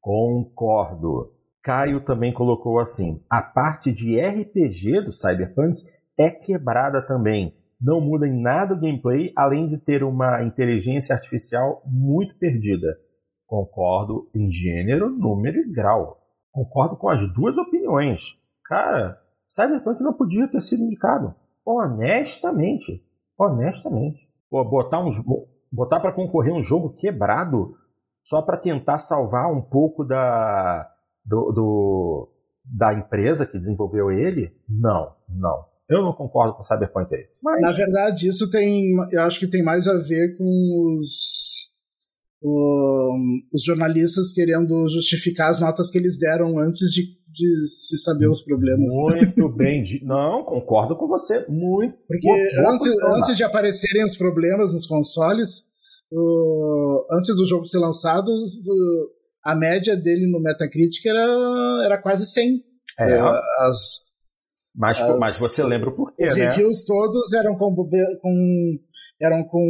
Concordo. 0.00 1.35
Caio 1.66 2.00
também 2.00 2.32
colocou 2.32 2.78
assim: 2.78 3.20
a 3.28 3.42
parte 3.42 3.92
de 3.92 4.20
RPG 4.20 5.00
do 5.00 5.10
Cyberpunk 5.10 5.82
é 6.16 6.30
quebrada 6.30 7.02
também. 7.02 7.56
Não 7.80 8.00
muda 8.00 8.28
em 8.28 8.40
nada 8.40 8.74
o 8.74 8.80
gameplay, 8.80 9.32
além 9.34 9.66
de 9.66 9.76
ter 9.76 10.04
uma 10.04 10.44
inteligência 10.44 11.12
artificial 11.12 11.82
muito 11.84 12.36
perdida. 12.38 12.96
Concordo 13.48 14.30
em 14.32 14.48
gênero, 14.48 15.10
número 15.10 15.58
e 15.58 15.72
grau. 15.72 16.22
Concordo 16.52 16.96
com 16.96 17.08
as 17.08 17.26
duas 17.34 17.58
opiniões. 17.58 18.38
Cara, 18.64 19.20
Cyberpunk 19.48 20.00
não 20.00 20.12
podia 20.12 20.46
ter 20.46 20.60
sido 20.60 20.84
indicado. 20.84 21.34
Honestamente. 21.64 23.04
Honestamente. 23.36 24.20
Pô, 24.48 24.64
botar 24.64 25.04
uns, 25.04 25.16
botar 25.70 25.98
para 25.98 26.12
concorrer 26.12 26.54
um 26.54 26.62
jogo 26.62 26.94
quebrado 26.94 27.74
só 28.20 28.40
para 28.40 28.56
tentar 28.56 29.00
salvar 29.00 29.52
um 29.52 29.60
pouco 29.60 30.04
da, 30.04 30.90
do, 31.26 31.52
do, 31.52 32.28
da 32.64 32.94
empresa 32.94 33.44
que 33.44 33.58
desenvolveu 33.58 34.10
ele? 34.10 34.52
Não, 34.68 35.12
não. 35.28 35.64
Eu 35.88 36.02
não 36.02 36.12
concordo 36.12 36.54
com 36.54 36.62
o 36.62 36.64
Cyberpunk 36.64 37.14
aí. 37.14 37.24
Mas... 37.42 37.60
Na 37.60 37.72
verdade, 37.72 38.28
isso 38.28 38.50
tem. 38.50 38.94
Eu 39.12 39.22
acho 39.22 39.38
que 39.38 39.46
tem 39.46 39.62
mais 39.62 39.86
a 39.86 39.96
ver 39.98 40.36
com 40.36 40.98
os. 40.98 41.70
os 43.52 43.62
jornalistas 43.64 44.32
querendo 44.32 44.88
justificar 44.88 45.50
as 45.50 45.60
notas 45.60 45.90
que 45.90 45.98
eles 45.98 46.18
deram 46.18 46.58
antes 46.58 46.90
de, 46.90 47.02
de 47.30 47.68
se 47.68 47.98
saber 47.98 48.28
os 48.28 48.42
problemas. 48.42 48.92
Muito 48.94 49.48
bem. 49.54 49.84
Não, 50.02 50.44
concordo 50.44 50.96
com 50.96 51.06
você. 51.06 51.46
Muito. 51.48 51.96
Porque 52.08 52.30
antes, 52.68 53.02
antes 53.04 53.36
de 53.36 53.44
aparecerem 53.44 54.04
os 54.04 54.16
problemas 54.16 54.72
nos 54.72 54.86
consoles, 54.86 55.66
uh, 56.12 57.16
antes 57.16 57.36
do 57.36 57.46
jogo 57.46 57.64
ser 57.64 57.78
lançado, 57.78 58.34
a 59.46 59.54
média 59.54 59.96
dele 59.96 60.26
no 60.26 60.40
Metacritic 60.40 61.06
era, 61.06 61.84
era 61.84 62.02
quase 62.02 62.26
100. 62.26 62.64
É. 62.98 63.22
Uh, 63.22 63.40
as, 63.60 64.02
mas, 64.74 65.00
as, 65.00 65.18
mas 65.20 65.38
você 65.38 65.62
lembra 65.62 65.90
o 65.90 65.94
porquê, 65.94 66.24
os 66.24 66.34
né? 66.34 66.48
Os 66.48 66.54
reviews 66.56 66.84
todos 66.84 67.32
eram 67.32 67.54
com, 67.56 67.72
com 67.74 68.78
eram 69.22 69.44
com 69.44 69.64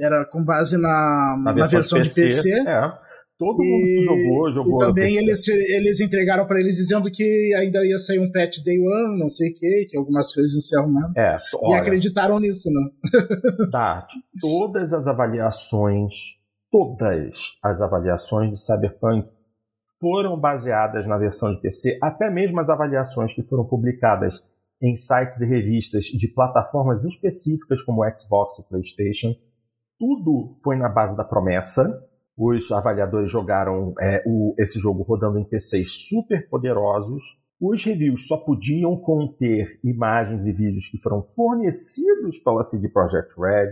era 0.00 0.24
com 0.26 0.44
base 0.44 0.76
na, 0.76 1.36
na, 1.42 1.54
na 1.54 1.66
versão, 1.66 2.00
de 2.00 2.10
PC. 2.10 2.50
De 2.50 2.56
PC. 2.56 2.68
É. 2.68 3.06
Todo 3.38 3.62
e, 3.62 3.66
mundo 3.66 3.84
que 3.84 4.02
jogou, 4.02 4.52
jogou. 4.52 4.82
E 4.82 4.86
também 4.86 5.16
eles, 5.18 5.46
eles 5.46 6.00
entregaram 6.00 6.46
para 6.46 6.58
eles 6.58 6.76
dizendo 6.76 7.10
que 7.10 7.54
ainda 7.56 7.84
ia 7.86 7.98
sair 7.98 8.18
um 8.18 8.32
patch 8.32 8.58
day 8.64 8.78
one, 8.80 9.18
não 9.18 9.28
sei 9.28 9.50
o 9.50 9.54
que, 9.54 9.86
que 9.90 9.96
algumas 9.96 10.32
coisas 10.32 10.54
iam 10.54 10.60
ser 10.62 10.78
arrumadas. 10.78 11.16
É, 11.16 11.36
olha, 11.58 11.76
e 11.76 11.78
acreditaram 11.78 12.40
nisso, 12.40 12.70
né? 12.70 12.90
Tá, 13.70 14.06
todas 14.40 14.92
as 14.94 15.06
avaliações, 15.06 16.12
todas 16.70 17.58
as 17.62 17.80
avaliações 17.80 18.50
de 18.50 18.58
Cyberpunk 18.58 19.28
foram 20.00 20.38
baseadas 20.38 21.06
na 21.06 21.16
versão 21.16 21.50
de 21.50 21.60
PC, 21.60 21.98
até 22.02 22.30
mesmo 22.30 22.60
as 22.60 22.68
avaliações 22.68 23.32
que 23.34 23.42
foram 23.42 23.64
publicadas 23.64 24.44
em 24.80 24.94
sites 24.94 25.40
e 25.40 25.46
revistas 25.46 26.04
de 26.04 26.28
plataformas 26.28 27.04
específicas 27.04 27.82
como 27.82 28.04
Xbox 28.10 28.58
e 28.58 28.68
PlayStation, 28.68 29.34
tudo 29.98 30.54
foi 30.62 30.76
na 30.76 30.88
base 30.88 31.16
da 31.16 31.24
promessa. 31.24 32.04
Os 32.36 32.70
avaliadores 32.70 33.30
jogaram 33.30 33.94
é, 33.98 34.22
o, 34.26 34.54
esse 34.58 34.78
jogo 34.78 35.02
rodando 35.02 35.38
em 35.38 35.44
PCs 35.44 36.08
super 36.08 36.48
poderosos. 36.50 37.22
Os 37.58 37.82
reviews 37.82 38.26
só 38.26 38.36
podiam 38.36 38.94
conter 38.98 39.80
imagens 39.82 40.46
e 40.46 40.52
vídeos 40.52 40.88
que 40.88 40.98
foram 40.98 41.22
fornecidos 41.22 42.38
pela 42.38 42.62
CD 42.62 42.90
Projekt 42.90 43.40
Red. 43.40 43.70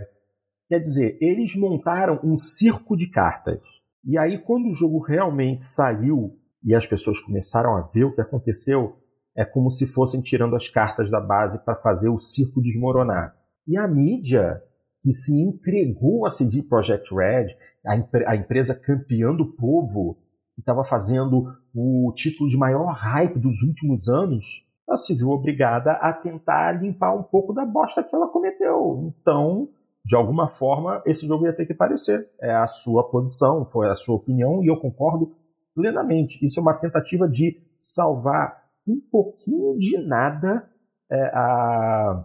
Quer 0.67 0.79
dizer, 0.79 1.17
eles 1.21 1.55
montaram 1.55 2.19
um 2.23 2.35
circo 2.35 2.95
de 2.95 3.09
cartas 3.09 3.85
e 4.07 4.19
aí, 4.19 4.37
quando 4.37 4.69
o 4.69 4.73
jogo 4.75 4.99
realmente 4.99 5.63
saiu 5.63 6.37
e 6.63 6.75
as 6.75 6.85
pessoas 6.85 7.19
começaram 7.19 7.75
a 7.75 7.81
ver 7.81 8.03
o 8.03 8.13
que 8.13 8.21
aconteceu, 8.21 8.97
é 9.35 9.43
como 9.43 9.71
se 9.71 9.87
fossem 9.87 10.21
tirando 10.21 10.55
as 10.55 10.69
cartas 10.69 11.09
da 11.09 11.19
base 11.19 11.65
para 11.65 11.75
fazer 11.75 12.09
o 12.09 12.19
circo 12.19 12.61
desmoronar. 12.61 13.35
E 13.67 13.75
a 13.75 13.87
mídia 13.87 14.61
que 15.01 15.11
se 15.11 15.41
entregou 15.41 16.25
a 16.25 16.31
CD 16.31 16.61
Projekt 16.61 17.13
Red, 17.13 17.47
a, 17.83 18.31
a 18.31 18.35
empresa 18.35 18.79
campeã 18.79 19.35
do 19.35 19.55
povo, 19.55 20.19
que 20.53 20.61
estava 20.61 20.83
fazendo 20.83 21.51
o 21.73 22.13
título 22.15 22.47
de 22.47 22.57
maior 22.57 22.93
hype 22.93 23.39
dos 23.39 23.63
últimos 23.63 24.07
anos, 24.07 24.67
ela 24.87 24.97
se 24.97 25.15
viu 25.15 25.29
obrigada 25.29 25.93
a 25.93 26.13
tentar 26.13 26.79
limpar 26.79 27.15
um 27.15 27.23
pouco 27.23 27.53
da 27.53 27.65
bosta 27.65 28.03
que 28.03 28.15
ela 28.15 28.27
cometeu. 28.27 29.11
Então, 29.19 29.67
de 30.05 30.15
alguma 30.15 30.47
forma, 30.47 31.01
esse 31.05 31.27
jogo 31.27 31.45
ia 31.45 31.53
ter 31.53 31.65
que 31.65 31.73
aparecer. 31.73 32.29
É 32.39 32.53
a 32.53 32.67
sua 32.67 33.09
posição, 33.09 33.65
foi 33.65 33.89
a 33.89 33.95
sua 33.95 34.15
opinião, 34.15 34.63
e 34.63 34.67
eu 34.67 34.77
concordo 34.77 35.35
plenamente. 35.73 36.45
Isso 36.45 36.59
é 36.59 36.61
uma 36.61 36.75
tentativa 36.75 37.27
de 37.27 37.59
salvar 37.79 38.63
um 38.87 39.01
pouquinho 39.11 39.75
de 39.77 39.97
nada 40.07 40.69
é, 41.11 41.21
a, 41.33 42.23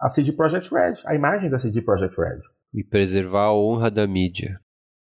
a 0.00 0.10
CD 0.10 0.32
Projekt 0.32 0.70
Red, 0.72 0.96
a 1.06 1.14
imagem 1.14 1.48
da 1.48 1.58
CD 1.58 1.80
Projekt 1.80 2.20
Red. 2.20 2.40
E 2.74 2.84
preservar 2.84 3.46
a 3.46 3.54
honra 3.54 3.90
da 3.90 4.06
mídia. 4.06 4.60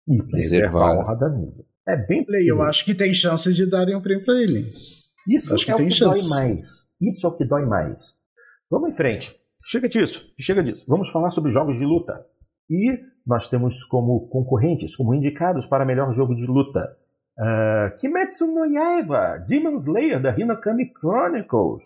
E 0.06 0.22
preservar 0.22 0.90
a 0.90 1.01
honra 1.01 1.16
da 1.16 1.30
mídia. 1.30 1.64
É 1.89 1.97
bem 1.97 2.24
Play, 2.24 2.48
eu 2.48 2.60
acho 2.60 2.84
que 2.84 2.94
tem 2.94 3.14
chances 3.14 3.56
de 3.56 3.68
darem 3.68 3.97
um 3.97 4.02
prêmio 4.02 4.24
para 4.24 4.34
ele. 4.34 4.70
Isso 5.26 5.55
acho 5.55 5.70
é 5.70 5.72
que 5.72 5.78
tem 5.78 5.86
o 5.86 5.89
que 5.89 5.94
chance. 5.94 6.28
dói 6.28 6.39
mais. 6.39 6.68
Isso 7.01 7.26
é 7.26 7.30
o 7.30 7.32
que 7.32 7.44
dói 7.44 7.64
mais. 7.64 7.97
Vamos 8.70 8.90
em 8.90 8.93
frente. 8.93 9.34
Chega 9.64 9.89
disso, 9.89 10.32
chega 10.39 10.62
disso. 10.62 10.84
Vamos 10.89 11.10
falar 11.10 11.30
sobre 11.30 11.52
jogos 11.52 11.78
de 11.78 11.84
luta. 11.84 12.24
E 12.68 12.98
nós 13.26 13.48
temos 13.48 13.84
como 13.84 14.28
concorrentes, 14.28 14.97
como 14.97 15.14
indicados 15.14 15.66
para 15.66 15.84
melhor 15.84 16.12
jogo 16.12 16.34
de 16.34 16.47
luta, 16.47 16.97
uh, 17.39 17.97
Kimetsu 17.97 18.47
no 18.47 18.64
Yaiba, 18.64 19.39
Demon 19.48 19.76
Slayer 19.76 20.20
da 20.20 20.36
Hinokami 20.36 20.93
Chronicles. 20.93 21.84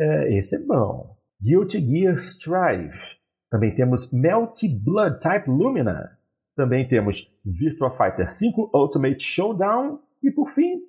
Uh, 0.00 0.26
esse 0.28 0.56
é 0.56 0.60
bom. 0.60 1.16
Guilty 1.40 1.80
Gear 1.80 2.14
Strive. 2.16 2.98
Também 3.50 3.74
temos 3.74 4.12
Melty 4.12 4.68
Blood 4.68 5.18
Type 5.20 5.48
Lumina. 5.48 6.18
Também 6.56 6.88
temos 6.88 7.32
Virtua 7.44 7.90
Fighter 7.90 8.30
5 8.30 8.70
Ultimate 8.74 9.22
Showdown. 9.22 10.00
E 10.22 10.30
por 10.30 10.48
fim, 10.48 10.80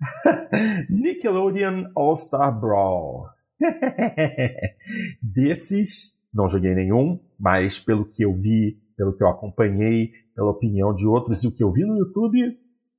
Nickelodeon 0.88 1.90
All-Star 1.96 2.58
Brawl. 2.58 3.35
Desses, 5.22 6.22
não 6.32 6.48
joguei 6.48 6.74
nenhum, 6.74 7.20
mas 7.38 7.78
pelo 7.78 8.04
que 8.04 8.24
eu 8.24 8.34
vi, 8.34 8.78
pelo 8.96 9.16
que 9.16 9.22
eu 9.22 9.28
acompanhei, 9.28 10.10
pela 10.34 10.50
opinião 10.50 10.94
de 10.94 11.06
outros 11.06 11.42
e 11.42 11.48
o 11.48 11.54
que 11.54 11.64
eu 11.64 11.70
vi 11.70 11.84
no 11.84 11.96
YouTube, 11.96 12.38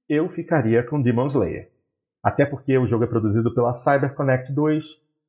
eu 0.09 0.29
ficaria 0.29 0.83
com 0.83 1.01
Demon 1.01 1.27
Slayer. 1.27 1.71
Até 2.23 2.45
porque 2.45 2.77
o 2.77 2.85
jogo 2.85 3.03
é 3.03 3.07
produzido 3.07 3.53
pela 3.53 3.73
CyberConnect 3.73 4.53
2, 4.53 4.85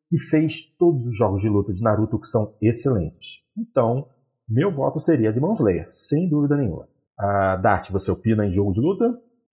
que 0.09 0.19
fez 0.19 0.65
todos 0.79 1.07
os 1.07 1.17
jogos 1.17 1.41
de 1.41 1.49
luta 1.49 1.73
de 1.73 1.83
Naruto 1.83 2.19
que 2.19 2.27
são 2.27 2.55
excelentes. 2.63 3.43
Então, 3.57 4.09
meu 4.49 4.73
voto 4.73 4.99
seria 4.99 5.33
Demon 5.33 5.53
Slayer, 5.53 5.87
sem 5.89 6.29
dúvida 6.29 6.57
nenhuma. 6.57 6.89
Uh, 7.21 7.61
Dart, 7.61 7.91
você 7.91 8.11
opina 8.11 8.47
em 8.47 8.51
jogo 8.51 8.73
de 8.73 8.81
luta? 8.81 9.05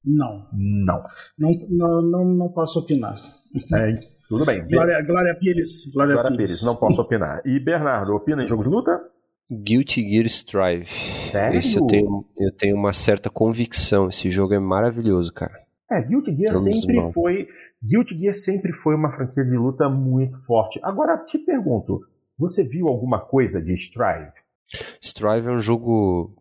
Não. 0.04 0.48
Não. 0.54 1.04
Não, 1.38 1.52
não, 1.70 2.02
não, 2.02 2.26
não 2.26 2.50
posso 2.50 2.80
opinar. 2.80 3.20
É, 3.74 3.94
tudo 4.28 4.46
bem. 4.46 4.64
Glória, 4.66 5.02
Glória 5.02 5.36
Pires. 5.36 5.92
Glória, 5.94 6.14
Glória 6.14 6.32
Pires. 6.32 6.52
Pires. 6.52 6.64
não 6.64 6.76
posso 6.76 7.02
opinar. 7.02 7.42
E 7.46 7.60
Bernardo, 7.60 8.14
opina 8.14 8.44
em 8.44 8.48
jogo 8.48 8.64
de 8.64 8.70
luta? 8.70 9.00
Guilty 9.52 10.02
Gear 10.10 10.26
Strive. 10.26 10.90
Sério? 11.20 11.60
Esse 11.60 11.78
eu 11.78 11.86
tenho, 11.86 12.26
eu 12.38 12.52
tenho 12.52 12.76
uma 12.76 12.94
certa 12.94 13.30
convicção. 13.30 14.10
Esse 14.10 14.32
jogo 14.32 14.54
é 14.54 14.60
maravilhoso, 14.60 15.32
cara. 15.32 15.54
É, 15.92 16.02
Guilty 16.02 16.36
Gear 16.36 16.56
sempre 16.56 17.12
foi. 17.14 17.48
Guilty 17.84 18.18
Gear 18.18 18.34
sempre 18.34 18.74
foi 18.74 18.96
uma 18.96 19.12
franquia 19.12 19.44
de 19.44 19.56
luta 19.56 19.88
muito 19.88 20.42
forte. 20.46 20.80
Agora, 20.84 21.18
te 21.24 21.38
pergunto, 21.38 22.02
você 22.38 22.64
viu 22.64 22.88
alguma 22.88 23.20
coisa 23.20 23.64
de 23.64 23.74
Strive? 23.74 24.32
Strive 25.00 25.48
é 25.48 25.52
um 25.52 25.60
jogo 25.60 26.36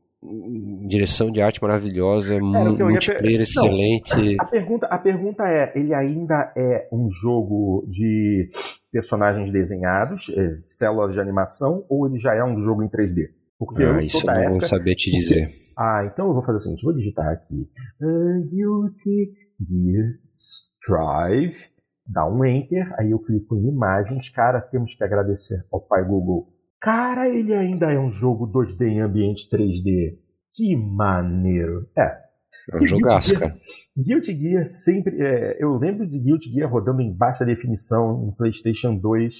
direção 0.86 1.30
de 1.30 1.40
arte 1.40 1.60
maravilhosa, 1.62 2.34
é, 2.34 2.40
multiplayer 2.40 3.40
excelente. 3.40 4.36
Não, 4.36 4.44
a, 4.44 4.46
pergunta, 4.46 4.86
a 4.86 4.98
pergunta 4.98 5.44
é: 5.44 5.72
ele 5.74 5.94
ainda 5.94 6.52
é 6.56 6.88
um 6.92 7.08
jogo 7.10 7.86
de 7.88 8.48
personagens 8.90 9.50
desenhados, 9.50 10.28
é, 10.36 10.54
células 10.62 11.12
de 11.12 11.20
animação, 11.20 11.84
ou 11.88 12.06
ele 12.06 12.18
já 12.18 12.34
é 12.34 12.44
um 12.44 12.58
jogo 12.58 12.82
em 12.82 12.88
3D? 12.88 13.28
Porque 13.58 13.82
ah, 13.82 13.86
eu 13.86 13.96
isso 13.98 14.18
eu 14.22 14.26
não 14.26 14.34
época, 14.34 14.58
vou 14.58 14.66
saber 14.66 14.94
te 14.94 15.10
dizer. 15.10 15.48
Ah, 15.76 16.08
então 16.10 16.26
eu 16.26 16.34
vou 16.34 16.42
fazer 16.42 16.56
o 16.56 16.60
seguinte: 16.60 16.84
vou 16.84 16.94
digitar 16.94 17.28
aqui. 17.28 17.68
Uh, 18.00 18.48
Guilty 18.48 19.32
Gear 19.60 20.14
Strive. 20.32 21.74
Dá 22.06 22.28
um 22.28 22.44
enter, 22.44 22.92
aí 22.98 23.12
eu 23.12 23.18
clico 23.18 23.56
em 23.56 23.66
imagens. 23.66 24.28
Cara, 24.28 24.60
temos 24.60 24.94
que 24.94 25.02
agradecer 25.02 25.64
ao 25.72 25.80
pai 25.80 26.04
Google 26.04 26.53
Cara, 26.84 27.26
ele 27.26 27.54
ainda 27.54 27.90
é 27.90 27.98
um 27.98 28.10
jogo 28.10 28.46
2D 28.46 28.82
em 28.82 29.00
ambiente 29.00 29.48
3D. 29.48 30.18
Que 30.54 30.76
maneiro. 30.76 31.88
É. 31.96 32.22
É 32.70 32.76
um 32.76 32.86
jogaço, 32.86 33.32
cara. 33.38 33.50
Guilty 33.96 34.38
Gear 34.38 34.66
sempre. 34.66 35.16
É, 35.18 35.56
eu 35.64 35.78
lembro 35.78 36.06
de 36.06 36.18
Guilty 36.18 36.52
Gear 36.52 36.70
rodando 36.70 37.00
em 37.00 37.10
baixa 37.10 37.42
definição 37.42 38.28
em 38.28 38.36
PlayStation 38.36 38.96
2, 38.96 39.34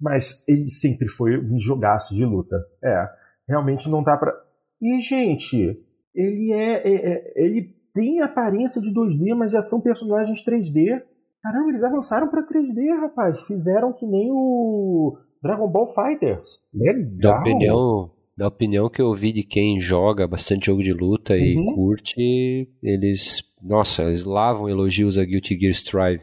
mas 0.00 0.48
ele 0.48 0.70
sempre 0.70 1.08
foi 1.08 1.38
um 1.38 1.60
jogaço 1.60 2.14
de 2.14 2.24
luta. 2.24 2.56
É. 2.82 3.06
Realmente 3.46 3.90
não 3.90 4.02
dá 4.02 4.16
pra. 4.16 4.32
E, 4.80 4.98
gente, 4.98 5.78
ele 6.14 6.52
é, 6.54 6.88
é, 6.88 6.94
é 6.94 7.32
ele 7.36 7.76
tem 7.92 8.22
aparência 8.22 8.80
de 8.80 8.94
2D, 8.94 9.34
mas 9.36 9.52
já 9.52 9.60
são 9.60 9.82
personagens 9.82 10.42
3D. 10.42 11.02
Caramba, 11.42 11.68
eles 11.68 11.84
avançaram 11.84 12.28
para 12.28 12.46
3D, 12.46 12.98
rapaz. 12.98 13.42
Fizeram 13.42 13.92
que 13.92 14.06
nem 14.06 14.30
o 14.32 15.18
Dragon 15.42 15.68
Ball 15.68 15.86
Fighters. 15.86 16.60
Legal. 16.74 17.42
Minha 17.42 17.54
opinião, 17.54 18.10
da 18.38 18.46
opinião 18.46 18.88
que 18.88 19.02
eu 19.02 19.12
vi 19.14 19.32
de 19.32 19.42
quem 19.42 19.80
joga 19.80 20.26
bastante 20.26 20.66
jogo 20.66 20.80
de 20.80 20.92
luta 20.92 21.34
uhum. 21.34 21.40
e 21.40 21.74
curte, 21.74 22.68
eles, 22.80 23.42
nossa, 23.60 24.04
eles 24.04 24.24
lavam 24.24 24.68
elogios 24.68 25.18
a 25.18 25.24
Guilty 25.24 25.58
Gear 25.58 25.72
Strive, 25.72 26.22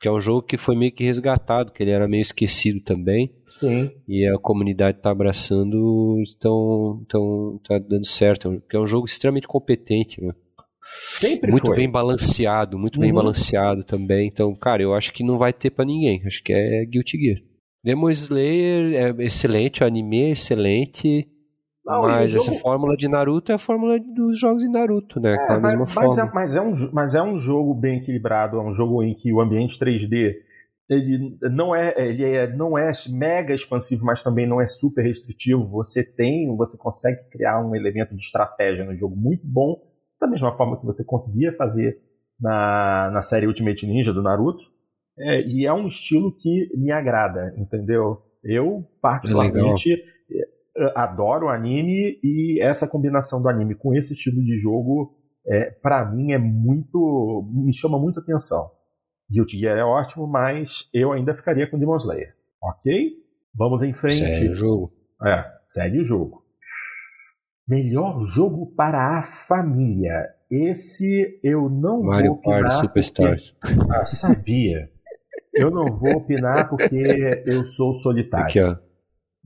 que 0.00 0.06
é 0.06 0.12
um 0.12 0.20
jogo 0.20 0.42
que 0.42 0.56
foi 0.56 0.76
meio 0.76 0.92
que 0.92 1.02
resgatado, 1.02 1.72
que 1.72 1.82
ele 1.82 1.90
era 1.90 2.06
meio 2.06 2.20
esquecido 2.20 2.80
também. 2.80 3.34
Sim. 3.48 3.90
E 4.06 4.24
a 4.28 4.38
comunidade 4.38 4.98
está 4.98 5.10
abraçando, 5.10 6.20
estão, 6.22 7.00
estão, 7.02 7.60
tá 7.66 7.78
dando 7.78 8.06
certo, 8.06 8.62
que 8.70 8.76
é 8.76 8.80
um 8.80 8.86
jogo 8.86 9.06
extremamente 9.06 9.48
competente, 9.48 10.22
né? 10.22 10.32
Sempre 11.14 11.50
muito 11.50 11.66
foi. 11.66 11.76
bem 11.78 11.90
balanceado, 11.90 12.78
muito 12.78 12.94
uhum. 12.96 13.02
bem 13.02 13.12
balanceado 13.12 13.82
também. 13.82 14.28
Então, 14.28 14.54
cara, 14.54 14.82
eu 14.82 14.94
acho 14.94 15.12
que 15.12 15.24
não 15.24 15.36
vai 15.36 15.52
ter 15.52 15.70
para 15.70 15.84
ninguém. 15.84 16.22
Acho 16.24 16.44
que 16.44 16.52
é 16.52 16.84
Guilty 16.84 17.18
Gear. 17.18 17.42
Demon 17.86 18.10
Slayer 18.10 18.94
é 18.94 19.24
excelente, 19.24 19.84
o 19.84 19.86
anime 19.86 20.24
é 20.24 20.30
excelente. 20.30 21.30
Não, 21.84 22.02
mas 22.02 22.32
jogo... 22.32 22.44
essa 22.44 22.60
fórmula 22.60 22.96
de 22.96 23.06
Naruto 23.06 23.52
é 23.52 23.54
a 23.54 23.58
fórmula 23.58 23.96
dos 24.00 24.40
jogos 24.40 24.60
de 24.60 24.68
Naruto, 24.68 25.20
né? 25.20 25.34
É, 25.34 25.46
Com 25.46 25.52
a 25.52 25.60
mas, 25.60 25.78
mesma 25.78 25.86
mas, 25.94 26.18
é, 26.18 26.30
mas, 26.34 26.56
é, 26.56 26.60
um, 26.60 26.74
mas 26.92 27.14
é 27.14 27.22
um 27.22 27.38
jogo 27.38 27.72
bem 27.72 27.98
equilibrado, 27.98 28.56
é 28.56 28.60
um 28.60 28.74
jogo 28.74 29.04
em 29.04 29.14
que 29.14 29.32
o 29.32 29.40
ambiente 29.40 29.78
3D 29.78 30.34
ele 30.90 31.38
não 31.42 31.76
é, 31.76 31.94
ele 31.96 32.24
é, 32.24 32.52
não 32.56 32.76
é 32.76 32.90
mega 33.10 33.54
expansivo, 33.54 34.04
mas 34.04 34.20
também 34.20 34.48
não 34.48 34.60
é 34.60 34.66
super 34.66 35.02
restritivo. 35.02 35.68
Você 35.68 36.02
tem, 36.02 36.56
você 36.56 36.76
consegue 36.76 37.20
criar 37.30 37.64
um 37.64 37.72
elemento 37.72 38.16
de 38.16 38.22
estratégia 38.22 38.84
no 38.84 38.96
jogo 38.96 39.14
muito 39.14 39.46
bom, 39.46 39.80
da 40.20 40.26
mesma 40.26 40.56
forma 40.56 40.76
que 40.76 40.84
você 40.84 41.04
conseguia 41.04 41.52
fazer 41.52 42.00
na, 42.40 43.12
na 43.12 43.22
série 43.22 43.46
Ultimate 43.46 43.86
Ninja 43.86 44.12
do 44.12 44.24
Naruto. 44.24 44.74
É, 45.18 45.40
e 45.46 45.64
é 45.64 45.72
um 45.72 45.86
estilo 45.86 46.34
que 46.36 46.68
me 46.76 46.90
agrada, 46.90 47.54
entendeu? 47.56 48.22
Eu, 48.42 48.86
particularmente, 49.00 49.92
é 49.92 50.56
adoro 50.94 51.48
anime 51.48 52.18
e 52.22 52.60
essa 52.60 52.88
combinação 52.88 53.40
do 53.40 53.48
anime 53.48 53.74
com 53.74 53.94
esse 53.94 54.12
estilo 54.12 54.42
de 54.44 54.56
jogo, 54.56 55.14
é, 55.46 55.70
para 55.70 56.04
mim, 56.04 56.32
é 56.32 56.38
muito. 56.38 57.48
me 57.52 57.74
chama 57.74 57.98
muito 57.98 58.20
atenção. 58.20 58.70
Guilty 59.30 59.58
Gear 59.58 59.78
é 59.78 59.84
ótimo, 59.84 60.26
mas 60.26 60.88
eu 60.92 61.12
ainda 61.12 61.34
ficaria 61.34 61.68
com 61.68 61.78
Demon 61.78 61.96
Slayer. 61.96 62.34
Ok? 62.62 63.12
Vamos 63.54 63.82
em 63.82 63.92
frente. 63.92 64.32
Segue 64.34 64.52
o 64.52 64.54
jogo. 64.54 64.92
É, 65.24 65.44
segue 65.66 66.00
o 66.00 66.04
jogo. 66.04 66.44
Melhor 67.66 68.24
jogo 68.26 68.72
para 68.76 69.18
a 69.18 69.22
família. 69.22 70.30
Esse 70.48 71.40
eu 71.42 71.68
não 71.68 72.02
Mario 72.02 72.34
vou. 72.34 72.42
Party 72.42 72.74
Superstars. 72.76 73.50
Porque... 73.60 73.76
Ah, 73.90 74.06
sabia. 74.06 74.90
Eu 75.56 75.70
não 75.70 75.84
vou 75.96 76.12
opinar 76.16 76.68
porque 76.68 77.42
eu 77.46 77.64
sou 77.64 77.92
solitário. 77.94 78.46
Aqui, 78.46 78.60
ó. 78.62 78.76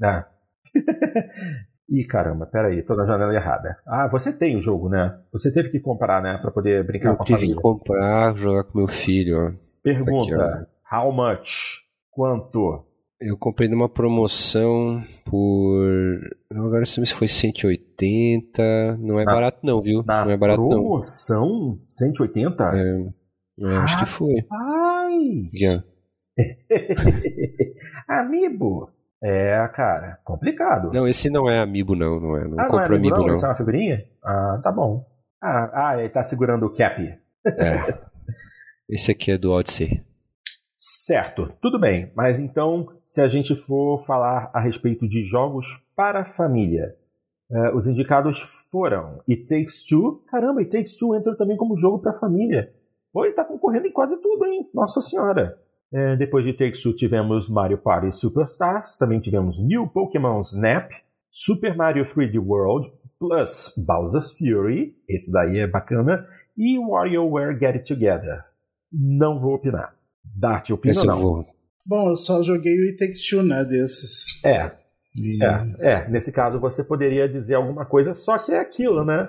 Ah. 0.02 0.26
Ih, 1.92 2.04
caramba, 2.06 2.46
peraí, 2.46 2.82
tô 2.84 2.94
na 2.94 3.04
janela 3.04 3.34
errada. 3.34 3.76
Ah, 3.84 4.06
você 4.08 4.32
tem 4.38 4.56
o 4.56 4.60
jogo, 4.62 4.88
né? 4.88 5.18
Você 5.32 5.52
teve 5.52 5.70
que 5.70 5.80
comprar, 5.80 6.22
né? 6.22 6.38
Pra 6.40 6.52
poder 6.52 6.86
brincar 6.86 7.10
eu 7.10 7.16
com 7.16 7.24
a 7.24 7.26
família. 7.26 7.44
Eu 7.44 7.48
tive 7.48 7.56
que 7.56 7.62
comprar, 7.62 8.36
jogar 8.36 8.62
com 8.64 8.78
meu 8.78 8.86
filho, 8.86 9.36
ó. 9.48 9.52
Pergunta, 9.82 10.68
Aqui, 10.88 10.94
how 10.94 11.12
much? 11.12 11.80
Quanto? 12.12 12.84
Eu 13.20 13.36
comprei 13.36 13.68
numa 13.68 13.88
promoção 13.88 15.00
por. 15.26 16.20
Agora 16.54 16.78
não 16.78 16.86
sei 16.86 17.04
se 17.04 17.12
foi 17.12 17.26
180. 17.26 18.96
Não 18.98 19.18
é 19.18 19.24
Na- 19.24 19.32
barato, 19.34 19.58
não, 19.64 19.82
viu? 19.82 20.04
Não 20.06 20.30
é 20.30 20.36
barato, 20.36 20.62
não. 20.62 20.68
promoção? 20.68 21.80
180? 21.88 22.64
É, 22.76 23.08
eu 23.58 23.68
acho 23.80 23.98
que 23.98 24.06
foi. 24.06 24.34
Ai! 24.50 25.50
Ó. 25.76 25.89
Amiibo! 28.08 28.90
É, 29.22 29.68
cara, 29.74 30.18
complicado. 30.24 30.90
Não, 30.92 31.06
esse 31.06 31.28
não 31.28 31.48
é 31.48 31.58
amiibo, 31.60 31.94
não. 31.94 32.18
Não 32.18 32.36
é. 32.36 32.44
Não 32.44 32.52
ah, 32.52 32.56
não 32.56 32.64
é 32.64 32.68
compro 32.68 32.96
amiibo, 32.96 33.16
não? 33.16 33.26
não. 33.26 33.34
Isso 33.34 33.44
é 33.44 33.48
uma 33.48 33.54
figurinha? 33.54 34.04
Ah, 34.24 34.60
tá 34.62 34.72
bom. 34.72 35.06
Ah, 35.42 35.88
ah 35.90 35.98
ele 35.98 36.08
tá 36.08 36.22
segurando 36.22 36.66
o 36.66 36.74
cap. 36.74 37.02
É. 37.46 37.98
Esse 38.88 39.12
aqui 39.12 39.30
é 39.30 39.38
do 39.38 39.52
Odyssey. 39.52 40.02
Certo, 40.76 41.52
tudo 41.60 41.78
bem. 41.78 42.10
Mas 42.16 42.38
então, 42.38 42.88
se 43.04 43.20
a 43.20 43.28
gente 43.28 43.54
for 43.54 44.02
falar 44.06 44.50
a 44.54 44.60
respeito 44.60 45.06
de 45.06 45.24
jogos 45.24 45.66
para 45.94 46.24
família, 46.24 46.96
eh, 47.52 47.74
os 47.74 47.86
indicados 47.86 48.40
foram 48.70 49.20
It 49.28 49.44
Takes 49.44 49.84
Two. 49.84 50.24
Caramba, 50.30 50.60
It 50.60 50.70
Takes 50.70 50.96
Two 50.96 51.14
entra 51.14 51.36
também 51.36 51.58
como 51.58 51.76
jogo 51.76 51.98
para 51.98 52.12
a 52.12 52.18
família. 52.18 52.72
Pô, 53.12 53.26
ele 53.26 53.34
tá 53.34 53.44
concorrendo 53.44 53.88
em 53.88 53.92
quase 53.92 54.16
tudo, 54.22 54.46
hein? 54.46 54.70
Nossa 54.72 55.02
Senhora. 55.02 55.58
Eh, 55.92 56.16
depois 56.16 56.44
de 56.44 56.52
Takes 56.52 56.82
Two 56.82 56.94
tivemos 56.94 57.48
Mario 57.48 57.78
Party 57.78 58.12
Superstars, 58.14 58.96
também 58.96 59.20
tivemos 59.20 59.58
New 59.58 59.88
Pokémon 59.88 60.40
Snap, 60.40 60.90
Super 61.30 61.76
Mario 61.76 62.04
3D 62.04 62.38
World, 62.38 62.92
plus 63.18 63.74
Bowser's 63.86 64.30
Fury, 64.38 64.94
esse 65.08 65.32
daí 65.32 65.58
é 65.58 65.66
bacana, 65.66 66.26
e 66.56 66.78
WarioWare 66.78 67.58
Get 67.58 67.74
It 67.76 67.84
Together. 67.94 68.44
Não 68.92 69.40
vou 69.40 69.54
opinar. 69.54 69.94
Dart, 70.24 70.70
opina 70.70 71.04
não? 71.04 71.20
vou. 71.20 71.44
Bom, 71.84 72.10
eu 72.10 72.16
só 72.16 72.42
joguei 72.42 72.78
o 72.80 72.84
It 72.84 72.96
Takes 72.96 73.26
Two, 73.28 73.42
né, 73.42 73.64
desses. 73.64 74.44
É, 74.44 74.70
E- 75.16 75.42
é, 75.42 75.92
é. 75.92 76.08
Nesse 76.08 76.32
caso 76.32 76.60
você 76.60 76.84
poderia 76.84 77.28
dizer 77.28 77.54
alguma 77.56 77.84
coisa, 77.84 78.14
só 78.14 78.38
que 78.38 78.52
é 78.52 78.60
aquilo, 78.60 79.04
né? 79.04 79.28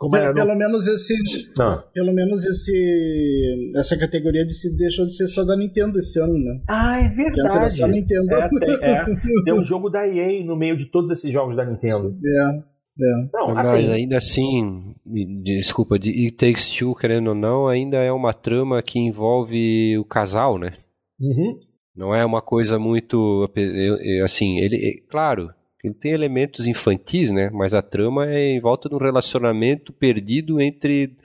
Como 0.00 0.12
Pe- 0.12 0.18
é, 0.18 0.32
pelo 0.32 0.54
menos 0.56 0.86
esse. 0.86 1.14
Não. 1.58 1.82
Pelo 1.92 2.14
menos 2.14 2.42
esse. 2.46 3.70
Essa 3.76 3.98
categoria 3.98 4.46
de 4.46 4.54
se- 4.54 4.74
deixou 4.74 5.04
de 5.04 5.14
ser 5.14 5.28
só 5.28 5.44
da 5.44 5.54
Nintendo 5.54 5.98
esse 5.98 6.18
ano, 6.18 6.32
né? 6.38 6.58
Ah, 6.66 6.98
é 7.02 7.04
antes 7.06 7.54
era 7.54 7.68
só 7.68 7.86
verdade. 7.86 8.00
Nintendo. 8.00 8.34
É, 8.34 8.48
tem, 8.48 8.74
é. 8.80 9.04
Tem 9.44 9.54
um 9.54 9.62
jogo 9.64 9.90
da 9.90 10.08
EA 10.08 10.42
no 10.42 10.56
meio 10.56 10.74
de 10.78 10.86
todos 10.86 11.10
esses 11.10 11.30
jogos 11.30 11.54
da 11.54 11.66
Nintendo. 11.66 12.16
É. 12.16 12.70
Não, 13.32 13.54
Mas 13.54 13.68
assim, 13.68 13.92
ainda 13.92 14.16
assim, 14.18 14.94
de- 15.06 15.42
desculpa, 15.58 15.98
de 15.98 16.10
It 16.10 16.32
Takes 16.32 16.70
Two, 16.72 16.94
querendo 16.94 17.28
ou 17.28 17.34
não, 17.34 17.66
ainda 17.68 17.96
é 17.98 18.10
uma 18.12 18.32
trama 18.34 18.82
que 18.82 18.98
envolve 18.98 19.96
o 19.98 20.04
casal, 20.04 20.58
né? 20.58 20.72
uhum, 21.20 21.58
Não 21.94 22.14
é 22.14 22.24
uma 22.24 22.40
coisa 22.40 22.78
muito. 22.78 23.50
Assim, 24.24 24.58
ele. 24.60 24.76
é- 24.76 25.10
Claro, 25.10 25.50
ele 25.82 25.94
tem 25.94 26.12
elementos 26.12 26.66
infantis, 26.66 27.30
né? 27.30 27.50
Mas 27.50 27.74
a 27.74 27.82
trama 27.82 28.26
é 28.30 28.50
em 28.52 28.60
volta 28.60 28.88
de 28.88 28.94
um 28.94 28.98
relacionamento 28.98 29.92
perdido 29.92 30.60
entre 30.60 31.16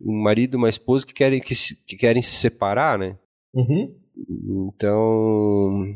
um 0.00 0.22
marido 0.22 0.54
e 0.54 0.58
uma 0.58 0.68
esposa 0.68 1.06
que 1.06 1.14
querem, 1.14 1.40
que, 1.40 1.54
se- 1.54 1.76
que 1.86 1.96
querem 1.96 2.20
se 2.22 2.36
separar, 2.36 2.98
né? 2.98 3.16
uhum. 3.54 3.94
Então. 4.76 5.90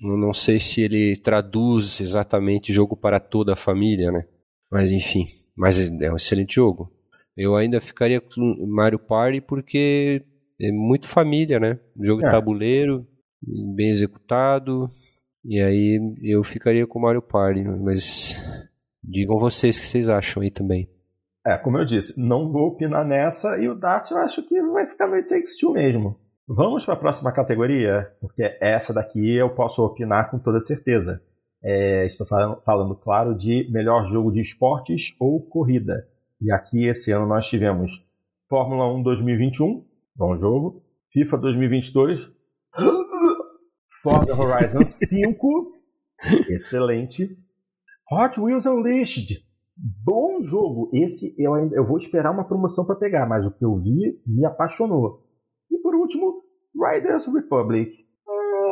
Não 0.00 0.32
sei 0.32 0.58
se 0.58 0.80
ele 0.80 1.16
traduz 1.16 2.00
exatamente 2.00 2.72
jogo 2.72 2.96
para 2.96 3.20
toda 3.20 3.52
a 3.52 3.56
família, 3.56 4.10
né? 4.10 4.26
Mas 4.70 4.90
enfim. 4.90 5.24
Mas 5.56 5.78
é 5.88 6.10
um 6.12 6.16
excelente 6.16 6.56
jogo. 6.56 6.90
Eu 7.36 7.54
ainda 7.54 7.80
ficaria 7.80 8.20
com 8.20 8.66
Mario 8.66 8.98
Party 8.98 9.40
porque 9.40 10.22
é 10.60 10.72
muito 10.72 11.06
família, 11.06 11.60
né? 11.60 11.78
Jogo 12.00 12.20
É. 12.22 12.24
de 12.24 12.30
tabuleiro, 12.32 13.06
bem 13.76 13.90
executado. 13.90 14.88
E 15.44 15.60
aí 15.60 16.16
eu 16.22 16.42
ficaria 16.44 16.86
com 16.86 17.00
Mario 17.00 17.22
Party. 17.22 17.62
Mas 17.62 18.36
digam 19.02 19.38
vocês 19.38 19.76
o 19.76 19.80
que 19.80 19.86
vocês 19.86 20.08
acham 20.08 20.42
aí 20.42 20.50
também. 20.50 20.88
É, 21.44 21.56
como 21.56 21.76
eu 21.78 21.84
disse, 21.84 22.20
não 22.20 22.52
vou 22.52 22.68
opinar 22.68 23.04
nessa 23.04 23.58
e 23.58 23.68
o 23.68 23.74
Dart 23.74 24.10
eu 24.12 24.18
acho 24.18 24.46
que 24.46 24.62
vai 24.62 24.86
ficar 24.86 25.08
no 25.08 25.14
It 25.14 25.28
Takes 25.28 25.58
Two 25.58 25.72
mesmo. 25.72 26.16
Vamos 26.46 26.84
para 26.84 26.94
a 26.94 26.98
próxima 26.98 27.32
categoria, 27.32 28.12
porque 28.20 28.56
essa 28.60 28.94
daqui 28.94 29.36
eu 29.36 29.50
posso 29.50 29.84
opinar 29.84 30.30
com 30.30 30.38
toda 30.38 30.60
certeza. 30.60 31.20
É, 31.64 32.06
estou 32.06 32.26
falando, 32.26 32.60
falando, 32.62 32.94
claro, 32.96 33.34
de 33.34 33.68
melhor 33.72 34.04
jogo 34.06 34.30
de 34.30 34.40
esportes 34.40 35.14
ou 35.18 35.40
corrida. 35.40 36.06
E 36.40 36.52
aqui 36.52 36.86
esse 36.86 37.10
ano 37.12 37.26
nós 37.26 37.48
tivemos 37.48 38.04
Fórmula 38.48 38.92
1 38.92 39.02
2021, 39.02 39.84
bom 40.14 40.36
jogo. 40.36 40.82
FIFA 41.12 41.38
2022, 41.38 42.30
Forza 44.02 44.34
Horizon 44.34 44.84
5, 44.84 45.72
excelente. 46.50 47.36
Hot 48.10 48.38
Wheels 48.40 48.66
Unleashed, 48.66 49.44
bom 49.76 50.40
jogo. 50.42 50.90
Esse 50.92 51.34
eu, 51.42 51.54
ainda- 51.54 51.76
eu 51.76 51.86
vou 51.86 51.96
esperar 51.96 52.30
uma 52.32 52.44
promoção 52.46 52.84
para 52.84 52.96
pegar, 52.96 53.26
mas 53.26 53.44
o 53.44 53.50
que 53.50 53.64
eu 53.64 53.76
vi 53.78 54.20
me 54.26 54.44
apaixonou. 54.44 55.24
E 55.70 55.78
por 55.78 55.94
último, 55.94 56.42
Riders 56.74 57.26
Republic. 57.26 57.90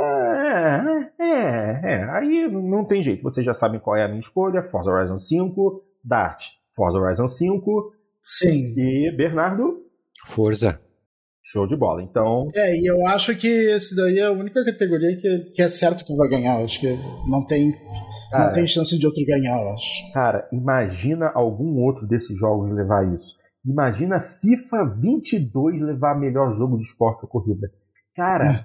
É, 0.02 1.10
é, 1.20 1.80
é, 1.84 2.10
aí 2.10 2.48
não 2.50 2.84
tem 2.84 3.02
jeito. 3.02 3.22
Vocês 3.22 3.44
já 3.44 3.52
sabem 3.54 3.78
qual 3.80 3.96
é 3.96 4.04
a 4.04 4.08
minha 4.08 4.20
escolha: 4.20 4.62
Forza 4.62 4.90
Horizon 4.90 5.18
5, 5.18 5.84
Dart, 6.02 6.42
Forza 6.74 6.98
Horizon 6.98 7.28
5 7.28 7.92
Sim. 8.22 8.74
e 8.76 9.14
Bernardo. 9.16 9.84
Forza. 10.28 10.80
Show 11.52 11.66
de 11.66 11.76
bola. 11.76 12.02
Então, 12.02 12.48
É, 12.54 12.76
e 12.76 12.86
eu 12.90 13.06
acho 13.08 13.36
que 13.36 13.46
esse 13.48 13.94
daí 13.96 14.18
é 14.18 14.26
a 14.26 14.30
única 14.32 14.64
categoria 14.64 15.16
que, 15.16 15.50
que 15.54 15.62
é 15.62 15.68
certo 15.68 16.04
que 16.04 16.14
vai 16.14 16.28
ganhar. 16.28 16.58
Eu 16.58 16.64
Acho 16.64 16.78
que 16.80 16.96
não 17.28 17.44
tem, 17.46 17.72
Cara. 18.30 18.44
não 18.44 18.52
tem 18.52 18.66
chance 18.66 18.96
de 18.98 19.04
outro 19.06 19.24
ganhar, 19.26 19.60
eu 19.60 19.70
acho. 19.70 20.12
cara, 20.12 20.48
imagina 20.52 21.30
algum 21.34 21.82
outro 21.82 22.06
desses 22.06 22.38
jogos 22.38 22.70
levar 22.70 23.12
isso. 23.12 23.34
Imagina 23.66 24.20
FIFA 24.20 24.94
22 25.00 25.82
levar 25.82 26.18
melhor 26.18 26.52
jogo 26.56 26.76
de 26.78 26.84
esporte 26.84 27.24
ou 27.24 27.28
corrida. 27.28 27.70
Cara, 28.16 28.64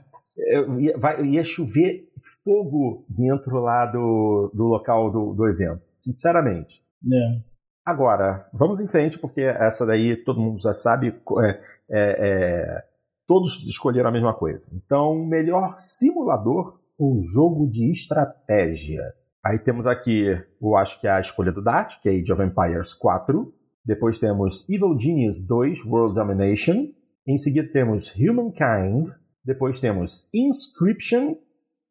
eu 0.51 0.79
ia, 0.79 0.97
vai- 0.97 1.25
ia 1.25 1.43
chover 1.43 2.07
fogo 2.43 3.05
dentro 3.09 3.57
lá 3.59 3.85
do, 3.87 4.51
do 4.53 4.63
local 4.63 5.11
do, 5.11 5.33
do 5.33 5.47
evento. 5.47 5.81
sinceramente. 5.97 6.81
É. 7.11 7.55
Agora, 7.85 8.49
vamos 8.51 8.79
em 8.79 8.87
frente, 8.87 9.19
porque 9.19 9.41
essa 9.41 9.85
daí 9.85 10.17
todo 10.17 10.41
mundo 10.41 10.59
já 10.59 10.73
sabe. 10.73 11.09
É, 11.39 11.49
é, 11.87 12.27
é, 12.27 12.83
todos 13.27 13.63
escolheram 13.67 14.09
a 14.09 14.11
mesma 14.11 14.33
coisa. 14.33 14.67
Então, 14.73 15.13
melhor 15.23 15.75
simulador 15.77 16.79
ou 16.97 17.19
jogo 17.21 17.69
de 17.69 17.91
estratégia. 17.91 19.03
Aí 19.45 19.59
temos 19.59 19.85
aqui, 19.85 20.25
eu 20.59 20.75
acho 20.75 20.99
que 20.99 21.05
é 21.05 21.11
a 21.11 21.19
escolha 21.19 21.51
do 21.51 21.61
Dart, 21.61 22.01
que 22.01 22.09
é 22.09 22.13
Age 22.13 22.33
of 22.33 22.41
Empires 22.41 22.91
4. 22.95 23.53
Depois 23.85 24.17
temos 24.17 24.67
Evil 24.67 24.97
Genius 24.97 25.45
2 25.45 25.85
World 25.85 26.15
Domination. 26.15 26.87
Em 27.27 27.37
seguida 27.37 27.71
temos 27.71 28.11
Humankind. 28.15 29.05
Depois 29.43 29.79
temos 29.79 30.27
Inscription. 30.33 31.35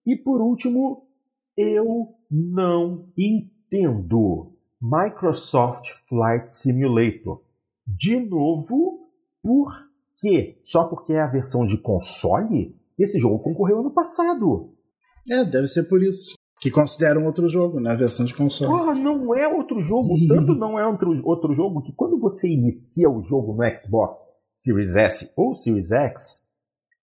E 0.04 0.16
por 0.16 0.40
último, 0.40 1.06
eu 1.56 2.16
não 2.28 3.12
entendo. 3.16 4.53
Microsoft 4.84 5.88
Flight 6.06 6.50
Simulator. 6.50 7.40
De 7.86 8.20
novo, 8.20 9.08
por 9.42 9.72
quê? 10.20 10.60
Só 10.62 10.84
porque 10.84 11.14
é 11.14 11.22
a 11.22 11.26
versão 11.26 11.64
de 11.66 11.78
console? 11.78 12.78
Esse 12.98 13.18
jogo 13.18 13.38
concorreu 13.38 13.80
ano 13.80 13.90
passado. 13.90 14.74
É, 15.30 15.42
deve 15.42 15.68
ser 15.68 15.84
por 15.84 16.02
isso. 16.02 16.34
Que 16.60 16.70
consideram 16.70 17.24
outro 17.24 17.48
jogo, 17.48 17.80
né? 17.80 17.92
A 17.92 17.96
versão 17.96 18.26
de 18.26 18.34
console. 18.34 18.70
Porra, 18.70 18.94
não 18.94 19.34
é 19.34 19.48
outro 19.48 19.80
jogo. 19.80 20.16
Tanto 20.28 20.54
não 20.54 20.78
é 20.78 20.86
outro, 20.86 21.18
outro 21.24 21.54
jogo 21.54 21.82
que 21.82 21.92
quando 21.94 22.18
você 22.18 22.46
inicia 22.46 23.08
o 23.08 23.22
jogo 23.22 23.54
no 23.54 23.78
Xbox 23.78 24.18
Series 24.54 24.96
S 24.96 25.32
ou 25.34 25.54
Series 25.54 25.92
X, 25.92 26.46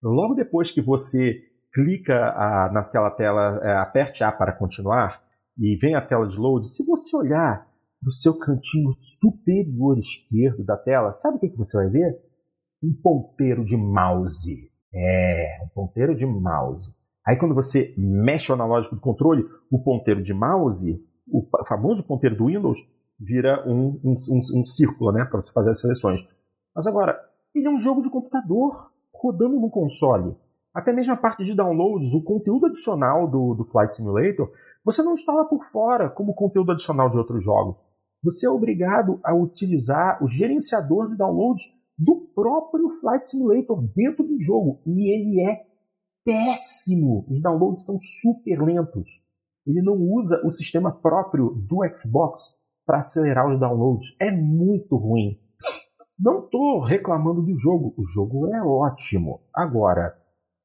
logo 0.04 0.36
depois 0.36 0.70
que 0.70 0.82
você 0.82 1.42
clica 1.74 2.30
a, 2.30 2.72
naquela 2.72 3.10
tela, 3.10 3.60
é, 3.64 3.74
aperte 3.78 4.24
A 4.24 4.32
para 4.32 4.54
continuar 4.54 5.24
e 5.58 5.76
vem 5.78 5.96
a 5.96 6.02
tela 6.02 6.28
de 6.28 6.38
load, 6.38 6.70
se 6.70 6.86
você 6.86 7.16
olhar 7.16 7.71
no 8.02 8.12
seu 8.12 8.38
cantinho 8.38 8.90
superior 8.98 9.98
esquerdo 9.98 10.64
da 10.64 10.78
tela, 10.78 11.12
sabe 11.12 11.38
o 11.38 11.40
que, 11.40 11.50
que 11.50 11.58
você 11.58 11.78
vai 11.78 11.90
ver? 11.90 12.20
Um 12.84 12.94
ponteiro 13.02 13.64
de 13.64 13.78
mouse. 13.78 14.72
É, 14.94 15.60
um 15.64 15.70
ponteiro 15.70 16.16
de 16.16 16.26
mouse. 16.26 16.96
Aí 17.26 17.38
quando 17.38 17.54
você 17.54 17.94
mexe 17.98 18.52
o 18.52 18.56
analógico 18.56 18.96
do 18.96 19.02
controle, 19.02 19.46
o 19.72 19.82
ponteiro 19.84 20.22
de 20.22 20.34
mouse, 20.34 21.00
o 21.28 21.48
famoso 21.68 22.06
ponteiro 22.06 22.36
do 22.36 22.48
Windows, 22.48 22.80
vira 23.20 23.64
um, 23.68 24.00
um, 24.04 24.14
um, 24.14 24.62
um 24.62 24.66
círculo, 24.66 25.12
né, 25.12 25.24
para 25.26 25.40
você 25.40 25.52
fazer 25.52 25.70
as 25.70 25.80
seleções. 25.80 26.28
Mas 26.76 26.88
agora, 26.88 27.18
ele 27.54 27.68
é 27.68 27.70
um 27.70 27.80
jogo 27.80 28.02
de 28.02 28.10
computador 28.10 28.92
rodando 29.14 29.60
no 29.60 29.70
console. 29.70 30.36
Até 30.74 30.92
mesmo 30.92 31.14
a 31.14 31.18
parte 31.18 31.46
de 31.46 31.54
downloads, 31.54 32.14
o 32.14 32.24
conteúdo 32.24 32.66
adicional 32.66 33.30
do, 33.30 33.54
do 33.54 33.66
Flight 33.66 33.94
Simulator, 33.94 34.52
você 34.84 35.04
não 35.04 35.14
instala 35.14 35.46
por 35.46 35.64
fora 35.66 36.10
como 36.10 36.34
conteúdo 36.34 36.72
adicional 36.72 37.10
de 37.10 37.18
outros 37.18 37.44
jogos. 37.44 37.76
Você 38.24 38.46
é 38.46 38.50
obrigado 38.50 39.20
a 39.24 39.34
utilizar 39.34 40.24
o 40.24 40.28
gerenciador 40.28 41.08
de 41.08 41.18
downloads 41.18 41.64
do 41.98 42.28
próprio 42.36 42.90
Flight 42.90 43.28
Simulator 43.28 43.82
dentro 43.96 44.26
do 44.26 44.40
jogo. 44.40 44.82
E 44.86 45.12
ele 45.14 45.42
é 45.42 45.66
péssimo. 46.24 47.26
Os 47.30 47.42
downloads 47.42 47.86
são 47.86 47.98
super 48.00 48.62
lentos. 48.62 49.24
Ele 49.66 49.82
não 49.82 49.96
usa 49.96 50.42
o 50.46 50.52
sistema 50.52 50.92
próprio 50.92 51.50
do 51.68 51.80
Xbox 51.96 52.60
para 52.86 53.00
acelerar 53.00 53.52
os 53.52 53.60
downloads. 53.60 54.16
É 54.20 54.32
muito 54.32 54.96
ruim. 54.98 55.40
Não 56.20 56.46
estou 56.46 56.82
reclamando 56.82 57.42
do 57.42 57.56
jogo. 57.58 57.94
O 57.98 58.06
jogo 58.06 58.54
é 58.54 58.62
ótimo. 58.62 59.42
Agora, 59.54 60.16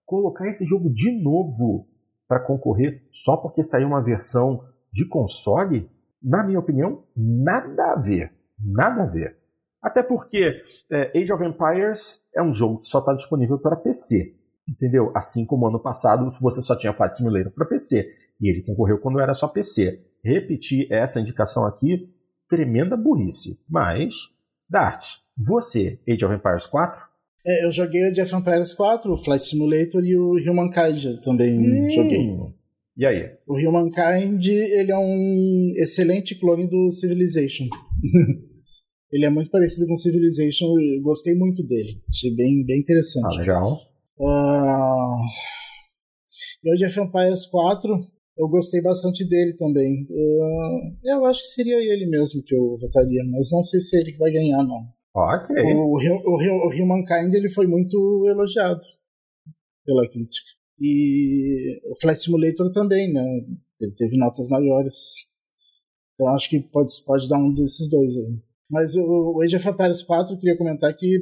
colocar 0.05 0.47
esse 0.49 0.67
jogo 0.67 0.91
de 0.91 1.23
novo 1.23 1.89
para 2.29 2.45
concorrer 2.45 3.07
só 3.11 3.37
porque 3.37 3.63
saiu 3.63 3.89
uma 3.89 4.03
versão 4.03 4.63
de 4.93 5.09
console, 5.09 5.91
na 6.23 6.45
minha 6.45 6.59
opinião, 6.59 7.05
nada 7.17 7.93
a 7.93 7.97
ver. 7.97 8.33
Nada 8.59 9.03
a 9.03 9.07
ver. 9.07 9.37
Até 9.83 10.03
porque 10.03 10.63
é, 10.91 11.13
Age 11.17 11.33
of 11.33 11.45
Empires 11.45 12.23
é 12.35 12.43
um 12.43 12.53
jogo 12.53 12.81
que 12.81 12.89
só 12.89 12.99
está 12.99 13.13
disponível 13.13 13.59
para 13.59 13.77
PC. 13.77 14.35
Entendeu? 14.69 15.13
Assim 15.15 15.47
como 15.47 15.67
ano 15.67 15.79
passado 15.79 16.29
você 16.41 16.61
só 16.61 16.77
tinha 16.77 16.93
Flight 16.93 17.17
Simulator 17.17 17.53
para 17.53 17.67
PC. 17.67 18.09
E 18.41 18.51
ele 18.51 18.63
concorreu 18.63 18.99
quando 18.99 19.21
era 19.21 19.35
só 19.35 19.47
PC. 19.47 20.01
Repetir 20.25 20.91
essa 20.91 21.21
indicação 21.21 21.65
aqui, 21.65 22.13
tremenda 22.49 22.97
burrice. 22.97 23.61
Mas, 23.69 24.15
Dart, 24.69 25.05
você, 25.37 26.01
Age 26.09 26.25
of 26.25 26.35
Empires 26.35 26.67
4? 26.67 27.07
É, 27.47 27.65
eu 27.65 27.71
joguei 27.71 28.03
o 28.03 28.11
Age 28.11 28.23
of 28.23 28.35
Empires 28.35 28.75
4, 28.75 29.13
o 29.13 29.17
Flight 29.17 29.45
Simulator 29.45 30.05
e 30.05 30.17
o 30.17 30.33
Humankind 30.33 31.21
também 31.23 31.85
hum. 31.85 31.89
joguei. 31.89 32.37
E 32.97 33.05
aí? 33.05 33.31
O 33.47 33.57
Humankind, 33.57 34.47
ele 34.47 34.91
é 34.91 34.99
um 34.99 35.73
excelente 35.77 36.35
clone 36.35 36.67
do 36.69 36.91
Civilization. 36.91 37.67
ele 39.13 39.27
é 39.27 39.31
muito 39.31 39.51
parecido 39.51 39.87
com 39.87 39.97
Civilization 39.99 40.79
e 40.81 41.01
gostei 41.03 41.35
muito 41.35 41.63
dele. 41.63 42.03
Achei 42.09 42.35
bem, 42.35 42.65
bem 42.65 42.81
interessante. 42.81 43.37
Ah, 43.37 43.41
legal. 43.41 43.81
Uh, 44.19 45.27
e 46.65 46.71
o 46.71 46.87
of 46.87 47.01
Empires 47.01 47.47
4, 47.47 48.11
eu 48.39 48.49
gostei 48.49 48.81
bastante 48.81 49.29
dele 49.29 49.53
também. 49.59 50.07
Uh, 50.11 50.97
eu 51.05 51.27
acho 51.27 51.43
que 51.43 51.49
seria 51.49 51.77
ele 51.77 52.07
mesmo 52.07 52.43
que 52.43 52.55
eu 52.55 52.79
votaria, 52.79 53.23
mas 53.31 53.51
não 53.53 53.63
sei 53.63 53.79
se 53.81 53.97
é 53.97 54.01
ele 54.01 54.13
que 54.13 54.19
vai 54.19 54.33
ganhar, 54.33 54.65
não. 54.65 54.87
Ok. 55.15 55.55
O, 55.55 55.99
o, 55.99 56.69
o 56.69 56.83
Humankind 56.83 57.35
ele 57.35 57.51
foi 57.51 57.67
muito 57.67 58.27
elogiado 58.27 58.81
pela 59.85 60.09
crítica. 60.09 60.56
E 60.79 61.81
o 61.91 61.97
Flight 62.01 62.21
Simulator 62.21 62.71
também, 62.73 63.13
né? 63.13 63.23
Ele 63.81 63.93
teve 63.95 64.17
notas 64.19 64.49
maiores. 64.49 64.97
Então 66.15 66.29
acho 66.29 66.49
que 66.49 66.61
pode, 66.61 66.93
pode 67.05 67.29
dar 67.29 67.39
um 67.39 67.53
desses 67.53 67.89
dois 67.89 68.17
aí. 68.17 68.43
Mas 68.71 68.95
o, 68.95 69.35
o 69.37 69.43
Age 69.43 69.57
of 69.57 69.69
Empires 69.69 70.03
4, 70.03 70.35
eu 70.35 70.39
queria 70.39 70.57
comentar 70.57 70.95
que 70.95 71.19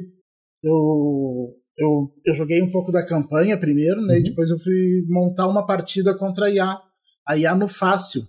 eu 0.63 1.55
eu, 1.77 2.09
eu 2.25 2.35
joguei 2.35 2.61
um 2.61 2.71
pouco 2.71 2.91
da 2.91 3.05
campanha 3.05 3.59
primeiro, 3.59 4.01
né? 4.01 4.15
Uhum. 4.15 4.19
E 4.19 4.23
depois 4.23 4.49
eu 4.49 4.59
fui 4.59 5.03
montar 5.07 5.47
uma 5.47 5.65
partida 5.65 6.13
contra 6.13 6.45
a 6.45 6.49
IA. 6.49 6.81
A 7.27 7.37
IA 7.37 7.55
no 7.55 7.67
fácil. 7.67 8.25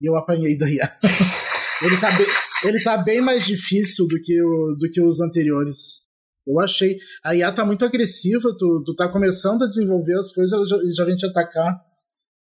E 0.00 0.08
eu 0.08 0.16
apanhei 0.16 0.56
da 0.56 0.70
IA. 0.70 0.90
ele, 1.82 1.98
tá 1.98 2.16
bem, 2.16 2.26
ele 2.64 2.82
tá 2.82 2.98
bem 2.98 3.20
mais 3.20 3.44
difícil 3.44 4.06
do 4.06 4.20
que, 4.20 4.40
o, 4.40 4.76
do 4.78 4.90
que 4.90 5.00
os 5.00 5.20
anteriores. 5.20 6.05
Eu 6.46 6.60
achei. 6.60 6.98
A 7.24 7.34
IA 7.34 7.50
tá 7.50 7.64
muito 7.64 7.84
agressiva, 7.84 8.54
tu, 8.56 8.82
tu 8.84 8.94
tá 8.94 9.08
começando 9.08 9.64
a 9.64 9.68
desenvolver 9.68 10.16
as 10.18 10.32
coisas, 10.32 10.52
ela 10.52 10.66
já, 10.66 10.78
já 10.90 11.04
vem 11.04 11.16
te 11.16 11.26
atacar. 11.26 11.80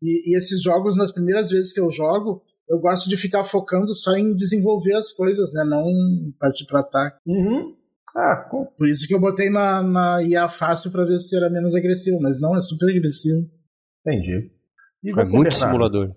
E, 0.02 0.32
e 0.32 0.36
esses 0.36 0.62
jogos, 0.62 0.96
nas 0.96 1.12
primeiras 1.12 1.50
vezes 1.50 1.72
que 1.72 1.80
eu 1.80 1.90
jogo, 1.90 2.42
eu 2.68 2.78
gosto 2.78 3.08
de 3.08 3.16
ficar 3.16 3.44
focando 3.44 3.94
só 3.94 4.14
em 4.16 4.34
desenvolver 4.34 4.94
as 4.94 5.12
coisas, 5.12 5.52
né? 5.52 5.64
Não 5.64 5.86
partir 6.38 6.66
para 6.66 6.80
ataque. 6.80 7.16
Uhum. 7.26 7.74
Ah, 8.16 8.46
com... 8.50 8.66
Por 8.66 8.88
isso 8.88 9.08
que 9.08 9.14
eu 9.14 9.20
botei 9.20 9.50
na, 9.50 9.82
na 9.82 10.22
IA 10.22 10.48
fácil 10.48 10.90
para 10.90 11.04
ver 11.04 11.18
se 11.18 11.36
era 11.36 11.50
menos 11.50 11.74
agressivo, 11.74 12.20
mas 12.20 12.40
não, 12.40 12.54
é 12.54 12.60
super 12.60 12.90
agressivo. 12.90 13.48
Entendi. 14.06 14.50
E 15.02 15.10
é 15.10 15.14
muito 15.14 15.32
Bernardo? 15.32 15.54
simulador. 15.54 16.14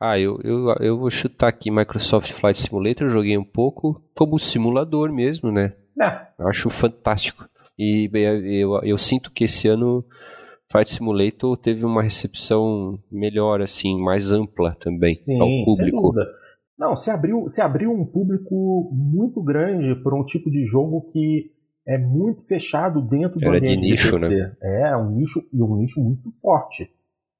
Ah, 0.00 0.18
eu, 0.18 0.38
eu, 0.44 0.74
eu 0.80 0.98
vou 0.98 1.10
chutar 1.10 1.48
aqui 1.48 1.70
Microsoft 1.70 2.30
Flight 2.32 2.60
Simulator, 2.60 3.08
joguei 3.08 3.36
um 3.36 3.44
pouco 3.44 4.02
como 4.14 4.38
simulador 4.38 5.12
mesmo, 5.12 5.50
né? 5.50 5.74
É. 6.00 6.26
Eu 6.38 6.48
acho 6.48 6.70
fantástico. 6.70 7.48
E 7.78 8.10
eu, 8.12 8.80
eu 8.82 8.98
sinto 8.98 9.30
que 9.30 9.44
esse 9.44 9.68
ano 9.68 10.04
Flight 10.70 10.90
Simulator 10.90 11.56
teve 11.56 11.84
uma 11.84 12.02
recepção 12.02 12.98
melhor, 13.10 13.60
assim, 13.60 14.00
mais 14.00 14.32
ampla 14.32 14.74
também 14.74 15.12
Sim, 15.12 15.40
ao 15.40 15.64
público. 15.64 16.14
Não, 16.78 16.94
se 16.94 17.10
abriu, 17.10 17.48
se 17.48 17.60
abriu 17.60 17.90
um 17.90 18.04
público 18.04 18.90
muito 18.92 19.42
grande 19.42 19.94
por 20.02 20.14
um 20.14 20.24
tipo 20.24 20.50
de 20.50 20.64
jogo 20.64 21.06
que 21.10 21.50
é 21.86 21.96
muito 21.96 22.46
fechado 22.46 23.00
dentro 23.00 23.38
do 23.38 23.46
Era 23.46 23.58
ambiente 23.58 23.84
de 23.84 23.90
nicho, 23.92 24.10
PC. 24.10 24.36
Né? 24.36 24.56
É, 24.60 24.96
um 24.96 25.10
nicho 25.10 25.40
e 25.52 25.62
um 25.62 25.76
nicho 25.76 26.02
muito 26.02 26.30
forte. 26.42 26.90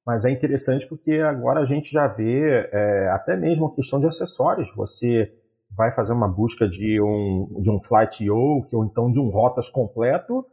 Mas 0.06 0.24
é 0.24 0.30
interessante 0.30 0.88
porque 0.88 1.14
agora 1.14 1.60
a 1.60 1.64
gente 1.64 1.90
já 1.90 2.06
vê 2.06 2.68
é, 2.72 3.08
até 3.10 3.36
mesmo 3.36 3.66
a 3.66 3.74
questão 3.74 3.98
de 3.98 4.06
acessórios. 4.06 4.72
Você 4.76 5.32
vai 5.74 5.93
fazer 5.93 6.12
uma 6.12 6.28
busca 6.28 6.68
de 6.68 7.01
um, 7.01 7.60
de 7.60 7.70
um 7.70 7.80
Flight 7.82 8.24
Yoke 8.24 8.74
ou 8.74 8.84
então 8.84 9.10
de 9.10 9.20
um 9.20 9.28
Rotas 9.28 9.68
completo 9.68 10.44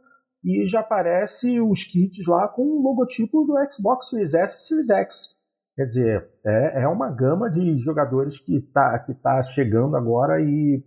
e 0.44 0.66
já 0.66 0.80
aparece 0.80 1.60
os 1.60 1.84
kits 1.84 2.26
lá 2.26 2.46
com 2.48 2.62
o 2.62 2.82
logotipo 2.82 3.44
do 3.44 3.54
Xbox 3.70 4.10
Series 4.10 4.34
S 4.34 4.56
e 4.56 4.60
Series 4.60 4.90
X. 4.90 5.36
Quer 5.74 5.84
dizer, 5.86 6.28
é, 6.44 6.84
é 6.84 6.88
uma 6.88 7.10
gama 7.10 7.50
de 7.50 7.74
jogadores 7.76 8.38
que 8.38 8.58
está 8.58 8.98
que 8.98 9.14
tá 9.14 9.42
chegando 9.42 9.96
agora 9.96 10.40
e 10.40 10.84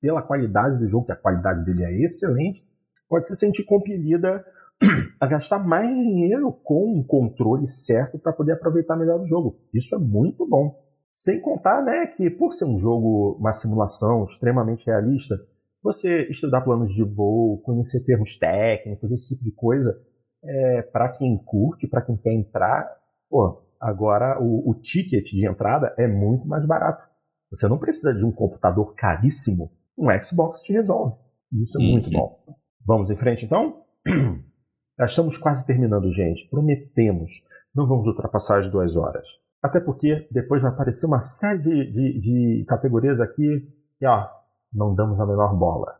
pela 0.00 0.22
qualidade 0.22 0.78
do 0.78 0.86
jogo, 0.86 1.06
que 1.06 1.12
a 1.12 1.16
qualidade 1.16 1.64
dele 1.64 1.84
é 1.84 2.04
excelente, 2.04 2.60
pode 3.08 3.26
se 3.26 3.34
sentir 3.34 3.64
compelida 3.64 4.44
a 5.20 5.26
gastar 5.26 5.58
mais 5.58 5.94
dinheiro 5.94 6.52
com 6.64 6.98
um 6.98 7.02
controle 7.02 7.66
certo 7.66 8.18
para 8.18 8.32
poder 8.32 8.52
aproveitar 8.52 8.96
melhor 8.96 9.20
o 9.20 9.24
jogo. 9.24 9.58
Isso 9.72 9.94
é 9.94 9.98
muito 9.98 10.46
bom. 10.46 10.85
Sem 11.16 11.40
contar 11.40 11.82
né, 11.82 12.06
que, 12.06 12.28
por 12.28 12.52
ser 12.52 12.66
um 12.66 12.78
jogo, 12.78 13.38
uma 13.40 13.52
simulação 13.54 14.26
extremamente 14.26 14.86
realista, 14.86 15.34
você 15.82 16.28
estudar 16.28 16.60
planos 16.60 16.90
de 16.90 17.02
voo, 17.02 17.58
conhecer 17.62 18.04
termos 18.04 18.38
técnicos, 18.38 19.10
esse 19.10 19.34
tipo 19.34 19.42
de 19.42 19.52
coisa, 19.52 19.98
é, 20.44 20.82
para 20.82 21.08
quem 21.08 21.38
curte, 21.38 21.88
para 21.88 22.02
quem 22.02 22.16
quer 22.16 22.34
entrar, 22.34 22.86
pô, 23.30 23.66
Agora, 23.80 24.40
o, 24.40 24.70
o, 24.70 24.74
ticket 24.74 25.24
de 25.24 25.46
entrada 25.46 25.94
é 25.98 26.06
muito 26.06 26.46
mais 26.46 26.66
barato. 26.66 27.06
Você 27.50 27.68
não 27.68 27.78
precisa 27.78 28.14
de 28.14 28.24
um 28.24 28.32
computador 28.32 28.94
caríssimo. 28.94 29.70
Um 29.96 30.08
Xbox 30.22 30.62
te 30.62 30.72
resolve. 30.72 31.16
Isso 31.52 31.78
é 31.78 31.84
uhum. 31.84 31.92
muito 31.92 32.10
bom. 32.10 32.38
Vamos 32.84 33.10
em 33.10 33.16
frente 33.16 33.44
então? 33.44 33.84
Já 34.98 35.04
estamos 35.04 35.36
quase 35.36 35.66
terminando, 35.66 36.10
gente. 36.10 36.48
Prometemos. 36.48 37.32
Não 37.74 37.86
vamos 37.86 38.06
ultrapassar 38.06 38.58
as 38.58 38.70
duas 38.70 38.96
horas. 38.96 39.26
Até 39.66 39.80
porque 39.80 40.28
depois 40.30 40.62
vai 40.62 40.70
aparecer 40.70 41.06
uma 41.06 41.18
série 41.18 41.58
de, 41.58 41.90
de, 41.90 42.18
de 42.20 42.64
categorias 42.68 43.20
aqui 43.20 43.68
que, 43.98 44.06
ó, 44.06 44.28
não 44.72 44.94
damos 44.94 45.18
a 45.18 45.26
menor 45.26 45.58
bola. 45.58 45.92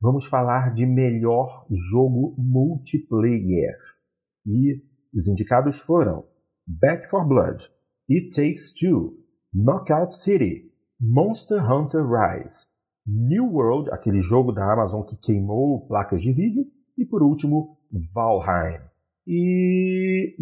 Vamos 0.00 0.26
falar 0.26 0.72
de 0.72 0.84
melhor 0.84 1.64
jogo 1.92 2.34
multiplayer. 2.36 3.76
E 4.44 4.82
os 5.14 5.28
indicados 5.28 5.78
foram 5.78 6.24
Back 6.66 7.08
for 7.08 7.24
Blood, 7.24 7.62
It 8.10 8.30
Takes 8.30 8.72
Two, 8.72 9.14
Knockout 9.54 10.12
City, 10.12 10.72
Monster 11.00 11.62
Hunter 11.62 12.04
Rise, 12.04 12.66
New 13.06 13.52
World, 13.52 13.88
aquele 13.92 14.18
jogo 14.18 14.50
da 14.50 14.72
Amazon 14.72 15.02
que 15.02 15.16
queimou 15.16 15.86
placas 15.86 16.22
de 16.22 16.32
vídeo, 16.32 16.64
e 16.98 17.04
por 17.04 17.22
último, 17.22 17.78
Valheim. 18.12 18.91
E 19.26 20.34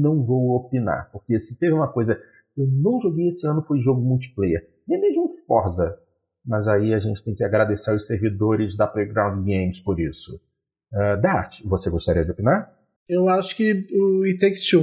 não 0.00 0.24
vou 0.24 0.56
opinar, 0.56 1.10
porque 1.12 1.38
se 1.38 1.58
teve 1.58 1.72
uma 1.72 1.92
coisa 1.92 2.14
que 2.54 2.60
eu 2.60 2.66
não 2.66 2.98
joguei 2.98 3.28
esse 3.28 3.46
ano 3.46 3.62
foi 3.62 3.78
jogo 3.78 4.00
multiplayer, 4.00 4.68
nem 4.86 5.00
mesmo 5.00 5.28
Forza. 5.46 5.98
Mas 6.44 6.68
aí 6.68 6.94
a 6.94 6.98
gente 6.98 7.22
tem 7.24 7.34
que 7.34 7.44
agradecer 7.44 7.90
aos 7.90 8.06
servidores 8.06 8.76
da 8.76 8.86
Playground 8.86 9.44
Games 9.44 9.80
por 9.80 10.00
isso. 10.00 10.40
Uh, 10.92 11.20
Dart, 11.20 11.62
você 11.64 11.90
gostaria 11.90 12.24
de 12.24 12.30
opinar? 12.30 12.72
Eu 13.08 13.28
acho 13.28 13.56
que 13.56 13.86
o 13.92 14.24
It 14.24 14.38
Takes 14.38 14.68
Two. 14.68 14.82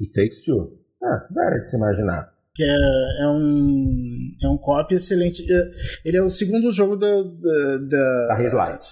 It 0.00 0.12
Takes 0.12 0.44
Two. 0.44 0.78
Ah, 1.02 1.26
dá 1.30 1.50
de 1.58 1.64
se 1.64 1.76
imaginar 1.76 2.30
que 2.54 2.64
é, 2.64 3.22
é, 3.22 3.28
um 3.28 4.34
é 4.42 4.48
um 4.48 4.58
copy 4.58 4.94
excelente. 4.94 5.42
É, 5.50 5.70
ele 6.04 6.16
é 6.18 6.22
o 6.22 6.28
segundo 6.28 6.70
jogo 6.72 6.96
da 6.96 7.06
da, 7.06 7.78
da, 7.88 8.26
da 8.28 8.36
Haze 8.36 8.54
Light. 8.54 8.86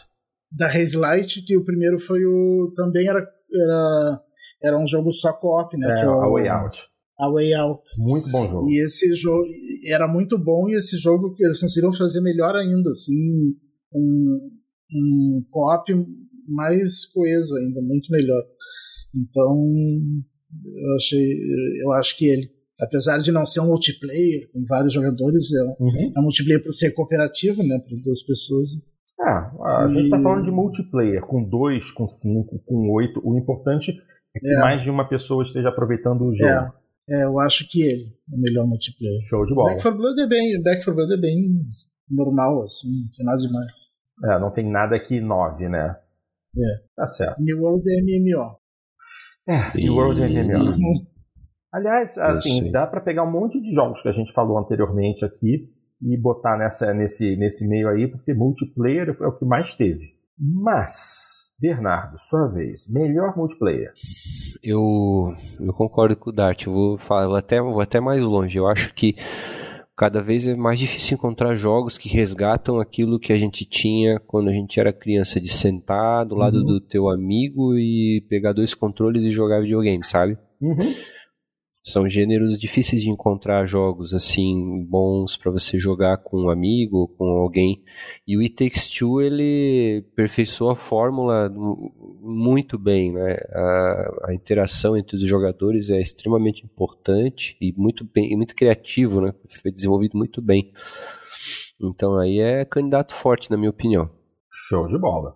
Da 0.51 0.66
Haze 0.66 0.97
Light, 0.97 1.43
que 1.43 1.56
o 1.56 1.65
primeiro 1.65 1.98
foi 1.98 2.24
o 2.24 2.73
também 2.74 3.06
era 3.09 3.27
era, 3.55 4.23
era 4.62 4.79
um 4.79 4.87
jogo 4.87 5.12
só 5.12 5.33
co-op, 5.33 5.77
né? 5.77 6.01
É, 6.01 6.05
é 6.05 6.09
o, 6.09 6.20
A 6.20 6.31
Way 6.31 6.49
Out. 6.49 6.79
A 7.19 7.31
Way 7.31 7.55
Out. 7.55 7.83
Muito 7.99 8.31
bom 8.31 8.49
jogo. 8.49 8.70
E 8.70 8.85
esse 8.85 9.12
jogo 9.15 9.45
era 9.87 10.07
muito 10.07 10.39
bom 10.39 10.69
e 10.69 10.75
esse 10.75 10.97
jogo 10.97 11.35
eles 11.39 11.59
conseguiram 11.59 11.93
fazer 11.93 12.20
melhor 12.20 12.55
ainda, 12.55 12.91
assim, 12.91 13.55
um, 13.93 14.51
um 14.95 15.45
co-op 15.51 15.93
mais 16.47 17.07
coeso 17.07 17.55
ainda, 17.57 17.83
muito 17.83 18.11
melhor. 18.11 18.43
Então, 19.15 19.57
eu 20.65 20.97
achei, 20.97 21.39
eu 21.83 21.93
acho 21.93 22.16
que 22.16 22.27
ele 22.27 22.59
apesar 22.81 23.19
de 23.19 23.33
não 23.33 23.45
ser 23.45 23.61
um 23.61 23.66
multiplayer 23.66 24.49
com 24.53 24.65
vários 24.65 24.93
jogadores, 24.93 25.53
é 25.53 25.62
um, 25.65 25.77
uhum. 25.81 26.12
é 26.16 26.20
um 26.20 26.23
multiplayer 26.23 26.62
para 26.62 26.73
ser 26.73 26.93
cooperativo, 26.93 27.62
né, 27.62 27.79
para 27.79 27.97
duas 27.99 28.23
pessoas. 28.23 28.70
Ah, 29.20 29.51
a 29.82 29.86
e... 29.89 29.93
gente 29.93 30.05
está 30.05 30.20
falando 30.20 30.45
de 30.45 30.51
multiplayer 30.51 31.23
com 31.23 31.43
dois, 31.43 31.90
com 31.90 32.07
cinco, 32.07 32.61
com 32.65 32.90
oito. 32.93 33.20
O 33.24 33.36
importante 33.36 33.93
é 34.36 34.39
que 34.39 34.49
é. 34.49 34.59
mais 34.61 34.82
de 34.82 34.90
uma 34.90 35.09
pessoa 35.09 35.43
esteja 35.43 35.69
aproveitando 35.69 36.23
o 36.23 36.35
jogo. 36.35 36.73
É, 37.09 37.23
é 37.23 37.24
eu 37.24 37.39
acho 37.40 37.69
que 37.69 37.82
ele 37.82 38.15
é 38.32 38.36
o 38.36 38.40
melhor 38.40 38.66
multiplayer. 38.66 39.19
Show 39.28 39.45
de 39.45 39.55
bola. 39.55 39.70
Back 39.70 39.82
4 39.82 39.99
Blood 39.99 40.20
é 40.20 40.27
bem, 40.27 40.62
Back 40.62 40.85
4 40.85 40.95
Blood 40.95 41.15
é 41.15 41.20
bem 41.20 41.62
normal, 42.09 42.62
assim, 42.62 42.89
não 42.89 43.11
tem 43.16 43.27
nada 43.27 43.39
demais. 43.39 43.99
É, 44.24 44.40
não 44.40 44.51
tem 44.51 44.70
nada 44.70 44.99
que 44.99 45.16
inove, 45.16 45.69
né? 45.69 45.97
É. 46.57 46.82
Tá 46.97 47.07
certo. 47.07 47.40
New 47.40 47.61
World 47.61 47.82
é 47.93 48.01
MMO. 48.01 48.59
É, 49.49 49.77
New 49.77 49.95
World 49.95 50.23
é 50.23 50.28
MMO. 50.28 50.74
Aliás, 51.73 52.16
assim, 52.16 52.70
dá 52.70 52.86
para 52.86 53.01
pegar 53.01 53.24
um 53.24 53.31
monte 53.31 53.61
de 53.61 53.74
jogos 53.74 54.01
que 54.01 54.09
a 54.09 54.12
gente 54.12 54.32
falou 54.32 54.59
anteriormente 54.59 55.24
aqui 55.24 55.70
e 56.03 56.16
botar 56.16 56.57
nessa, 56.57 56.93
nesse, 56.95 57.37
nesse 57.37 57.69
meio 57.69 57.89
aí, 57.89 58.07
porque 58.07 58.35
multiplayer 58.35 59.16
é 59.20 59.27
o 59.27 59.37
que 59.37 59.45
mais 59.45 59.75
teve. 59.75 60.19
Mas, 60.41 61.53
Bernardo, 61.61 62.16
sua 62.16 62.47
vez, 62.47 62.89
melhor 62.89 63.37
multiplayer. 63.37 63.93
Eu, 64.62 65.33
eu 65.59 65.73
concordo 65.73 66.15
com 66.15 66.31
o 66.31 66.33
Dart, 66.33 66.65
eu 66.66 66.73
vou, 66.73 66.99
falar, 66.99 67.27
vou, 67.27 67.37
até, 67.37 67.61
vou 67.61 67.81
até 67.81 67.99
mais 67.99 68.23
longe. 68.23 68.57
Eu 68.57 68.69
acho 68.69 68.95
que 68.95 69.16
cada 69.97 70.23
vez 70.23 70.47
é 70.47 70.55
mais 70.55 70.79
difícil 70.79 71.16
encontrar 71.16 71.57
jogos 71.57 71.99
que 71.99 72.09
resgatam 72.09 72.79
aquilo 72.79 73.19
que 73.19 73.33
a 73.33 73.39
gente 73.39 73.65
tinha 73.65 74.20
quando 74.20 74.49
a 74.49 74.53
gente 74.53 74.79
era 74.79 74.93
criança, 74.93 75.41
de 75.41 75.49
sentar 75.49 76.25
do 76.25 76.37
lado 76.37 76.59
uhum. 76.59 76.66
do 76.66 76.81
teu 76.81 77.09
amigo 77.09 77.75
e 77.77 78.25
pegar 78.29 78.53
dois 78.53 78.75
controles 78.75 79.25
e 79.25 79.33
jogar 79.33 79.61
videogame, 79.61 80.05
sabe? 80.05 80.39
Uhum. 80.61 80.77
São 81.89 82.06
gêneros 82.06 82.59
difíceis 82.59 83.01
de 83.01 83.09
encontrar 83.09 83.65
jogos 83.65 84.12
assim 84.12 84.85
bons 84.85 85.39
para 85.39 85.51
você 85.51 85.78
jogar 85.78 86.19
com 86.19 86.43
um 86.43 86.51
amigo 86.51 86.98
ou 86.98 87.09
com 87.09 87.24
alguém. 87.24 87.82
E 88.27 88.36
o 88.36 88.40
It 88.40 88.56
Takes 88.56 88.90
Two 88.90 89.23
ele 89.23 90.05
perfeiçoou 90.15 90.70
a 90.70 90.77
fórmula 90.77 91.48
muito 92.20 92.78
bem, 92.78 93.10
né? 93.12 93.39
A, 93.52 94.27
a, 94.27 94.35
interação 94.35 94.98
entre 94.98 95.16
os 95.16 95.23
jogadores 95.23 95.89
é 95.89 95.98
extremamente 95.98 96.62
importante 96.62 97.56
e 97.59 97.73
muito 97.74 98.05
bem, 98.05 98.32
e 98.32 98.36
muito 98.36 98.55
criativo, 98.55 99.23
né? 99.23 99.32
Foi 99.48 99.73
desenvolvido 99.73 100.19
muito 100.19 100.43
bem. 100.43 100.70
Então 101.81 102.19
aí 102.19 102.39
é 102.39 102.66
candidato 102.66 103.15
forte 103.15 103.51
na 103.51 103.56
minha 103.56 103.70
opinião. 103.70 104.10
Show 104.69 104.89
de 104.89 104.98
bola. 104.98 105.35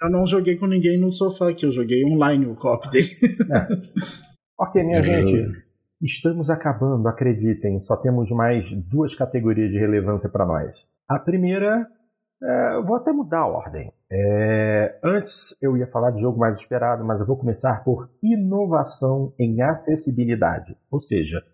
Eu 0.00 0.10
não 0.10 0.24
joguei 0.24 0.56
com 0.56 0.66
ninguém 0.66 0.98
no 0.98 1.12
sofá 1.12 1.52
que 1.52 1.66
eu 1.66 1.72
joguei 1.72 2.06
online 2.06 2.46
o 2.46 2.54
cop 2.54 2.88
dele. 2.90 3.10
É. 3.52 4.20
Ok, 4.62 4.84
minha 4.84 5.02
gente. 5.02 5.69
Estamos 6.02 6.48
acabando, 6.48 7.06
acreditem, 7.08 7.78
só 7.78 7.94
temos 7.94 8.30
mais 8.30 8.72
duas 8.88 9.14
categorias 9.14 9.70
de 9.70 9.78
relevância 9.78 10.30
para 10.30 10.46
nós. 10.46 10.88
A 11.06 11.18
primeira, 11.18 11.86
é, 12.42 12.82
vou 12.82 12.96
até 12.96 13.12
mudar 13.12 13.40
a 13.40 13.46
ordem. 13.46 13.92
É, 14.10 14.98
antes 15.04 15.58
eu 15.60 15.76
ia 15.76 15.86
falar 15.86 16.10
de 16.12 16.22
jogo 16.22 16.38
mais 16.38 16.56
esperado, 16.56 17.04
mas 17.04 17.20
eu 17.20 17.26
vou 17.26 17.36
começar 17.36 17.84
por 17.84 18.10
inovação 18.22 19.34
em 19.38 19.60
acessibilidade, 19.60 20.74
ou 20.90 21.00
seja, 21.00 21.44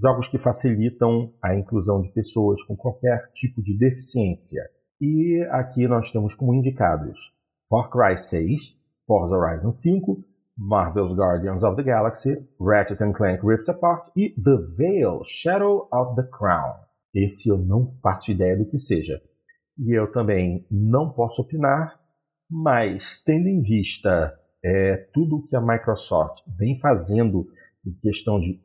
jogos 0.00 0.26
que 0.26 0.36
facilitam 0.36 1.32
a 1.40 1.54
inclusão 1.54 2.02
de 2.02 2.10
pessoas 2.10 2.60
com 2.64 2.76
qualquer 2.76 3.30
tipo 3.32 3.62
de 3.62 3.78
deficiência. 3.78 4.62
E 5.00 5.46
aqui 5.52 5.86
nós 5.86 6.10
temos 6.10 6.34
como 6.34 6.54
indicados 6.54 7.32
Far 7.70 7.88
Cry 7.88 8.18
6, 8.18 8.76
Forza 9.06 9.36
Horizon 9.36 9.70
5, 9.70 10.24
Marvel's 10.56 11.14
Guardians 11.14 11.62
of 11.64 11.76
the 11.76 11.82
Galaxy, 11.82 12.36
Ratchet 12.60 12.98
Clank 13.14 13.40
Rift 13.44 13.68
Apart 13.70 14.10
e 14.16 14.30
The 14.30 14.58
Veil 14.76 15.20
Shadow 15.24 15.88
of 15.92 16.14
the 16.14 16.28
Crown. 16.28 16.74
Esse 17.14 17.48
eu 17.48 17.58
não 17.58 17.88
faço 18.02 18.30
ideia 18.30 18.56
do 18.56 18.66
que 18.66 18.78
seja. 18.78 19.20
E 19.78 19.96
eu 19.96 20.10
também 20.12 20.66
não 20.70 21.10
posso 21.10 21.42
opinar, 21.42 21.98
mas 22.50 23.22
tendo 23.24 23.48
em 23.48 23.62
vista 23.62 24.38
é, 24.64 25.08
tudo 25.12 25.46
que 25.46 25.56
a 25.56 25.60
Microsoft 25.60 26.42
vem 26.58 26.78
fazendo 26.78 27.46
em 27.84 27.92
questão 28.00 28.38
de 28.38 28.60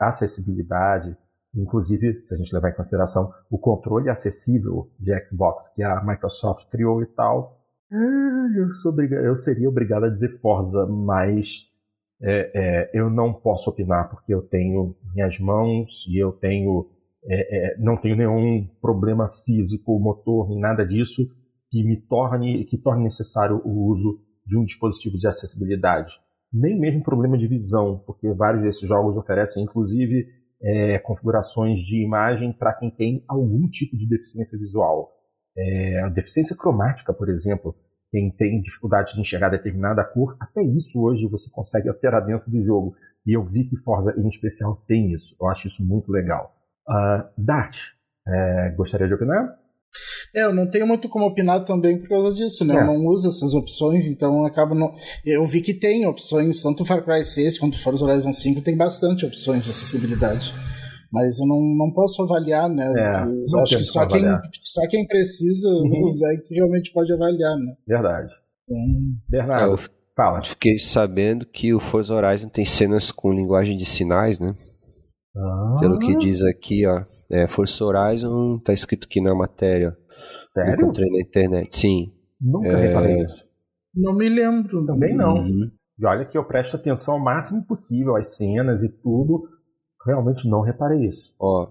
acessibilidade, 0.00 1.16
inclusive 1.54 2.22
se 2.22 2.34
a 2.34 2.38
gente 2.38 2.54
levar 2.54 2.70
em 2.70 2.76
consideração 2.76 3.30
o 3.50 3.58
controle 3.58 4.08
acessível 4.08 4.90
de 4.98 5.12
Xbox 5.24 5.74
que 5.74 5.82
a 5.82 6.02
Microsoft 6.02 6.70
criou 6.70 7.02
e 7.02 7.06
tal, 7.06 7.61
eu, 8.56 8.70
sou 8.70 8.94
eu 9.02 9.36
seria 9.36 9.68
obrigado 9.68 10.04
a 10.04 10.08
dizer 10.08 10.40
Forza, 10.40 10.86
mas 10.86 11.68
é, 12.22 12.50
é, 12.54 12.90
eu 12.94 13.10
não 13.10 13.32
posso 13.32 13.68
opinar 13.68 14.08
porque 14.08 14.32
eu 14.32 14.42
tenho 14.42 14.96
minhas 15.14 15.38
mãos 15.38 16.06
e 16.08 16.18
eu 16.22 16.32
tenho 16.32 16.88
é, 17.24 17.74
é, 17.74 17.78
não 17.78 17.96
tenho 17.96 18.16
nenhum 18.16 18.66
problema 18.80 19.28
físico, 19.28 19.98
motor, 19.98 20.48
nem 20.48 20.58
nada 20.58 20.84
disso 20.84 21.22
que 21.70 21.84
me 21.84 21.96
torne 21.96 22.64
que 22.64 22.78
torne 22.78 23.04
necessário 23.04 23.60
o 23.64 23.86
uso 23.90 24.20
de 24.46 24.58
um 24.58 24.64
dispositivo 24.64 25.16
de 25.16 25.28
acessibilidade. 25.28 26.12
Nem 26.52 26.78
mesmo 26.78 27.02
problema 27.02 27.36
de 27.36 27.46
visão, 27.46 28.02
porque 28.06 28.32
vários 28.32 28.62
desses 28.62 28.88
jogos 28.88 29.16
oferecem 29.16 29.64
inclusive 29.64 30.26
é, 30.62 30.98
configurações 30.98 31.78
de 31.80 32.02
imagem 32.04 32.52
para 32.52 32.74
quem 32.74 32.90
tem 32.90 33.24
algum 33.28 33.68
tipo 33.68 33.96
de 33.96 34.08
deficiência 34.08 34.58
visual. 34.58 35.10
É, 35.56 36.00
a 36.04 36.08
deficiência 36.08 36.56
cromática, 36.56 37.12
por 37.12 37.28
exemplo, 37.28 37.74
quem 38.10 38.30
tem 38.30 38.60
dificuldade 38.60 39.14
de 39.14 39.20
enxergar 39.20 39.48
determinada 39.48 40.04
cor, 40.04 40.36
até 40.40 40.62
isso 40.62 41.00
hoje 41.00 41.28
você 41.28 41.50
consegue 41.50 41.88
alterar 41.88 42.24
dentro 42.24 42.50
do 42.50 42.62
jogo. 42.62 42.94
E 43.26 43.36
eu 43.36 43.44
vi 43.44 43.64
que 43.64 43.76
Forza 43.78 44.14
em 44.18 44.26
especial 44.28 44.76
tem 44.86 45.12
isso. 45.12 45.36
Eu 45.40 45.48
acho 45.48 45.66
isso 45.66 45.84
muito 45.84 46.10
legal. 46.10 46.54
Uh, 46.88 47.24
Dart, 47.38 47.76
é, 48.26 48.74
gostaria 48.76 49.06
de 49.06 49.14
opinar? 49.14 49.56
É, 50.34 50.44
eu 50.44 50.54
não 50.54 50.66
tenho 50.66 50.86
muito 50.86 51.08
como 51.08 51.26
opinar 51.26 51.64
também 51.64 51.98
por 51.98 52.08
causa 52.08 52.34
disso, 52.34 52.64
né? 52.64 52.74
É. 52.74 52.80
Eu 52.80 52.86
não 52.86 53.06
uso 53.06 53.28
essas 53.28 53.54
opções, 53.54 54.08
então 54.08 54.44
acaba 54.44 54.74
não. 54.74 54.92
Eu 55.24 55.46
vi 55.46 55.60
que 55.60 55.74
tem 55.74 56.06
opções, 56.06 56.62
tanto 56.62 56.84
Far 56.84 57.02
Cry 57.02 57.24
6 57.24 57.58
quanto 57.58 57.78
Forza 57.78 58.04
Horizon 58.04 58.32
5 58.32 58.62
tem 58.62 58.76
bastante 58.76 59.24
opções 59.24 59.64
de 59.64 59.70
acessibilidade 59.70 60.52
mas 61.12 61.38
eu 61.38 61.46
não, 61.46 61.60
não 61.60 61.92
posso 61.92 62.22
avaliar, 62.22 62.68
né? 62.70 62.90
É, 62.96 63.24
eu 63.26 63.60
acho 63.60 63.76
que 63.76 63.84
só 63.84 64.06
quem, 64.06 64.22
só 64.60 64.88
quem 64.88 65.06
precisa 65.06 65.68
uhum. 65.68 66.08
usar 66.08 66.32
é 66.32 66.38
que 66.38 66.54
realmente 66.54 66.90
pode 66.90 67.12
avaliar, 67.12 67.56
né? 67.58 67.74
Verdade. 67.86 68.32
Então, 68.62 68.78
Bernardo, 69.28 69.74
é, 69.74 69.78
fala. 70.16 70.42
Fiquei 70.42 70.78
sabendo 70.78 71.44
que 71.44 71.74
o 71.74 71.80
Forza 71.80 72.14
Horizon 72.14 72.48
tem 72.48 72.64
cenas 72.64 73.12
com 73.12 73.30
linguagem 73.30 73.76
de 73.76 73.84
sinais, 73.84 74.40
né? 74.40 74.54
Ah. 75.36 75.76
Pelo 75.80 75.98
que 75.98 76.16
diz 76.16 76.42
aqui, 76.42 76.86
ó. 76.86 77.02
É, 77.30 77.46
Forza 77.46 77.84
Horizon, 77.84 78.58
tá 78.60 78.72
escrito 78.72 79.06
aqui 79.06 79.20
na 79.20 79.34
matéria. 79.34 79.94
Sério? 80.40 80.84
Encontrei 80.84 81.10
na 81.10 81.20
internet, 81.20 81.76
sim. 81.76 82.10
Nunca 82.40 82.68
é... 82.68 82.86
reparei 82.86 83.20
isso. 83.20 83.46
Não 83.94 84.14
me 84.14 84.30
lembro. 84.30 84.84
Também 84.86 85.14
não. 85.14 85.34
Uhum. 85.34 85.68
E 85.98 86.06
olha 86.06 86.24
que 86.24 86.38
eu 86.38 86.44
presto 86.44 86.76
atenção 86.76 87.14
ao 87.14 87.20
máximo 87.20 87.66
possível 87.66 88.16
às 88.16 88.38
cenas 88.38 88.82
e 88.82 88.88
tudo. 88.88 89.42
Realmente 90.06 90.48
não 90.48 90.62
reparei 90.62 91.06
isso. 91.06 91.34
Ó, 91.38 91.68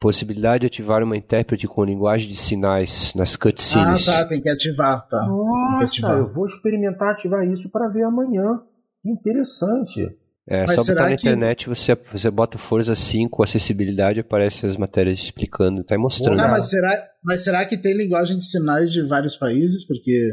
possibilidade 0.00 0.62
de 0.62 0.66
ativar 0.66 1.02
uma 1.02 1.16
intérprete 1.16 1.68
com 1.68 1.84
linguagem 1.84 2.28
de 2.28 2.36
sinais 2.36 3.14
nas 3.14 3.36
cutscenes. 3.36 4.08
Ah, 4.08 4.22
tá, 4.22 4.28
tem 4.28 4.40
que 4.40 4.48
ativar, 4.48 5.06
tá. 5.06 5.26
Nossa, 5.26 5.84
ativar. 5.84 6.18
eu 6.18 6.32
vou 6.32 6.46
experimentar 6.46 7.10
ativar 7.10 7.46
isso 7.46 7.70
para 7.70 7.88
ver 7.88 8.04
amanhã. 8.04 8.60
Que 9.02 9.10
interessante. 9.10 10.08
É, 10.48 10.66
Mas 10.66 10.76
só 10.76 10.84
botar 10.84 11.02
na 11.02 11.08
que... 11.10 11.14
internet, 11.14 11.68
você, 11.68 11.96
você 12.10 12.30
bota 12.30 12.58
Forza 12.58 12.94
5, 12.94 13.42
acessibilidade, 13.42 14.20
aparece 14.20 14.66
as 14.66 14.76
matérias 14.76 15.20
explicando, 15.20 15.84
tá 15.84 15.96
mostrando. 15.96 16.40
Ah, 16.40 16.48
mas 16.48 16.68
será, 16.68 17.08
mas 17.22 17.44
será 17.44 17.64
que 17.64 17.76
tem 17.76 17.94
linguagem 17.94 18.36
de 18.36 18.44
sinais 18.44 18.90
de 18.90 19.02
vários 19.02 19.36
países? 19.36 19.86
Porque 19.86 20.30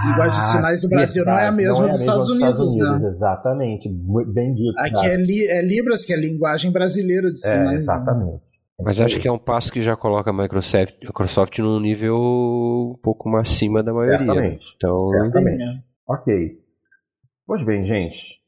a 0.00 0.10
linguagem 0.10 0.38
de 0.38 0.44
ah, 0.44 0.48
sinais 0.48 0.82
do 0.82 0.88
Brasil 0.88 1.24
verdade, 1.24 1.38
não 1.38 1.44
é 1.44 1.48
a 1.48 1.52
mesma, 1.52 1.84
é 1.84 1.88
dos, 1.88 2.00
Estados 2.00 2.26
dos 2.26 2.34
Estados 2.36 2.60
Unidos, 2.60 3.02
né? 3.02 3.08
Exatamente, 3.08 3.88
bem 4.32 4.54
dito. 4.54 4.78
Aqui 4.78 5.06
é, 5.06 5.16
li, 5.16 5.46
é, 5.46 5.62
Libras, 5.62 6.04
que 6.04 6.12
é 6.12 6.16
linguagem 6.16 6.70
brasileira 6.70 7.30
de 7.30 7.38
é, 7.38 7.50
sinais. 7.50 7.72
É, 7.72 7.74
exatamente. 7.76 8.32
Né? 8.32 8.84
Mas 8.84 9.00
acho 9.00 9.20
que 9.20 9.28
é 9.28 9.32
um 9.32 9.38
passo 9.38 9.70
que 9.70 9.82
já 9.82 9.94
coloca 9.94 10.30
a 10.30 10.32
Microsoft, 10.32 10.94
Microsoft 11.02 11.58
num 11.58 11.78
nível 11.78 12.16
um 12.16 12.98
pouco 13.02 13.28
mais 13.28 13.50
acima 13.50 13.82
da 13.82 13.92
maioria. 13.92 14.18
Certamente. 14.18 14.66
Então, 14.76 15.00
Certamente. 15.00 15.84
Ok. 16.08 16.58
Pois 17.46 17.62
bem, 17.64 17.84
gente. 17.84 18.40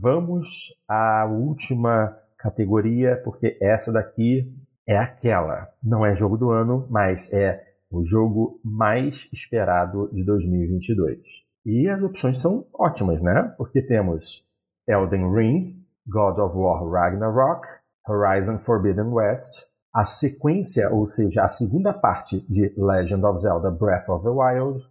Vamos 0.00 0.74
à 0.88 1.26
última 1.26 2.16
categoria, 2.38 3.20
porque 3.22 3.58
essa 3.60 3.92
daqui 3.92 4.50
é 4.88 4.96
aquela. 4.96 5.68
Não 5.82 6.04
é 6.04 6.14
jogo 6.14 6.36
do 6.36 6.50
ano, 6.50 6.86
mas 6.90 7.30
é 7.32 7.60
o 7.94 8.04
jogo 8.04 8.60
mais 8.64 9.28
esperado 9.32 10.10
de 10.12 10.24
2022. 10.24 11.44
E 11.64 11.88
as 11.88 12.02
opções 12.02 12.38
são 12.38 12.66
ótimas, 12.74 13.22
né? 13.22 13.54
Porque 13.56 13.80
temos 13.82 14.46
Elden 14.88 15.32
Ring, 15.32 15.84
God 16.06 16.38
of 16.38 16.56
War 16.56 16.84
Ragnarok, 16.86 17.66
Horizon 18.06 18.58
Forbidden 18.58 19.12
West, 19.12 19.66
a 19.94 20.04
sequência, 20.04 20.90
ou 20.92 21.06
seja, 21.06 21.44
a 21.44 21.48
segunda 21.48 21.94
parte 21.94 22.44
de 22.50 22.74
Legend 22.76 23.24
of 23.24 23.40
Zelda 23.40 23.70
Breath 23.70 24.08
of 24.08 24.24
the 24.24 24.30
Wild, 24.30 24.82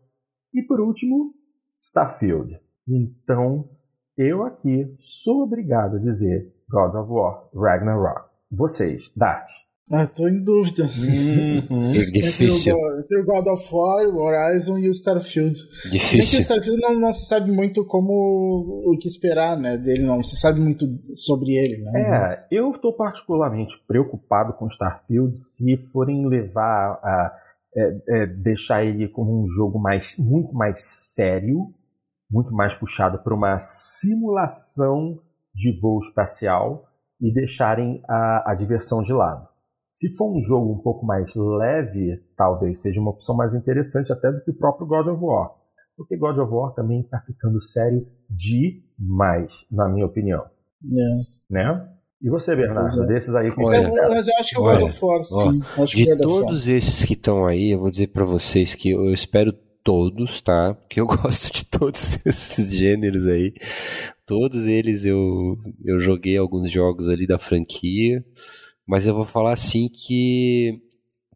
e 0.54 0.64
por 0.64 0.80
último, 0.80 1.34
Starfield. 1.78 2.58
Então, 2.88 3.70
eu 4.18 4.44
aqui 4.44 4.96
sou 4.98 5.44
obrigado 5.44 5.98
a 5.98 6.00
dizer 6.00 6.54
God 6.70 6.96
of 6.96 7.12
War 7.12 7.50
Ragnarok. 7.54 8.30
Vocês, 8.50 9.12
Dart. 9.16 9.50
Ah, 9.92 10.08
tô 10.08 10.28
em 10.28 10.44
dúvida. 10.44 10.84
Uhum. 10.84 11.92
É 11.92 12.06
difícil. 12.06 12.74
Entre 13.00 13.20
o, 13.20 13.26
God 13.26 13.48
of 13.48 13.70
War, 13.72 14.08
o 14.08 14.18
Horizon 14.18 14.78
e 14.78 14.88
o 14.88 14.92
Starfield. 14.92 15.60
Difícil. 15.92 16.30
que 16.30 16.38
o 16.38 16.40
Starfield 16.40 16.82
não, 16.82 17.00
não, 17.00 17.12
se 17.12 17.28
sabe 17.28 17.52
muito 17.52 17.86
como 17.86 18.12
o 18.86 18.98
que 18.98 19.08
esperar, 19.08 19.58
né? 19.58 19.78
Dele 19.78 20.04
não 20.04 20.24
se 20.24 20.38
sabe 20.38 20.60
muito 20.60 20.86
sobre 21.14 21.52
ele, 21.52 21.84
né? 21.84 21.92
É, 21.96 22.48
eu 22.50 22.72
tô 22.74 22.94
particularmente 22.94 23.76
preocupado 23.88 24.54
com 24.54 24.66
o 24.66 24.70
Starfield 24.70 25.38
se 25.38 25.78
forem 25.92 26.28
levar 26.28 27.00
a 27.04 27.40
é, 27.76 28.22
é, 28.22 28.28
deixar 28.28 28.86
ele 28.86 29.08
como 29.08 29.44
um 29.44 29.48
jogo 29.48 29.80
mais 29.80 30.16
muito 30.20 30.54
mais 30.54 30.80
sério 31.16 31.74
muito 32.34 32.52
mais 32.52 32.74
puxado 32.74 33.20
para 33.20 33.34
uma 33.34 33.60
simulação 33.60 35.20
de 35.54 35.72
voo 35.80 36.00
espacial 36.00 36.88
e 37.22 37.32
deixarem 37.32 38.02
a, 38.10 38.52
a 38.52 38.56
diversão 38.56 39.04
de 39.04 39.14
lado. 39.14 39.48
Se 39.94 40.10
for 40.18 40.36
um 40.36 40.42
jogo 40.42 40.74
um 40.74 40.80
pouco 40.80 41.06
mais 41.06 41.36
leve, 41.36 42.20
talvez 42.36 42.82
seja 42.82 43.00
uma 43.00 43.12
opção 43.12 43.38
mais 43.38 43.54
interessante 43.54 44.12
até 44.12 44.32
do 44.32 44.44
que 44.44 44.50
o 44.50 44.58
próprio 44.58 44.88
God 44.88 45.06
of 45.06 45.24
War. 45.24 45.52
Porque 45.96 46.18
God 46.18 46.36
of 46.40 46.52
War 46.52 46.74
também 46.74 47.02
está 47.02 47.20
ficando 47.20 47.62
sério 47.62 48.04
demais, 48.28 49.68
na 49.72 49.88
minha 49.88 50.08
opinião. 50.08 50.42
É. 50.42 51.24
Né? 51.48 51.90
E 52.24 52.28
você, 52.28 52.56
Bernardo, 52.56 53.04
é. 53.04 53.08
desses 53.08 53.36
aí 53.36 53.52
que 53.52 53.64
olha, 53.64 53.88
você 53.88 54.08
Mas 54.10 54.28
eu 54.28 54.34
acho 54.40 54.50
que 54.50 54.60
o 54.60 54.64
God 54.64 54.82
of 54.82 55.06
War, 55.06 55.24
sim. 55.24 55.62
Ó, 55.78 55.86
de 55.86 56.18
todos 56.18 56.68
esses 56.68 57.06
que 57.06 57.14
estão 57.14 57.46
aí, 57.46 57.70
eu 57.70 57.80
vou 57.80 57.92
dizer 57.92 58.08
para 58.08 58.26
vocês 58.26 58.74
que 58.74 58.90
eu 58.90 59.14
espero 59.14 59.54
todos, 59.84 60.42
tá? 60.42 60.74
Porque 60.74 61.00
eu 61.00 61.06
gosto 61.22 61.54
de 61.54 61.68
todos 61.68 62.18
esses 62.26 62.74
gêneros 62.76 63.28
aí. 63.28 63.54
Todos 64.26 64.66
eles 64.66 65.06
eu, 65.06 65.56
eu 65.86 66.00
joguei 66.00 66.36
alguns 66.36 66.72
jogos 66.72 67.10
ali 67.10 67.28
da 67.28 67.38
franquia. 67.38 68.26
Mas 68.88 69.08
eu 69.08 69.16
vou 69.16 69.26
falar 69.26 69.54
assim 69.54 69.90
que 69.90 70.82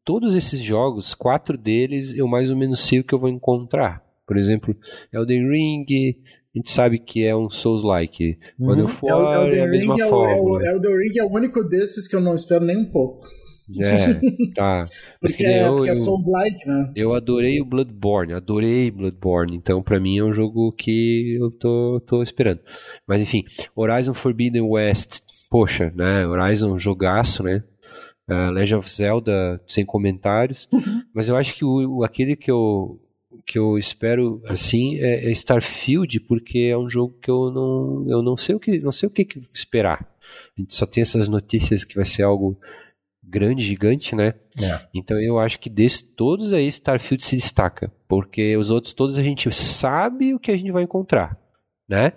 todos 0.03 0.35
esses 0.35 0.59
jogos, 0.61 1.13
quatro 1.13 1.57
deles, 1.57 2.13
eu 2.13 2.27
mais 2.27 2.49
ou 2.49 2.55
menos 2.55 2.79
sei 2.79 2.99
o 2.99 3.03
que 3.03 3.13
eu 3.13 3.19
vou 3.19 3.29
encontrar. 3.29 4.03
Por 4.25 4.37
exemplo, 4.37 4.75
Elden 5.13 5.49
Ring, 5.49 5.85
a 6.53 6.57
gente 6.57 6.71
sabe 6.71 6.99
que 6.99 7.23
é 7.23 7.35
um 7.35 7.49
Souls-like. 7.49 8.37
Quando 8.57 8.79
eu 8.79 8.87
for, 8.87 9.09
é 9.53 9.61
a 9.61 9.67
mesma 9.67 9.95
é 9.95 10.09
forma. 10.09 10.65
É 10.65 10.71
o, 10.71 10.75
Elden 10.75 10.97
Ring 10.97 11.19
é 11.19 11.23
o 11.23 11.31
único 11.31 11.63
desses 11.63 12.07
que 12.07 12.15
eu 12.15 12.21
não 12.21 12.35
espero 12.35 12.65
nem 12.65 12.77
um 12.77 12.91
pouco. 12.91 13.27
É, 13.79 14.13
tá. 14.55 14.83
porque, 15.19 15.43
é, 15.43 15.67
eu, 15.67 15.75
porque 15.75 15.89
é 15.89 15.95
Souls-like, 15.95 16.67
né? 16.67 16.91
Eu 16.95 17.13
adorei 17.13 17.59
o 17.59 17.65
Bloodborne, 17.65 18.33
adorei 18.33 18.89
Bloodborne, 18.89 19.55
então 19.55 19.83
para 19.83 19.99
mim 19.99 20.17
é 20.17 20.23
um 20.23 20.33
jogo 20.33 20.71
que 20.71 21.35
eu 21.39 21.51
tô, 21.51 22.01
tô 22.05 22.23
esperando. 22.23 22.61
Mas 23.05 23.21
enfim, 23.21 23.43
Horizon 23.75 24.13
Forbidden 24.13 24.61
West, 24.61 25.19
poxa, 25.49 25.91
né? 25.95 26.25
Horizon 26.25 26.77
jogaço, 26.77 27.43
né? 27.43 27.63
Uh, 28.29 28.51
Legend 28.51 28.79
of 28.79 28.89
Zelda 28.89 29.61
sem 29.67 29.85
comentários, 29.85 30.67
uhum. 30.71 31.01
mas 31.13 31.29
eu 31.29 31.37
acho 31.37 31.55
que 31.55 31.63
o, 31.63 32.03
aquele 32.03 32.35
que 32.35 32.51
eu 32.51 32.99
que 33.45 33.57
eu 33.57 33.77
espero 33.77 34.41
assim 34.45 34.97
é, 34.97 35.27
é, 35.27 35.31
Starfield 35.31 36.19
porque 36.21 36.59
é 36.59 36.77
um 36.77 36.89
jogo 36.89 37.15
que 37.21 37.31
eu 37.31 37.49
não 37.51 38.05
eu 38.09 38.21
não 38.21 38.35
sei 38.35 38.55
o 38.55 38.59
que 38.59 38.79
não 38.79 38.91
sei 38.91 39.07
o 39.07 39.09
que 39.09 39.25
esperar. 39.53 40.05
A 40.57 40.61
gente 40.61 40.75
só 40.75 40.85
tem 40.85 41.01
essas 41.01 41.29
notícias 41.29 41.85
que 41.85 41.95
vai 41.95 42.03
ser 42.03 42.23
algo 42.23 42.59
grande, 43.27 43.63
gigante, 43.63 44.15
né? 44.15 44.33
É. 44.61 44.87
Então 44.93 45.19
eu 45.21 45.37
acho 45.37 45.59
que 45.59 45.69
desses 45.69 46.01
todos 46.01 46.53
aí 46.53 46.67
Starfield 46.67 47.23
se 47.23 47.35
destaca, 47.35 47.91
porque 48.07 48.55
os 48.55 48.71
outros 48.71 48.93
todos 48.93 49.17
a 49.17 49.23
gente 49.23 49.51
sabe 49.53 50.33
o 50.33 50.39
que 50.39 50.51
a 50.51 50.57
gente 50.57 50.71
vai 50.71 50.83
encontrar, 50.83 51.37
né? 51.87 52.13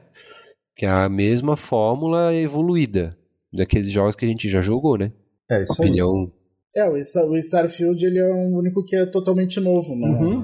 Que 0.77 0.87
é 0.87 0.91
a 0.91 1.09
mesma 1.09 1.57
fórmula 1.57 2.35
evoluída 2.35 3.19
daqueles 3.53 3.91
jogos 3.91 4.15
que 4.15 4.25
a 4.25 4.29
gente 4.29 4.49
já 4.49 4.63
jogou, 4.63 4.97
né? 4.97 5.13
É, 5.51 5.63
isso 5.63 5.73
Opinião... 5.73 6.33
É, 6.77 6.89
o 6.89 7.37
Starfield 7.37 8.07
ele 8.07 8.19
é 8.21 8.33
o 8.33 8.57
único 8.57 8.85
que 8.85 8.95
é 8.95 9.05
totalmente 9.05 9.59
novo, 9.59 9.97
né? 9.97 10.09
Uhum. 10.09 10.43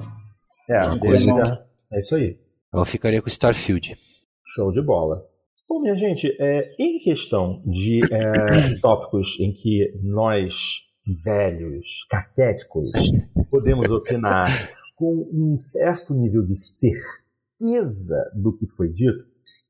É, 0.69 0.75
é, 0.75 1.97
é 1.97 1.99
isso 1.99 2.15
aí. 2.15 2.37
Eu 2.73 2.83
ficaria 2.83 3.21
com 3.21 3.29
Starfield. 3.29 3.95
Show 4.45 4.73
de 4.73 4.81
bola. 4.81 5.25
Bom, 5.69 5.81
minha 5.81 5.97
gente, 5.97 6.33
é, 6.39 6.73
em 6.79 6.97
questão 6.97 7.61
de 7.65 7.99
é, 8.09 8.79
tópicos 8.79 9.37
em 9.41 9.51
que 9.51 9.93
nós, 10.01 10.87
velhos, 11.25 12.05
caquéticos, 12.09 12.89
podemos 13.51 13.91
opinar 13.91 14.47
com 14.95 15.29
um 15.29 15.57
certo 15.57 16.13
nível 16.13 16.41
de 16.45 16.55
certeza 16.55 18.31
do 18.33 18.55
que 18.55 18.65
foi 18.65 18.93
dito, 18.93 19.25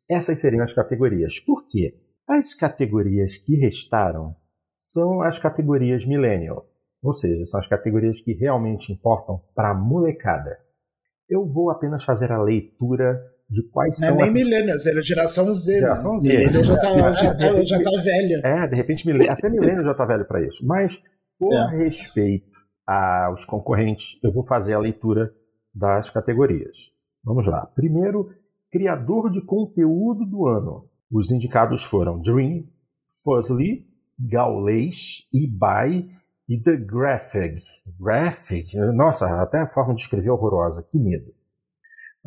essas 0.08 0.40
seriam 0.40 0.62
as 0.62 0.72
categorias. 0.72 1.40
Por 1.40 1.66
quê? 1.68 2.00
As 2.28 2.54
categorias 2.54 3.36
que 3.38 3.56
restaram 3.56 4.36
são 4.78 5.24
as 5.24 5.40
categorias 5.40 6.06
millennial, 6.06 6.70
ou 7.02 7.12
seja, 7.12 7.44
são 7.44 7.60
as 7.60 7.66
categorias 7.66 8.22
que 8.22 8.34
realmente 8.34 8.94
importam 8.94 9.42
para 9.56 9.72
a 9.72 9.76
molecada. 9.76 10.60
Eu 11.28 11.44
vou 11.44 11.72
apenas 11.72 12.04
fazer 12.04 12.32
a 12.32 12.42
leitura 12.42 13.20
de 13.50 13.68
quais 13.70 14.00
não 14.00 14.08
são. 14.08 14.16
Não 14.16 14.16
é 14.16 14.18
nem 14.18 14.30
essas... 14.30 14.44
millennials, 14.44 14.86
ele 14.86 15.00
é 15.00 15.04
geração 15.04 15.54
Z. 15.54 15.80
Geração 15.80 16.14
né? 16.14 16.20
Z. 16.20 16.30
Millennial 16.30 16.64
já 16.64 16.78
tá, 16.78 17.12
já, 17.14 17.36
tá, 17.36 17.64
já 17.64 17.82
tá 17.82 17.92
velha. 18.04 18.42
É, 18.44 18.68
de 18.68 18.76
repente, 18.76 19.10
até 19.30 19.50
millennial 19.50 19.84
já 19.84 19.94
tá 19.94 20.06
velho 20.06 20.26
para 20.26 20.46
isso. 20.46 20.66
Mas, 20.66 21.02
por 21.40 21.54
é. 21.54 21.78
respeito 21.78 22.58
aos 22.86 23.46
concorrentes, 23.46 24.20
eu 24.24 24.32
vou 24.32 24.46
fazer 24.46 24.74
a 24.74 24.80
leitura 24.80 25.32
das 25.74 26.10
categorias. 26.10 26.92
Vamos 27.24 27.48
lá. 27.48 27.66
Primeiro, 27.76 28.30
criador 28.72 29.30
de 29.30 29.42
conteúdo 29.42 30.26
do 30.26 30.48
ano. 30.48 30.90
Os 31.12 31.32
indicados 31.32 31.84
foram 31.84 32.22
Dream, 32.22 32.66
Fuzzly, 33.24 33.86
Gaules, 34.20 35.28
eBay 35.34 36.10
e 36.50 36.62
The 36.62 36.78
Graphic. 36.78 37.62
Graphic? 38.00 38.76
Nossa, 38.94 39.42
até 39.42 39.60
a 39.60 39.68
forma 39.68 39.94
de 39.94 40.02
escrever 40.02 40.30
é 40.30 40.32
horrorosa. 40.32 40.86
Que 40.90 40.98
medo. 40.98 41.37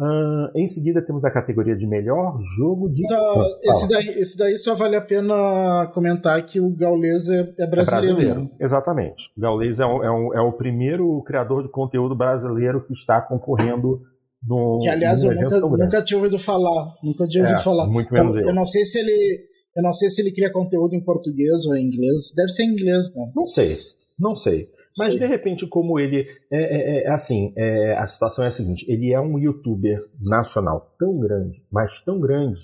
Uh, 0.00 0.48
em 0.56 0.66
seguida 0.66 1.02
temos 1.04 1.26
a 1.26 1.30
categoria 1.30 1.76
de 1.76 1.86
melhor 1.86 2.40
jogo 2.56 2.88
de. 2.88 3.06
Só, 3.06 3.44
esse, 3.62 3.86
daí, 3.86 4.06
esse 4.06 4.34
daí 4.34 4.56
só 4.56 4.74
vale 4.74 4.96
a 4.96 5.00
pena 5.02 5.90
comentar 5.92 6.40
que 6.46 6.58
o 6.58 6.70
Gaules 6.70 7.28
é, 7.28 7.40
é 7.58 7.66
brasileiro. 7.66 7.66
É 7.68 8.14
brasileiro. 8.14 8.40
Né? 8.44 8.50
Exatamente. 8.58 9.30
O 9.36 9.40
Gaules 9.42 9.78
é, 9.78 9.84
um, 9.84 10.02
é, 10.02 10.10
um, 10.10 10.34
é, 10.34 10.40
o 10.40 10.52
primeiro 10.52 11.22
criador 11.22 11.64
de 11.64 11.68
conteúdo 11.68 12.16
brasileiro 12.16 12.82
que 12.82 12.94
está 12.94 13.20
concorrendo 13.20 14.00
no. 14.42 14.78
Que 14.80 14.88
aliás 14.88 15.22
eu 15.22 15.34
nunca, 15.34 15.60
nunca 15.60 16.02
tinha 16.02 16.16
ouvido 16.16 16.38
falar. 16.38 16.94
Nunca 17.02 17.26
tinha 17.26 17.44
ouvido 17.44 17.60
é, 17.60 17.62
falar. 17.62 17.86
Muito 17.86 18.10
menos 18.10 18.36
então, 18.36 18.48
Eu 18.48 18.54
não 18.54 18.64
sei 18.64 18.86
se 18.86 18.98
ele. 19.00 19.50
Eu 19.76 19.82
não 19.82 19.92
sei 19.92 20.08
se 20.08 20.22
ele 20.22 20.32
cria 20.32 20.50
conteúdo 20.50 20.94
em 20.94 21.04
português 21.04 21.66
ou 21.66 21.76
em 21.76 21.84
inglês. 21.84 22.32
Deve 22.34 22.48
ser 22.48 22.62
em 22.62 22.72
inglês, 22.72 23.14
né? 23.14 23.30
Não 23.36 23.46
sei, 23.46 23.76
não 24.18 24.34
sei. 24.34 24.66
Mas 24.98 25.12
Sim. 25.12 25.18
de 25.18 25.26
repente, 25.26 25.66
como 25.66 25.98
ele. 25.98 26.26
É, 26.50 27.02
é, 27.02 27.04
é 27.04 27.10
assim, 27.10 27.52
é, 27.56 27.96
a 27.96 28.06
situação 28.06 28.44
é 28.44 28.48
a 28.48 28.50
seguinte: 28.50 28.84
ele 28.90 29.12
é 29.12 29.20
um 29.20 29.38
youtuber 29.38 30.00
nacional 30.20 30.94
tão 30.98 31.18
grande, 31.18 31.64
mas 31.70 32.02
tão 32.02 32.18
grande, 32.18 32.60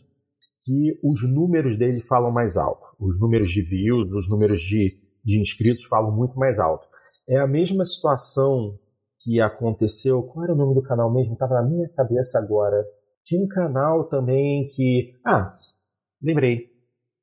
que 0.64 0.98
os 1.02 1.22
números 1.22 1.76
dele 1.76 2.02
falam 2.02 2.32
mais 2.32 2.56
alto. 2.56 2.84
Os 2.98 3.20
números 3.20 3.50
de 3.50 3.62
views, 3.62 4.12
os 4.12 4.28
números 4.28 4.60
de, 4.60 4.98
de 5.24 5.40
inscritos 5.40 5.84
falam 5.84 6.10
muito 6.10 6.36
mais 6.36 6.58
alto. 6.58 6.86
É 7.28 7.38
a 7.38 7.46
mesma 7.46 7.84
situação 7.84 8.76
que 9.20 9.40
aconteceu. 9.40 10.22
Qual 10.22 10.44
era 10.44 10.52
o 10.52 10.56
nome 10.56 10.74
do 10.74 10.82
canal 10.82 11.12
mesmo? 11.12 11.34
Estava 11.34 11.54
na 11.54 11.62
minha 11.62 11.88
cabeça 11.90 12.38
agora. 12.38 12.84
Tinha 13.24 13.44
um 13.44 13.48
canal 13.48 14.04
também 14.08 14.66
que. 14.68 15.14
Ah, 15.24 15.52
lembrei. 16.20 16.74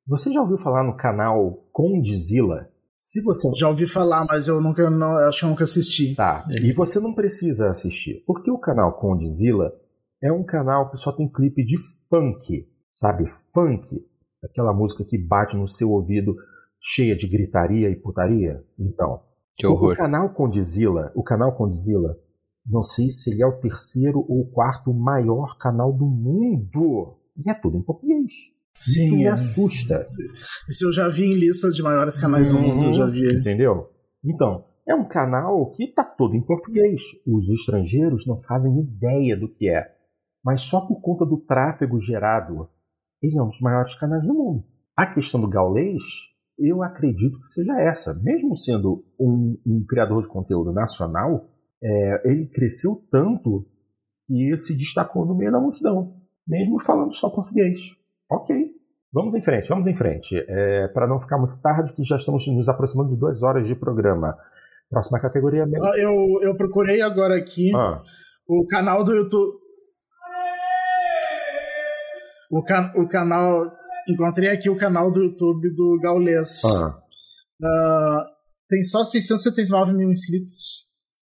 Você 0.06 0.32
já 0.32 0.40
ouviu 0.40 0.58
falar 0.58 0.82
no 0.82 0.96
canal 0.96 1.66
Condizila? 1.72 2.68
Se 2.98 3.22
você 3.22 3.50
já 3.54 3.68
ouvi 3.68 3.86
falar, 3.86 4.24
mas 4.28 4.48
eu 4.48 4.60
nunca, 4.60 4.88
não, 4.88 5.16
acho 5.28 5.40
que 5.40 5.44
eu 5.44 5.50
nunca 5.50 5.64
assisti. 5.64 6.14
Tá. 6.14 6.44
E 6.62 6.72
você 6.72 6.98
não 6.98 7.14
precisa 7.14 7.70
assistir, 7.70 8.22
porque 8.26 8.50
o 8.50 8.58
canal 8.58 8.98
Condizila 8.98 9.72
é 10.22 10.32
um 10.32 10.42
canal 10.42 10.90
que 10.90 10.96
só 10.96 11.12
tem 11.12 11.30
clipe 11.30 11.64
de 11.64 11.76
funk, 12.08 12.66
sabe? 12.92 13.24
Funk, 13.52 13.86
aquela 14.42 14.72
música 14.72 15.04
que 15.04 15.18
bate 15.18 15.56
no 15.56 15.68
seu 15.68 15.90
ouvido 15.90 16.34
cheia 16.80 17.16
de 17.16 17.26
gritaria 17.26 17.90
e 17.90 17.96
putaria. 17.96 18.64
Então, 18.78 19.22
que 19.56 19.66
horror. 19.66 19.92
O 19.92 19.96
canal 19.96 20.32
Condizila, 20.34 21.12
o 21.14 21.22
canal 21.22 21.54
Condizila, 21.56 22.16
não 22.66 22.82
sei 22.82 23.10
se 23.10 23.30
ele 23.30 23.42
é 23.42 23.46
o 23.46 23.60
terceiro 23.60 24.24
ou 24.28 24.46
quarto 24.50 24.92
maior 24.92 25.56
canal 25.58 25.92
do 25.92 26.06
mundo. 26.06 27.18
E 27.36 27.50
é 27.50 27.54
tudo 27.54 27.76
em 27.76 27.82
português. 27.82 28.53
Sim, 28.76 29.04
Isso 29.04 29.16
me 29.16 29.24
é. 29.24 29.28
assusta. 29.28 30.06
Isso 30.68 30.84
eu 30.86 30.92
já 30.92 31.08
vi 31.08 31.26
em 31.26 31.34
listas 31.34 31.76
de 31.76 31.82
maiores 31.82 32.18
canais 32.18 32.50
do 32.50 32.58
mundo, 32.58 32.86
eu 32.86 32.92
já 32.92 33.06
vi. 33.06 33.22
Entendeu? 33.36 33.90
Então, 34.24 34.64
é 34.86 34.94
um 34.94 35.06
canal 35.06 35.70
que 35.72 35.84
está 35.84 36.04
todo 36.04 36.34
em 36.34 36.42
português. 36.42 37.02
Os 37.26 37.48
estrangeiros 37.50 38.26
não 38.26 38.42
fazem 38.42 38.80
ideia 38.80 39.36
do 39.36 39.48
que 39.48 39.68
é. 39.68 39.94
Mas 40.44 40.64
só 40.64 40.80
por 40.86 41.00
conta 41.00 41.24
do 41.24 41.38
tráfego 41.38 41.98
gerado, 41.98 42.68
ele 43.22 43.38
é 43.38 43.42
um 43.42 43.48
dos 43.48 43.60
maiores 43.60 43.94
canais 43.94 44.26
do 44.26 44.34
mundo. 44.34 44.64
A 44.96 45.06
questão 45.12 45.40
do 45.40 45.48
gaulês 45.48 46.02
eu 46.58 46.82
acredito 46.82 47.40
que 47.40 47.48
seja 47.48 47.80
essa. 47.80 48.14
Mesmo 48.14 48.54
sendo 48.54 49.04
um, 49.18 49.58
um 49.66 49.84
criador 49.88 50.22
de 50.22 50.28
conteúdo 50.28 50.72
nacional, 50.72 51.48
é, 51.82 52.30
ele 52.30 52.46
cresceu 52.46 52.96
tanto 53.10 53.66
que 54.26 54.56
se 54.56 54.76
destacou 54.76 55.26
no 55.26 55.36
meio 55.36 55.52
da 55.52 55.60
multidão, 55.60 56.16
mesmo 56.46 56.80
falando 56.80 57.12
só 57.14 57.28
português. 57.30 57.80
Ok, 58.30 58.56
vamos 59.12 59.34
em 59.34 59.42
frente, 59.42 59.68
vamos 59.68 59.86
em 59.86 59.94
frente. 59.94 60.36
É, 60.48 60.88
Para 60.88 61.06
não 61.06 61.20
ficar 61.20 61.38
muito 61.38 61.56
tarde, 61.60 61.92
que 61.94 62.02
já 62.02 62.16
estamos 62.16 62.46
nos 62.48 62.68
aproximando 62.68 63.10
de 63.10 63.16
duas 63.16 63.42
horas 63.42 63.66
de 63.66 63.74
programa. 63.74 64.36
Próxima 64.90 65.20
categoria. 65.20 65.64
Ah, 65.64 65.98
eu, 65.98 66.14
eu 66.42 66.56
procurei 66.56 67.00
agora 67.00 67.36
aqui 67.36 67.74
ah. 67.74 68.02
o 68.46 68.66
canal 68.66 69.02
do 69.02 69.14
YouTube. 69.14 69.58
O, 72.50 72.62
can, 72.62 72.92
o 72.96 73.08
canal 73.08 73.72
encontrei 74.08 74.50
aqui 74.50 74.68
o 74.68 74.76
canal 74.76 75.10
do 75.10 75.22
YouTube 75.22 75.74
do 75.74 75.98
Gaules. 76.00 76.62
Ah. 76.64 77.00
Uh, 77.60 78.34
tem 78.68 78.82
só 78.82 79.04
679 79.04 79.94
mil 79.94 80.10
inscritos. 80.10 80.84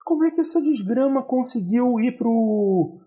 Como 0.05 0.25
é 0.25 0.31
que 0.31 0.41
essa 0.41 0.61
desgrama 0.61 1.23
conseguiu 1.23 2.01
ir 2.01 2.17
pro, 2.17 3.01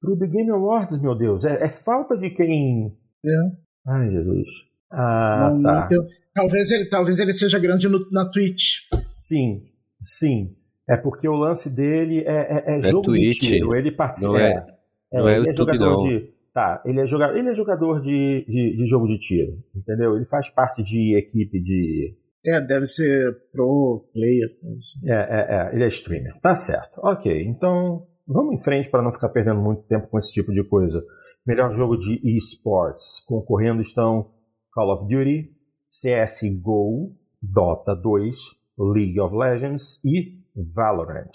pro 0.00 0.18
The 0.18 0.26
Game 0.26 0.50
Awards, 0.50 1.00
meu 1.00 1.16
Deus? 1.16 1.44
É, 1.44 1.64
é 1.64 1.68
falta 1.68 2.16
de 2.16 2.30
quem. 2.30 2.96
É. 3.24 3.90
Ai, 3.92 4.10
Jesus. 4.10 4.48
Ah, 4.92 5.50
não, 5.52 5.62
tá. 5.62 5.88
não 5.90 6.06
talvez, 6.34 6.70
ele, 6.72 6.84
talvez 6.86 7.18
ele 7.20 7.32
seja 7.32 7.58
grande 7.58 7.88
no, 7.88 7.98
na 8.10 8.28
Twitch. 8.28 8.88
Sim, 9.10 9.62
sim. 10.02 10.56
É 10.88 10.96
porque 10.96 11.28
o 11.28 11.36
lance 11.36 11.70
dele 11.70 12.24
é, 12.26 12.32
é, 12.32 12.64
é, 12.66 12.78
é 12.78 12.90
jogo 12.90 13.02
Twitch, 13.02 13.40
de 13.40 13.48
tiro. 13.48 13.74
Ele 13.74 13.92
participa. 13.92 14.32
Não 14.32 14.38
é, 14.38 14.66
é, 15.12 15.18
não 15.18 15.28
é, 15.28 15.34
é 15.34 15.38
YouTube, 15.38 15.78
não. 15.78 15.98
De, 15.98 16.32
Tá, 16.52 16.82
ele 16.84 17.00
é 17.00 17.06
jogador, 17.06 17.36
ele 17.36 17.48
é 17.48 17.54
jogador 17.54 18.00
de, 18.00 18.44
de, 18.48 18.76
de, 18.76 18.86
jogo 18.86 19.06
de 19.06 19.18
tiro, 19.20 19.62
entendeu? 19.74 20.16
Ele 20.16 20.26
faz 20.26 20.50
parte 20.50 20.82
de 20.82 21.16
equipe 21.16 21.60
de. 21.60 22.16
É, 22.44 22.60
deve 22.60 22.86
ser 22.86 23.36
pro 23.52 24.04
player. 24.12 24.48
Assim. 24.74 25.08
É, 25.08 25.14
é, 25.14 25.56
é, 25.56 25.74
ele 25.74 25.84
é 25.84 25.88
streamer. 25.88 26.40
Tá 26.40 26.54
certo. 26.56 26.98
Ok, 27.04 27.44
então 27.44 28.04
vamos 28.26 28.54
em 28.54 28.64
frente 28.64 28.90
para 28.90 29.02
não 29.02 29.12
ficar 29.12 29.28
perdendo 29.28 29.60
muito 29.60 29.82
tempo 29.82 30.08
com 30.08 30.18
esse 30.18 30.32
tipo 30.32 30.52
de 30.52 30.64
coisa. 30.64 31.04
Melhor 31.50 31.72
jogo 31.72 31.96
de 31.96 32.20
esports. 32.36 33.24
Concorrendo 33.26 33.82
estão 33.82 34.30
Call 34.72 34.94
of 34.94 35.02
Duty, 35.08 35.52
CSGO, 35.88 37.12
Dota 37.42 37.92
2, 37.96 38.36
League 38.78 39.18
of 39.18 39.34
Legends 39.34 40.00
e 40.04 40.40
Valorant. 40.54 41.32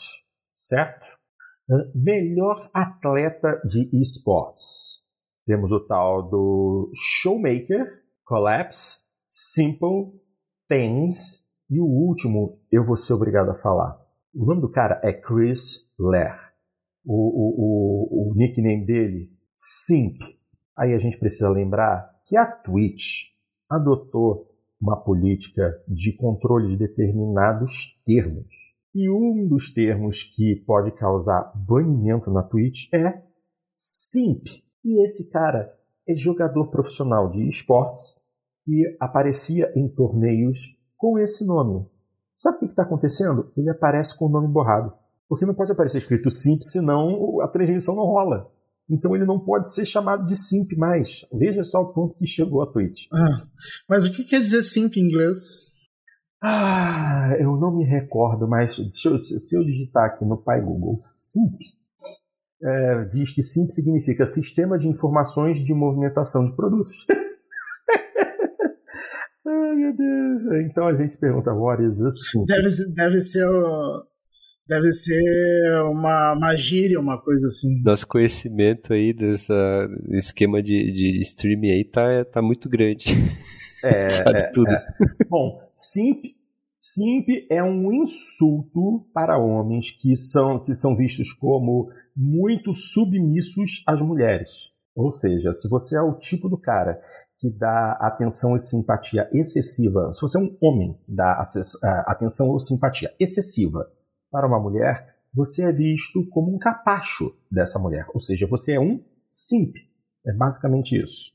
Certo? 0.54 1.06
Melhor 1.94 2.70
atleta 2.74 3.62
de 3.66 3.90
esports. 4.00 5.04
Temos 5.46 5.74
o 5.74 5.86
tal 5.86 6.30
do 6.30 6.90
Showmaker, 6.96 7.86
Collapse, 8.24 9.00
Simple, 9.28 10.14
Things 10.70 11.44
e 11.70 11.82
o 11.82 11.86
último 11.86 12.62
eu 12.72 12.86
vou 12.86 12.96
ser 12.96 13.16
obrigado 13.16 13.50
a 13.50 13.56
falar. 13.56 14.00
O 14.34 14.46
nome 14.46 14.62
do 14.62 14.72
cara 14.72 14.98
é 15.04 15.12
Chris 15.12 15.92
Lair. 16.00 16.40
O, 17.04 17.14
o, 17.14 18.30
o, 18.30 18.32
o 18.32 18.34
nickname 18.34 18.86
dele, 18.86 19.35
Simp. 19.56 20.22
Aí 20.78 20.94
a 20.94 20.98
gente 20.98 21.18
precisa 21.18 21.50
lembrar 21.50 22.10
que 22.26 22.36
a 22.36 22.46
Twitch 22.46 23.34
adotou 23.70 24.52
uma 24.82 24.98
política 25.02 25.82
de 25.88 26.16
controle 26.18 26.68
de 26.68 26.78
determinados 26.78 28.02
termos. 28.06 28.76
E 28.94 29.10
um 29.10 29.48
dos 29.48 29.74
termos 29.74 30.24
que 30.24 30.56
pode 30.66 30.92
causar 30.92 31.52
banimento 31.56 32.32
na 32.32 32.44
Twitch 32.44 32.94
é 32.94 33.24
simp. 33.74 34.48
E 34.84 35.04
esse 35.04 35.30
cara 35.30 35.74
é 36.08 36.16
jogador 36.16 36.70
profissional 36.70 37.30
de 37.30 37.48
esportes 37.48 38.20
e 38.68 38.96
aparecia 39.00 39.72
em 39.76 39.88
torneios 39.88 40.78
com 40.98 41.20
esse 41.20 41.46
nome. 41.46 41.86
Sabe 42.34 42.58
o 42.58 42.60
que 42.60 42.66
está 42.66 42.84
acontecendo? 42.84 43.52
Ele 43.56 43.70
aparece 43.70 44.18
com 44.18 44.26
o 44.26 44.30
nome 44.30 44.48
borrado. 44.48 44.94
Porque 45.28 45.46
não 45.46 45.56
pode 45.56 45.72
aparecer 45.72 45.98
escrito 45.98 46.30
Simp, 46.30 46.62
senão 46.62 47.42
a 47.42 47.48
transmissão 47.48 47.96
não 47.96 48.04
rola. 48.04 48.52
Então 48.90 49.16
ele 49.16 49.26
não 49.26 49.40
pode 49.40 49.70
ser 49.74 49.86
chamado 49.86 50.26
de 50.26 50.36
Simp 50.36 50.72
mais. 50.78 51.26
Veja 51.34 51.64
só 51.64 51.82
o 51.82 51.94
ponto 51.94 52.16
que 52.16 52.28
chegou 52.28 52.62
a 52.62 52.72
Twitch. 52.72 53.08
Ah, 53.12 53.48
mas 53.90 54.06
o 54.06 54.12
que 54.12 54.24
quer 54.24 54.40
dizer 54.40 54.62
Simp 54.62 54.96
em 54.98 55.02
inglês? 55.02 55.74
Ah, 56.44 57.36
eu 57.40 57.58
não 57.58 57.76
me 57.76 57.84
recordo, 57.84 58.48
mas 58.48 58.78
eu, 58.78 59.22
se 59.22 59.58
eu 59.58 59.64
digitar 59.64 60.06
aqui 60.06 60.24
no 60.24 60.38
Pai 60.38 60.62
Google 60.62 60.96
Simp, 61.00 61.60
é, 62.64 63.06
diz 63.06 63.34
que 63.34 63.44
SIMP 63.44 63.72
significa 63.72 64.26
Sistema 64.26 64.78
de 64.78 64.88
Informações 64.88 65.64
de 65.64 65.74
Movimentação 65.74 66.46
de 66.46 66.56
Produtos. 66.56 67.06
Ai, 69.46 69.76
meu 69.76 69.96
Deus. 69.96 70.62
Então 70.66 70.88
a 70.88 70.94
gente 70.94 71.18
pergunta, 71.18 71.54
what 71.54 71.84
is 71.84 72.02
a 72.02 72.12
SIMP? 72.12 72.46
Deve, 72.48 72.70
deve 72.96 73.22
ser 73.22 73.48
Deve 74.68 74.92
ser 74.94 75.82
uma, 75.84 76.34
uma 76.34 76.56
gíria, 76.56 77.00
uma 77.00 77.22
coisa 77.22 77.48
assim. 77.48 77.84
Nosso 77.84 78.08
conhecimento 78.08 78.94
aí 78.94 79.14
desse 79.14 79.54
esquema 80.10 80.62
de, 80.62 80.92
de 80.92 81.22
streaming 81.22 81.70
aí 81.70 81.84
tá, 81.84 82.26
tá 82.26 82.42
muito 82.42 82.68
grande. 82.68 83.06
É, 83.84 84.10
Sabe 84.10 84.40
é, 84.40 84.52
tudo. 84.52 84.72
É. 84.72 84.86
Bom, 85.30 85.60
simp, 85.72 86.26
simp 86.80 87.28
é 87.52 87.64
um 87.64 87.94
insulto 87.94 89.08
para 89.14 89.38
homens 89.38 89.92
que 89.92 90.16
são, 90.16 90.64
que 90.64 90.74
são 90.74 90.98
vistos 90.98 91.32
como 91.32 91.92
muito 92.16 92.74
submissos 92.74 93.84
às 93.86 94.02
mulheres. 94.02 94.74
Ou 94.96 95.12
seja, 95.12 95.52
se 95.52 95.70
você 95.70 95.96
é 95.98 96.02
o 96.02 96.18
tipo 96.18 96.50
do 96.50 96.60
cara 96.60 97.00
que 97.38 97.52
dá 97.52 97.92
atenção 98.02 98.56
e 98.56 98.60
simpatia 98.60 99.30
excessiva, 99.32 100.12
se 100.14 100.22
você 100.22 100.38
é 100.38 100.42
um 100.42 100.58
homem 100.60 100.98
que 101.06 101.14
dá 101.14 101.44
atenção 102.08 102.48
ou 102.48 102.58
simpatia 102.58 103.14
excessiva 103.20 103.86
para 104.36 104.48
uma 104.48 104.60
mulher, 104.60 105.16
você 105.34 105.64
é 105.64 105.72
visto 105.72 106.28
como 106.28 106.54
um 106.54 106.60
capacho 106.60 107.34
dessa 107.50 107.80
mulher. 107.80 108.06
Ou 108.14 108.20
seja, 108.20 108.46
você 108.46 108.74
é 108.74 108.80
um 108.80 109.02
simp. 109.30 109.78
É 110.28 110.34
basicamente 110.34 111.02
isso. 111.02 111.32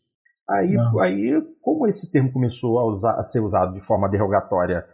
Aí, 0.47 0.77
aí 1.01 1.43
como 1.63 1.87
esse 1.87 2.13
termo 2.13 2.31
começou 2.31 2.79
a, 2.79 2.85
usar, 2.85 3.15
a 3.15 3.23
ser 3.23 3.41
usado 3.41 3.73
de 3.73 3.81
forma 3.81 4.07
derrogatória 4.07 4.85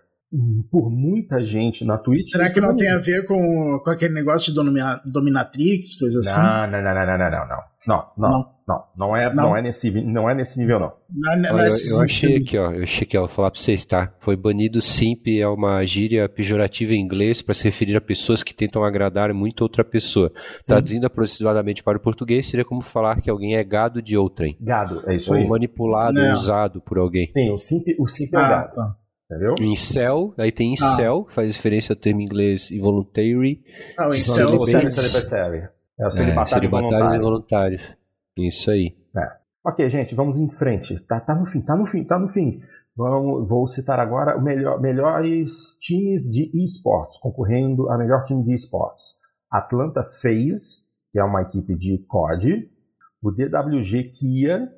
por 0.71 0.91
muita 0.91 1.45
gente 1.45 1.85
na 1.85 1.99
Twitch. 1.99 2.31
Será 2.31 2.51
que 2.51 2.61
não 2.61 2.77
tem 2.77 2.91
a 2.91 2.99
ver 2.99 3.27
com, 3.27 3.81
com 3.83 3.91
aquele 3.91 4.15
negócio 4.15 4.53
de 4.53 5.13
dominatrix, 5.13 5.99
coisa 5.99 6.21
assim? 6.21 6.41
Não, 6.41 6.71
não, 6.71 6.83
não, 6.83 6.95
não, 6.95 7.07
não, 7.07 7.31
não, 7.31 7.49
não. 7.49 7.77
Não, 7.87 8.05
não, 8.19 8.29
não, 8.29 8.51
não, 8.67 8.85
não 8.99 9.17
é, 9.17 9.33
não. 9.33 9.51
não 9.51 9.57
é 9.57 9.63
nesse, 9.63 10.03
não 10.03 10.29
é 10.29 10.35
nesse 10.35 10.59
nível 10.59 10.81
não. 10.81 10.93
não, 11.09 11.37
não 11.41 11.55
Olha, 11.55 11.69
eu, 11.69 11.97
eu 11.97 12.03
achei 12.03 12.37
aqui, 12.39 12.59
ó, 12.59 12.73
eu 12.73 12.83
achei 12.83 13.07
que 13.07 13.17
ó, 13.17 13.21
vou 13.21 13.29
falar 13.29 13.53
para 13.53 13.61
vocês, 13.61 13.87
tá? 13.87 14.13
Foi 14.19 14.37
banido 14.37 14.83
simp 14.83 15.29
é 15.29 15.47
uma 15.47 15.85
gíria 15.85 16.29
pejorativa 16.29 16.95
em 16.95 17.01
inglês 17.01 17.41
para 17.41 17.55
se 17.55 17.63
referir 17.63 17.97
a 17.97 18.01
pessoas 18.01 18.43
que 18.43 18.53
tentam 18.53 18.83
agradar 18.83 19.33
muito 19.33 19.61
outra 19.61 19.85
pessoa. 19.85 20.33
Traduzindo 20.67 21.07
aproximadamente 21.07 21.81
para 21.85 21.97
o 21.97 22.01
português 22.01 22.49
seria 22.49 22.65
como 22.65 22.81
falar 22.81 23.21
que 23.21 23.31
alguém 23.31 23.55
é 23.55 23.63
gado 23.63 24.03
de 24.03 24.17
outrem. 24.17 24.57
Gado, 24.61 25.09
é 25.09 25.15
isso 25.15 25.31
ou 25.31 25.39
aí. 25.39 25.47
manipulado, 25.47 26.21
usado 26.35 26.81
por 26.81 26.99
alguém. 26.99 27.31
Sim, 27.33 27.53
o 27.53 27.59
simp, 27.59 27.87
o 28.01 28.07
simp 28.09 28.35
é 28.35 28.37
ah, 28.37 28.49
gado. 28.49 28.73
Entendeu? 29.29 29.55
Incel, 29.61 30.33
aí 30.39 30.53
tem 30.53 30.73
incel, 30.73 31.27
ah. 31.29 31.33
faz 31.33 31.57
referência 31.57 31.93
ao 31.93 32.01
termo 32.01 32.21
inglês 32.21 32.71
involuntary. 32.71 33.63
Ah, 33.99 34.09
o 34.09 34.11
incel 34.11 34.55
é 34.55 34.91
celibatário. 34.91 35.69
É 35.99 36.07
o 36.07 36.11
celibatário, 36.11 36.43
é, 36.43 36.47
celibatários 36.47 37.15
involuntários. 37.15 37.97
Isso 38.39 38.71
aí. 38.71 38.97
É. 39.17 39.47
Ok, 39.65 39.89
gente, 39.89 40.15
vamos 40.15 40.39
em 40.39 40.49
frente. 40.49 41.01
Tá, 41.01 41.19
tá 41.19 41.35
no 41.35 41.45
fim, 41.45 41.61
tá 41.61 41.75
no 41.75 41.87
fim, 41.87 42.05
tá 42.05 42.19
no 42.19 42.29
fim. 42.29 42.61
Vamos, 42.97 43.49
vou 43.49 43.67
citar 43.67 43.99
agora 43.99 44.39
os 44.39 44.43
melhor, 44.45 44.81
melhores 44.81 45.77
times 45.81 46.23
de 46.31 46.51
esportes, 46.65 47.19
concorrendo 47.19 47.91
a 47.91 47.99
melhor 47.99 48.23
time 48.23 48.45
de 48.45 48.55
esportes. 48.55 49.17
Atlanta 49.51 50.03
FaZe, 50.03 50.85
que 51.13 51.19
é 51.19 51.25
uma 51.25 51.43
equipe 51.43 51.75
de 51.75 51.99
COD. 52.07 52.71
O 53.23 53.33
DWG 53.33 54.13
Kia, 54.13 54.69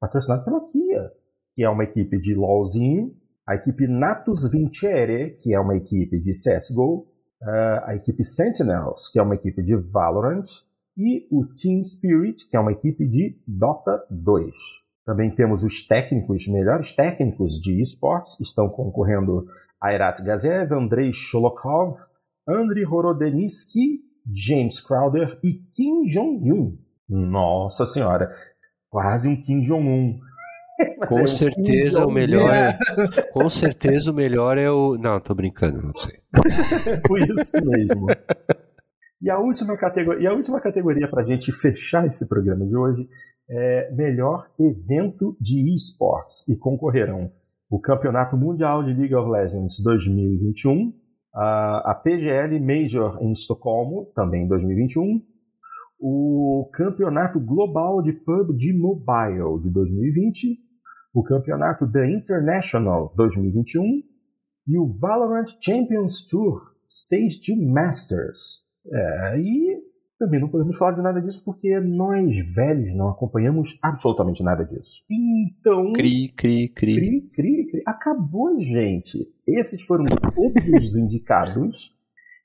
patrocinado 0.00 0.44
pela 0.44 0.64
Kia, 0.64 1.10
que 1.54 1.62
é 1.62 1.68
uma 1.68 1.84
equipe 1.84 2.18
de 2.18 2.34
LoLzinho. 2.34 3.14
A 3.48 3.54
equipe 3.54 3.88
Natus 3.88 4.46
Vincere, 4.50 5.34
que 5.42 5.54
é 5.54 5.58
uma 5.58 5.74
equipe 5.74 6.20
de 6.20 6.32
CSGO. 6.32 7.06
Uh, 7.40 7.84
a 7.84 7.94
equipe 7.94 8.22
Sentinels, 8.22 9.08
que 9.08 9.18
é 9.18 9.22
uma 9.22 9.36
equipe 9.36 9.62
de 9.62 9.74
Valorant 9.74 10.44
e 10.94 11.26
o 11.30 11.46
Team 11.46 11.82
Spirit, 11.82 12.46
que 12.46 12.56
é 12.56 12.60
uma 12.60 12.72
equipe 12.72 13.08
de 13.08 13.40
Dota 13.46 14.04
2. 14.10 14.52
Também 15.06 15.34
temos 15.34 15.62
os 15.64 15.86
técnicos, 15.86 16.46
melhores 16.46 16.92
técnicos 16.92 17.54
de 17.54 17.80
esportes, 17.80 18.38
estão 18.38 18.68
concorrendo 18.68 19.46
Airat 19.82 20.22
Gazev, 20.22 20.74
Andrei 20.74 21.10
Sholokov, 21.10 21.96
Andriy 22.46 22.84
Horodeniski, 22.84 24.00
James 24.30 24.78
Crowder 24.78 25.40
e 25.42 25.54
Kim 25.72 26.02
Jong-un. 26.02 26.76
Nossa 27.08 27.86
senhora, 27.86 28.28
quase 28.90 29.26
um 29.26 29.40
Kim 29.40 29.60
Jong-un. 29.60 30.18
Com 31.08 31.20
é 31.20 31.26
certeza 31.26 32.06
o 32.06 32.10
melhor 32.10 32.52
é, 32.52 32.78
com 33.32 33.48
certeza 33.48 34.12
o 34.12 34.14
melhor 34.14 34.56
é 34.56 34.70
o 34.70 34.96
não 34.96 35.18
tô 35.18 35.34
brincando 35.34 35.82
não 35.82 35.92
sei 35.94 36.20
Foi 37.06 37.20
isso 37.22 37.52
mesmo 37.64 38.06
e 39.20 39.30
a 39.30 39.38
última 39.38 39.76
categoria, 39.76 40.22
e 40.22 40.26
a 40.26 40.32
última 40.32 40.60
categoria 40.60 41.08
para 41.10 41.22
a 41.22 41.26
gente 41.26 41.50
fechar 41.50 42.06
esse 42.06 42.28
programa 42.28 42.64
de 42.66 42.76
hoje 42.76 43.08
é 43.50 43.92
melhor 43.94 44.48
evento 44.60 45.36
de 45.40 45.74
esportes. 45.74 46.46
E 46.48 46.56
concorrerão 46.56 47.32
o 47.70 47.80
Campeonato 47.80 48.36
Mundial 48.36 48.84
de 48.84 48.94
League 48.94 49.14
of 49.14 49.28
Legends 49.28 49.82
2021, 49.82 50.92
a, 51.34 51.90
a 51.90 51.94
PGL 51.94 52.60
Major 52.60 53.18
em 53.20 53.32
Estocolmo, 53.32 54.10
também 54.14 54.44
em 54.44 54.48
2021, 54.48 55.20
o 56.00 56.70
Campeonato 56.72 57.40
Global 57.40 58.00
de 58.00 58.12
PUBG 58.12 58.78
Mobile 58.78 59.60
de 59.60 59.70
2020, 59.70 60.58
o 61.18 61.22
Campeonato 61.24 61.90
The 61.90 62.08
International 62.12 63.12
2021 63.16 64.02
e 64.68 64.78
o 64.78 64.86
Valorant 64.98 65.46
Champions 65.60 66.24
Tour 66.24 66.54
Stage 66.88 67.40
2 67.56 67.68
Masters 67.72 68.62
é, 68.86 69.40
e 69.40 69.82
também 70.16 70.40
não 70.40 70.48
podemos 70.48 70.76
falar 70.76 70.92
de 70.92 71.02
nada 71.02 71.20
disso 71.20 71.44
porque 71.44 71.80
nós 71.80 72.36
velhos 72.54 72.94
não 72.94 73.08
acompanhamos 73.08 73.78
absolutamente 73.82 74.44
nada 74.44 74.64
disso. 74.64 75.02
Então. 75.10 75.92
Cri, 75.92 76.32
cri, 76.36 76.68
cri. 76.68 76.96
Cri, 76.96 77.28
cri, 77.34 77.66
cri. 77.70 77.82
Acabou, 77.86 78.58
gente. 78.58 79.28
Esses 79.46 79.82
foram 79.82 80.04
todos 80.06 80.68
os 80.68 80.96
indicados. 80.96 81.96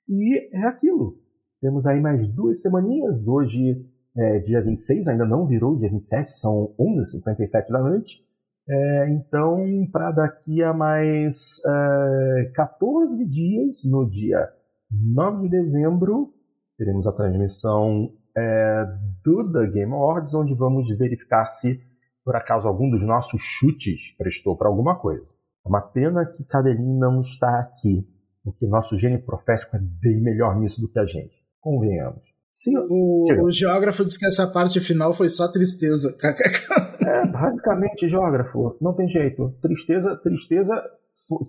E 0.08 0.56
é 0.56 0.68
aquilo. 0.68 1.18
Temos 1.62 1.88
aí 1.88 2.00
mais 2.00 2.28
duas 2.28 2.62
semaninhas. 2.62 3.28
Hoje 3.28 3.84
é 4.16 4.40
dia 4.40 4.62
26, 4.62 5.08
ainda 5.08 5.26
não 5.26 5.48
virou 5.48 5.76
dia 5.76 5.90
27, 5.90 6.30
são 6.30 6.76
11h57 6.80 7.72
da 7.72 7.80
noite. 7.80 8.24
É, 8.68 9.10
então, 9.10 9.88
para 9.91 10.11
daqui 10.11 10.64
a 10.64 10.73
mais 10.73 11.60
é, 11.65 12.52
14 12.56 13.27
dias, 13.30 13.81
no 13.90 14.07
dia 14.07 14.49
9 14.91 15.44
de 15.44 15.49
dezembro, 15.49 16.34
teremos 16.77 17.06
a 17.06 17.11
transmissão 17.11 18.14
é, 18.38 18.85
do 19.23 19.52
The 19.52 19.68
Game 19.68 19.91
Awards, 19.91 20.34
onde 20.34 20.56
vamos 20.56 20.88
verificar 20.98 21.45
se, 21.48 21.81
por 22.23 22.35
acaso, 22.35 22.68
algum 22.68 22.90
dos 22.90 23.06
nossos 23.06 23.41
chutes 23.41 24.15
prestou 24.18 24.57
para 24.57 24.69
alguma 24.69 24.98
coisa. 24.98 25.35
É 25.65 25.69
uma 25.69 25.81
pena 25.81 26.26
que 26.26 26.45
Cadelin 26.45 26.98
não 26.98 27.19
está 27.19 27.60
aqui, 27.60 28.07
porque 28.44 28.65
nosso 28.65 28.98
gênio 28.98 29.23
profético 29.23 29.76
é 29.76 29.80
bem 29.80 30.22
melhor 30.22 30.57
nisso 30.60 30.81
do 30.81 30.90
que 30.90 30.99
a 30.99 31.06
gente. 31.06 31.38
Convenhamos. 31.60 32.26
Sim, 32.53 32.77
o, 32.77 33.48
o, 33.48 33.52
geógrafo 33.52 34.06
disse 34.06 34.19
que 34.19 34.27
essa 34.27 34.45
parte 34.45 34.80
final 34.80 35.11
foi 35.14 35.27
só 35.27 35.48
tristeza. 35.48 36.15
é, 37.06 37.28
basicamente, 37.28 38.08
geógrafo, 38.08 38.78
não 38.82 38.94
tem 38.94 39.08
jeito. 39.08 39.54
Tristeza, 39.62 40.16
tristeza 40.18 40.74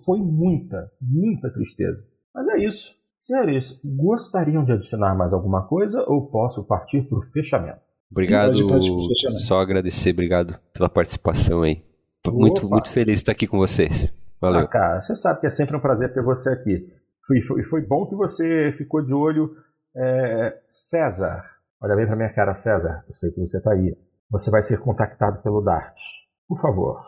foi 0.05 0.19
muita, 0.19 0.91
muita 1.01 1.51
tristeza. 1.51 2.07
Mas 2.33 2.47
é 2.49 2.65
isso. 2.65 2.95
Senhores, 3.19 3.79
gostariam 3.83 4.63
de 4.63 4.73
adicionar 4.73 5.15
mais 5.15 5.33
alguma 5.33 5.67
coisa 5.67 6.03
ou 6.07 6.29
posso 6.29 6.65
partir 6.67 7.07
para 7.07 7.17
o 7.17 7.23
fechamento? 7.23 7.79
Obrigado. 8.11 8.55
Sim, 8.55 8.67
pode, 8.67 8.87
pode 8.87 9.07
fechamento. 9.07 9.41
Só 9.41 9.59
agradecer, 9.59 10.11
obrigado 10.11 10.59
pela 10.73 10.87
participação 10.87 11.63
aí. 11.63 11.83
Tô 12.23 12.31
muito, 12.31 12.69
muito 12.69 12.89
feliz 12.89 13.15
de 13.15 13.21
estar 13.21 13.31
aqui 13.31 13.47
com 13.47 13.57
vocês. 13.57 14.11
Valeu. 14.39 14.61
Ah, 14.61 14.67
cara, 14.67 15.01
você 15.01 15.15
sabe 15.15 15.39
que 15.39 15.47
é 15.47 15.49
sempre 15.49 15.75
um 15.75 15.79
prazer 15.79 16.13
ter 16.13 16.23
você 16.23 16.49
aqui. 16.49 16.87
Foi, 17.25 17.41
foi, 17.41 17.63
foi 17.63 17.81
bom 17.81 18.05
que 18.07 18.15
você 18.15 18.71
ficou 18.73 19.03
de 19.03 19.13
olho. 19.13 19.49
É, 19.95 20.59
César, 20.67 21.41
olha 21.81 21.95
bem 21.95 22.05
para 22.05 22.15
minha 22.15 22.33
cara, 22.33 22.53
César. 22.53 23.03
Eu 23.07 23.15
sei 23.15 23.31
que 23.31 23.39
você 23.39 23.57
está 23.57 23.71
aí. 23.71 23.95
Você 24.29 24.49
vai 24.51 24.61
ser 24.61 24.81
contactado 24.81 25.41
pelo 25.41 25.61
Dart. 25.61 25.99
Por 26.47 26.59
favor, 26.59 27.01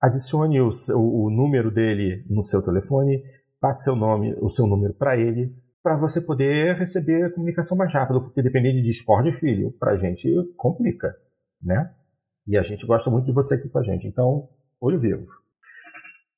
adicione 0.00 0.60
o, 0.60 0.68
o, 0.94 1.26
o 1.26 1.30
número 1.30 1.70
dele 1.70 2.24
no 2.28 2.42
seu 2.42 2.62
telefone 2.62 3.22
passe 3.60 3.84
seu 3.84 3.94
nome, 3.94 4.34
o 4.40 4.50
seu 4.50 4.66
número 4.66 4.92
para 4.92 5.16
ele, 5.16 5.54
para 5.82 5.96
você 5.96 6.20
poder 6.20 6.76
receber 6.76 7.24
a 7.24 7.30
comunicação 7.30 7.76
mais 7.76 7.92
rápido, 7.94 8.22
porque 8.22 8.42
dependendo 8.42 8.76
de 8.76 8.82
Discord, 8.82 9.32
filho, 9.32 9.72
para 9.78 9.92
a 9.92 9.96
gente 9.96 10.28
complica, 10.56 11.14
né? 11.62 11.94
E 12.46 12.58
a 12.58 12.62
gente 12.62 12.84
gosta 12.86 13.08
muito 13.08 13.26
de 13.26 13.32
você 13.32 13.54
aqui 13.54 13.68
com 13.68 13.78
a 13.78 13.82
gente, 13.82 14.06
então, 14.06 14.48
olho 14.80 14.98
vivo. 14.98 15.26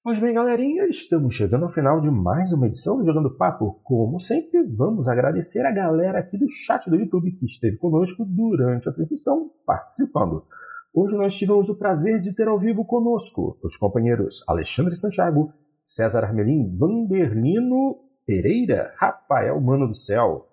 Pois 0.04 0.18
bem, 0.18 0.34
galerinha, 0.34 0.86
estamos 0.86 1.34
chegando 1.34 1.64
ao 1.64 1.72
final 1.72 1.98
de 1.98 2.10
mais 2.10 2.52
uma 2.52 2.66
edição 2.66 2.98
do 2.98 3.06
Jogando 3.06 3.38
Papo. 3.38 3.80
Como 3.82 4.20
sempre, 4.20 4.62
vamos 4.62 5.08
agradecer 5.08 5.64
a 5.64 5.72
galera 5.72 6.18
aqui 6.18 6.36
do 6.36 6.46
chat 6.46 6.90
do 6.90 6.96
YouTube 6.96 7.32
que 7.32 7.46
esteve 7.46 7.78
conosco 7.78 8.22
durante 8.22 8.86
a 8.86 8.92
transmissão, 8.92 9.50
participando. 9.64 10.44
Hoje 10.92 11.16
nós 11.16 11.34
tivemos 11.34 11.70
o 11.70 11.78
prazer 11.78 12.20
de 12.20 12.34
ter 12.34 12.48
ao 12.48 12.60
vivo 12.60 12.84
conosco 12.84 13.58
os 13.64 13.78
companheiros 13.78 14.44
Alexandre 14.46 14.94
Santiago, 14.94 15.54
César 15.82 16.22
Armelin, 16.22 16.76
Vanderlino 16.76 17.96
Pereira, 18.26 18.92
Rafael 18.98 19.58
Mano 19.58 19.88
do 19.88 19.96
Céu, 19.96 20.46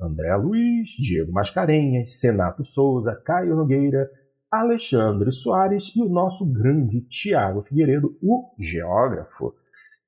André 0.00 0.32
Luiz, 0.36 0.90
Diego 0.90 1.32
Mascarenhas, 1.32 2.20
Senato 2.20 2.62
Souza, 2.62 3.20
Caio 3.26 3.56
Nogueira, 3.56 4.08
Alexandre 4.52 5.32
Soares 5.32 5.96
e 5.96 6.02
o 6.02 6.10
nosso 6.10 6.44
grande 6.52 7.00
Tiago 7.00 7.62
Figueiredo, 7.62 8.14
o 8.22 8.52
geógrafo. 8.58 9.54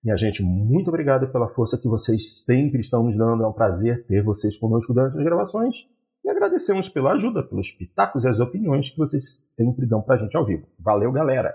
Minha 0.04 0.18
gente, 0.18 0.42
muito 0.42 0.88
obrigado 0.88 1.32
pela 1.32 1.48
força 1.48 1.78
que 1.78 1.88
vocês 1.88 2.42
sempre 2.44 2.80
estão 2.80 3.04
nos 3.04 3.16
dando. 3.16 3.42
É 3.42 3.46
um 3.46 3.54
prazer 3.54 4.04
ter 4.06 4.22
vocês 4.22 4.58
conosco 4.58 4.92
durante 4.92 5.16
as 5.16 5.24
gravações. 5.24 5.88
E 6.22 6.28
agradecemos 6.28 6.90
pela 6.90 7.14
ajuda, 7.14 7.42
pelos 7.42 7.70
pitacos 7.70 8.24
e 8.24 8.28
as 8.28 8.38
opiniões 8.38 8.90
que 8.90 8.98
vocês 8.98 9.40
sempre 9.42 9.86
dão 9.86 10.02
pra 10.02 10.18
gente 10.18 10.36
ao 10.36 10.44
vivo. 10.44 10.66
Valeu, 10.78 11.10
galera! 11.10 11.54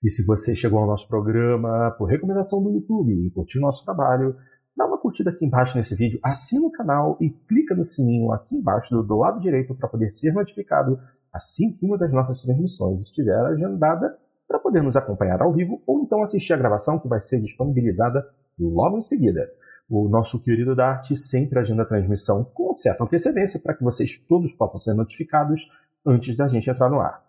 E 0.00 0.08
se 0.08 0.24
você 0.24 0.54
chegou 0.54 0.78
ao 0.78 0.86
nosso 0.86 1.08
programa 1.08 1.90
por 1.98 2.08
recomendação 2.08 2.62
do 2.62 2.70
YouTube 2.70 3.12
e 3.12 3.32
curtiu 3.32 3.60
nosso 3.60 3.84
trabalho, 3.84 4.36
dá 4.76 4.86
uma 4.86 4.98
curtida 4.98 5.30
aqui 5.30 5.44
embaixo 5.44 5.76
nesse 5.76 5.96
vídeo, 5.96 6.20
assina 6.22 6.68
o 6.68 6.70
canal 6.70 7.18
e 7.20 7.30
clica 7.30 7.74
no 7.74 7.84
sininho 7.84 8.32
aqui 8.32 8.54
embaixo 8.54 8.94
do, 8.94 9.02
do 9.02 9.16
lado 9.16 9.40
direito 9.40 9.74
para 9.74 9.88
poder 9.88 10.10
ser 10.10 10.32
notificado 10.32 11.00
assim 11.32 11.72
que 11.72 11.86
uma 11.86 11.96
das 11.96 12.12
nossas 12.12 12.42
transmissões 12.42 13.00
estiver 13.00 13.38
agendada 13.46 14.16
para 14.46 14.58
poder 14.58 14.82
nos 14.82 14.96
acompanhar 14.96 15.40
ao 15.40 15.52
vivo 15.52 15.82
ou 15.86 16.02
então 16.02 16.22
assistir 16.22 16.52
a 16.52 16.58
gravação 16.58 16.98
que 16.98 17.08
vai 17.08 17.20
ser 17.20 17.40
disponibilizada 17.40 18.22
logo 18.58 18.98
em 18.98 19.00
seguida. 19.00 19.50
O 19.88 20.08
nosso 20.08 20.42
querido 20.42 20.76
Dart 20.76 21.10
sempre 21.14 21.58
agenda 21.58 21.82
a 21.82 21.86
transmissão 21.86 22.44
com 22.44 22.72
certa 22.72 23.04
antecedência 23.04 23.60
para 23.60 23.74
que 23.74 23.82
vocês 23.82 24.16
todos 24.28 24.52
possam 24.52 24.78
ser 24.78 24.94
notificados 24.94 25.68
antes 26.06 26.36
da 26.36 26.48
gente 26.48 26.68
entrar 26.68 26.90
no 26.90 27.00
ar. 27.00 27.24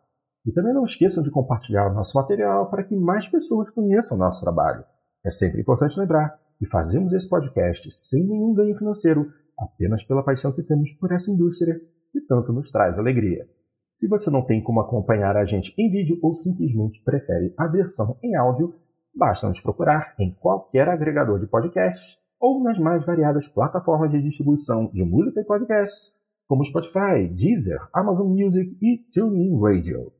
E 0.45 0.51
também 0.51 0.73
não 0.73 0.83
esqueçam 0.83 1.23
de 1.23 1.31
compartilhar 1.31 1.89
o 1.89 1.93
nosso 1.93 2.17
material 2.17 2.69
para 2.69 2.83
que 2.83 2.95
mais 2.95 3.29
pessoas 3.29 3.69
conheçam 3.69 4.17
o 4.17 4.19
nosso 4.19 4.43
trabalho. 4.43 4.83
É 5.25 5.29
sempre 5.29 5.61
importante 5.61 5.97
lembrar 5.97 6.37
e 6.61 6.65
fazemos 6.65 7.13
esse 7.13 7.29
podcast 7.29 7.89
sem 7.91 8.27
nenhum 8.27 8.53
ganho 8.53 8.75
financeiro, 8.75 9.31
apenas 9.57 10.03
pela 10.03 10.23
paixão 10.23 10.51
que 10.51 10.63
temos 10.63 10.91
por 10.93 11.11
essa 11.13 11.31
indústria 11.31 11.79
que 12.11 12.21
tanto 12.21 12.51
nos 12.51 12.69
traz 12.71 12.99
alegria. 12.99 13.47
Se 13.93 14.07
você 14.07 14.31
não 14.31 14.43
tem 14.43 14.61
como 14.61 14.79
acompanhar 14.79 15.37
a 15.37 15.45
gente 15.45 15.73
em 15.77 15.89
vídeo 15.89 16.17
ou 16.21 16.33
simplesmente 16.33 17.03
prefere 17.03 17.53
a 17.57 17.67
versão 17.67 18.17
em 18.23 18.35
áudio, 18.35 18.73
basta 19.15 19.47
nos 19.47 19.61
procurar 19.61 20.15
em 20.19 20.33
qualquer 20.33 20.89
agregador 20.89 21.39
de 21.39 21.47
podcasts 21.47 22.17
ou 22.39 22.61
nas 22.61 22.79
mais 22.79 23.05
variadas 23.05 23.47
plataformas 23.47 24.11
de 24.11 24.21
distribuição 24.21 24.89
de 24.91 25.05
música 25.05 25.39
e 25.39 25.45
podcasts, 25.45 26.11
como 26.47 26.65
Spotify, 26.65 27.27
Deezer, 27.29 27.79
Amazon 27.93 28.27
Music 28.27 28.77
e 28.81 28.97
TuneIn 29.13 29.61
Radio. 29.61 30.11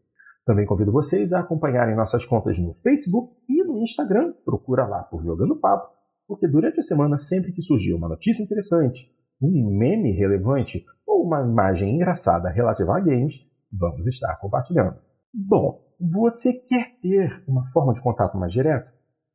Também 0.45 0.65
convido 0.65 0.91
vocês 0.91 1.33
a 1.33 1.39
acompanharem 1.39 1.95
nossas 1.95 2.25
contas 2.25 2.59
no 2.59 2.75
Facebook 2.75 3.33
e 3.49 3.63
no 3.63 3.79
Instagram, 3.79 4.33
procura 4.45 4.85
lá 4.85 5.01
por 5.03 5.23
Jogando 5.23 5.55
Papo, 5.55 5.91
porque 6.27 6.47
durante 6.47 6.79
a 6.79 6.83
semana, 6.83 7.17
sempre 7.17 7.51
que 7.51 7.61
surgir 7.61 7.93
uma 7.93 8.07
notícia 8.07 8.43
interessante, 8.43 9.11
um 9.41 9.75
meme 9.75 10.11
relevante 10.11 10.85
ou 11.05 11.25
uma 11.25 11.41
imagem 11.41 11.95
engraçada 11.95 12.49
relativa 12.49 12.95
a 12.95 12.99
games, 12.99 13.51
vamos 13.77 14.07
estar 14.07 14.35
compartilhando. 14.37 14.95
Bom, 15.33 15.83
você 15.99 16.53
quer 16.67 16.97
ter 17.01 17.29
uma 17.47 17.65
forma 17.67 17.93
de 17.93 18.03
contato 18.03 18.37
mais 18.37 18.53
direto? 18.53 18.91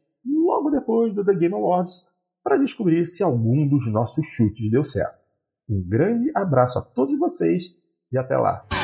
depois 0.80 1.14
do 1.14 1.24
The 1.24 1.34
Game 1.34 1.54
Awards, 1.54 2.08
para 2.42 2.56
descobrir 2.56 3.06
se 3.06 3.22
algum 3.22 3.68
dos 3.68 3.86
nossos 3.92 4.26
chutes 4.26 4.70
deu 4.70 4.82
certo. 4.82 5.20
Um 5.68 5.86
grande 5.86 6.32
abraço 6.34 6.78
a 6.78 6.82
todos 6.82 7.18
vocês 7.18 7.76
e 8.10 8.18
até 8.18 8.36
lá! 8.36 8.79